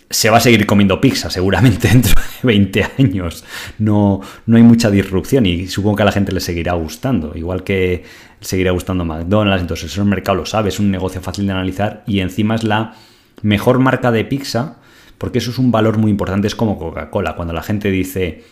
se 0.09 0.31
va 0.31 0.37
a 0.37 0.41
seguir 0.41 0.67
comiendo 0.67 1.01
pizza 1.01 1.31
seguramente 1.31 1.89
dentro 1.93 2.15
de 2.21 2.47
20 2.47 2.87
años. 2.99 3.45
No, 3.79 4.21
no 4.45 4.57
hay 4.57 4.63
mucha 4.63 4.91
disrupción 4.91 5.47
y 5.47 5.67
supongo 5.67 5.97
que 5.97 6.03
a 6.03 6.07
la 6.07 6.13
gente 6.13 6.33
le 6.33 6.41
seguirá 6.41 6.75
gustando. 6.75 7.33
Igual 7.35 7.65
que 7.65 8.05
seguirá 8.41 8.73
gustando 8.73 9.05
McDonald's, 9.05 9.63
entonces 9.63 9.91
eso 9.91 10.03
el 10.03 10.09
mercado 10.09 10.37
lo 10.37 10.47
sabe, 10.47 10.69
es 10.69 10.79
un 10.79 10.91
negocio 10.91 11.21
fácil 11.23 11.47
de 11.47 11.53
analizar 11.53 12.05
y 12.07 12.21
encima 12.21 12.55
es 12.55 12.63
la 12.63 12.95
mejor 13.43 13.79
marca 13.79 14.13
de 14.13 14.25
pizza 14.25 14.77
porque 15.19 15.39
eso 15.39 15.51
es 15.51 15.59
un 15.59 15.71
valor 15.73 15.97
muy 15.97 16.11
importante, 16.11 16.47
es 16.47 16.55
como 16.55 16.79
Coca-Cola. 16.79 17.37
Cuando 17.37 17.55
la 17.55 17.63
gente 17.63 17.91
dice 17.91 18.45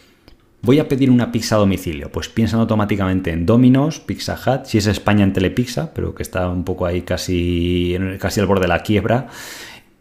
voy 0.65 0.79
a 0.79 0.89
pedir 0.89 1.11
una 1.11 1.31
pizza 1.31 1.57
a 1.57 1.59
domicilio. 1.59 2.11
Pues 2.11 2.29
piensan 2.29 2.61
automáticamente 2.61 3.31
en 3.31 3.47
Domino's, 3.47 4.01
Pizza 4.01 4.35
Hut, 4.35 4.65
si 4.65 4.79
es 4.79 4.87
España 4.87 5.25
en 5.25 5.33
Telepizza, 5.33 5.93
pero 5.95 6.15
que 6.15 6.23
está 6.23 6.49
un 6.49 6.65
poco 6.65 6.87
ahí 6.87 7.03
casi, 7.03 7.97
casi 8.19 8.41
al 8.41 8.47
borde 8.47 8.63
de 8.63 8.69
la 8.69 8.83
quiebra. 8.83 9.29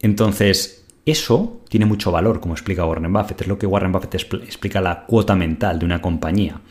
Entonces, 0.02 0.86
eso 1.06 1.62
tiene 1.70 1.86
mucho 1.86 2.12
valor, 2.12 2.40
como 2.40 2.54
explica 2.54 2.86
Warren 2.86 3.12
Buffett. 3.12 3.42
Es 3.42 3.48
lo 3.48 3.60
que 3.60 3.68
Warren 3.68 3.92
Buffett 3.92 4.16
explica 4.16 4.82
la 4.82 5.06
cuota 5.06 5.36
mental 5.36 5.80
de 5.80 5.86
una 5.86 6.02
compañía. 6.02 6.62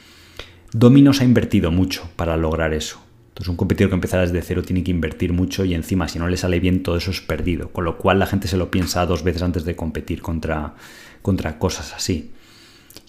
Domino's 0.73 1.21
ha 1.21 1.25
invertido 1.25 1.71
mucho 1.71 2.09
para 2.17 2.37
lograr 2.37 2.73
eso. 2.73 3.01
Entonces, 3.29 3.49
un 3.49 3.57
competidor 3.57 3.91
que 3.91 3.95
empezara 3.95 4.23
desde 4.23 4.43
cero 4.43 4.63
tiene 4.63 4.83
que 4.83 4.91
invertir 4.91 5.33
mucho 5.33 5.65
y 5.65 5.75
encima, 5.75 6.09
si 6.09 6.19
no 6.19 6.29
le 6.29 6.37
sale 6.37 6.61
bien, 6.61 6.83
todo 6.83 6.97
eso 6.97 7.11
es 7.11 7.21
perdido. 7.21 7.71
Con 7.71 7.85
lo 7.85 7.99
cual, 7.99 8.19
la 8.19 8.27
gente 8.27 8.49
se 8.49 8.57
lo 8.57 8.71
piensa 8.71 9.05
dos 9.07 9.23
veces 9.23 9.43
antes 9.43 9.65
de 9.65 9.77
competir 9.77 10.23
contra, 10.23 10.75
contra 11.23 11.59
cosas 11.59 11.95
así. 11.95 12.31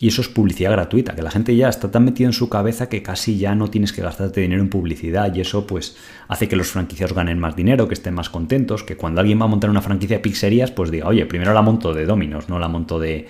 Y 0.04 0.10
eso 0.10 0.20
es 0.20 0.28
publicidad 0.28 0.72
gratuita, 0.72 1.16
que 1.16 1.22
la 1.22 1.32
gente 1.32 1.56
ya 1.56 1.70
está 1.70 1.90
tan 1.90 2.04
metida 2.04 2.28
en 2.28 2.34
su 2.34 2.50
cabeza 2.50 2.90
que 2.90 3.02
casi 3.02 3.38
ya 3.38 3.56
no 3.56 3.70
tienes 3.70 3.94
que 3.94 4.02
gastarte 4.02 4.42
dinero 4.42 4.62
en 4.62 4.68
publicidad 4.68 5.34
y 5.34 5.40
eso 5.40 5.66
pues 5.66 5.96
hace 6.28 6.50
que 6.50 6.58
los 6.58 6.68
franquiciados 6.68 7.16
ganen 7.16 7.40
más 7.40 7.56
dinero, 7.56 7.88
que 7.88 7.94
estén 7.94 8.14
más 8.14 8.30
contentos, 8.30 8.84
que 8.84 8.98
cuando 8.98 9.22
alguien 9.22 9.40
va 9.40 9.46
a 9.46 9.48
montar 9.48 9.70
una 9.70 9.82
franquicia 9.82 10.18
de 10.18 10.22
pizzerías 10.22 10.72
pues 10.72 10.92
diga, 10.92 11.08
oye, 11.08 11.26
primero 11.26 11.54
la 11.54 11.62
monto 11.62 11.94
de 11.94 12.06
Dominos, 12.06 12.50
no 12.50 12.60
la 12.60 12.68
monto 12.68 13.00
de 13.00 13.30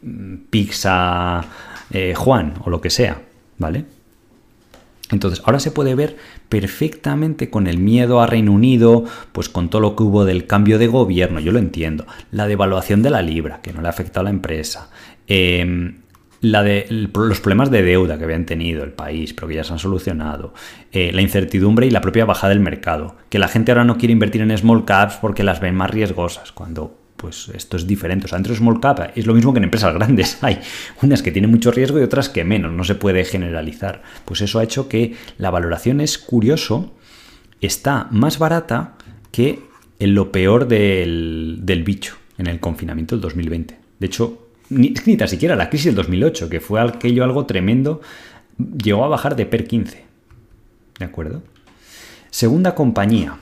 mm, 0.00 0.34
Pizza 0.48 1.44
eh, 1.90 2.14
Juan 2.14 2.54
o 2.64 2.70
lo 2.70 2.80
que 2.80 2.88
sea, 2.88 3.20
¿vale? 3.58 3.84
Entonces, 5.10 5.42
ahora 5.44 5.58
se 5.58 5.70
puede 5.70 5.94
ver 5.94 6.16
perfectamente 6.48 7.50
con 7.50 7.66
el 7.66 7.78
miedo 7.78 8.20
a 8.20 8.26
Reino 8.26 8.52
Unido, 8.52 9.04
pues 9.32 9.48
con 9.48 9.70
todo 9.70 9.80
lo 9.80 9.96
que 9.96 10.02
hubo 10.02 10.24
del 10.24 10.46
cambio 10.46 10.78
de 10.78 10.86
gobierno, 10.86 11.40
yo 11.40 11.52
lo 11.52 11.58
entiendo, 11.58 12.06
la 12.30 12.46
devaluación 12.46 13.02
de 13.02 13.10
la 13.10 13.22
libra, 13.22 13.60
que 13.62 13.72
no 13.72 13.80
le 13.80 13.88
ha 13.88 13.90
afectado 13.90 14.20
a 14.20 14.24
la 14.24 14.30
empresa, 14.30 14.90
em, 15.28 15.98
los 16.40 17.40
problemas 17.40 17.70
de 17.70 17.82
deuda 17.82 18.18
que 18.18 18.24
habían 18.24 18.46
tenido 18.46 18.84
el 18.84 18.92
país, 18.92 19.34
pero 19.34 19.48
que 19.48 19.54
ya 19.54 19.64
se 19.64 19.72
han 19.72 19.78
solucionado, 19.78 20.54
eh, 20.92 21.10
la 21.12 21.22
incertidumbre 21.22 21.86
y 21.86 21.90
la 21.90 22.00
propia 22.00 22.24
bajada 22.24 22.50
del 22.50 22.60
mercado, 22.60 23.16
que 23.28 23.38
la 23.38 23.48
gente 23.48 23.72
ahora 23.72 23.84
no 23.84 23.98
quiere 23.98 24.12
invertir 24.12 24.40
en 24.42 24.56
small 24.56 24.84
caps 24.84 25.16
porque 25.20 25.42
las 25.42 25.60
ven 25.60 25.74
más 25.74 25.90
riesgosas, 25.90 26.52
cuando 26.52 26.96
pues 27.18 27.50
esto 27.52 27.76
es 27.76 27.86
diferente. 27.86 28.24
O 28.24 28.28
sea, 28.28 28.38
entre 28.38 28.54
small 28.54 28.80
cap 28.80 29.10
es 29.14 29.26
lo 29.26 29.34
mismo 29.34 29.52
que 29.52 29.58
en 29.58 29.64
empresas 29.64 29.92
grandes. 29.92 30.38
Hay 30.42 30.60
unas 31.02 31.22
que 31.22 31.32
tienen 31.32 31.50
mucho 31.50 31.70
riesgo 31.70 31.98
y 31.98 32.02
otras 32.02 32.30
que 32.30 32.44
menos. 32.44 32.72
No 32.72 32.84
se 32.84 32.94
puede 32.94 33.24
generalizar. 33.24 34.02
Pues 34.24 34.40
eso 34.40 34.58
ha 34.58 34.64
hecho 34.64 34.88
que 34.88 35.14
la 35.36 35.50
valoración 35.50 36.00
es 36.00 36.16
curioso, 36.16 36.94
está 37.60 38.06
más 38.10 38.38
barata 38.38 38.94
que 39.30 39.60
en 39.98 40.14
lo 40.14 40.32
peor 40.32 40.68
del, 40.68 41.82
bicho, 41.84 42.16
en 42.38 42.46
el 42.46 42.60
confinamiento 42.60 43.16
del 43.16 43.22
2020. 43.22 43.78
De 43.98 44.06
hecho, 44.06 44.47
ni, 44.70 44.94
ni 45.06 45.16
tan 45.16 45.28
siquiera 45.28 45.56
la 45.56 45.68
crisis 45.68 45.86
del 45.86 45.96
2008, 45.96 46.48
que 46.48 46.60
fue 46.60 46.80
aquello 46.80 47.24
algo 47.24 47.46
tremendo, 47.46 48.00
llegó 48.82 49.04
a 49.04 49.08
bajar 49.08 49.36
de 49.36 49.46
PER 49.46 49.66
15. 49.66 50.04
¿De 50.98 51.04
acuerdo? 51.04 51.42
Segunda 52.30 52.74
compañía, 52.74 53.38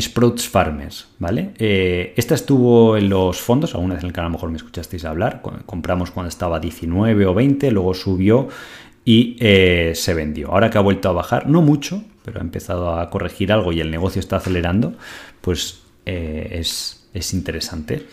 Sprouts 0.00 0.48
Farmers, 0.48 1.08
¿vale? 1.18 1.52
Eh, 1.58 2.14
esta 2.16 2.34
estuvo 2.34 2.96
en 2.96 3.08
los 3.10 3.40
fondos, 3.40 3.74
alguna 3.74 3.94
vez 3.94 4.04
en 4.04 4.08
el 4.08 4.12
canal 4.12 4.26
a 4.26 4.30
lo 4.30 4.34
mejor 4.34 4.50
me 4.50 4.56
escuchasteis 4.56 5.04
hablar, 5.04 5.42
compramos 5.66 6.10
cuando 6.10 6.28
estaba 6.28 6.58
19 6.60 7.26
o 7.26 7.34
20, 7.34 7.70
luego 7.70 7.92
subió 7.92 8.48
y 9.04 9.36
eh, 9.40 9.92
se 9.94 10.14
vendió. 10.14 10.52
Ahora 10.52 10.70
que 10.70 10.78
ha 10.78 10.80
vuelto 10.80 11.08
a 11.10 11.12
bajar, 11.12 11.48
no 11.48 11.60
mucho, 11.60 12.02
pero 12.24 12.38
ha 12.38 12.42
empezado 12.42 12.98
a 12.98 13.10
corregir 13.10 13.52
algo 13.52 13.72
y 13.72 13.80
el 13.80 13.90
negocio 13.90 14.20
está 14.20 14.36
acelerando, 14.36 14.94
pues 15.40 15.82
eh, 16.06 16.48
es, 16.52 17.08
es 17.12 17.34
interesante 17.34 18.06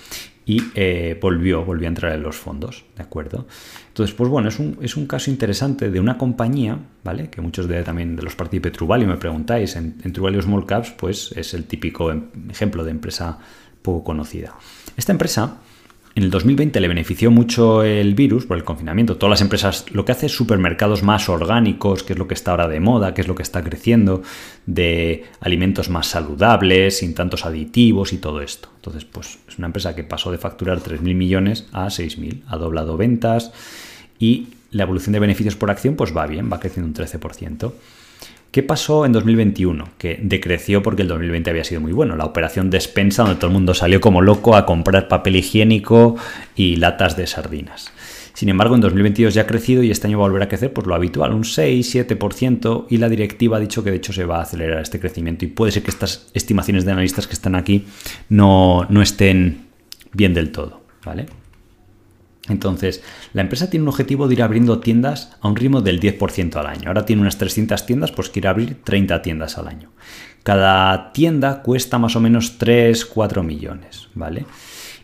y 0.49 0.63
eh, 0.73 1.15
volvió, 1.21 1.63
volvió 1.63 1.85
a 1.85 1.89
entrar 1.89 2.11
en 2.15 2.23
los 2.23 2.35
fondos, 2.35 2.83
¿de 2.97 3.03
acuerdo? 3.03 3.45
Entonces, 3.89 4.15
pues 4.15 4.31
bueno, 4.31 4.49
es 4.49 4.57
un, 4.57 4.79
es 4.81 4.97
un 4.97 5.05
caso 5.05 5.29
interesante 5.29 5.91
de 5.91 5.99
una 5.99 6.17
compañía, 6.17 6.79
¿vale? 7.03 7.29
Que 7.29 7.39
muchos 7.39 7.67
de, 7.67 7.83
también 7.83 8.15
de 8.15 8.23
los 8.23 8.33
partidos 8.35 8.63
de 8.63 8.71
Truvalio 8.71 9.07
me 9.07 9.17
preguntáis, 9.17 9.75
en, 9.75 10.01
en 10.03 10.11
Truvalio 10.11 10.41
Small 10.41 10.65
Caps, 10.65 10.89
pues 10.97 11.33
es 11.35 11.53
el 11.53 11.65
típico 11.65 12.11
em, 12.11 12.23
ejemplo 12.49 12.83
de 12.83 12.89
empresa 12.89 13.37
poco 13.83 14.03
conocida. 14.03 14.55
Esta 14.97 15.11
empresa 15.11 15.59
en 16.20 16.26
el 16.26 16.32
2020 16.32 16.82
le 16.82 16.89
benefició 16.89 17.32
mucho 17.32 17.82
el 17.82 18.13
virus 18.13 18.45
por 18.45 18.57
el 18.57 18.65
confinamiento. 18.65 19.15
Todas 19.15 19.32
las 19.32 19.41
empresas 19.41 19.86
lo 19.91 20.03
que 20.03 20.11
hace 20.11 20.26
es 20.26 20.36
supermercados 20.36 21.01
más 21.01 21.30
orgánicos, 21.30 22.03
que 22.03 22.11
es 22.11 22.20
lo 22.20 22.28
que 22.28 22.34
está 22.34 22.51
ahora 22.51 22.67
de 22.67 22.82
moda, 22.82 23.13
que 23.13 23.22
es 23.22 23.28
lo 23.30 23.36
que 23.36 23.43
está 23.43 23.63
creciendo, 23.63 24.22
de 24.65 25.24
alimentos 25.39 25.89
más 25.89 26.07
saludables, 26.07 26.97
sin 26.97 27.15
tantos 27.15 27.45
aditivos 27.45 28.11
y 28.11 28.17
todo 28.17 28.41
esto. 28.41 28.67
Entonces, 28.76 29.05
pues 29.05 29.39
es 29.47 29.57
una 29.57 29.67
empresa 29.67 29.95
que 29.95 30.03
pasó 30.03 30.30
de 30.30 30.38
facturar 30.38 30.82
3.000 30.82 30.99
millones 31.15 31.67
a 31.72 31.86
6.000, 31.86 32.41
ha 32.47 32.57
doblado 32.57 32.97
ventas 32.97 33.53
y 34.20 34.49
la 34.72 34.84
evolución 34.84 35.13
de 35.13 35.20
beneficios 35.20 35.55
por 35.55 35.72
acción 35.72 35.95
pues 35.95 36.15
va 36.15 36.28
bien, 36.28 36.51
va 36.51 36.59
creciendo 36.59 36.88
un 36.89 36.93
13%. 36.93 37.72
¿Qué 38.51 38.63
pasó 38.63 39.05
en 39.05 39.11
2021? 39.11 39.89
Que 39.99 40.19
decreció 40.23 40.81
porque 40.81 41.03
el 41.03 41.07
2020 41.07 41.51
había 41.51 41.63
sido 41.63 41.81
muy 41.81 41.91
bueno. 41.91 42.15
La 42.15 42.25
operación 42.25 42.71
despensa, 42.71 43.21
donde 43.21 43.37
todo 43.37 43.47
el 43.47 43.53
mundo 43.53 43.75
salió 43.75 44.01
como 44.01 44.21
loco 44.21 44.55
a 44.55 44.65
comprar 44.65 45.07
papel 45.07 45.35
higiénico 45.35 46.15
y 46.55 46.77
latas 46.77 47.15
de 47.15 47.27
sardinas. 47.27 47.91
Sin 48.33 48.49
embargo, 48.49 48.73
en 48.73 48.81
2022 48.81 49.35
ya 49.35 49.43
ha 49.43 49.47
crecido 49.47 49.83
y 49.83 49.91
este 49.91 50.07
año 50.07 50.17
va 50.17 50.25
a 50.25 50.29
volver 50.29 50.43
a 50.43 50.47
crecer 50.47 50.73
por 50.73 50.87
lo 50.87 50.95
habitual, 50.95 51.33
un 51.33 51.43
6-7%, 51.43 52.85
y 52.89 52.97
la 52.97 53.09
directiva 53.09 53.57
ha 53.57 53.59
dicho 53.59 53.83
que 53.83 53.91
de 53.91 53.97
hecho 53.97 54.13
se 54.13 54.25
va 54.25 54.37
a 54.37 54.43
acelerar 54.43 54.81
este 54.81 54.99
crecimiento 54.99 55.45
y 55.45 55.49
puede 55.49 55.71
ser 55.71 55.83
que 55.83 55.91
estas 55.91 56.29
estimaciones 56.33 56.85
de 56.85 56.91
analistas 56.91 57.27
que 57.27 57.33
están 57.33 57.55
aquí 57.55 57.85
no, 58.29 58.87
no 58.89 59.01
estén 59.01 59.67
bien 60.13 60.33
del 60.33 60.51
todo, 60.51 60.81
¿vale? 61.05 61.25
Entonces, 62.49 63.03
la 63.33 63.41
empresa 63.41 63.69
tiene 63.69 63.83
un 63.83 63.89
objetivo 63.89 64.27
de 64.27 64.33
ir 64.33 64.43
abriendo 64.43 64.79
tiendas 64.79 65.37
a 65.39 65.47
un 65.47 65.55
ritmo 65.55 65.81
del 65.81 65.99
10% 65.99 66.55
al 66.55 66.67
año. 66.67 66.87
Ahora 66.87 67.05
tiene 67.05 67.21
unas 67.21 67.37
300 67.37 67.85
tiendas, 67.85 68.11
pues 68.11 68.29
quiere 68.29 68.47
abrir 68.49 68.81
30 68.83 69.21
tiendas 69.21 69.57
al 69.57 69.67
año. 69.67 69.91
Cada 70.43 71.13
tienda 71.13 71.61
cuesta 71.61 71.99
más 71.99 72.15
o 72.15 72.19
menos 72.19 72.57
3, 72.57 73.05
4 73.05 73.43
millones, 73.43 74.09
¿vale? 74.15 74.45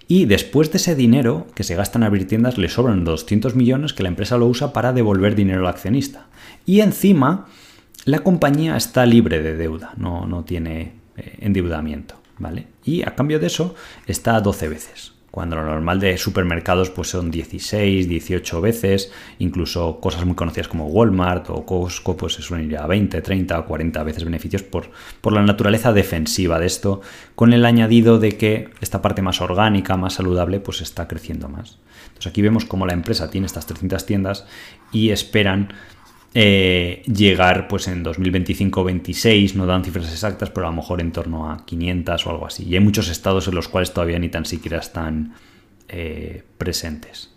Y 0.08 0.26
después 0.26 0.72
de 0.72 0.78
ese 0.78 0.96
dinero 0.96 1.48
que 1.56 1.64
se 1.64 1.76
gasta 1.76 1.98
en 1.98 2.04
abrir 2.04 2.28
tiendas, 2.28 2.58
le 2.58 2.70
sobran 2.70 3.04
200 3.04 3.56
millones 3.56 3.94
que 3.94 4.04
la 4.04 4.10
empresa 4.10 4.38
lo 4.38 4.48
usa 4.48 4.74
para 4.74 4.94
devolver 4.94 5.36
dinero 5.36 5.62
al 5.62 5.68
accionista. 5.68 6.28
Y 6.66 6.82
encima, 6.82 7.48
la 8.06 8.20
compañía 8.20 8.78
está 8.78 9.06
libre 9.06 9.42
de 9.42 9.56
deuda, 9.56 9.94
no, 9.98 10.28
no 10.28 10.44
tiene 10.44 10.94
eh, 11.18 11.38
endeudamiento, 11.42 12.16
¿vale? 12.38 12.68
Y 12.84 13.02
a 13.02 13.16
cambio 13.16 13.40
de 13.40 13.48
eso, 13.48 13.74
está 14.06 14.40
12 14.40 14.68
veces 14.68 15.15
cuando 15.36 15.58
lo 15.58 15.66
normal 15.66 16.00
de 16.00 16.18
supermercados 16.18 16.90
pues 16.92 17.10
son 17.10 17.30
16, 17.30 18.08
18 18.08 18.62
veces, 18.62 19.12
incluso 19.38 20.00
cosas 20.00 20.24
muy 20.24 20.34
conocidas 20.34 20.70
como 20.70 20.88
Walmart 20.88 21.50
o 21.50 21.66
Costco 21.66 22.16
pues 22.16 22.36
se 22.36 22.42
suelen 22.42 22.72
ir 22.72 22.78
a 22.78 22.88
20, 22.88 23.22
30 23.22 23.60
o 23.60 23.66
40 23.66 24.02
veces 24.04 24.24
beneficios 24.24 24.64
por, 24.64 24.92
por 25.20 25.34
la 25.34 25.42
naturaleza 25.42 25.92
defensiva 25.92 26.58
de 26.58 26.68
esto, 26.68 27.02
con 27.36 27.52
el 27.52 27.66
añadido 27.66 28.18
de 28.18 28.38
que 28.38 28.70
esta 28.80 29.02
parte 29.02 29.22
más 29.22 29.42
orgánica, 29.42 29.98
más 29.98 30.14
saludable, 30.14 30.62
pues 30.62 30.80
está 30.80 31.06
creciendo 31.10 31.50
más. 31.50 31.80
Entonces 32.08 32.28
aquí 32.28 32.42
vemos 32.42 32.64
cómo 32.64 32.86
la 32.86 32.94
empresa 32.94 33.30
tiene 33.30 33.48
estas 33.48 33.66
300 33.66 34.06
tiendas 34.06 34.48
y 34.94 35.10
esperan 35.10 35.74
eh, 36.38 37.02
llegar 37.06 37.70
pues 37.70 37.88
en 37.88 38.04
2025-26, 38.04 39.54
no 39.54 39.66
dan 39.66 39.86
cifras 39.86 40.12
exactas, 40.12 40.50
pero 40.50 40.68
a 40.68 40.70
lo 40.70 40.76
mejor 40.76 41.00
en 41.00 41.14
torno 41.14 41.50
a 41.50 41.66
500 41.66 42.28
o 42.28 42.30
algo 42.30 42.46
así. 42.46 42.66
Y 42.66 42.76
hay 42.76 42.82
muchos 42.82 43.08
estados 43.08 43.48
en 43.48 43.56
los 43.56 43.70
cuales 43.70 43.94
todavía 43.94 44.20
ni 44.20 44.28
tan 44.28 44.44
siquiera 44.44 44.80
están 44.80 45.34
eh, 45.88 46.44
presentes. 46.58 47.32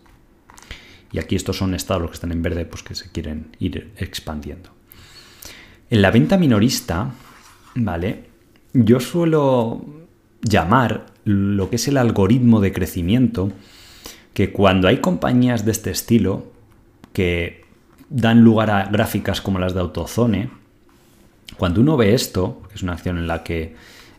Y 1.13 1.21
aquí 1.21 1.37
estos 1.37 1.57
son 1.57 1.75
estados 1.75 2.03
los 2.03 2.11
que 2.11 2.17
están 2.17 2.33
en 2.33 2.43
verde, 2.43 2.65
pues 2.65 2.83
que 2.83 2.97
se 2.97 3.09
quieren 3.13 3.55
ir 3.61 3.93
expandiendo. 3.99 4.71
En 5.91 6.03
la 6.03 6.11
venta 6.11 6.37
minorista, 6.37 7.13
¿vale? 7.77 8.25
Yo 8.73 8.99
suelo 8.99 9.87
llamar 10.43 11.07
lo 11.25 11.71
que 11.71 11.77
es 11.77 11.87
el 11.87 11.99
algoritmo 11.99 12.61
de 12.61 12.73
crecimiento, 12.73 13.53
que 14.35 14.51
cuando 14.51 14.89
hay 14.89 14.97
compañías 14.97 15.65
de 15.65 15.71
este 15.71 15.93
estilo, 15.93 16.51
que 17.13 17.68
dan 18.11 18.43
lugar 18.43 18.71
a 18.71 18.85
gráficas 18.85 19.41
como 19.41 19.59
las 19.59 19.75
de 19.75 19.81
AutoZone. 19.81 20.51
Cuando 21.57 21.81
uno 21.81 21.97
ve 21.97 22.15
esto, 22.15 22.63
que 22.69 22.75
es 22.75 22.83
una 22.83 22.93
acción 22.93 23.19
en 23.19 23.27
la 23.27 23.43
que 23.43 23.75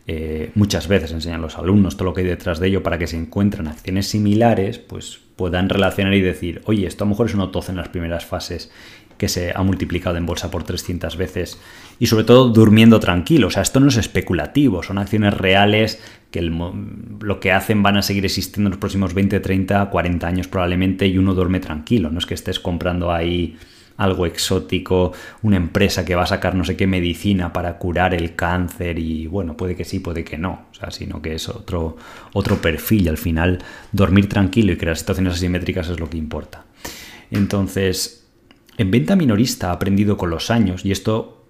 eh, 0.06 0.50
muchas 0.54 0.88
veces 0.88 1.12
enseñan 1.12 1.42
los 1.42 1.56
alumnos 1.56 1.96
todo 1.96 2.06
lo 2.06 2.14
que 2.14 2.22
hay 2.22 2.26
detrás 2.26 2.58
de 2.58 2.68
ello 2.68 2.82
para 2.82 2.98
que 2.98 3.06
se 3.06 3.16
encuentren 3.16 3.68
acciones 3.68 4.08
similares, 4.08 4.78
pues 4.78 5.20
puedan 5.36 5.68
relacionar 5.68 6.14
y 6.14 6.20
decir, 6.20 6.62
oye, 6.66 6.86
esto 6.86 7.04
a 7.04 7.06
lo 7.06 7.10
mejor 7.10 7.26
es 7.26 7.34
un 7.34 7.40
AutoZone 7.40 7.78
en 7.78 7.82
las 7.82 7.88
primeras 7.88 8.26
fases 8.26 8.70
que 9.20 9.28
se 9.28 9.52
ha 9.54 9.62
multiplicado 9.62 10.16
en 10.16 10.24
bolsa 10.24 10.50
por 10.50 10.64
300 10.64 11.16
veces 11.18 11.58
y 11.98 12.06
sobre 12.06 12.24
todo 12.24 12.48
durmiendo 12.48 13.00
tranquilo. 13.00 13.48
O 13.48 13.50
sea, 13.50 13.62
esto 13.62 13.78
no 13.78 13.88
es 13.88 13.98
especulativo, 13.98 14.82
son 14.82 14.96
acciones 14.96 15.34
reales 15.34 16.00
que 16.30 16.40
lo 16.40 17.38
que 17.38 17.52
hacen 17.52 17.82
van 17.82 17.98
a 17.98 18.02
seguir 18.02 18.24
existiendo 18.24 18.68
en 18.68 18.72
los 18.72 18.80
próximos 18.80 19.12
20, 19.12 19.38
30, 19.40 19.90
40 19.90 20.26
años 20.26 20.48
probablemente 20.48 21.06
y 21.06 21.18
uno 21.18 21.34
duerme 21.34 21.60
tranquilo. 21.60 22.10
No 22.10 22.18
es 22.18 22.24
que 22.24 22.32
estés 22.32 22.60
comprando 22.60 23.12
ahí 23.12 23.58
algo 24.00 24.24
exótico, 24.24 25.12
una 25.42 25.56
empresa 25.56 26.06
que 26.06 26.14
va 26.14 26.22
a 26.22 26.26
sacar 26.26 26.54
no 26.54 26.64
sé 26.64 26.74
qué 26.74 26.86
medicina 26.86 27.52
para 27.52 27.76
curar 27.76 28.14
el 28.14 28.34
cáncer 28.34 28.98
y 28.98 29.26
bueno, 29.26 29.58
puede 29.58 29.76
que 29.76 29.84
sí, 29.84 30.00
puede 30.00 30.24
que 30.24 30.38
no, 30.38 30.68
o 30.70 30.74
sea, 30.74 30.90
sino 30.90 31.20
que 31.20 31.34
es 31.34 31.50
otro, 31.50 31.98
otro 32.32 32.56
perfil 32.56 33.04
y 33.04 33.08
al 33.08 33.18
final 33.18 33.58
dormir 33.92 34.26
tranquilo 34.26 34.72
y 34.72 34.78
crear 34.78 34.96
situaciones 34.96 35.34
asimétricas 35.34 35.90
es 35.90 36.00
lo 36.00 36.08
que 36.08 36.16
importa. 36.16 36.64
Entonces, 37.30 38.26
en 38.78 38.90
venta 38.90 39.16
minorista 39.16 39.68
ha 39.68 39.72
aprendido 39.72 40.16
con 40.16 40.30
los 40.30 40.50
años 40.50 40.86
y 40.86 40.92
esto 40.92 41.44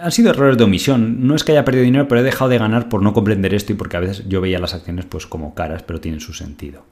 han 0.00 0.10
sido 0.10 0.30
errores 0.30 0.56
de 0.56 0.64
omisión. 0.64 1.26
No 1.26 1.34
es 1.34 1.44
que 1.44 1.52
haya 1.52 1.66
perdido 1.66 1.84
dinero, 1.84 2.08
pero 2.08 2.22
he 2.22 2.24
dejado 2.24 2.48
de 2.48 2.56
ganar 2.56 2.88
por 2.88 3.02
no 3.02 3.12
comprender 3.12 3.52
esto 3.52 3.72
y 3.72 3.76
porque 3.76 3.98
a 3.98 4.00
veces 4.00 4.26
yo 4.26 4.40
veía 4.40 4.58
las 4.58 4.72
acciones 4.72 5.04
pues 5.04 5.26
como 5.26 5.54
caras, 5.54 5.82
pero 5.82 6.00
tienen 6.00 6.20
su 6.20 6.32
sentido. 6.32 6.86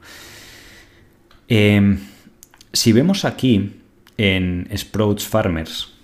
Em, 1.49 1.99
si 2.75 2.93
vemos 2.93 3.25
aquí 3.25 3.79
en 4.19 4.69
Sprouts 4.77 5.27
Farmers, 5.27 5.95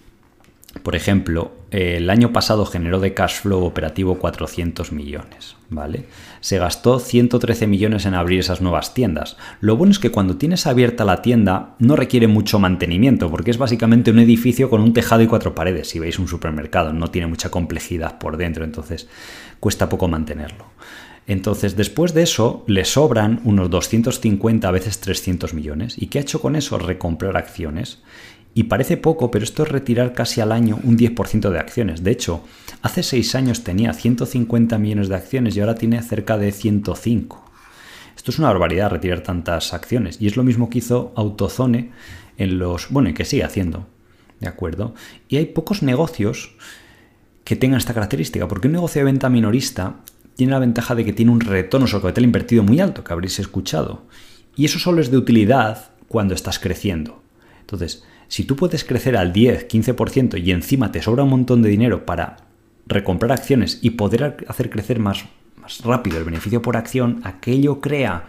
por 0.82 0.96
ejemplo, 0.96 1.52
el 1.70 2.10
año 2.10 2.32
pasado 2.32 2.66
generó 2.66 3.00
de 3.00 3.14
cash 3.14 3.40
flow 3.40 3.64
operativo 3.64 4.18
400 4.18 4.92
millones, 4.92 5.56
¿vale? 5.70 6.06
Se 6.40 6.58
gastó 6.58 6.98
113 6.98 7.66
millones 7.66 8.06
en 8.06 8.14
abrir 8.14 8.40
esas 8.40 8.60
nuevas 8.60 8.92
tiendas. 8.92 9.36
Lo 9.60 9.76
bueno 9.76 9.92
es 9.92 9.98
que 9.98 10.10
cuando 10.10 10.36
tienes 10.36 10.66
abierta 10.66 11.04
la 11.04 11.22
tienda 11.22 11.74
no 11.78 11.96
requiere 11.96 12.26
mucho 12.26 12.58
mantenimiento, 12.58 13.30
porque 13.30 13.50
es 13.50 13.58
básicamente 13.58 14.10
un 14.10 14.18
edificio 14.18 14.68
con 14.68 14.80
un 14.80 14.92
tejado 14.92 15.22
y 15.22 15.26
cuatro 15.26 15.54
paredes, 15.54 15.88
si 15.88 15.98
veis 15.98 16.18
un 16.18 16.28
supermercado, 16.28 16.92
no 16.92 17.10
tiene 17.10 17.28
mucha 17.28 17.50
complejidad 17.50 18.18
por 18.18 18.36
dentro, 18.36 18.64
entonces 18.64 19.08
cuesta 19.60 19.88
poco 19.88 20.08
mantenerlo. 20.08 20.73
Entonces, 21.26 21.76
después 21.76 22.12
de 22.12 22.22
eso, 22.22 22.64
le 22.66 22.84
sobran 22.84 23.40
unos 23.44 23.70
250, 23.70 24.68
a 24.68 24.70
veces 24.70 25.00
300 25.00 25.54
millones. 25.54 25.96
¿Y 25.96 26.08
qué 26.08 26.18
ha 26.18 26.22
hecho 26.22 26.40
con 26.40 26.54
eso? 26.54 26.78
Recomprar 26.78 27.36
acciones. 27.36 28.02
Y 28.52 28.64
parece 28.64 28.96
poco, 28.96 29.30
pero 29.30 29.44
esto 29.44 29.64
es 29.64 29.70
retirar 29.70 30.12
casi 30.12 30.40
al 30.40 30.52
año 30.52 30.78
un 30.84 30.96
10% 30.96 31.50
de 31.50 31.58
acciones. 31.58 32.04
De 32.04 32.12
hecho, 32.12 32.44
hace 32.82 33.02
6 33.02 33.34
años 33.34 33.64
tenía 33.64 33.92
150 33.92 34.78
millones 34.78 35.08
de 35.08 35.16
acciones 35.16 35.56
y 35.56 35.60
ahora 35.60 35.74
tiene 35.74 36.00
cerca 36.02 36.36
de 36.36 36.52
105. 36.52 37.50
Esto 38.16 38.30
es 38.30 38.38
una 38.38 38.48
barbaridad 38.48 38.90
retirar 38.90 39.22
tantas 39.22 39.74
acciones. 39.74 40.20
Y 40.20 40.28
es 40.28 40.36
lo 40.36 40.44
mismo 40.44 40.70
que 40.70 40.78
hizo 40.78 41.12
Autozone 41.16 41.90
en 42.36 42.58
los... 42.58 42.90
Bueno, 42.90 43.08
y 43.08 43.14
que 43.14 43.24
sigue 43.24 43.44
haciendo. 43.44 43.86
¿De 44.40 44.48
acuerdo? 44.48 44.94
Y 45.28 45.36
hay 45.36 45.46
pocos 45.46 45.82
negocios 45.82 46.54
que 47.44 47.56
tengan 47.56 47.78
esta 47.78 47.94
característica, 47.94 48.46
porque 48.46 48.68
un 48.68 48.74
negocio 48.74 49.00
de 49.00 49.04
venta 49.04 49.28
minorista 49.28 49.96
tiene 50.36 50.52
la 50.52 50.58
ventaja 50.58 50.94
de 50.94 51.04
que 51.04 51.12
tiene 51.12 51.32
un 51.32 51.40
retorno 51.40 51.86
sobre 51.86 52.02
capital 52.02 52.24
invertido 52.24 52.62
muy 52.62 52.80
alto, 52.80 53.04
que 53.04 53.12
habréis 53.12 53.38
escuchado. 53.38 54.02
Y 54.56 54.64
eso 54.64 54.78
solo 54.78 55.00
es 55.00 55.10
de 55.10 55.16
utilidad 55.16 55.90
cuando 56.08 56.34
estás 56.34 56.58
creciendo. 56.58 57.22
Entonces, 57.60 58.04
si 58.28 58.44
tú 58.44 58.56
puedes 58.56 58.84
crecer 58.84 59.16
al 59.16 59.32
10, 59.32 59.68
15% 59.68 60.42
y 60.42 60.50
encima 60.50 60.92
te 60.92 61.02
sobra 61.02 61.24
un 61.24 61.30
montón 61.30 61.62
de 61.62 61.68
dinero 61.68 62.04
para 62.04 62.36
recomprar 62.86 63.32
acciones 63.32 63.78
y 63.82 63.90
poder 63.90 64.36
hacer 64.48 64.70
crecer 64.70 64.98
más, 64.98 65.24
más 65.60 65.80
rápido 65.82 66.18
el 66.18 66.24
beneficio 66.24 66.62
por 66.62 66.76
acción, 66.76 67.20
aquello 67.24 67.80
crea 67.80 68.28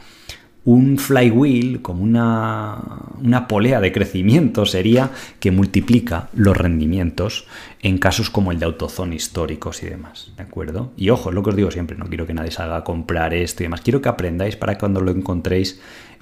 un 0.66 0.98
flywheel, 0.98 1.84
como 1.84 2.04
una, 2.04 2.78
una, 3.22 3.48
polea 3.48 3.80
de 3.80 3.92
crecimiento, 3.92 4.66
sería 4.66 5.12
que 5.40 5.52
multiplica 5.52 6.30
los 6.34 6.58
rendimientos 6.58 7.46
en 7.82 8.00
casos 8.00 8.32
como 8.32 8.52
el 8.52 8.58
de 8.58 8.66
autozone 8.66 9.16
históricos 9.16 9.84
y 9.84 9.86
demás. 9.86 10.34
¿De 10.36 10.42
acuerdo? 10.42 10.92
Y 10.98 11.12
ojo, 11.12 11.30
es 11.30 11.36
lo 11.36 11.44
que 11.44 11.52
os 11.52 11.56
digo 11.56 11.70
siempre, 11.70 11.98
no 11.98 12.08
quiero 12.08 12.26
que 12.26 12.34
nadie 12.34 12.50
salga 12.50 12.78
a 12.78 12.84
comprar 12.84 13.36
esto 13.36 13.62
y 13.62 13.66
demás. 13.66 13.82
Quiero 13.82 14.02
que 14.02 14.10
aprendáis 14.10 14.56
para 14.56 14.78
cuando 14.80 15.02
lo 15.02 15.12
encontréis 15.12 15.80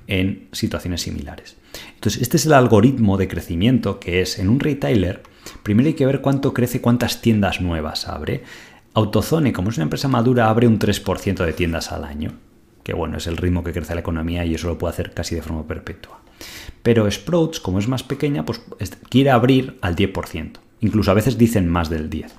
en 0.07 0.49
situaciones 0.51 1.01
similares. 1.01 1.55
Entonces, 1.95 2.21
este 2.21 2.35
es 2.35 2.45
el 2.45 2.53
algoritmo 2.53 3.17
de 3.17 3.29
crecimiento 3.29 4.01
que 4.01 4.21
es 4.21 4.39
en 4.39 4.49
un 4.49 4.59
retailer, 4.59 5.23
primero 5.63 5.87
hay 5.87 5.93
que 5.93 6.05
ver 6.05 6.19
cuánto 6.19 6.53
crece, 6.53 6.81
cuántas 6.81 7.21
tiendas 7.21 7.61
nuevas 7.61 8.09
abre. 8.09 8.43
Autozone, 8.93 9.53
como 9.53 9.69
es 9.69 9.77
una 9.77 9.83
empresa 9.83 10.09
madura, 10.09 10.49
abre 10.49 10.67
un 10.67 10.79
3% 10.79 11.45
de 11.45 11.53
tiendas 11.53 11.91
al 11.91 12.03
año, 12.03 12.33
que 12.83 12.93
bueno, 12.93 13.17
es 13.17 13.27
el 13.27 13.37
ritmo 13.37 13.63
que 13.63 13.73
crece 13.73 13.95
la 13.95 14.01
economía 14.01 14.45
y 14.45 14.55
eso 14.55 14.67
lo 14.67 14.77
puede 14.77 14.93
hacer 14.93 15.13
casi 15.13 15.35
de 15.35 15.41
forma 15.41 15.65
perpetua. 15.67 16.19
Pero 16.81 17.09
Sprouts, 17.09 17.59
como 17.59 17.79
es 17.79 17.87
más 17.87 18.03
pequeña, 18.03 18.45
pues 18.45 18.61
quiere 19.09 19.31
abrir 19.31 19.77
al 19.81 19.95
10%. 19.95 20.51
Incluso 20.81 21.11
a 21.11 21.13
veces 21.13 21.37
dicen 21.37 21.69
más 21.69 21.89
del 21.89 22.09
10%. 22.09 22.29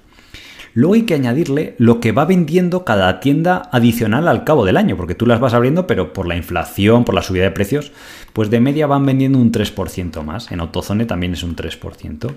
Luego 0.74 0.94
hay 0.94 1.02
que 1.02 1.14
añadirle 1.14 1.76
lo 1.78 2.00
que 2.00 2.10
va 2.10 2.24
vendiendo 2.24 2.84
cada 2.84 3.20
tienda 3.20 3.68
adicional 3.70 4.26
al 4.26 4.42
cabo 4.42 4.64
del 4.64 4.76
año, 4.76 4.96
porque 4.96 5.14
tú 5.14 5.24
las 5.24 5.38
vas 5.38 5.54
abriendo, 5.54 5.86
pero 5.86 6.12
por 6.12 6.26
la 6.26 6.36
inflación, 6.36 7.04
por 7.04 7.14
la 7.14 7.22
subida 7.22 7.44
de 7.44 7.52
precios, 7.52 7.92
pues 8.32 8.50
de 8.50 8.58
media 8.58 8.88
van 8.88 9.06
vendiendo 9.06 9.38
un 9.38 9.52
3% 9.52 10.22
más. 10.24 10.50
En 10.50 10.58
Autozone 10.58 11.06
también 11.06 11.32
es 11.32 11.44
un 11.44 11.54
3%. 11.54 12.32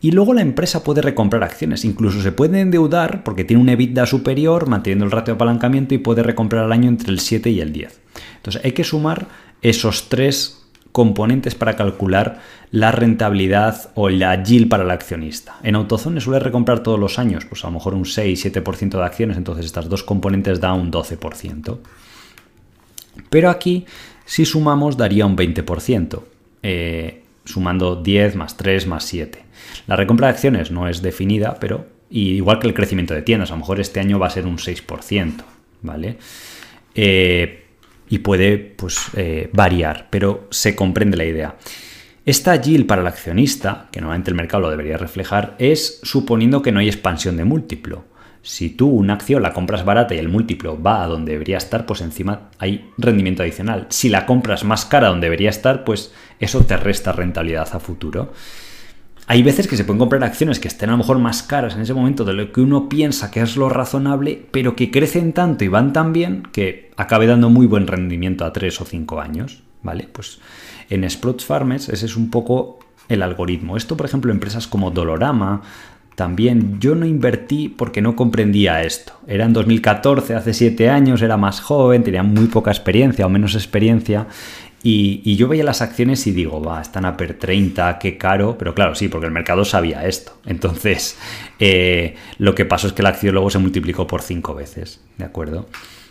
Y 0.00 0.12
luego 0.12 0.34
la 0.34 0.42
empresa 0.42 0.84
puede 0.84 1.02
recomprar 1.02 1.42
acciones, 1.42 1.84
incluso 1.84 2.22
se 2.22 2.30
puede 2.30 2.60
endeudar 2.60 3.24
porque 3.24 3.42
tiene 3.42 3.62
un 3.62 3.68
EBITDA 3.68 4.06
superior, 4.06 4.68
manteniendo 4.68 5.06
el 5.06 5.10
ratio 5.10 5.32
de 5.32 5.36
apalancamiento 5.36 5.94
y 5.94 5.98
puede 5.98 6.22
recomprar 6.22 6.64
al 6.64 6.72
año 6.72 6.88
entre 6.88 7.10
el 7.10 7.18
7 7.18 7.50
y 7.50 7.60
el 7.60 7.72
10. 7.72 8.00
Entonces 8.36 8.64
hay 8.64 8.72
que 8.72 8.84
sumar 8.84 9.26
esos 9.62 10.08
tres 10.08 10.63
componentes 10.94 11.56
para 11.56 11.74
calcular 11.74 12.38
la 12.70 12.92
rentabilidad 12.92 13.90
o 13.96 14.10
la 14.10 14.40
yield 14.40 14.68
para 14.68 14.84
el 14.84 14.92
accionista. 14.92 15.56
En 15.64 15.74
AutoZone 15.74 16.20
suele 16.20 16.38
recomprar 16.38 16.84
todos 16.84 17.00
los 17.00 17.18
años, 17.18 17.44
pues 17.46 17.64
a 17.64 17.66
lo 17.66 17.72
mejor 17.72 17.94
un 17.94 18.04
6-7% 18.04 18.90
de 18.90 19.02
acciones, 19.02 19.36
entonces 19.36 19.66
estas 19.66 19.88
dos 19.88 20.04
componentes 20.04 20.60
da 20.60 20.72
un 20.72 20.92
12%. 20.92 21.78
Pero 23.28 23.50
aquí, 23.50 23.86
si 24.24 24.44
sumamos, 24.44 24.96
daría 24.96 25.26
un 25.26 25.36
20%, 25.36 26.22
eh, 26.62 27.24
sumando 27.44 27.96
10 27.96 28.36
más 28.36 28.56
3 28.56 28.86
más 28.86 29.02
7. 29.02 29.44
La 29.88 29.96
recompra 29.96 30.28
de 30.28 30.34
acciones 30.34 30.70
no 30.70 30.86
es 30.86 31.02
definida, 31.02 31.56
pero 31.58 31.88
igual 32.08 32.60
que 32.60 32.68
el 32.68 32.74
crecimiento 32.74 33.14
de 33.14 33.22
tiendas, 33.22 33.50
a 33.50 33.54
lo 33.54 33.58
mejor 33.58 33.80
este 33.80 33.98
año 33.98 34.20
va 34.20 34.28
a 34.28 34.30
ser 34.30 34.46
un 34.46 34.58
6%, 34.58 35.42
¿vale? 35.82 36.18
Eh, 36.94 37.63
y 38.08 38.18
puede 38.18 38.58
pues, 38.58 38.98
eh, 39.16 39.50
variar, 39.52 40.08
pero 40.10 40.46
se 40.50 40.74
comprende 40.74 41.16
la 41.16 41.24
idea. 41.24 41.56
Esta 42.26 42.56
yield 42.56 42.86
para 42.86 43.02
el 43.02 43.06
accionista, 43.06 43.88
que 43.92 44.00
normalmente 44.00 44.30
el 44.30 44.36
mercado 44.36 44.62
lo 44.62 44.70
debería 44.70 44.96
reflejar, 44.96 45.56
es 45.58 46.00
suponiendo 46.02 46.62
que 46.62 46.72
no 46.72 46.80
hay 46.80 46.88
expansión 46.88 47.36
de 47.36 47.44
múltiplo. 47.44 48.04
Si 48.40 48.70
tú 48.70 48.88
una 48.88 49.14
acción 49.14 49.42
la 49.42 49.52
compras 49.52 49.84
barata 49.84 50.14
y 50.14 50.18
el 50.18 50.28
múltiplo 50.28 50.80
va 50.80 51.02
a 51.02 51.06
donde 51.06 51.32
debería 51.32 51.56
estar, 51.56 51.86
pues 51.86 52.00
encima 52.02 52.50
hay 52.58 52.90
rendimiento 52.98 53.42
adicional. 53.42 53.86
Si 53.90 54.08
la 54.08 54.26
compras 54.26 54.64
más 54.64 54.84
cara 54.84 55.08
donde 55.08 55.26
debería 55.26 55.50
estar, 55.50 55.84
pues 55.84 56.12
eso 56.40 56.64
te 56.64 56.76
resta 56.76 57.12
rentabilidad 57.12 57.68
a 57.72 57.80
futuro 57.80 58.32
hay 59.26 59.42
veces 59.42 59.66
que 59.66 59.76
se 59.76 59.84
pueden 59.84 59.98
comprar 59.98 60.22
acciones 60.22 60.60
que 60.60 60.68
estén 60.68 60.90
a 60.90 60.92
lo 60.92 60.98
mejor 60.98 61.18
más 61.18 61.42
caras 61.42 61.74
en 61.74 61.80
ese 61.80 61.94
momento 61.94 62.24
de 62.24 62.34
lo 62.34 62.52
que 62.52 62.60
uno 62.60 62.88
piensa 62.88 63.30
que 63.30 63.40
es 63.40 63.56
lo 63.56 63.68
razonable, 63.68 64.46
pero 64.50 64.76
que 64.76 64.90
crecen 64.90 65.32
tanto 65.32 65.64
y 65.64 65.68
van 65.68 65.92
tan 65.92 66.12
bien 66.12 66.42
que 66.52 66.90
acabe 66.96 67.26
dando 67.26 67.48
muy 67.48 67.66
buen 67.66 67.86
rendimiento 67.86 68.44
a 68.44 68.52
3 68.52 68.80
o 68.80 68.84
5 68.84 69.20
años. 69.20 69.62
¿Vale? 69.82 70.08
Pues 70.10 70.40
en 70.88 71.08
Sprouts 71.08 71.44
Farmers 71.44 71.90
ese 71.90 72.06
es 72.06 72.16
un 72.16 72.30
poco 72.30 72.78
el 73.08 73.22
algoritmo. 73.22 73.76
Esto, 73.76 73.96
por 73.96 74.06
ejemplo, 74.06 74.32
empresas 74.32 74.66
como 74.66 74.90
Dolorama, 74.90 75.62
también 76.14 76.78
yo 76.80 76.94
no 76.94 77.06
invertí 77.06 77.68
porque 77.68 78.00
no 78.00 78.14
comprendía 78.14 78.82
esto. 78.82 79.14
Era 79.26 79.44
en 79.44 79.52
2014, 79.52 80.34
hace 80.34 80.54
7 80.54 80.88
años, 80.88 81.22
era 81.22 81.36
más 81.36 81.60
joven, 81.60 82.04
tenía 82.04 82.22
muy 82.22 82.46
poca 82.46 82.70
experiencia 82.70 83.26
o 83.26 83.28
menos 83.28 83.54
experiencia 83.54 84.26
y, 84.86 85.36
yo 85.36 85.48
veía 85.48 85.64
las 85.64 85.80
acciones 85.80 86.26
y 86.26 86.32
digo, 86.32 86.62
va, 86.62 86.82
están 86.82 87.06
a 87.06 87.16
per 87.16 87.38
30, 87.38 87.98
qué 87.98 88.18
caro, 88.18 88.58
pero 88.58 88.74
claro, 88.74 88.94
sí, 88.94 89.08
porque 89.08 89.26
el 89.26 89.32
mercado 89.32 89.64
sabía 89.64 90.06
esto. 90.06 90.38
Entonces, 90.44 91.16
eh, 91.58 92.16
lo 92.36 92.54
que 92.54 92.66
pasó 92.66 92.88
es 92.88 92.92
que 92.92 93.02
la 93.02 93.08
acción 93.08 93.32
luego 93.32 93.48
se 93.48 93.58
multiplicó 93.58 94.06
por 94.06 94.20
5 94.20 94.54
veces, 94.54 95.00
¿de 95.16 95.24
acuerdo? 95.24 95.66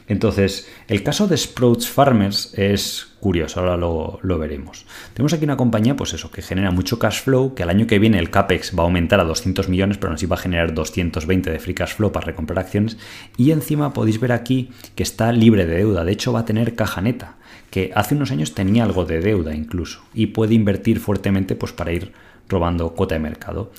Entonces, 0.08 0.68
el 0.88 1.04
caso 1.04 1.28
de 1.28 1.38
Sprouts 1.38 1.88
Farmers 1.88 2.54
es 2.58 3.14
curioso, 3.20 3.60
ahora 3.60 3.78
lo, 3.78 4.20
lo, 4.24 4.40
veremos. 4.40 4.86
Tenemos 5.14 5.34
aquí 5.34 5.46
una 5.46 5.56
compañía, 5.56 5.96
pues 5.96 6.14
eso, 6.14 6.32
que 6.32 6.42
genera 6.42 6.72
mucho 6.72 6.98
cash 6.98 7.22
flow, 7.22 7.54
que 7.54 7.62
al 7.62 7.70
año 7.70 7.86
que 7.86 8.00
viene 8.00 8.18
el 8.18 8.32
CAPEX 8.32 8.76
va 8.78 8.82
a 8.82 8.86
aumentar 8.86 9.20
a 9.20 9.24
200 9.24 9.70
millones, 9.70 9.98
pero 10.00 10.12
así 10.12 10.26
va 10.26 10.36
a 10.36 10.40
generar 10.40 10.74
220 10.74 11.52
de 11.52 11.60
free 11.60 11.76
cash 11.76 11.94
flow 11.94 12.12
para 12.12 12.26
recomprar 12.26 12.60
acciones. 12.60 12.98
Y 13.38 13.52
encima 13.52 13.94
podéis 13.94 14.20
ver 14.20 14.32
aquí 14.32 14.72
que 14.96 15.04
está 15.04 15.32
libre 15.32 15.68
de 15.68 15.78
deuda, 15.78 16.04
de 16.04 16.12
hecho 16.12 16.34
va 16.34 16.40
a 16.40 16.46
tener 16.46 16.76
caja 16.76 17.00
neta 17.00 17.38
que 17.74 17.92
hace 17.96 18.14
unos 18.14 18.30
años 18.30 18.54
tenía 18.54 18.84
algo 18.84 19.04
de 19.04 19.20
deuda 19.20 19.56
incluso 19.56 20.04
y 20.14 20.28
puede 20.28 20.54
invertir 20.54 21.00
fuertemente 21.00 21.56
pues, 21.56 21.72
para 21.72 21.92
ir 21.92 22.12
robando 22.48 22.94
cuota 22.94 23.16
de 23.16 23.20
mercado. 23.20 23.72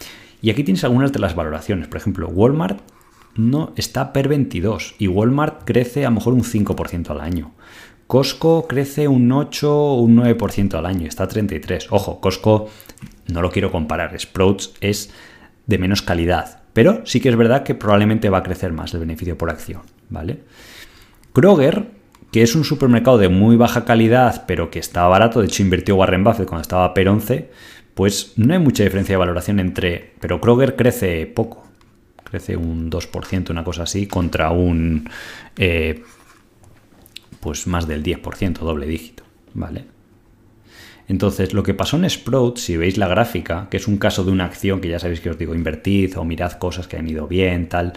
Y 0.43 0.51
aquí 0.51 0.65
tienes 0.65 0.83
algunas 0.83 1.13
de 1.13 1.21
las 1.21 1.37
valoraciones. 1.37 1.87
Por 1.87 1.99
ejemplo, 1.99 2.27
Walmart 2.27 2.81
no 3.37 3.73
está 3.77 4.13
per 4.13 4.27
22 4.27 4.97
y 4.99 5.07
Walmart 5.07 5.63
crece 5.65 6.05
a 6.05 6.09
lo 6.09 6.17
mejor 6.17 6.33
un 6.33 6.43
5% 6.43 7.09
al 7.11 7.21
año. 7.21 7.53
Costco 8.09 8.67
crece 8.67 9.07
un 9.07 9.31
8 9.31 9.73
o 9.73 10.01
un 10.01 10.17
9% 10.17 10.75
al 10.75 10.87
año, 10.87 11.07
está 11.07 11.23
a 11.23 11.29
33. 11.29 11.87
Ojo, 11.91 12.21
Costco 12.21 12.69
no 13.29 13.43
lo 13.43 13.53
quiero 13.53 13.71
comparar, 13.71 14.19
Sprouts 14.19 14.75
es 14.81 15.15
de 15.69 15.79
menos 15.79 16.03
calidad, 16.03 16.63
pero 16.73 17.07
sí 17.07 17.21
que 17.21 17.29
es 17.29 17.37
verdad 17.37 17.63
que 17.63 17.77
probablemente 17.77 18.29
va 18.29 18.39
a 18.39 18.43
crecer 18.43 18.73
más 18.73 18.93
el 18.93 18.99
beneficio 18.99 19.39
por 19.39 19.51
acción, 19.51 19.83
¿vale? 20.11 20.41
Kroger 21.33 22.03
que 22.35 22.43
es 22.43 22.57
un 22.57 22.65
supermercado 22.65 23.17
de 23.17 23.29
muy 23.29 23.55
baja 23.55 23.85
calidad, 23.85 24.43
pero 24.49 24.69
que 24.69 24.81
está 24.81 25.07
barato, 25.07 25.39
de 25.39 25.47
hecho 25.47 25.63
invirtió 25.63 25.95
Warren 25.95 26.25
Buffett 26.25 26.49
cuando 26.49 26.63
estaba 26.63 26.93
per 26.93 27.09
11, 27.09 27.49
pues 27.95 28.33
no 28.35 28.53
hay 28.53 28.59
mucha 28.59 28.83
diferencia 28.83 29.13
de 29.13 29.19
valoración 29.19 29.61
entre... 29.61 30.15
Pero 30.19 30.41
Kroger 30.41 30.75
crece 30.75 31.27
poco, 31.29 31.65
crece 32.25 32.57
un 32.57 32.91
2%, 32.91 33.51
una 33.51 33.63
cosa 33.63 33.85
así, 33.85 34.09
contra 34.09 34.51
un... 34.51 35.09
Eh, 35.57 36.03
pues 37.39 37.69
más 37.69 37.87
del 37.87 38.03
10%, 38.03 38.59
doble 38.59 38.87
dígito, 38.87 39.23
¿vale? 39.53 39.85
Entonces, 41.07 41.55
lo 41.55 41.63
que 41.63 41.75
pasó 41.75 41.97
en 41.99 42.11
Sprout, 42.11 42.57
si 42.57 42.77
veis 42.77 42.99
la 42.99 43.07
gráfica, 43.07 43.69
que 43.71 43.77
es 43.77 43.87
un 43.87 43.97
caso 43.97 44.25
de 44.25 44.33
una 44.33 44.47
acción 44.47 44.81
que 44.81 44.89
ya 44.89 44.99
sabéis 44.99 45.21
que 45.21 45.31
os 45.31 45.39
digo, 45.39 45.55
invertid 45.55 46.19
o 46.19 46.25
mirad 46.25 46.51
cosas 46.55 46.89
que 46.89 46.97
han 46.97 47.09
ido 47.09 47.29
bien, 47.29 47.69
tal, 47.69 47.93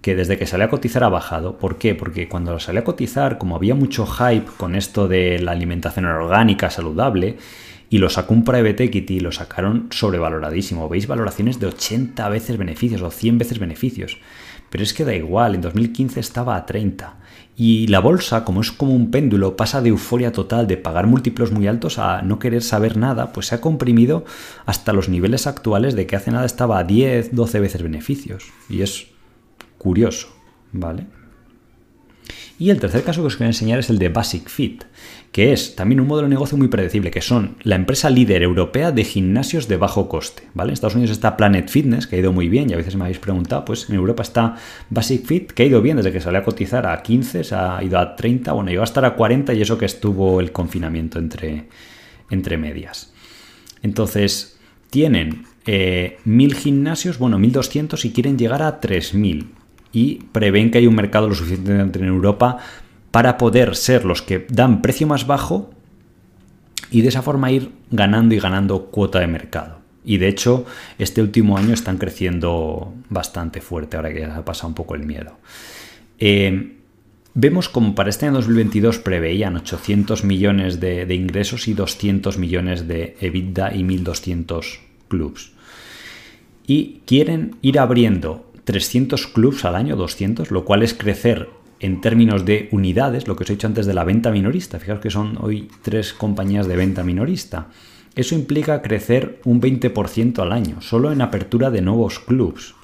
que 0.00 0.14
desde 0.14 0.38
que 0.38 0.46
salió 0.46 0.66
a 0.66 0.70
cotizar 0.70 1.04
ha 1.04 1.08
bajado. 1.08 1.58
¿Por 1.58 1.76
qué? 1.76 1.94
Porque 1.94 2.28
cuando 2.28 2.58
salió 2.58 2.80
a 2.80 2.84
cotizar, 2.84 3.38
como 3.38 3.56
había 3.56 3.74
mucho 3.74 4.06
hype 4.06 4.46
con 4.56 4.74
esto 4.74 5.08
de 5.08 5.38
la 5.40 5.52
alimentación 5.52 6.06
orgánica 6.06 6.70
saludable, 6.70 7.36
y 7.90 7.98
lo 7.98 8.08
sacó 8.08 8.34
un 8.34 8.44
private 8.44 8.84
equity 8.84 9.18
lo 9.18 9.32
sacaron 9.32 9.88
sobrevaloradísimo. 9.90 10.88
Veis 10.88 11.08
valoraciones 11.08 11.58
de 11.58 11.66
80 11.66 12.28
veces 12.28 12.56
beneficios 12.56 13.02
o 13.02 13.10
100 13.10 13.38
veces 13.38 13.58
beneficios. 13.58 14.18
Pero 14.70 14.84
es 14.84 14.94
que 14.94 15.04
da 15.04 15.12
igual, 15.12 15.56
en 15.56 15.60
2015 15.60 16.20
estaba 16.20 16.54
a 16.54 16.64
30. 16.64 17.16
Y 17.56 17.88
la 17.88 17.98
bolsa, 17.98 18.44
como 18.44 18.60
es 18.60 18.70
como 18.70 18.94
un 18.94 19.10
péndulo, 19.10 19.56
pasa 19.56 19.82
de 19.82 19.88
euforia 19.88 20.30
total 20.30 20.68
de 20.68 20.76
pagar 20.76 21.08
múltiplos 21.08 21.50
muy 21.50 21.66
altos 21.66 21.98
a 21.98 22.22
no 22.22 22.38
querer 22.38 22.62
saber 22.62 22.96
nada, 22.96 23.32
pues 23.32 23.48
se 23.48 23.56
ha 23.56 23.60
comprimido 23.60 24.24
hasta 24.66 24.92
los 24.92 25.08
niveles 25.08 25.48
actuales 25.48 25.96
de 25.96 26.06
que 26.06 26.14
hace 26.14 26.30
nada 26.30 26.46
estaba 26.46 26.78
a 26.78 26.84
10, 26.84 27.34
12 27.34 27.58
veces 27.58 27.82
beneficios. 27.82 28.44
Y 28.68 28.82
es 28.82 29.08
curioso, 29.80 30.28
¿vale? 30.72 31.06
Y 32.58 32.68
el 32.68 32.78
tercer 32.78 33.02
caso 33.02 33.22
que 33.22 33.28
os 33.28 33.36
quiero 33.36 33.48
enseñar 33.48 33.78
es 33.78 33.88
el 33.88 33.98
de 33.98 34.10
Basic 34.10 34.50
Fit, 34.50 34.84
que 35.32 35.54
es 35.54 35.74
también 35.76 35.98
un 35.98 36.06
modelo 36.06 36.28
de 36.28 36.34
negocio 36.34 36.58
muy 36.58 36.68
predecible, 36.68 37.10
que 37.10 37.22
son 37.22 37.56
la 37.62 37.74
empresa 37.76 38.10
líder 38.10 38.42
europea 38.42 38.92
de 38.92 39.02
gimnasios 39.02 39.66
de 39.66 39.78
bajo 39.78 40.10
coste. 40.10 40.42
¿vale? 40.52 40.68
En 40.68 40.74
Estados 40.74 40.94
Unidos 40.94 41.12
está 41.12 41.38
Planet 41.38 41.70
Fitness, 41.70 42.06
que 42.06 42.16
ha 42.16 42.18
ido 42.18 42.34
muy 42.34 42.50
bien, 42.50 42.68
y 42.68 42.74
a 42.74 42.76
veces 42.76 42.96
me 42.96 43.04
habéis 43.04 43.18
preguntado, 43.18 43.64
pues 43.64 43.88
en 43.88 43.96
Europa 43.96 44.22
está 44.22 44.56
Basic 44.90 45.24
Fit, 45.24 45.52
que 45.52 45.62
ha 45.62 45.66
ido 45.66 45.80
bien 45.80 45.96
desde 45.96 46.12
que 46.12 46.20
salió 46.20 46.40
a 46.40 46.44
cotizar 46.44 46.86
a 46.86 47.02
15, 47.02 47.44
se 47.44 47.54
ha 47.54 47.82
ido 47.82 47.98
a 47.98 48.14
30, 48.14 48.52
bueno, 48.52 48.68
llegó 48.68 48.82
a 48.82 48.84
estar 48.84 49.06
a 49.06 49.14
40 49.14 49.54
y 49.54 49.62
eso 49.62 49.78
que 49.78 49.86
estuvo 49.86 50.40
el 50.40 50.52
confinamiento 50.52 51.18
entre, 51.18 51.68
entre 52.28 52.58
medias. 52.58 53.14
Entonces, 53.80 54.58
tienen 54.90 55.46
eh, 55.64 56.18
1.000 56.26 56.52
gimnasios, 56.52 57.18
bueno, 57.18 57.38
1.200 57.38 58.04
y 58.04 58.12
quieren 58.12 58.36
llegar 58.36 58.62
a 58.62 58.82
3.000 58.82 59.46
y 59.92 60.16
prevén 60.32 60.70
que 60.70 60.78
hay 60.78 60.86
un 60.86 60.94
mercado 60.94 61.28
lo 61.28 61.34
suficiente 61.34 61.98
en 61.98 62.04
Europa 62.04 62.58
para 63.10 63.38
poder 63.38 63.76
ser 63.76 64.04
los 64.04 64.22
que 64.22 64.46
dan 64.48 64.82
precio 64.82 65.06
más 65.06 65.26
bajo 65.26 65.70
y 66.90 67.02
de 67.02 67.08
esa 67.08 67.22
forma 67.22 67.50
ir 67.50 67.70
ganando 67.90 68.34
y 68.34 68.40
ganando 68.40 68.86
cuota 68.86 69.20
de 69.20 69.26
mercado. 69.26 69.80
Y 70.04 70.18
de 70.18 70.28
hecho, 70.28 70.64
este 70.98 71.20
último 71.20 71.56
año 71.56 71.74
están 71.74 71.98
creciendo 71.98 72.94
bastante 73.10 73.60
fuerte, 73.60 73.96
ahora 73.96 74.12
que 74.12 74.20
ya 74.20 74.36
ha 74.36 74.44
pasado 74.44 74.68
un 74.68 74.74
poco 74.74 74.94
el 74.94 75.04
miedo. 75.04 75.38
Eh, 76.18 76.76
vemos 77.34 77.68
como 77.68 77.94
para 77.94 78.10
este 78.10 78.26
año 78.26 78.36
2022 78.36 78.98
preveían 78.98 79.56
800 79.56 80.24
millones 80.24 80.80
de, 80.80 81.06
de 81.06 81.14
ingresos 81.14 81.68
y 81.68 81.74
200 81.74 82.38
millones 82.38 82.88
de 82.88 83.16
EBITDA 83.20 83.74
y 83.74 83.82
1.200 83.82 84.80
clubs. 85.08 85.52
Y 86.66 87.02
quieren 87.04 87.56
ir 87.62 87.78
abriendo 87.78 88.49
300 88.70 89.26
clubs 89.26 89.64
al 89.64 89.74
año, 89.74 89.96
200, 89.96 90.52
lo 90.52 90.64
cual 90.64 90.84
es 90.84 90.94
crecer 90.94 91.48
en 91.80 92.00
términos 92.00 92.44
de 92.44 92.68
unidades, 92.70 93.26
lo 93.26 93.34
que 93.34 93.42
os 93.42 93.50
he 93.50 93.54
dicho 93.54 93.66
antes 93.66 93.84
de 93.84 93.94
la 93.94 94.04
venta 94.04 94.30
minorista. 94.30 94.78
Fijaos 94.78 95.00
que 95.00 95.10
son 95.10 95.38
hoy 95.40 95.68
tres 95.82 96.12
compañías 96.12 96.68
de 96.68 96.76
venta 96.76 97.02
minorista. 97.02 97.66
Eso 98.14 98.36
implica 98.36 98.80
crecer 98.80 99.40
un 99.44 99.60
20% 99.60 100.38
al 100.38 100.52
año, 100.52 100.80
solo 100.80 101.10
en 101.10 101.20
apertura 101.20 101.72
de 101.72 101.82
nuevos 101.82 102.20
clubs. 102.20 102.76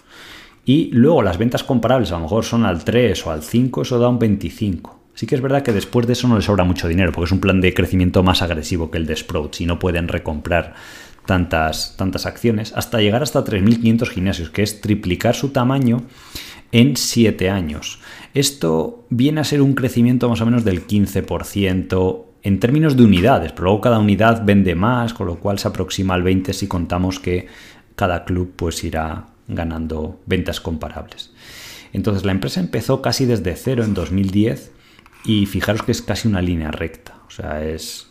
Y 0.64 0.90
luego 0.90 1.22
las 1.22 1.38
ventas 1.38 1.62
comparables 1.62 2.10
a 2.10 2.16
lo 2.16 2.22
mejor 2.22 2.44
son 2.44 2.66
al 2.66 2.82
3 2.82 3.24
o 3.28 3.30
al 3.30 3.44
5, 3.44 3.82
eso 3.82 4.00
da 4.00 4.08
un 4.08 4.18
25. 4.18 4.98
Sí 5.14 5.24
que 5.28 5.36
es 5.36 5.40
verdad 5.40 5.62
que 5.62 5.72
después 5.72 6.08
de 6.08 6.14
eso 6.14 6.26
no 6.26 6.34
les 6.34 6.46
sobra 6.46 6.64
mucho 6.64 6.88
dinero, 6.88 7.12
porque 7.12 7.26
es 7.26 7.32
un 7.32 7.40
plan 7.40 7.60
de 7.60 7.72
crecimiento 7.74 8.24
más 8.24 8.42
agresivo 8.42 8.90
que 8.90 8.98
el 8.98 9.06
de 9.06 9.14
Sprouts 9.14 9.60
y 9.60 9.66
no 9.66 9.78
pueden 9.78 10.08
recomprar 10.08 10.74
tantas, 11.26 11.96
tantas 11.96 12.26
acciones, 12.26 12.72
hasta 12.74 13.00
llegar 13.00 13.22
hasta 13.22 13.44
3.500 13.44 14.08
gimnasios, 14.08 14.50
que 14.50 14.62
es 14.62 14.80
triplicar 14.80 15.34
su 15.34 15.50
tamaño 15.50 16.02
en 16.72 16.96
7 16.96 17.50
años. 17.50 18.00
Esto 18.34 19.04
viene 19.10 19.40
a 19.40 19.44
ser 19.44 19.62
un 19.62 19.74
crecimiento 19.74 20.28
más 20.28 20.40
o 20.40 20.46
menos 20.46 20.64
del 20.64 20.86
15% 20.86 22.22
en 22.42 22.60
términos 22.60 22.96
de 22.96 23.04
unidades, 23.04 23.52
pero 23.52 23.64
luego 23.64 23.80
cada 23.80 23.98
unidad 23.98 24.44
vende 24.44 24.74
más, 24.74 25.14
con 25.14 25.26
lo 25.26 25.36
cual 25.40 25.58
se 25.58 25.68
aproxima 25.68 26.14
al 26.14 26.22
20 26.22 26.52
si 26.52 26.68
contamos 26.68 27.18
que 27.18 27.48
cada 27.96 28.24
club 28.24 28.52
pues 28.54 28.84
irá 28.84 29.26
ganando 29.48 30.20
ventas 30.26 30.60
comparables. 30.60 31.32
Entonces 31.92 32.24
la 32.24 32.32
empresa 32.32 32.60
empezó 32.60 33.02
casi 33.02 33.24
desde 33.24 33.56
cero 33.56 33.84
en 33.84 33.94
2010 33.94 34.70
y 35.24 35.46
fijaros 35.46 35.82
que 35.82 35.92
es 35.92 36.02
casi 36.02 36.28
una 36.28 36.42
línea 36.42 36.70
recta, 36.70 37.16
o 37.26 37.30
sea, 37.30 37.64
es 37.64 38.05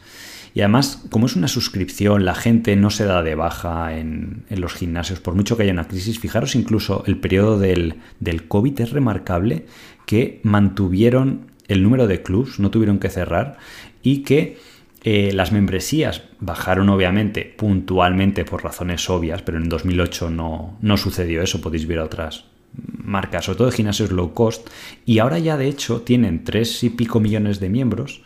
y 0.56 0.62
además, 0.62 1.04
como 1.10 1.26
es 1.26 1.36
una 1.36 1.50
suscripción, 1.50 2.24
la 2.24 2.34
gente 2.34 2.78
no 2.78 2.90
se 2.90 3.04
da 3.04 3.22
de 3.22 3.36
baja 3.36 3.98
en, 3.98 4.46
los 4.50 4.74
gimnasios, 4.74 5.20
por 5.20 5.36
mucho 5.36 5.58
que 5.58 5.64
haya 5.64 5.74
una 5.74 5.90
crisis. 5.90 6.18
Fijaros 6.18 6.56
incluso 6.56 7.04
el 7.08 7.18
periodo 7.18 7.60
del, 7.60 7.96
del 8.22 8.48
COVID 8.48 8.80
es 8.80 8.92
remarcable 8.92 9.66
que 10.06 10.40
mantuvieron 10.44 11.52
el 11.68 11.84
número 11.84 12.08
de 12.08 12.24
clubs, 12.24 12.58
no 12.62 12.72
tuvieron 12.72 13.00
que 13.00 13.10
cerrar 13.10 13.58
y 14.02 14.24
que 14.24 14.58
eh, 15.04 15.34
las 15.34 15.52
membresías 15.52 16.24
bajaron 16.40 16.88
obviamente 16.88 17.54
puntualmente 17.58 18.46
por 18.46 18.64
razones 18.64 19.10
obvias, 19.10 19.42
pero 19.42 19.58
en 19.58 19.68
2008 19.68 20.30
no, 20.30 20.78
no 20.80 20.96
sucedió 20.96 21.42
eso, 21.42 21.60
podéis 21.60 21.86
ver 21.86 22.00
otras 22.00 22.46
marcas, 23.04 23.44
sobre 23.44 23.58
todo 23.58 23.70
de 23.70 23.76
gimnasios 23.76 24.12
low 24.12 24.34
cost, 24.34 24.70
y 25.06 25.20
ahora 25.20 25.38
ya 25.38 25.58
de 25.58 25.68
hecho 25.68 26.02
tienen 26.02 26.46
tres 26.46 26.82
y 26.86 26.92
pico 26.92 27.20
millones 27.20 27.60
de 27.60 27.70
miembros 27.70 28.22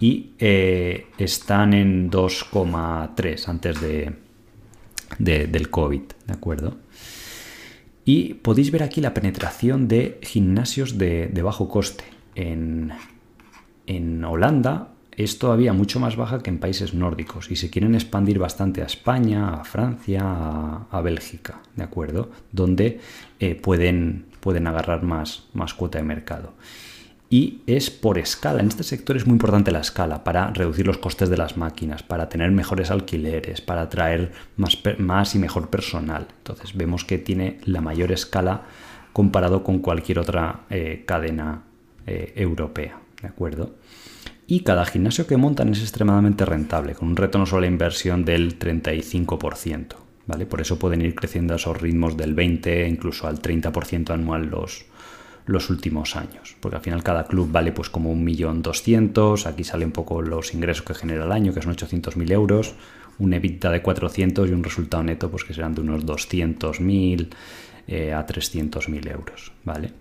y 0.00 0.30
eh, 0.38 1.08
están 1.18 1.74
en 1.74 2.10
2,3 2.10 3.48
antes 3.48 3.80
de, 3.80 4.16
del 5.18 5.70
COVID, 5.70 6.02
¿de 6.26 6.32
acuerdo? 6.32 6.78
Y 8.06 8.34
podéis 8.34 8.70
ver 8.70 8.82
aquí 8.82 9.02
la 9.02 9.12
penetración 9.12 9.86
de 9.86 10.18
gimnasios 10.22 10.96
de, 10.96 11.30
bajo 11.44 11.68
coste. 11.68 12.04
En, 12.34 12.90
Holanda 14.24 14.92
es 15.10 15.38
todavía 15.38 15.72
mucho 15.72 16.00
más 16.00 16.16
baja 16.16 16.42
que 16.42 16.48
en 16.48 16.60
países 16.60 16.94
nórdicos 16.94 17.50
y 17.50 17.56
se 17.56 17.68
quieren 17.68 17.94
expandir 17.94 18.38
bastante 18.38 18.80
a 18.82 18.86
España, 18.86 19.54
a 19.54 19.64
Francia, 19.64 20.22
a, 20.90 21.00
Bélgica, 21.02 21.60
¿de 21.76 21.82
acuerdo? 21.82 22.30
Donde 22.52 23.00
eh, 23.40 23.54
pueden, 23.56 24.26
pueden 24.38 24.66
agarrar 24.66 25.02
más, 25.02 25.48
más 25.52 25.74
cuota 25.74 25.98
de 25.98 26.04
mercado 26.04 26.54
y 27.30 27.62
es 27.68 27.90
por 27.90 28.18
escala. 28.18 28.60
En 28.60 28.66
este 28.66 28.82
sector 28.82 29.16
es 29.16 29.24
muy 29.24 29.34
importante 29.34 29.70
la 29.70 29.80
escala 29.80 30.24
para 30.24 30.48
reducir 30.48 30.86
los 30.86 30.98
costes 30.98 31.30
de 31.30 31.36
las 31.36 31.56
máquinas, 31.56 32.02
para 32.02 32.28
tener 32.28 32.50
mejores 32.50 32.90
alquileres, 32.90 33.60
para 33.60 33.82
atraer 33.82 34.32
más, 34.56 34.76
más 34.98 35.36
y 35.36 35.38
mejor 35.38 35.70
personal. 35.70 36.26
Entonces 36.38 36.76
vemos 36.76 37.04
que 37.04 37.18
tiene 37.18 37.58
la 37.64 37.80
mayor 37.80 38.10
escala 38.10 38.64
comparado 39.12 39.62
con 39.62 39.78
cualquier 39.78 40.18
otra 40.18 40.62
eh, 40.70 41.04
cadena 41.06 41.62
eh, 42.06 42.32
europea. 42.34 43.00
¿De 43.22 43.28
acuerdo? 43.28 43.76
Y 44.48 44.60
cada 44.60 44.84
gimnasio 44.84 45.28
que 45.28 45.36
montan 45.36 45.68
es 45.68 45.80
extremadamente 45.80 46.44
rentable, 46.44 46.94
con 46.94 47.08
un 47.08 47.16
retorno 47.16 47.46
sobre 47.46 47.62
la 47.62 47.72
inversión 47.72 48.24
del 48.24 48.58
35%. 48.58 49.94
¿vale? 50.26 50.46
Por 50.46 50.60
eso 50.60 50.80
pueden 50.80 51.02
ir 51.02 51.14
creciendo 51.14 51.52
a 51.52 51.56
esos 51.56 51.80
ritmos 51.80 52.16
del 52.16 52.34
20, 52.34 52.88
incluso 52.88 53.28
al 53.28 53.40
30% 53.40 54.10
anual 54.10 54.46
los, 54.46 54.86
los 55.46 55.70
últimos 55.70 56.16
años, 56.16 56.56
porque 56.60 56.76
al 56.76 56.82
final 56.82 57.02
cada 57.02 57.24
club 57.24 57.50
vale 57.50 57.72
pues 57.72 57.90
como 57.90 58.10
un 58.10 58.24
millón 58.24 58.62
doscientos, 58.62 59.46
aquí 59.46 59.64
sale 59.64 59.84
un 59.84 59.92
poco 59.92 60.22
los 60.22 60.54
ingresos 60.54 60.84
que 60.84 60.94
genera 60.94 61.24
el 61.24 61.32
año, 61.32 61.52
que 61.52 61.62
son 61.62 61.74
800.000 61.74 62.30
euros, 62.32 62.74
un 63.18 63.34
EBITDA 63.34 63.70
de 63.70 63.82
400 63.82 64.48
y 64.48 64.52
un 64.52 64.64
resultado 64.64 65.02
neto 65.02 65.30
pues 65.30 65.44
que 65.44 65.54
serán 65.54 65.74
de 65.74 65.82
unos 65.82 66.06
200.000 66.06 67.28
eh, 67.88 68.12
a 68.12 68.26
300.000 68.26 69.10
euros, 69.10 69.52
¿vale? 69.64 69.92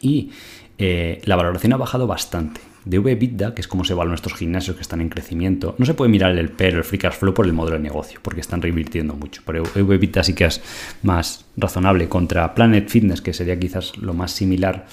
Y 0.00 0.30
eh, 0.78 1.20
la 1.24 1.36
valoración 1.36 1.72
ha 1.72 1.76
bajado 1.76 2.06
bastante 2.06 2.60
de 2.84 2.98
EBITDA, 2.98 3.54
que 3.54 3.60
es 3.62 3.68
como 3.68 3.84
se 3.84 3.92
evalúan 3.92 4.14
estos 4.14 4.34
gimnasios 4.34 4.76
que 4.76 4.82
están 4.82 5.00
en 5.00 5.08
crecimiento, 5.08 5.74
no 5.78 5.86
se 5.86 5.94
puede 5.94 6.10
mirar 6.10 6.36
el 6.36 6.50
PER, 6.50 6.74
el 6.74 6.84
Free 6.84 6.98
Cash 6.98 7.14
Flow 7.14 7.32
por 7.32 7.46
el 7.46 7.52
modelo 7.52 7.76
de 7.76 7.82
negocio, 7.82 8.20
porque 8.22 8.40
están 8.40 8.60
reinvirtiendo 8.60 9.14
mucho. 9.14 9.42
Pero 9.46 9.64
EBITDA 9.74 10.22
sí 10.22 10.34
que 10.34 10.44
es 10.44 10.60
más 11.02 11.46
razonable. 11.56 12.08
Contra 12.08 12.54
Planet 12.54 12.88
Fitness, 12.88 13.22
que 13.22 13.32
sería 13.32 13.58
quizás 13.58 13.96
lo 13.96 14.12
más 14.14 14.32
similar, 14.32 14.86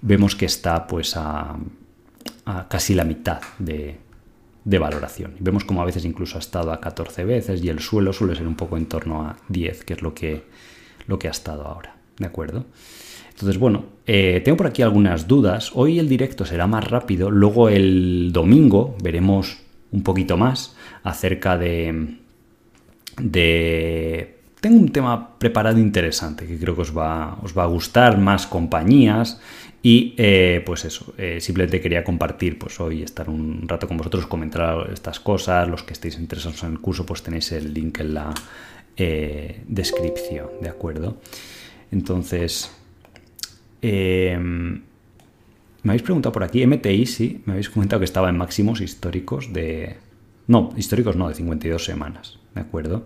vemos 0.00 0.34
que 0.34 0.46
está 0.46 0.86
pues 0.86 1.16
a, 1.16 1.56
casi 2.68 2.94
la 2.94 3.04
mitad 3.04 3.40
de, 3.58 3.98
de 4.64 4.78
valoración. 4.78 5.34
Vemos 5.38 5.64
como 5.64 5.82
a 5.82 5.84
veces 5.84 6.04
incluso 6.04 6.36
ha 6.36 6.40
estado 6.40 6.72
a 6.72 6.80
14 6.80 7.24
veces 7.24 7.62
y 7.62 7.68
el 7.68 7.80
suelo 7.80 8.12
suele 8.12 8.34
ser 8.34 8.46
un 8.46 8.56
poco 8.56 8.76
en 8.76 8.86
torno 8.86 9.22
a 9.22 9.36
10, 9.48 9.84
que 9.84 9.92
es 9.94 10.02
lo 10.02 10.14
que, 10.14 10.44
lo 11.06 11.18
que 11.18 11.28
ha 11.28 11.32
estado 11.32 11.66
ahora. 11.66 11.96
¿De 12.18 12.26
acuerdo? 12.26 12.64
Entonces, 13.36 13.58
bueno, 13.58 13.84
eh, 14.06 14.40
tengo 14.42 14.56
por 14.56 14.66
aquí 14.66 14.80
algunas 14.80 15.28
dudas. 15.28 15.70
Hoy 15.74 15.98
el 15.98 16.08
directo 16.08 16.46
será 16.46 16.66
más 16.66 16.88
rápido, 16.88 17.30
luego 17.30 17.68
el 17.68 18.30
domingo 18.32 18.96
veremos 19.02 19.58
un 19.92 20.02
poquito 20.02 20.38
más 20.38 20.74
acerca 21.02 21.58
de... 21.58 22.16
de... 23.20 24.38
Tengo 24.58 24.80
un 24.80 24.88
tema 24.88 25.38
preparado 25.38 25.78
interesante 25.78 26.46
que 26.46 26.58
creo 26.58 26.74
que 26.74 26.80
os 26.80 26.96
va, 26.96 27.38
os 27.42 27.56
va 27.56 27.64
a 27.64 27.66
gustar, 27.66 28.16
más 28.16 28.46
compañías 28.46 29.38
Y 29.82 30.14
eh, 30.16 30.62
pues 30.64 30.86
eso, 30.86 31.12
eh, 31.18 31.38
simplemente 31.38 31.82
quería 31.82 32.02
compartir, 32.02 32.58
pues 32.58 32.80
hoy 32.80 33.02
estar 33.02 33.28
un 33.28 33.68
rato 33.68 33.86
con 33.86 33.98
vosotros, 33.98 34.26
comentar 34.26 34.88
estas 34.90 35.20
cosas. 35.20 35.68
Los 35.68 35.82
que 35.82 35.92
estéis 35.92 36.18
interesados 36.18 36.62
en 36.62 36.72
el 36.72 36.80
curso, 36.80 37.04
pues 37.04 37.22
tenéis 37.22 37.52
el 37.52 37.74
link 37.74 38.00
en 38.00 38.14
la 38.14 38.32
descripción, 39.68 40.48
¿de 40.62 40.70
acuerdo? 40.70 41.18
Entonces, 41.92 42.75
me 43.82 44.80
habéis 45.84 46.02
preguntado 46.02 46.32
por 46.32 46.44
aquí, 46.44 46.66
MTI, 46.66 47.06
sí, 47.06 47.42
me 47.44 47.54
habéis 47.54 47.70
comentado 47.70 48.00
que 48.00 48.04
estaba 48.04 48.28
en 48.28 48.36
máximos 48.36 48.80
históricos 48.80 49.52
de... 49.52 49.96
No, 50.48 50.72
históricos 50.76 51.16
no, 51.16 51.28
de 51.28 51.34
52 51.34 51.84
semanas, 51.84 52.38
¿de 52.54 52.60
acuerdo? 52.60 53.04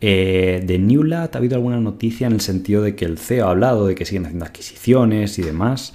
de 0.00 0.78
Newlat 0.80 1.34
ha 1.34 1.38
habido 1.38 1.56
alguna 1.56 1.80
noticia 1.80 2.28
en 2.28 2.34
el 2.34 2.40
sentido 2.40 2.82
de 2.82 2.94
que 2.94 3.04
el 3.04 3.18
CEO 3.18 3.48
ha 3.48 3.50
hablado 3.50 3.88
de 3.88 3.96
que 3.96 4.04
siguen 4.04 4.26
haciendo 4.26 4.44
adquisiciones 4.44 5.40
y 5.40 5.42
demás. 5.42 5.92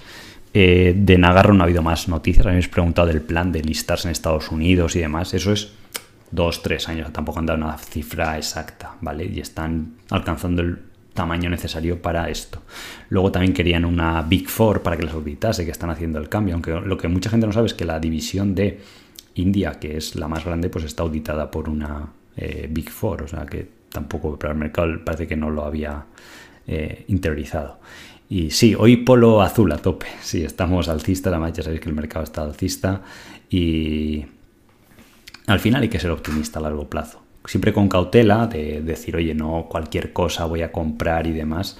Eh, 0.56 0.94
de 0.96 1.18
Nagarro 1.18 1.52
no 1.52 1.64
ha 1.64 1.66
habido 1.66 1.82
más 1.82 2.08
noticias. 2.08 2.46
Habéis 2.46 2.68
preguntado 2.68 3.08
del 3.08 3.20
plan 3.20 3.50
de 3.50 3.60
listarse 3.60 4.06
en 4.06 4.12
Estados 4.12 4.52
Unidos 4.52 4.94
y 4.94 5.00
demás. 5.00 5.34
Eso 5.34 5.52
es 5.52 5.72
dos, 6.30 6.62
tres 6.62 6.88
años. 6.88 7.12
Tampoco 7.12 7.40
han 7.40 7.46
dado 7.46 7.58
una 7.58 7.76
cifra 7.76 8.38
exacta, 8.38 8.94
¿vale? 9.00 9.26
Y 9.26 9.40
están 9.40 9.94
alcanzando 10.10 10.62
el 10.62 10.78
tamaño 11.14 11.48
necesario 11.48 12.02
para 12.02 12.28
esto. 12.28 12.60
Luego 13.08 13.32
también 13.32 13.54
querían 13.54 13.84
una 13.84 14.22
Big 14.22 14.48
Four 14.48 14.82
para 14.82 14.96
que 14.96 15.04
les 15.04 15.14
auditase, 15.14 15.64
que 15.64 15.70
están 15.70 15.90
haciendo 15.90 16.18
el 16.18 16.28
cambio. 16.28 16.54
Aunque 16.54 16.72
lo 16.72 16.98
que 16.98 17.08
mucha 17.08 17.30
gente 17.30 17.46
no 17.46 17.52
sabe 17.52 17.66
es 17.66 17.74
que 17.74 17.84
la 17.84 18.00
división 18.00 18.54
de 18.54 18.80
India, 19.36 19.78
que 19.80 19.96
es 19.96 20.16
la 20.16 20.28
más 20.28 20.44
grande, 20.44 20.68
pues 20.68 20.84
está 20.84 21.04
auditada 21.04 21.50
por 21.50 21.68
una 21.68 22.08
eh, 22.36 22.68
Big 22.70 22.90
Four. 22.90 23.22
O 23.22 23.28
sea 23.28 23.46
que 23.46 23.66
tampoco, 23.88 24.38
pero 24.38 24.52
el 24.52 24.58
mercado 24.58 24.88
parece 25.04 25.26
que 25.26 25.36
no 25.36 25.50
lo 25.50 25.64
había 25.64 26.04
eh, 26.66 27.04
interiorizado. 27.08 27.78
Y 28.28 28.50
sí, 28.50 28.74
hoy 28.76 28.98
polo 28.98 29.40
azul 29.40 29.70
a 29.72 29.78
tope. 29.78 30.06
Sí, 30.22 30.44
estamos 30.44 30.88
alcista, 30.88 31.30
la 31.30 31.48
ya 31.50 31.62
sabéis 31.62 31.80
que 31.80 31.88
el 31.88 31.94
mercado 31.94 32.24
está 32.24 32.42
alcista 32.42 33.02
y 33.48 34.24
al 35.46 35.60
final 35.60 35.82
hay 35.82 35.88
que 35.88 36.00
ser 36.00 36.10
optimista 36.10 36.58
a 36.58 36.62
largo 36.62 36.88
plazo. 36.88 37.23
Siempre 37.46 37.72
con 37.72 37.88
cautela 37.88 38.46
de 38.46 38.80
decir, 38.80 39.16
oye, 39.16 39.34
no 39.34 39.66
cualquier 39.68 40.12
cosa 40.12 40.46
voy 40.46 40.62
a 40.62 40.72
comprar 40.72 41.26
y 41.26 41.32
demás. 41.32 41.76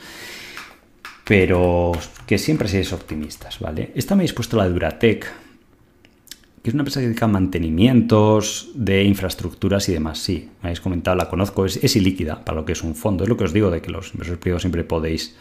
Pero 1.25 1.93
que 2.27 2.37
siempre 2.37 2.69
seáis 2.69 2.93
optimistas, 2.93 3.59
¿vale? 3.61 3.93
Esta 3.95 4.15
me 4.15 4.21
habéis 4.21 4.35
puesto 4.35 4.59
la 4.59 4.69
Duratec, 4.69 5.27
que 6.63 6.71
es 6.71 6.75
una 6.75 6.83
empresa 6.83 7.01
que 7.01 7.07
dedica 7.07 7.25
a 7.25 7.29
mantenimientos 7.29 8.71
de 8.75 9.05
infraestructuras 9.05 9.89
y 9.89 9.93
demás. 9.93 10.19
Sí, 10.19 10.51
me 10.63 10.69
habéis 10.69 10.81
comentado, 10.81 11.17
la 11.17 11.29
conozco, 11.29 11.65
es, 11.65 11.77
es 11.83 11.97
ilíquida 11.97 12.45
para 12.45 12.57
lo 12.57 12.65
que 12.65 12.73
es 12.73 12.83
un 12.83 12.95
fondo. 12.95 13.25
Es 13.25 13.31
lo 13.31 13.37
que 13.37 13.45
os 13.45 13.53
digo 13.53 13.71
de 13.71 13.81
que 13.81 13.91
los 13.91 14.13
inversores 14.13 14.41
privados 14.41 14.63
siempre 14.63 14.85
podéis 14.85 15.35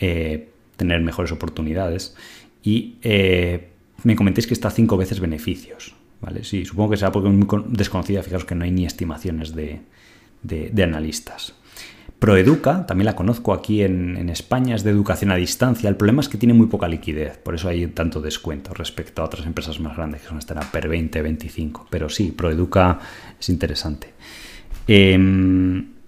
eh, 0.00 0.48
tener 0.76 1.00
mejores 1.00 1.30
oportunidades. 1.30 2.16
Y 2.62 2.96
eh, 3.02 3.68
me 4.02 4.16
comentéis 4.16 4.46
que 4.46 4.54
está 4.54 4.70
cinco 4.70 4.96
veces 4.96 5.20
beneficios. 5.20 5.94
¿Vale? 6.20 6.44
Sí, 6.44 6.64
supongo 6.64 6.90
que 6.90 6.96
será 6.96 7.12
porque 7.12 7.28
es 7.28 7.34
muy 7.34 7.46
desconocida. 7.68 8.22
Fijaros 8.22 8.44
que 8.44 8.54
no 8.54 8.64
hay 8.64 8.70
ni 8.70 8.86
estimaciones 8.86 9.54
de, 9.54 10.82
analistas. 10.82 11.54
Proeduca, 12.18 12.84
también 12.84 13.06
la 13.06 13.16
conozco 13.16 13.54
aquí 13.54 13.82
en, 13.82 14.28
España, 14.28 14.74
es 14.74 14.84
de 14.84 14.90
educación 14.90 15.30
a 15.30 15.36
distancia. 15.36 15.88
El 15.88 15.96
problema 15.96 16.20
es 16.20 16.28
que 16.28 16.36
tiene 16.36 16.52
muy 16.52 16.66
poca 16.66 16.86
liquidez, 16.86 17.38
por 17.38 17.54
eso 17.54 17.68
hay 17.68 17.86
tanto 17.88 18.20
descuento 18.20 18.74
respecto 18.74 19.22
a 19.22 19.24
otras 19.24 19.46
empresas 19.46 19.80
más 19.80 19.96
grandes 19.96 20.20
que 20.20 20.28
son 20.28 20.38
estar 20.38 20.70
per 20.70 20.88
20, 20.88 21.22
25. 21.22 21.86
Pero 21.88 22.10
sí, 22.10 22.30
Proeduca 22.30 22.98
es 23.38 23.48
interesante. 23.48 24.12
Em, 24.86 25.99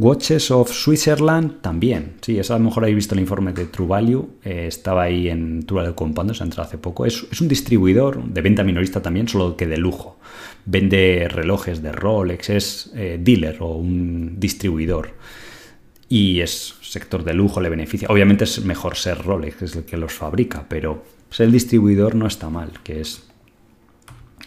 Watches 0.00 0.50
of 0.50 0.72
Switzerland 0.72 1.60
también. 1.60 2.14
Sí, 2.22 2.38
eso 2.38 2.54
a 2.54 2.58
lo 2.58 2.64
mejor 2.64 2.84
habéis 2.84 2.96
visto 2.96 3.14
el 3.14 3.20
informe 3.20 3.52
de 3.52 3.66
True 3.66 3.86
Value. 3.86 4.30
Eh, 4.42 4.64
estaba 4.66 5.02
ahí 5.02 5.28
en 5.28 5.66
True 5.66 5.82
Value 5.82 5.94
Compound, 5.94 6.32
se 6.32 6.42
entrado 6.42 6.66
hace 6.66 6.78
poco. 6.78 7.04
Es, 7.04 7.38
un 7.38 7.48
distribuidor 7.48 8.24
de 8.24 8.40
venta 8.40 8.64
minorista 8.64 9.02
también, 9.02 9.28
solo 9.28 9.58
que 9.58 9.66
de 9.66 9.76
lujo. 9.76 10.18
Vende 10.64 11.28
relojes 11.28 11.82
de 11.82 11.92
Rolex, 11.92 12.48
es 12.48 12.90
eh, 12.94 13.18
dealer 13.20 13.58
o 13.60 13.76
un 13.76 14.40
distribuidor. 14.40 15.10
Y 16.08 16.40
es 16.40 16.76
sector 16.80 17.22
de 17.22 17.34
lujo, 17.34 17.60
le 17.60 17.68
beneficia. 17.68 18.08
Obviamente 18.08 18.44
es 18.44 18.64
mejor 18.64 18.96
ser 18.96 19.18
Rolex, 19.18 19.60
es 19.60 19.76
el 19.76 19.84
que 19.84 19.98
los 19.98 20.14
fabrica, 20.14 20.64
pero 20.66 21.04
ser 21.28 21.44
el 21.44 21.52
distribuidor 21.52 22.14
no 22.14 22.26
está 22.26 22.48
mal, 22.48 22.70
que 22.82 23.02
es... 23.02 23.28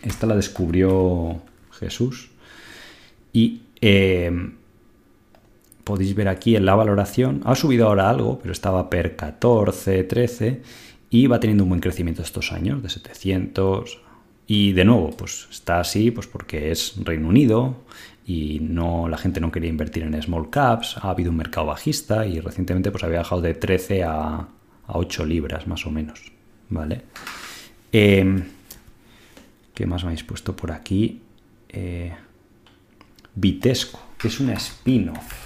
Esta 0.01 0.25
la 0.25 0.35
descubrió 0.35 1.43
Jesús. 1.69 2.31
Y... 3.31 3.61
Eh, 3.81 4.31
podéis 5.83 6.15
ver 6.15 6.27
aquí 6.27 6.55
en 6.55 6.65
la 6.65 6.75
valoración, 6.75 7.41
ha 7.45 7.55
subido 7.55 7.87
ahora 7.87 8.09
algo, 8.09 8.39
pero 8.39 8.51
estaba 8.51 8.89
per 8.89 9.15
14, 9.15 10.03
13 10.03 10.61
y 11.09 11.27
va 11.27 11.39
teniendo 11.39 11.63
un 11.63 11.69
buen 11.69 11.81
crecimiento 11.81 12.21
estos 12.21 12.51
años, 12.51 12.81
de 12.81 12.89
700. 12.89 14.01
Y 14.47 14.73
de 14.73 14.85
nuevo, 14.85 15.11
pues 15.11 15.47
está 15.51 15.79
así 15.79 16.11
pues 16.11 16.27
porque 16.27 16.71
es 16.71 16.95
Reino 17.03 17.27
Unido 17.29 17.77
y 18.25 18.59
no 18.61 19.07
la 19.09 19.17
gente 19.17 19.39
no 19.39 19.51
quería 19.51 19.69
invertir 19.69 20.03
en 20.03 20.21
small 20.21 20.49
caps, 20.49 20.97
ha 20.97 21.09
habido 21.09 21.31
un 21.31 21.37
mercado 21.37 21.67
bajista 21.67 22.25
y 22.25 22.39
recientemente 22.39 22.91
pues 22.91 23.03
había 23.03 23.19
bajado 23.19 23.41
de 23.41 23.53
13 23.53 24.03
a, 24.03 24.47
8 24.87 25.25
libras 25.25 25.65
más 25.65 25.85
o 25.85 25.91
menos, 25.91 26.31
¿vale? 26.69 27.03
Em, 27.91 28.43
¿Qué 29.73 29.85
más 29.85 30.03
me 30.03 30.09
habéis 30.09 30.23
puesto 30.23 30.55
por 30.55 30.71
aquí? 30.71 31.21
Eh, 31.69 32.13
Vitesco, 33.33 33.99
que 34.17 34.27
es 34.27 34.39
una 34.39 34.53
spin-off 34.53 35.42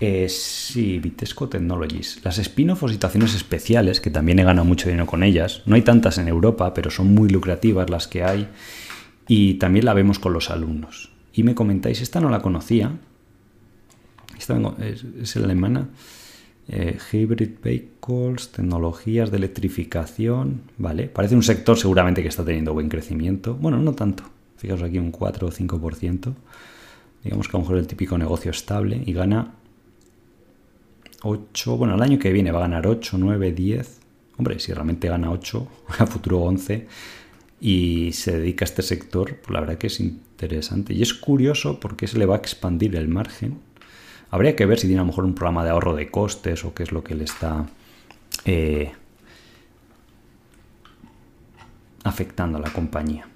eh, 0.00 0.28
sí, 0.28 0.98
Vitesco 0.98 1.48
Technologies. 1.48 2.20
Las 2.24 2.38
spin-off 2.38 2.82
o 2.82 2.88
situaciones 2.88 3.34
especiales, 3.34 4.00
que 4.00 4.10
también 4.10 4.38
he 4.38 4.44
ganado 4.44 4.64
mucho 4.64 4.88
dinero 4.88 5.06
con 5.06 5.22
ellas. 5.22 5.62
No 5.66 5.74
hay 5.74 5.82
tantas 5.82 6.18
en 6.18 6.28
Europa, 6.28 6.74
pero 6.74 6.90
son 6.90 7.14
muy 7.14 7.28
lucrativas 7.28 7.88
las 7.88 8.08
que 8.08 8.24
hay. 8.24 8.48
Y 9.28 9.54
también 9.54 9.84
la 9.84 9.94
vemos 9.94 10.18
con 10.18 10.32
los 10.32 10.50
alumnos. 10.50 11.12
Y 11.32 11.44
me 11.44 11.54
comentáis, 11.54 12.00
esta 12.00 12.20
no 12.20 12.30
la 12.30 12.40
conocía. 12.40 12.98
Esta 14.38 14.60
es, 14.80 15.36
la 15.36 15.44
alemana. 15.44 15.88
Eh, 16.68 16.98
hybrid 17.12 17.60
Vehicles, 17.62 18.50
tecnologías 18.50 19.30
de 19.30 19.36
electrificación. 19.36 20.62
Vale, 20.78 21.06
parece 21.08 21.36
un 21.36 21.42
sector 21.42 21.78
seguramente 21.78 22.22
que 22.22 22.28
está 22.28 22.44
teniendo 22.44 22.74
buen 22.74 22.88
crecimiento. 22.88 23.54
Bueno, 23.54 23.78
no 23.78 23.92
tanto. 23.92 24.24
Fijaos 24.56 24.82
aquí 24.82 24.98
un 24.98 25.10
4 25.12 25.46
o 25.46 25.50
5%. 25.50 26.34
Digamos 27.24 27.46
que 27.46 27.56
a 27.56 27.58
lo 27.58 27.64
mejor 27.64 27.78
el 27.78 27.86
típico 27.86 28.18
negocio 28.18 28.50
estable 28.50 29.00
y 29.06 29.12
gana 29.12 29.54
8, 31.22 31.76
bueno, 31.76 31.94
el 31.94 32.02
año 32.02 32.18
que 32.18 32.32
viene 32.32 32.50
va 32.50 32.58
a 32.58 32.62
ganar 32.62 32.86
8, 32.86 33.16
9, 33.18 33.52
10. 33.52 34.00
Hombre, 34.38 34.58
si 34.58 34.72
realmente 34.72 35.08
gana 35.08 35.30
8, 35.30 35.68
a 35.98 36.06
futuro 36.06 36.40
11 36.40 36.86
y 37.60 38.12
se 38.12 38.38
dedica 38.38 38.64
a 38.64 38.66
este 38.66 38.82
sector, 38.82 39.36
pues 39.36 39.50
la 39.50 39.60
verdad 39.60 39.78
que 39.78 39.86
es 39.86 40.00
interesante. 40.00 40.94
Y 40.94 41.02
es 41.02 41.14
curioso 41.14 41.78
porque 41.78 42.08
se 42.08 42.18
le 42.18 42.26
va 42.26 42.34
a 42.34 42.38
expandir 42.38 42.96
el 42.96 43.06
margen. 43.06 43.60
Habría 44.30 44.56
que 44.56 44.66
ver 44.66 44.80
si 44.80 44.88
tiene 44.88 44.98
a 45.00 45.04
lo 45.04 45.08
mejor 45.08 45.24
un 45.24 45.34
programa 45.34 45.62
de 45.64 45.70
ahorro 45.70 45.94
de 45.94 46.10
costes 46.10 46.64
o 46.64 46.74
qué 46.74 46.82
es 46.82 46.90
lo 46.90 47.04
que 47.04 47.14
le 47.14 47.22
está 47.22 47.66
eh, 48.44 48.92
afectando 52.02 52.58
a 52.58 52.60
la 52.60 52.72
compañía. 52.72 53.28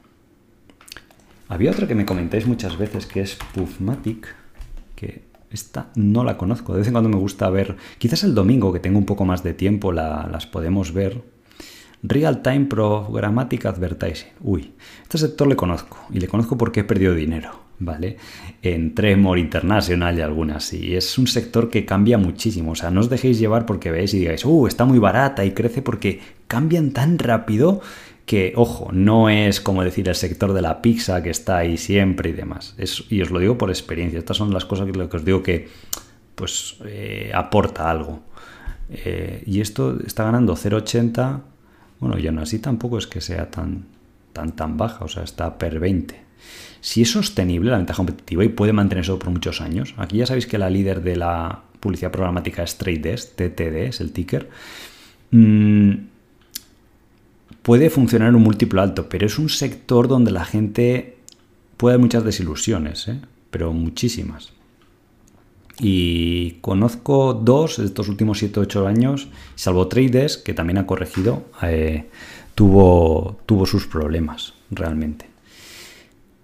Había 1.48 1.70
otra 1.70 1.86
que 1.86 1.94
me 1.94 2.04
comentáis 2.04 2.46
muchas 2.46 2.76
veces 2.76 3.06
que 3.06 3.20
es 3.20 3.38
Puffmatic, 3.54 4.34
que 4.96 5.22
esta 5.56 5.88
no 5.96 6.22
la 6.22 6.36
conozco. 6.36 6.72
De 6.72 6.78
vez 6.78 6.88
en 6.88 6.92
cuando 6.92 7.10
me 7.10 7.16
gusta 7.16 7.50
ver. 7.50 7.76
Quizás 7.98 8.22
el 8.24 8.34
domingo, 8.34 8.72
que 8.72 8.80
tengo 8.80 8.98
un 8.98 9.06
poco 9.06 9.24
más 9.24 9.42
de 9.42 9.54
tiempo, 9.54 9.90
las 9.92 10.46
podemos 10.46 10.92
ver. 10.92 11.22
Real 12.02 12.42
Time 12.42 12.66
Programmatic 12.66 13.66
Advertising. 13.66 14.28
Uy, 14.40 14.72
este 15.02 15.18
sector 15.18 15.48
le 15.48 15.56
conozco. 15.56 15.98
Y 16.12 16.20
le 16.20 16.28
conozco 16.28 16.56
porque 16.56 16.80
he 16.80 16.84
perdido 16.84 17.14
dinero. 17.14 17.66
¿Vale? 17.78 18.16
En 18.62 18.94
Tremor 18.94 19.38
International 19.38 20.16
y 20.16 20.22
algunas. 20.22 20.72
Y 20.72 20.94
es 20.94 21.18
un 21.18 21.26
sector 21.26 21.68
que 21.68 21.84
cambia 21.84 22.16
muchísimo. 22.16 22.72
O 22.72 22.74
sea, 22.74 22.90
no 22.90 23.00
os 23.00 23.10
dejéis 23.10 23.38
llevar 23.38 23.66
porque 23.66 23.90
veáis 23.90 24.14
y 24.14 24.20
digáis, 24.20 24.44
uh, 24.44 24.66
está 24.66 24.84
muy 24.84 24.98
barata 24.98 25.44
y 25.44 25.52
crece 25.52 25.82
porque 25.82 26.20
cambian 26.48 26.92
tan 26.92 27.18
rápido 27.18 27.82
que, 28.26 28.52
ojo, 28.56 28.90
no 28.92 29.30
es 29.30 29.60
como 29.60 29.84
decir 29.84 30.08
el 30.08 30.16
sector 30.16 30.52
de 30.52 30.60
la 30.60 30.82
pizza 30.82 31.22
que 31.22 31.30
está 31.30 31.58
ahí 31.58 31.76
siempre 31.76 32.30
y 32.30 32.32
demás. 32.32 32.74
y 33.08 33.22
os 33.22 33.30
lo 33.30 33.38
digo 33.38 33.56
por 33.56 33.70
experiencia. 33.70 34.18
Estas 34.18 34.36
son 34.36 34.52
las 34.52 34.64
cosas 34.64 34.86
que, 34.86 34.92
lo 34.92 35.08
que 35.08 35.16
os 35.16 35.24
digo 35.24 35.42
que 35.42 35.68
pues 36.34 36.76
eh, 36.84 37.30
aporta 37.32 37.88
algo. 37.88 38.20
Eh, 38.90 39.42
y 39.46 39.60
esto 39.60 39.98
está 40.04 40.24
ganando 40.24 40.56
0,80. 40.56 41.40
Bueno, 42.00 42.18
y 42.18 42.26
aún 42.26 42.40
así 42.40 42.58
tampoco 42.58 42.98
es 42.98 43.06
que 43.06 43.20
sea 43.20 43.48
tan, 43.48 43.86
tan, 44.32 44.56
tan 44.56 44.76
baja. 44.76 45.04
O 45.04 45.08
sea, 45.08 45.22
está 45.22 45.56
per 45.56 45.78
20. 45.78 46.20
Si 46.80 47.02
es 47.02 47.10
sostenible 47.10 47.70
la 47.70 47.78
ventaja 47.78 47.98
competitiva 47.98 48.44
y 48.44 48.48
puede 48.48 48.72
mantenerse 48.72 49.12
por 49.14 49.30
muchos 49.30 49.60
años. 49.60 49.94
Aquí 49.98 50.18
ya 50.18 50.26
sabéis 50.26 50.46
que 50.46 50.58
la 50.58 50.68
líder 50.68 51.00
de 51.02 51.16
la 51.16 51.62
publicidad 51.78 52.10
programática 52.10 52.64
es 52.64 52.76
Trade 52.76 53.16
TTD 53.16 53.88
es 53.88 54.00
el 54.00 54.10
ticker. 54.10 54.50
Mm, 55.30 55.94
puede 57.66 57.90
funcionar 57.90 58.32
un 58.36 58.44
múltiplo 58.44 58.80
alto, 58.80 59.08
pero 59.08 59.26
es 59.26 59.40
un 59.40 59.48
sector 59.48 60.06
donde 60.06 60.30
la 60.30 60.44
gente 60.44 61.16
puede 61.76 61.94
haber 61.94 62.02
muchas 62.04 62.22
desilusiones, 62.22 63.08
¿eh? 63.08 63.20
pero 63.50 63.72
muchísimas. 63.72 64.52
Y 65.80 66.58
conozco 66.60 67.34
dos 67.34 67.78
de 67.78 67.86
estos 67.86 68.08
últimos 68.08 68.38
7 68.38 68.60
o 68.60 68.62
8 68.62 68.86
años, 68.86 69.26
salvo 69.56 69.88
Trades, 69.88 70.36
que 70.36 70.54
también 70.54 70.78
ha 70.78 70.86
corregido, 70.86 71.46
eh, 71.60 72.06
tuvo, 72.54 73.40
tuvo 73.46 73.66
sus 73.66 73.88
problemas 73.88 74.54
realmente. 74.70 75.26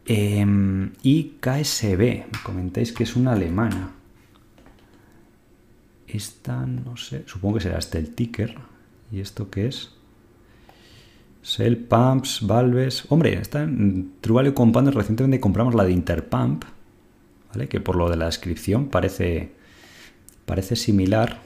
Em, 0.07 0.91
y 1.05 1.35
KSB, 1.39 2.27
me 2.33 2.43
comentáis 2.43 2.91
que 2.91 3.05
es 3.05 3.15
una 3.15 3.35
alemana. 3.35 3.93
Esta, 6.09 6.67
no 6.67 6.97
sé, 6.97 7.23
supongo 7.27 7.59
que 7.59 7.61
será 7.61 7.79
este 7.79 7.99
el 7.99 8.13
ticker. 8.13 8.57
¿Y 9.13 9.21
esto 9.21 9.51
qué 9.51 9.69
es? 9.69 10.02
Cell 11.43 11.77
Pumps, 11.77 12.47
Valves. 12.47 13.05
Hombre, 13.09 13.35
está 13.35 13.63
en 13.63 14.13
True 14.21 14.53
Value. 14.55 14.91
Recientemente 14.91 15.41
compramos 15.41 15.75
la 15.75 15.85
de 15.85 15.93
Interpump, 15.93 16.65
¿vale? 17.53 17.69
Que 17.69 17.81
por 17.81 17.97
lo 17.97 18.09
de 18.09 18.17
la 18.17 18.27
descripción 18.27 18.89
parece, 18.89 19.53
parece 20.47 20.77
similar. 20.77 21.41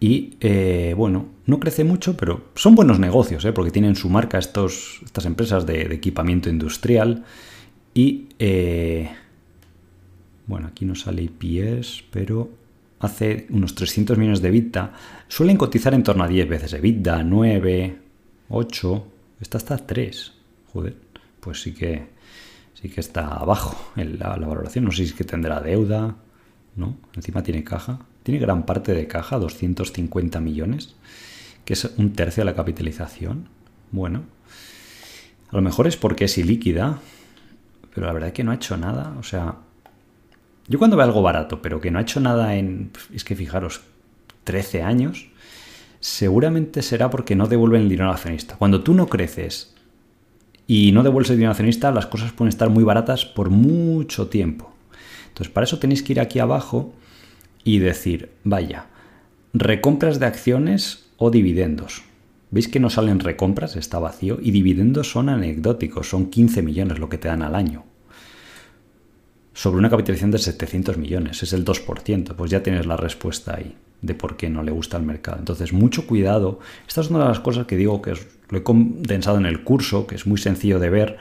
Y 0.00 0.36
eh, 0.40 0.94
bueno, 0.96 1.26
no 1.46 1.58
crece 1.58 1.82
mucho, 1.84 2.16
pero 2.16 2.50
son 2.54 2.74
buenos 2.74 3.00
negocios, 3.00 3.44
¿eh? 3.44 3.52
porque 3.52 3.72
tienen 3.72 3.96
su 3.96 4.08
marca 4.08 4.38
estos, 4.38 5.00
estas 5.04 5.26
empresas 5.26 5.66
de, 5.66 5.92
equipamiento 5.92 6.48
industrial. 6.48 7.24
Y 7.94 8.28
eh, 8.38 9.10
bueno, 10.46 10.68
aquí 10.68 10.84
no 10.84 10.94
sale 10.94 11.22
IPS, 11.22 12.04
pero 12.12 12.48
hace 13.00 13.46
unos 13.50 13.74
300 13.74 14.16
millones 14.18 14.40
de 14.40 14.48
EBITDA, 14.48 14.92
suelen 15.28 15.56
cotizar 15.56 15.94
en 15.94 16.02
torno 16.02 16.24
a 16.24 16.28
10 16.28 16.48
veces 16.48 16.72
EBITDA, 16.72 17.22
9, 17.22 17.98
8, 18.48 19.06
esta 19.40 19.58
está 19.58 19.76
3. 19.76 20.32
Joder, 20.72 20.96
pues 21.40 21.62
sí 21.62 21.72
que 21.72 22.18
sí 22.80 22.88
que 22.88 23.00
está 23.00 23.26
abajo 23.26 23.92
en 23.96 24.18
la, 24.18 24.28
valoración. 24.36 24.84
No 24.84 24.90
sé 24.90 24.98
si 24.98 25.10
es 25.10 25.14
que 25.14 25.24
tendrá 25.24 25.60
deuda, 25.60 26.16
¿no? 26.76 26.96
Encima 27.14 27.42
tiene 27.42 27.64
caja. 27.64 28.00
Tiene 28.22 28.40
gran 28.40 28.66
parte 28.66 28.92
de 28.92 29.06
caja, 29.08 29.38
250 29.38 30.40
millones, 30.40 30.94
que 31.64 31.72
es 31.72 31.84
un 31.96 32.12
tercio 32.12 32.42
de 32.42 32.44
la 32.44 32.56
capitalización. 32.56 33.48
Bueno, 33.90 34.24
a 35.50 35.56
lo 35.56 35.62
mejor 35.62 35.86
es 35.86 35.96
porque 35.96 36.26
es 36.26 36.38
ilíquida, 36.38 37.00
pero 37.94 38.06
la 38.06 38.12
verdad 38.12 38.28
es 38.28 38.34
que 38.34 38.44
no 38.44 38.52
ha 38.52 38.56
hecho 38.56 38.76
nada. 38.76 39.16
O 39.18 39.22
sea, 39.22 39.56
yo 40.68 40.78
cuando 40.78 40.96
veo 40.96 41.06
algo 41.06 41.22
barato, 41.22 41.62
pero 41.62 41.80
que 41.80 41.90
no 41.90 41.98
ha 41.98 42.02
hecho 42.02 42.20
nada 42.20 42.54
en, 42.54 42.92
es 43.14 43.24
que 43.24 43.34
fijaros, 43.34 43.80
13 44.48 44.82
años, 44.82 45.28
seguramente 46.00 46.80
será 46.80 47.10
porque 47.10 47.36
no 47.36 47.48
devuelven 47.48 47.82
el 47.82 47.90
dinero 47.90 48.08
al 48.08 48.14
accionista. 48.14 48.56
Cuando 48.56 48.82
tú 48.82 48.94
no 48.94 49.06
creces 49.06 49.74
y 50.66 50.90
no 50.92 51.02
devuelves 51.02 51.28
el 51.28 51.36
dinero 51.36 51.50
al 51.50 51.56
accionista, 51.56 51.90
las 51.90 52.06
cosas 52.06 52.32
pueden 52.32 52.48
estar 52.48 52.70
muy 52.70 52.82
baratas 52.82 53.26
por 53.26 53.50
mucho 53.50 54.28
tiempo. 54.28 54.72
Entonces, 55.28 55.52
para 55.52 55.64
eso 55.64 55.78
tenéis 55.78 56.02
que 56.02 56.14
ir 56.14 56.20
aquí 56.20 56.38
abajo 56.38 56.94
y 57.62 57.78
decir, 57.78 58.30
vaya, 58.42 58.86
recompras 59.52 60.18
de 60.18 60.24
acciones 60.24 61.10
o 61.18 61.30
dividendos. 61.30 62.04
¿Veis 62.50 62.68
que 62.68 62.80
no 62.80 62.88
salen 62.88 63.20
recompras? 63.20 63.76
Está 63.76 63.98
vacío. 63.98 64.38
Y 64.40 64.50
dividendos 64.52 65.10
son 65.10 65.28
anecdóticos, 65.28 66.08
son 66.08 66.30
15 66.30 66.62
millones 66.62 66.98
lo 66.98 67.10
que 67.10 67.18
te 67.18 67.28
dan 67.28 67.42
al 67.42 67.54
año 67.54 67.84
sobre 69.58 69.80
una 69.80 69.90
capitalización 69.90 70.30
de 70.30 70.38
700 70.38 70.98
millones, 70.98 71.42
es 71.42 71.52
el 71.52 71.64
2%, 71.64 72.36
pues 72.36 72.48
ya 72.48 72.62
tienes 72.62 72.86
la 72.86 72.96
respuesta 72.96 73.56
ahí 73.56 73.74
de 74.00 74.14
por 74.14 74.36
qué 74.36 74.48
no 74.48 74.62
le 74.62 74.70
gusta 74.70 74.98
el 74.98 75.02
mercado. 75.02 75.40
Entonces, 75.40 75.72
mucho 75.72 76.06
cuidado. 76.06 76.60
Esta 76.86 77.00
es 77.00 77.10
una 77.10 77.18
de 77.18 77.24
las 77.24 77.40
cosas 77.40 77.66
que 77.66 77.76
digo 77.76 78.00
que 78.00 78.12
lo 78.50 78.58
he 78.58 78.62
condensado 78.62 79.36
en 79.36 79.46
el 79.46 79.64
curso, 79.64 80.06
que 80.06 80.14
es 80.14 80.28
muy 80.28 80.38
sencillo 80.38 80.78
de 80.78 80.90
ver, 80.90 81.18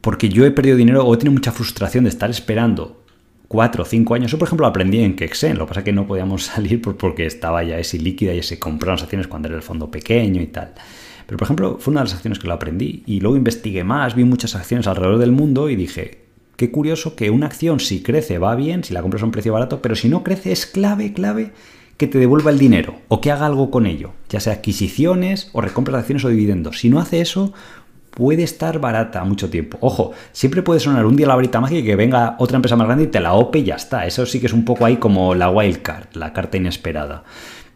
porque 0.00 0.30
yo 0.30 0.46
he 0.46 0.50
perdido 0.50 0.78
dinero 0.78 1.04
o 1.04 1.12
he 1.12 1.18
tenido 1.18 1.34
mucha 1.34 1.52
frustración 1.52 2.04
de 2.04 2.08
estar 2.08 2.30
esperando 2.30 3.04
cuatro 3.48 3.82
o 3.82 3.84
cinco 3.84 4.14
años. 4.14 4.30
Yo, 4.30 4.38
por 4.38 4.48
ejemplo, 4.48 4.66
aprendí 4.66 5.00
en 5.00 5.14
Kexen, 5.14 5.58
lo 5.58 5.66
que 5.66 5.68
pasa 5.68 5.80
es 5.80 5.84
que 5.84 5.92
no 5.92 6.06
podíamos 6.06 6.44
salir 6.54 6.80
porque 6.80 7.26
estaba 7.26 7.64
ya 7.64 7.78
ese 7.78 7.98
líquida 7.98 8.32
y 8.32 8.42
se 8.42 8.58
compraron 8.58 8.94
las 8.94 9.02
acciones 9.02 9.26
cuando 9.26 9.48
era 9.48 9.58
el 9.58 9.62
fondo 9.62 9.90
pequeño 9.90 10.40
y 10.40 10.46
tal. 10.46 10.72
Pero, 11.26 11.36
por 11.36 11.44
ejemplo, 11.44 11.76
fue 11.78 11.90
una 11.90 12.00
de 12.00 12.06
las 12.06 12.14
acciones 12.14 12.38
que 12.38 12.48
lo 12.48 12.54
aprendí 12.54 13.02
y 13.04 13.20
luego 13.20 13.36
investigué 13.36 13.84
más, 13.84 14.14
vi 14.14 14.24
muchas 14.24 14.54
acciones 14.56 14.86
alrededor 14.86 15.18
del 15.18 15.32
mundo 15.32 15.68
y 15.68 15.76
dije, 15.76 16.25
Qué 16.56 16.70
curioso 16.70 17.14
que 17.16 17.30
una 17.30 17.46
acción 17.46 17.80
si 17.80 18.02
crece 18.02 18.38
va 18.38 18.54
bien, 18.54 18.82
si 18.82 18.94
la 18.94 19.02
compras 19.02 19.22
a 19.22 19.26
un 19.26 19.32
precio 19.32 19.52
barato, 19.52 19.82
pero 19.82 19.94
si 19.94 20.08
no 20.08 20.24
crece 20.24 20.52
es 20.52 20.66
clave, 20.66 21.12
clave 21.12 21.52
que 21.96 22.06
te 22.06 22.18
devuelva 22.18 22.50
el 22.50 22.58
dinero 22.58 22.96
o 23.08 23.20
que 23.20 23.30
haga 23.30 23.46
algo 23.46 23.70
con 23.70 23.86
ello, 23.86 24.12
ya 24.28 24.40
sea 24.40 24.54
adquisiciones 24.54 25.50
o 25.52 25.60
recompras 25.60 25.94
de 25.94 26.00
acciones 26.00 26.24
o 26.24 26.28
dividendos. 26.28 26.80
Si 26.80 26.88
no 26.88 27.00
hace 27.00 27.20
eso, 27.20 27.52
puede 28.10 28.42
estar 28.42 28.78
barata 28.80 29.22
mucho 29.24 29.50
tiempo. 29.50 29.76
Ojo, 29.82 30.12
siempre 30.32 30.62
puede 30.62 30.80
sonar 30.80 31.04
un 31.04 31.16
día 31.16 31.26
la 31.26 31.36
varita 31.36 31.60
mágica 31.60 31.80
y 31.80 31.84
que 31.84 31.96
venga 31.96 32.36
otra 32.38 32.56
empresa 32.56 32.76
más 32.76 32.86
grande 32.86 33.04
y 33.04 33.08
te 33.08 33.20
la 33.20 33.34
ope 33.34 33.58
y 33.58 33.64
ya 33.64 33.76
está. 33.76 34.06
Eso 34.06 34.24
sí 34.24 34.40
que 34.40 34.46
es 34.46 34.54
un 34.54 34.64
poco 34.64 34.86
ahí 34.86 34.96
como 34.96 35.34
la 35.34 35.50
wild 35.50 35.82
card, 35.82 36.06
la 36.14 36.32
carta 36.32 36.56
inesperada. 36.56 37.24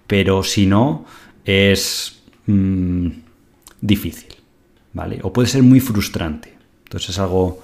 Pero 0.07 0.43
si 0.43 0.67
no, 0.67 1.05
es 1.45 2.23
mm, 2.47 3.09
difícil, 3.83 4.35
¿vale? 4.95 5.21
O 5.23 5.33
puede 5.33 5.49
ser 5.49 5.63
muy 5.63 5.81
frustrante. 5.81 6.55
Entonces 6.85 7.11
es 7.11 7.19
algo 7.19 7.61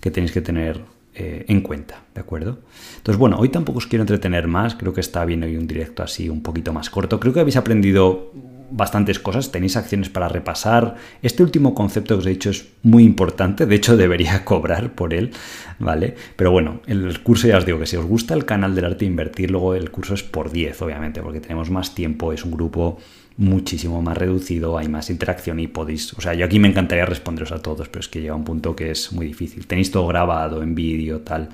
que 0.00 0.10
tenéis 0.10 0.32
que 0.32 0.40
tener 0.40 0.80
eh, 1.14 1.44
en 1.48 1.62
cuenta, 1.62 2.02
¿de 2.14 2.20
acuerdo? 2.20 2.58
Entonces, 2.98 3.18
bueno, 3.18 3.38
hoy 3.38 3.48
tampoco 3.48 3.78
os 3.78 3.86
quiero 3.86 4.02
entretener 4.02 4.48
más, 4.48 4.74
creo 4.74 4.92
que 4.92 5.00
está 5.00 5.24
bien 5.24 5.42
hoy 5.42 5.56
un 5.56 5.66
directo 5.66 6.02
así 6.02 6.28
un 6.28 6.42
poquito 6.42 6.72
más 6.72 6.90
corto. 6.90 7.18
Creo 7.18 7.32
que 7.32 7.40
habéis 7.40 7.56
aprendido 7.56 8.32
bastantes 8.70 9.18
cosas, 9.18 9.50
tenéis 9.50 9.76
acciones 9.76 10.08
para 10.08 10.28
repasar. 10.28 10.96
Este 11.22 11.42
último 11.42 11.74
concepto 11.74 12.14
que 12.14 12.20
os 12.20 12.26
he 12.26 12.30
dicho 12.30 12.50
es 12.50 12.66
muy 12.82 13.04
importante, 13.04 13.66
de 13.66 13.74
hecho 13.74 13.96
debería 13.96 14.44
cobrar 14.44 14.92
por 14.92 15.14
él, 15.14 15.30
¿vale? 15.78 16.14
Pero 16.36 16.50
bueno, 16.50 16.80
el 16.86 17.20
curso 17.22 17.48
ya 17.48 17.58
os 17.58 17.66
digo 17.66 17.78
que 17.78 17.86
si 17.86 17.96
os 17.96 18.04
gusta 18.04 18.34
el 18.34 18.44
canal 18.44 18.74
del 18.74 18.84
arte 18.84 19.04
invertir, 19.04 19.50
luego 19.50 19.74
el 19.74 19.90
curso 19.90 20.14
es 20.14 20.22
por 20.22 20.50
10, 20.50 20.82
obviamente, 20.82 21.22
porque 21.22 21.40
tenemos 21.40 21.70
más 21.70 21.94
tiempo, 21.94 22.32
es 22.32 22.44
un 22.44 22.52
grupo 22.52 22.98
muchísimo 23.36 24.00
más 24.02 24.16
reducido, 24.16 24.78
hay 24.78 24.88
más 24.88 25.10
interacción 25.10 25.60
y 25.60 25.66
podéis, 25.66 26.14
o 26.14 26.20
sea, 26.20 26.34
yo 26.34 26.46
aquí 26.46 26.58
me 26.58 26.68
encantaría 26.68 27.04
responderos 27.04 27.52
a 27.52 27.60
todos, 27.60 27.88
pero 27.88 28.00
es 28.00 28.08
que 28.08 28.20
llega 28.20 28.34
un 28.34 28.44
punto 28.44 28.74
que 28.74 28.90
es 28.90 29.12
muy 29.12 29.26
difícil. 29.26 29.66
Tenéis 29.66 29.90
todo 29.90 30.06
grabado 30.06 30.62
en 30.62 30.74
vídeo, 30.74 31.20
tal. 31.20 31.50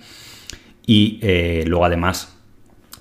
Y 0.87 1.19
eh, 1.23 1.65
luego 1.67 1.85
además 1.85 2.37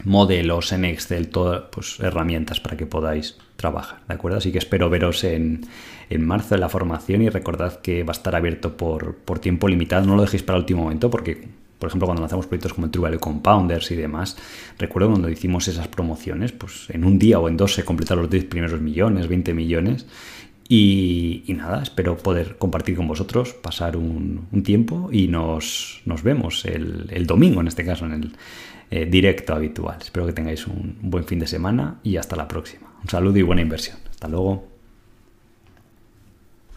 modelos 0.04 0.72
en 0.72 0.86
Excel, 0.86 1.30
todas 1.30 1.64
pues, 1.72 2.00
herramientas 2.00 2.60
para 2.60 2.76
que 2.76 2.88
podáis 2.88 3.38
trabajar, 3.56 4.00
¿de 4.08 4.16
acuerdo? 4.16 4.40
Así 4.40 4.52
que 4.52 4.58
espero 4.58 4.90
veros 4.90 5.24
en, 5.24 5.62
en 6.10 6.26
marzo 6.26 6.56
en 6.56 6.62
la 6.62 6.70
formación 6.70 7.22
y 7.22 7.30
recordad 7.30 7.82
que 7.82 8.04
va 8.04 8.12
a 8.12 8.18
estar 8.18 8.36
abierto 8.36 8.76
por, 8.78 9.16
por 9.18 9.38
tiempo 9.38 9.68
limitado, 9.68 10.06
no 10.08 10.16
lo 10.16 10.24
dejéis 10.24 10.42
para 10.42 10.58
el 10.58 10.64
último 10.64 10.84
momento 10.84 11.12
porque 11.12 11.48
por 11.82 11.88
ejemplo, 11.88 12.06
cuando 12.06 12.22
lanzamos 12.22 12.46
proyectos 12.46 12.76
como 12.76 12.86
el 12.86 12.92
True 12.92 13.10
Value 13.10 13.20
Compounders 13.20 13.90
y 13.90 13.96
demás, 13.96 14.38
recuerdo 14.78 15.10
cuando 15.10 15.30
hicimos 15.32 15.68
esas 15.68 15.88
promociones, 15.88 16.52
pues 16.52 16.88
en 16.92 17.04
un 17.04 17.18
día 17.18 17.40
o 17.40 17.50
en 17.50 17.58
dos 17.58 17.74
se 17.74 17.84
completaron 17.84 18.22
los 18.22 18.32
10 18.32 18.46
primeros 18.46 18.80
millones, 18.80 19.28
20 19.28 19.56
millones. 19.56 20.06
Y, 20.70 21.44
nada, 21.50 21.82
espero 21.82 22.16
poder 22.18 22.58
compartir 22.60 22.96
con 22.96 23.08
vosotros, 23.08 23.54
pasar 23.54 23.98
un, 23.98 24.48
tiempo 24.64 25.10
y 25.12 25.28
nos, 25.28 26.04
vemos 26.24 26.66
el, 26.66 27.26
domingo, 27.26 27.62
en 27.62 27.68
este 27.68 27.84
caso, 27.84 28.06
en 28.06 28.14
el 28.14 28.32
eh, 28.92 29.08
directo 29.08 29.56
habitual. 29.56 29.98
Espero 30.00 30.28
que 30.28 30.34
tengáis 30.34 30.68
un 30.68 30.98
buen 31.02 31.26
fin 31.26 31.40
de 31.40 31.48
semana 31.48 32.00
y 32.04 32.18
hasta 32.18 32.36
la 32.36 32.48
próxima. 32.48 32.94
Un 33.02 33.10
saludo 33.10 33.40
y 33.40 33.42
buena 33.42 33.64
inversión. 33.64 33.98
Hasta 34.12 34.28
luego. 34.28 34.71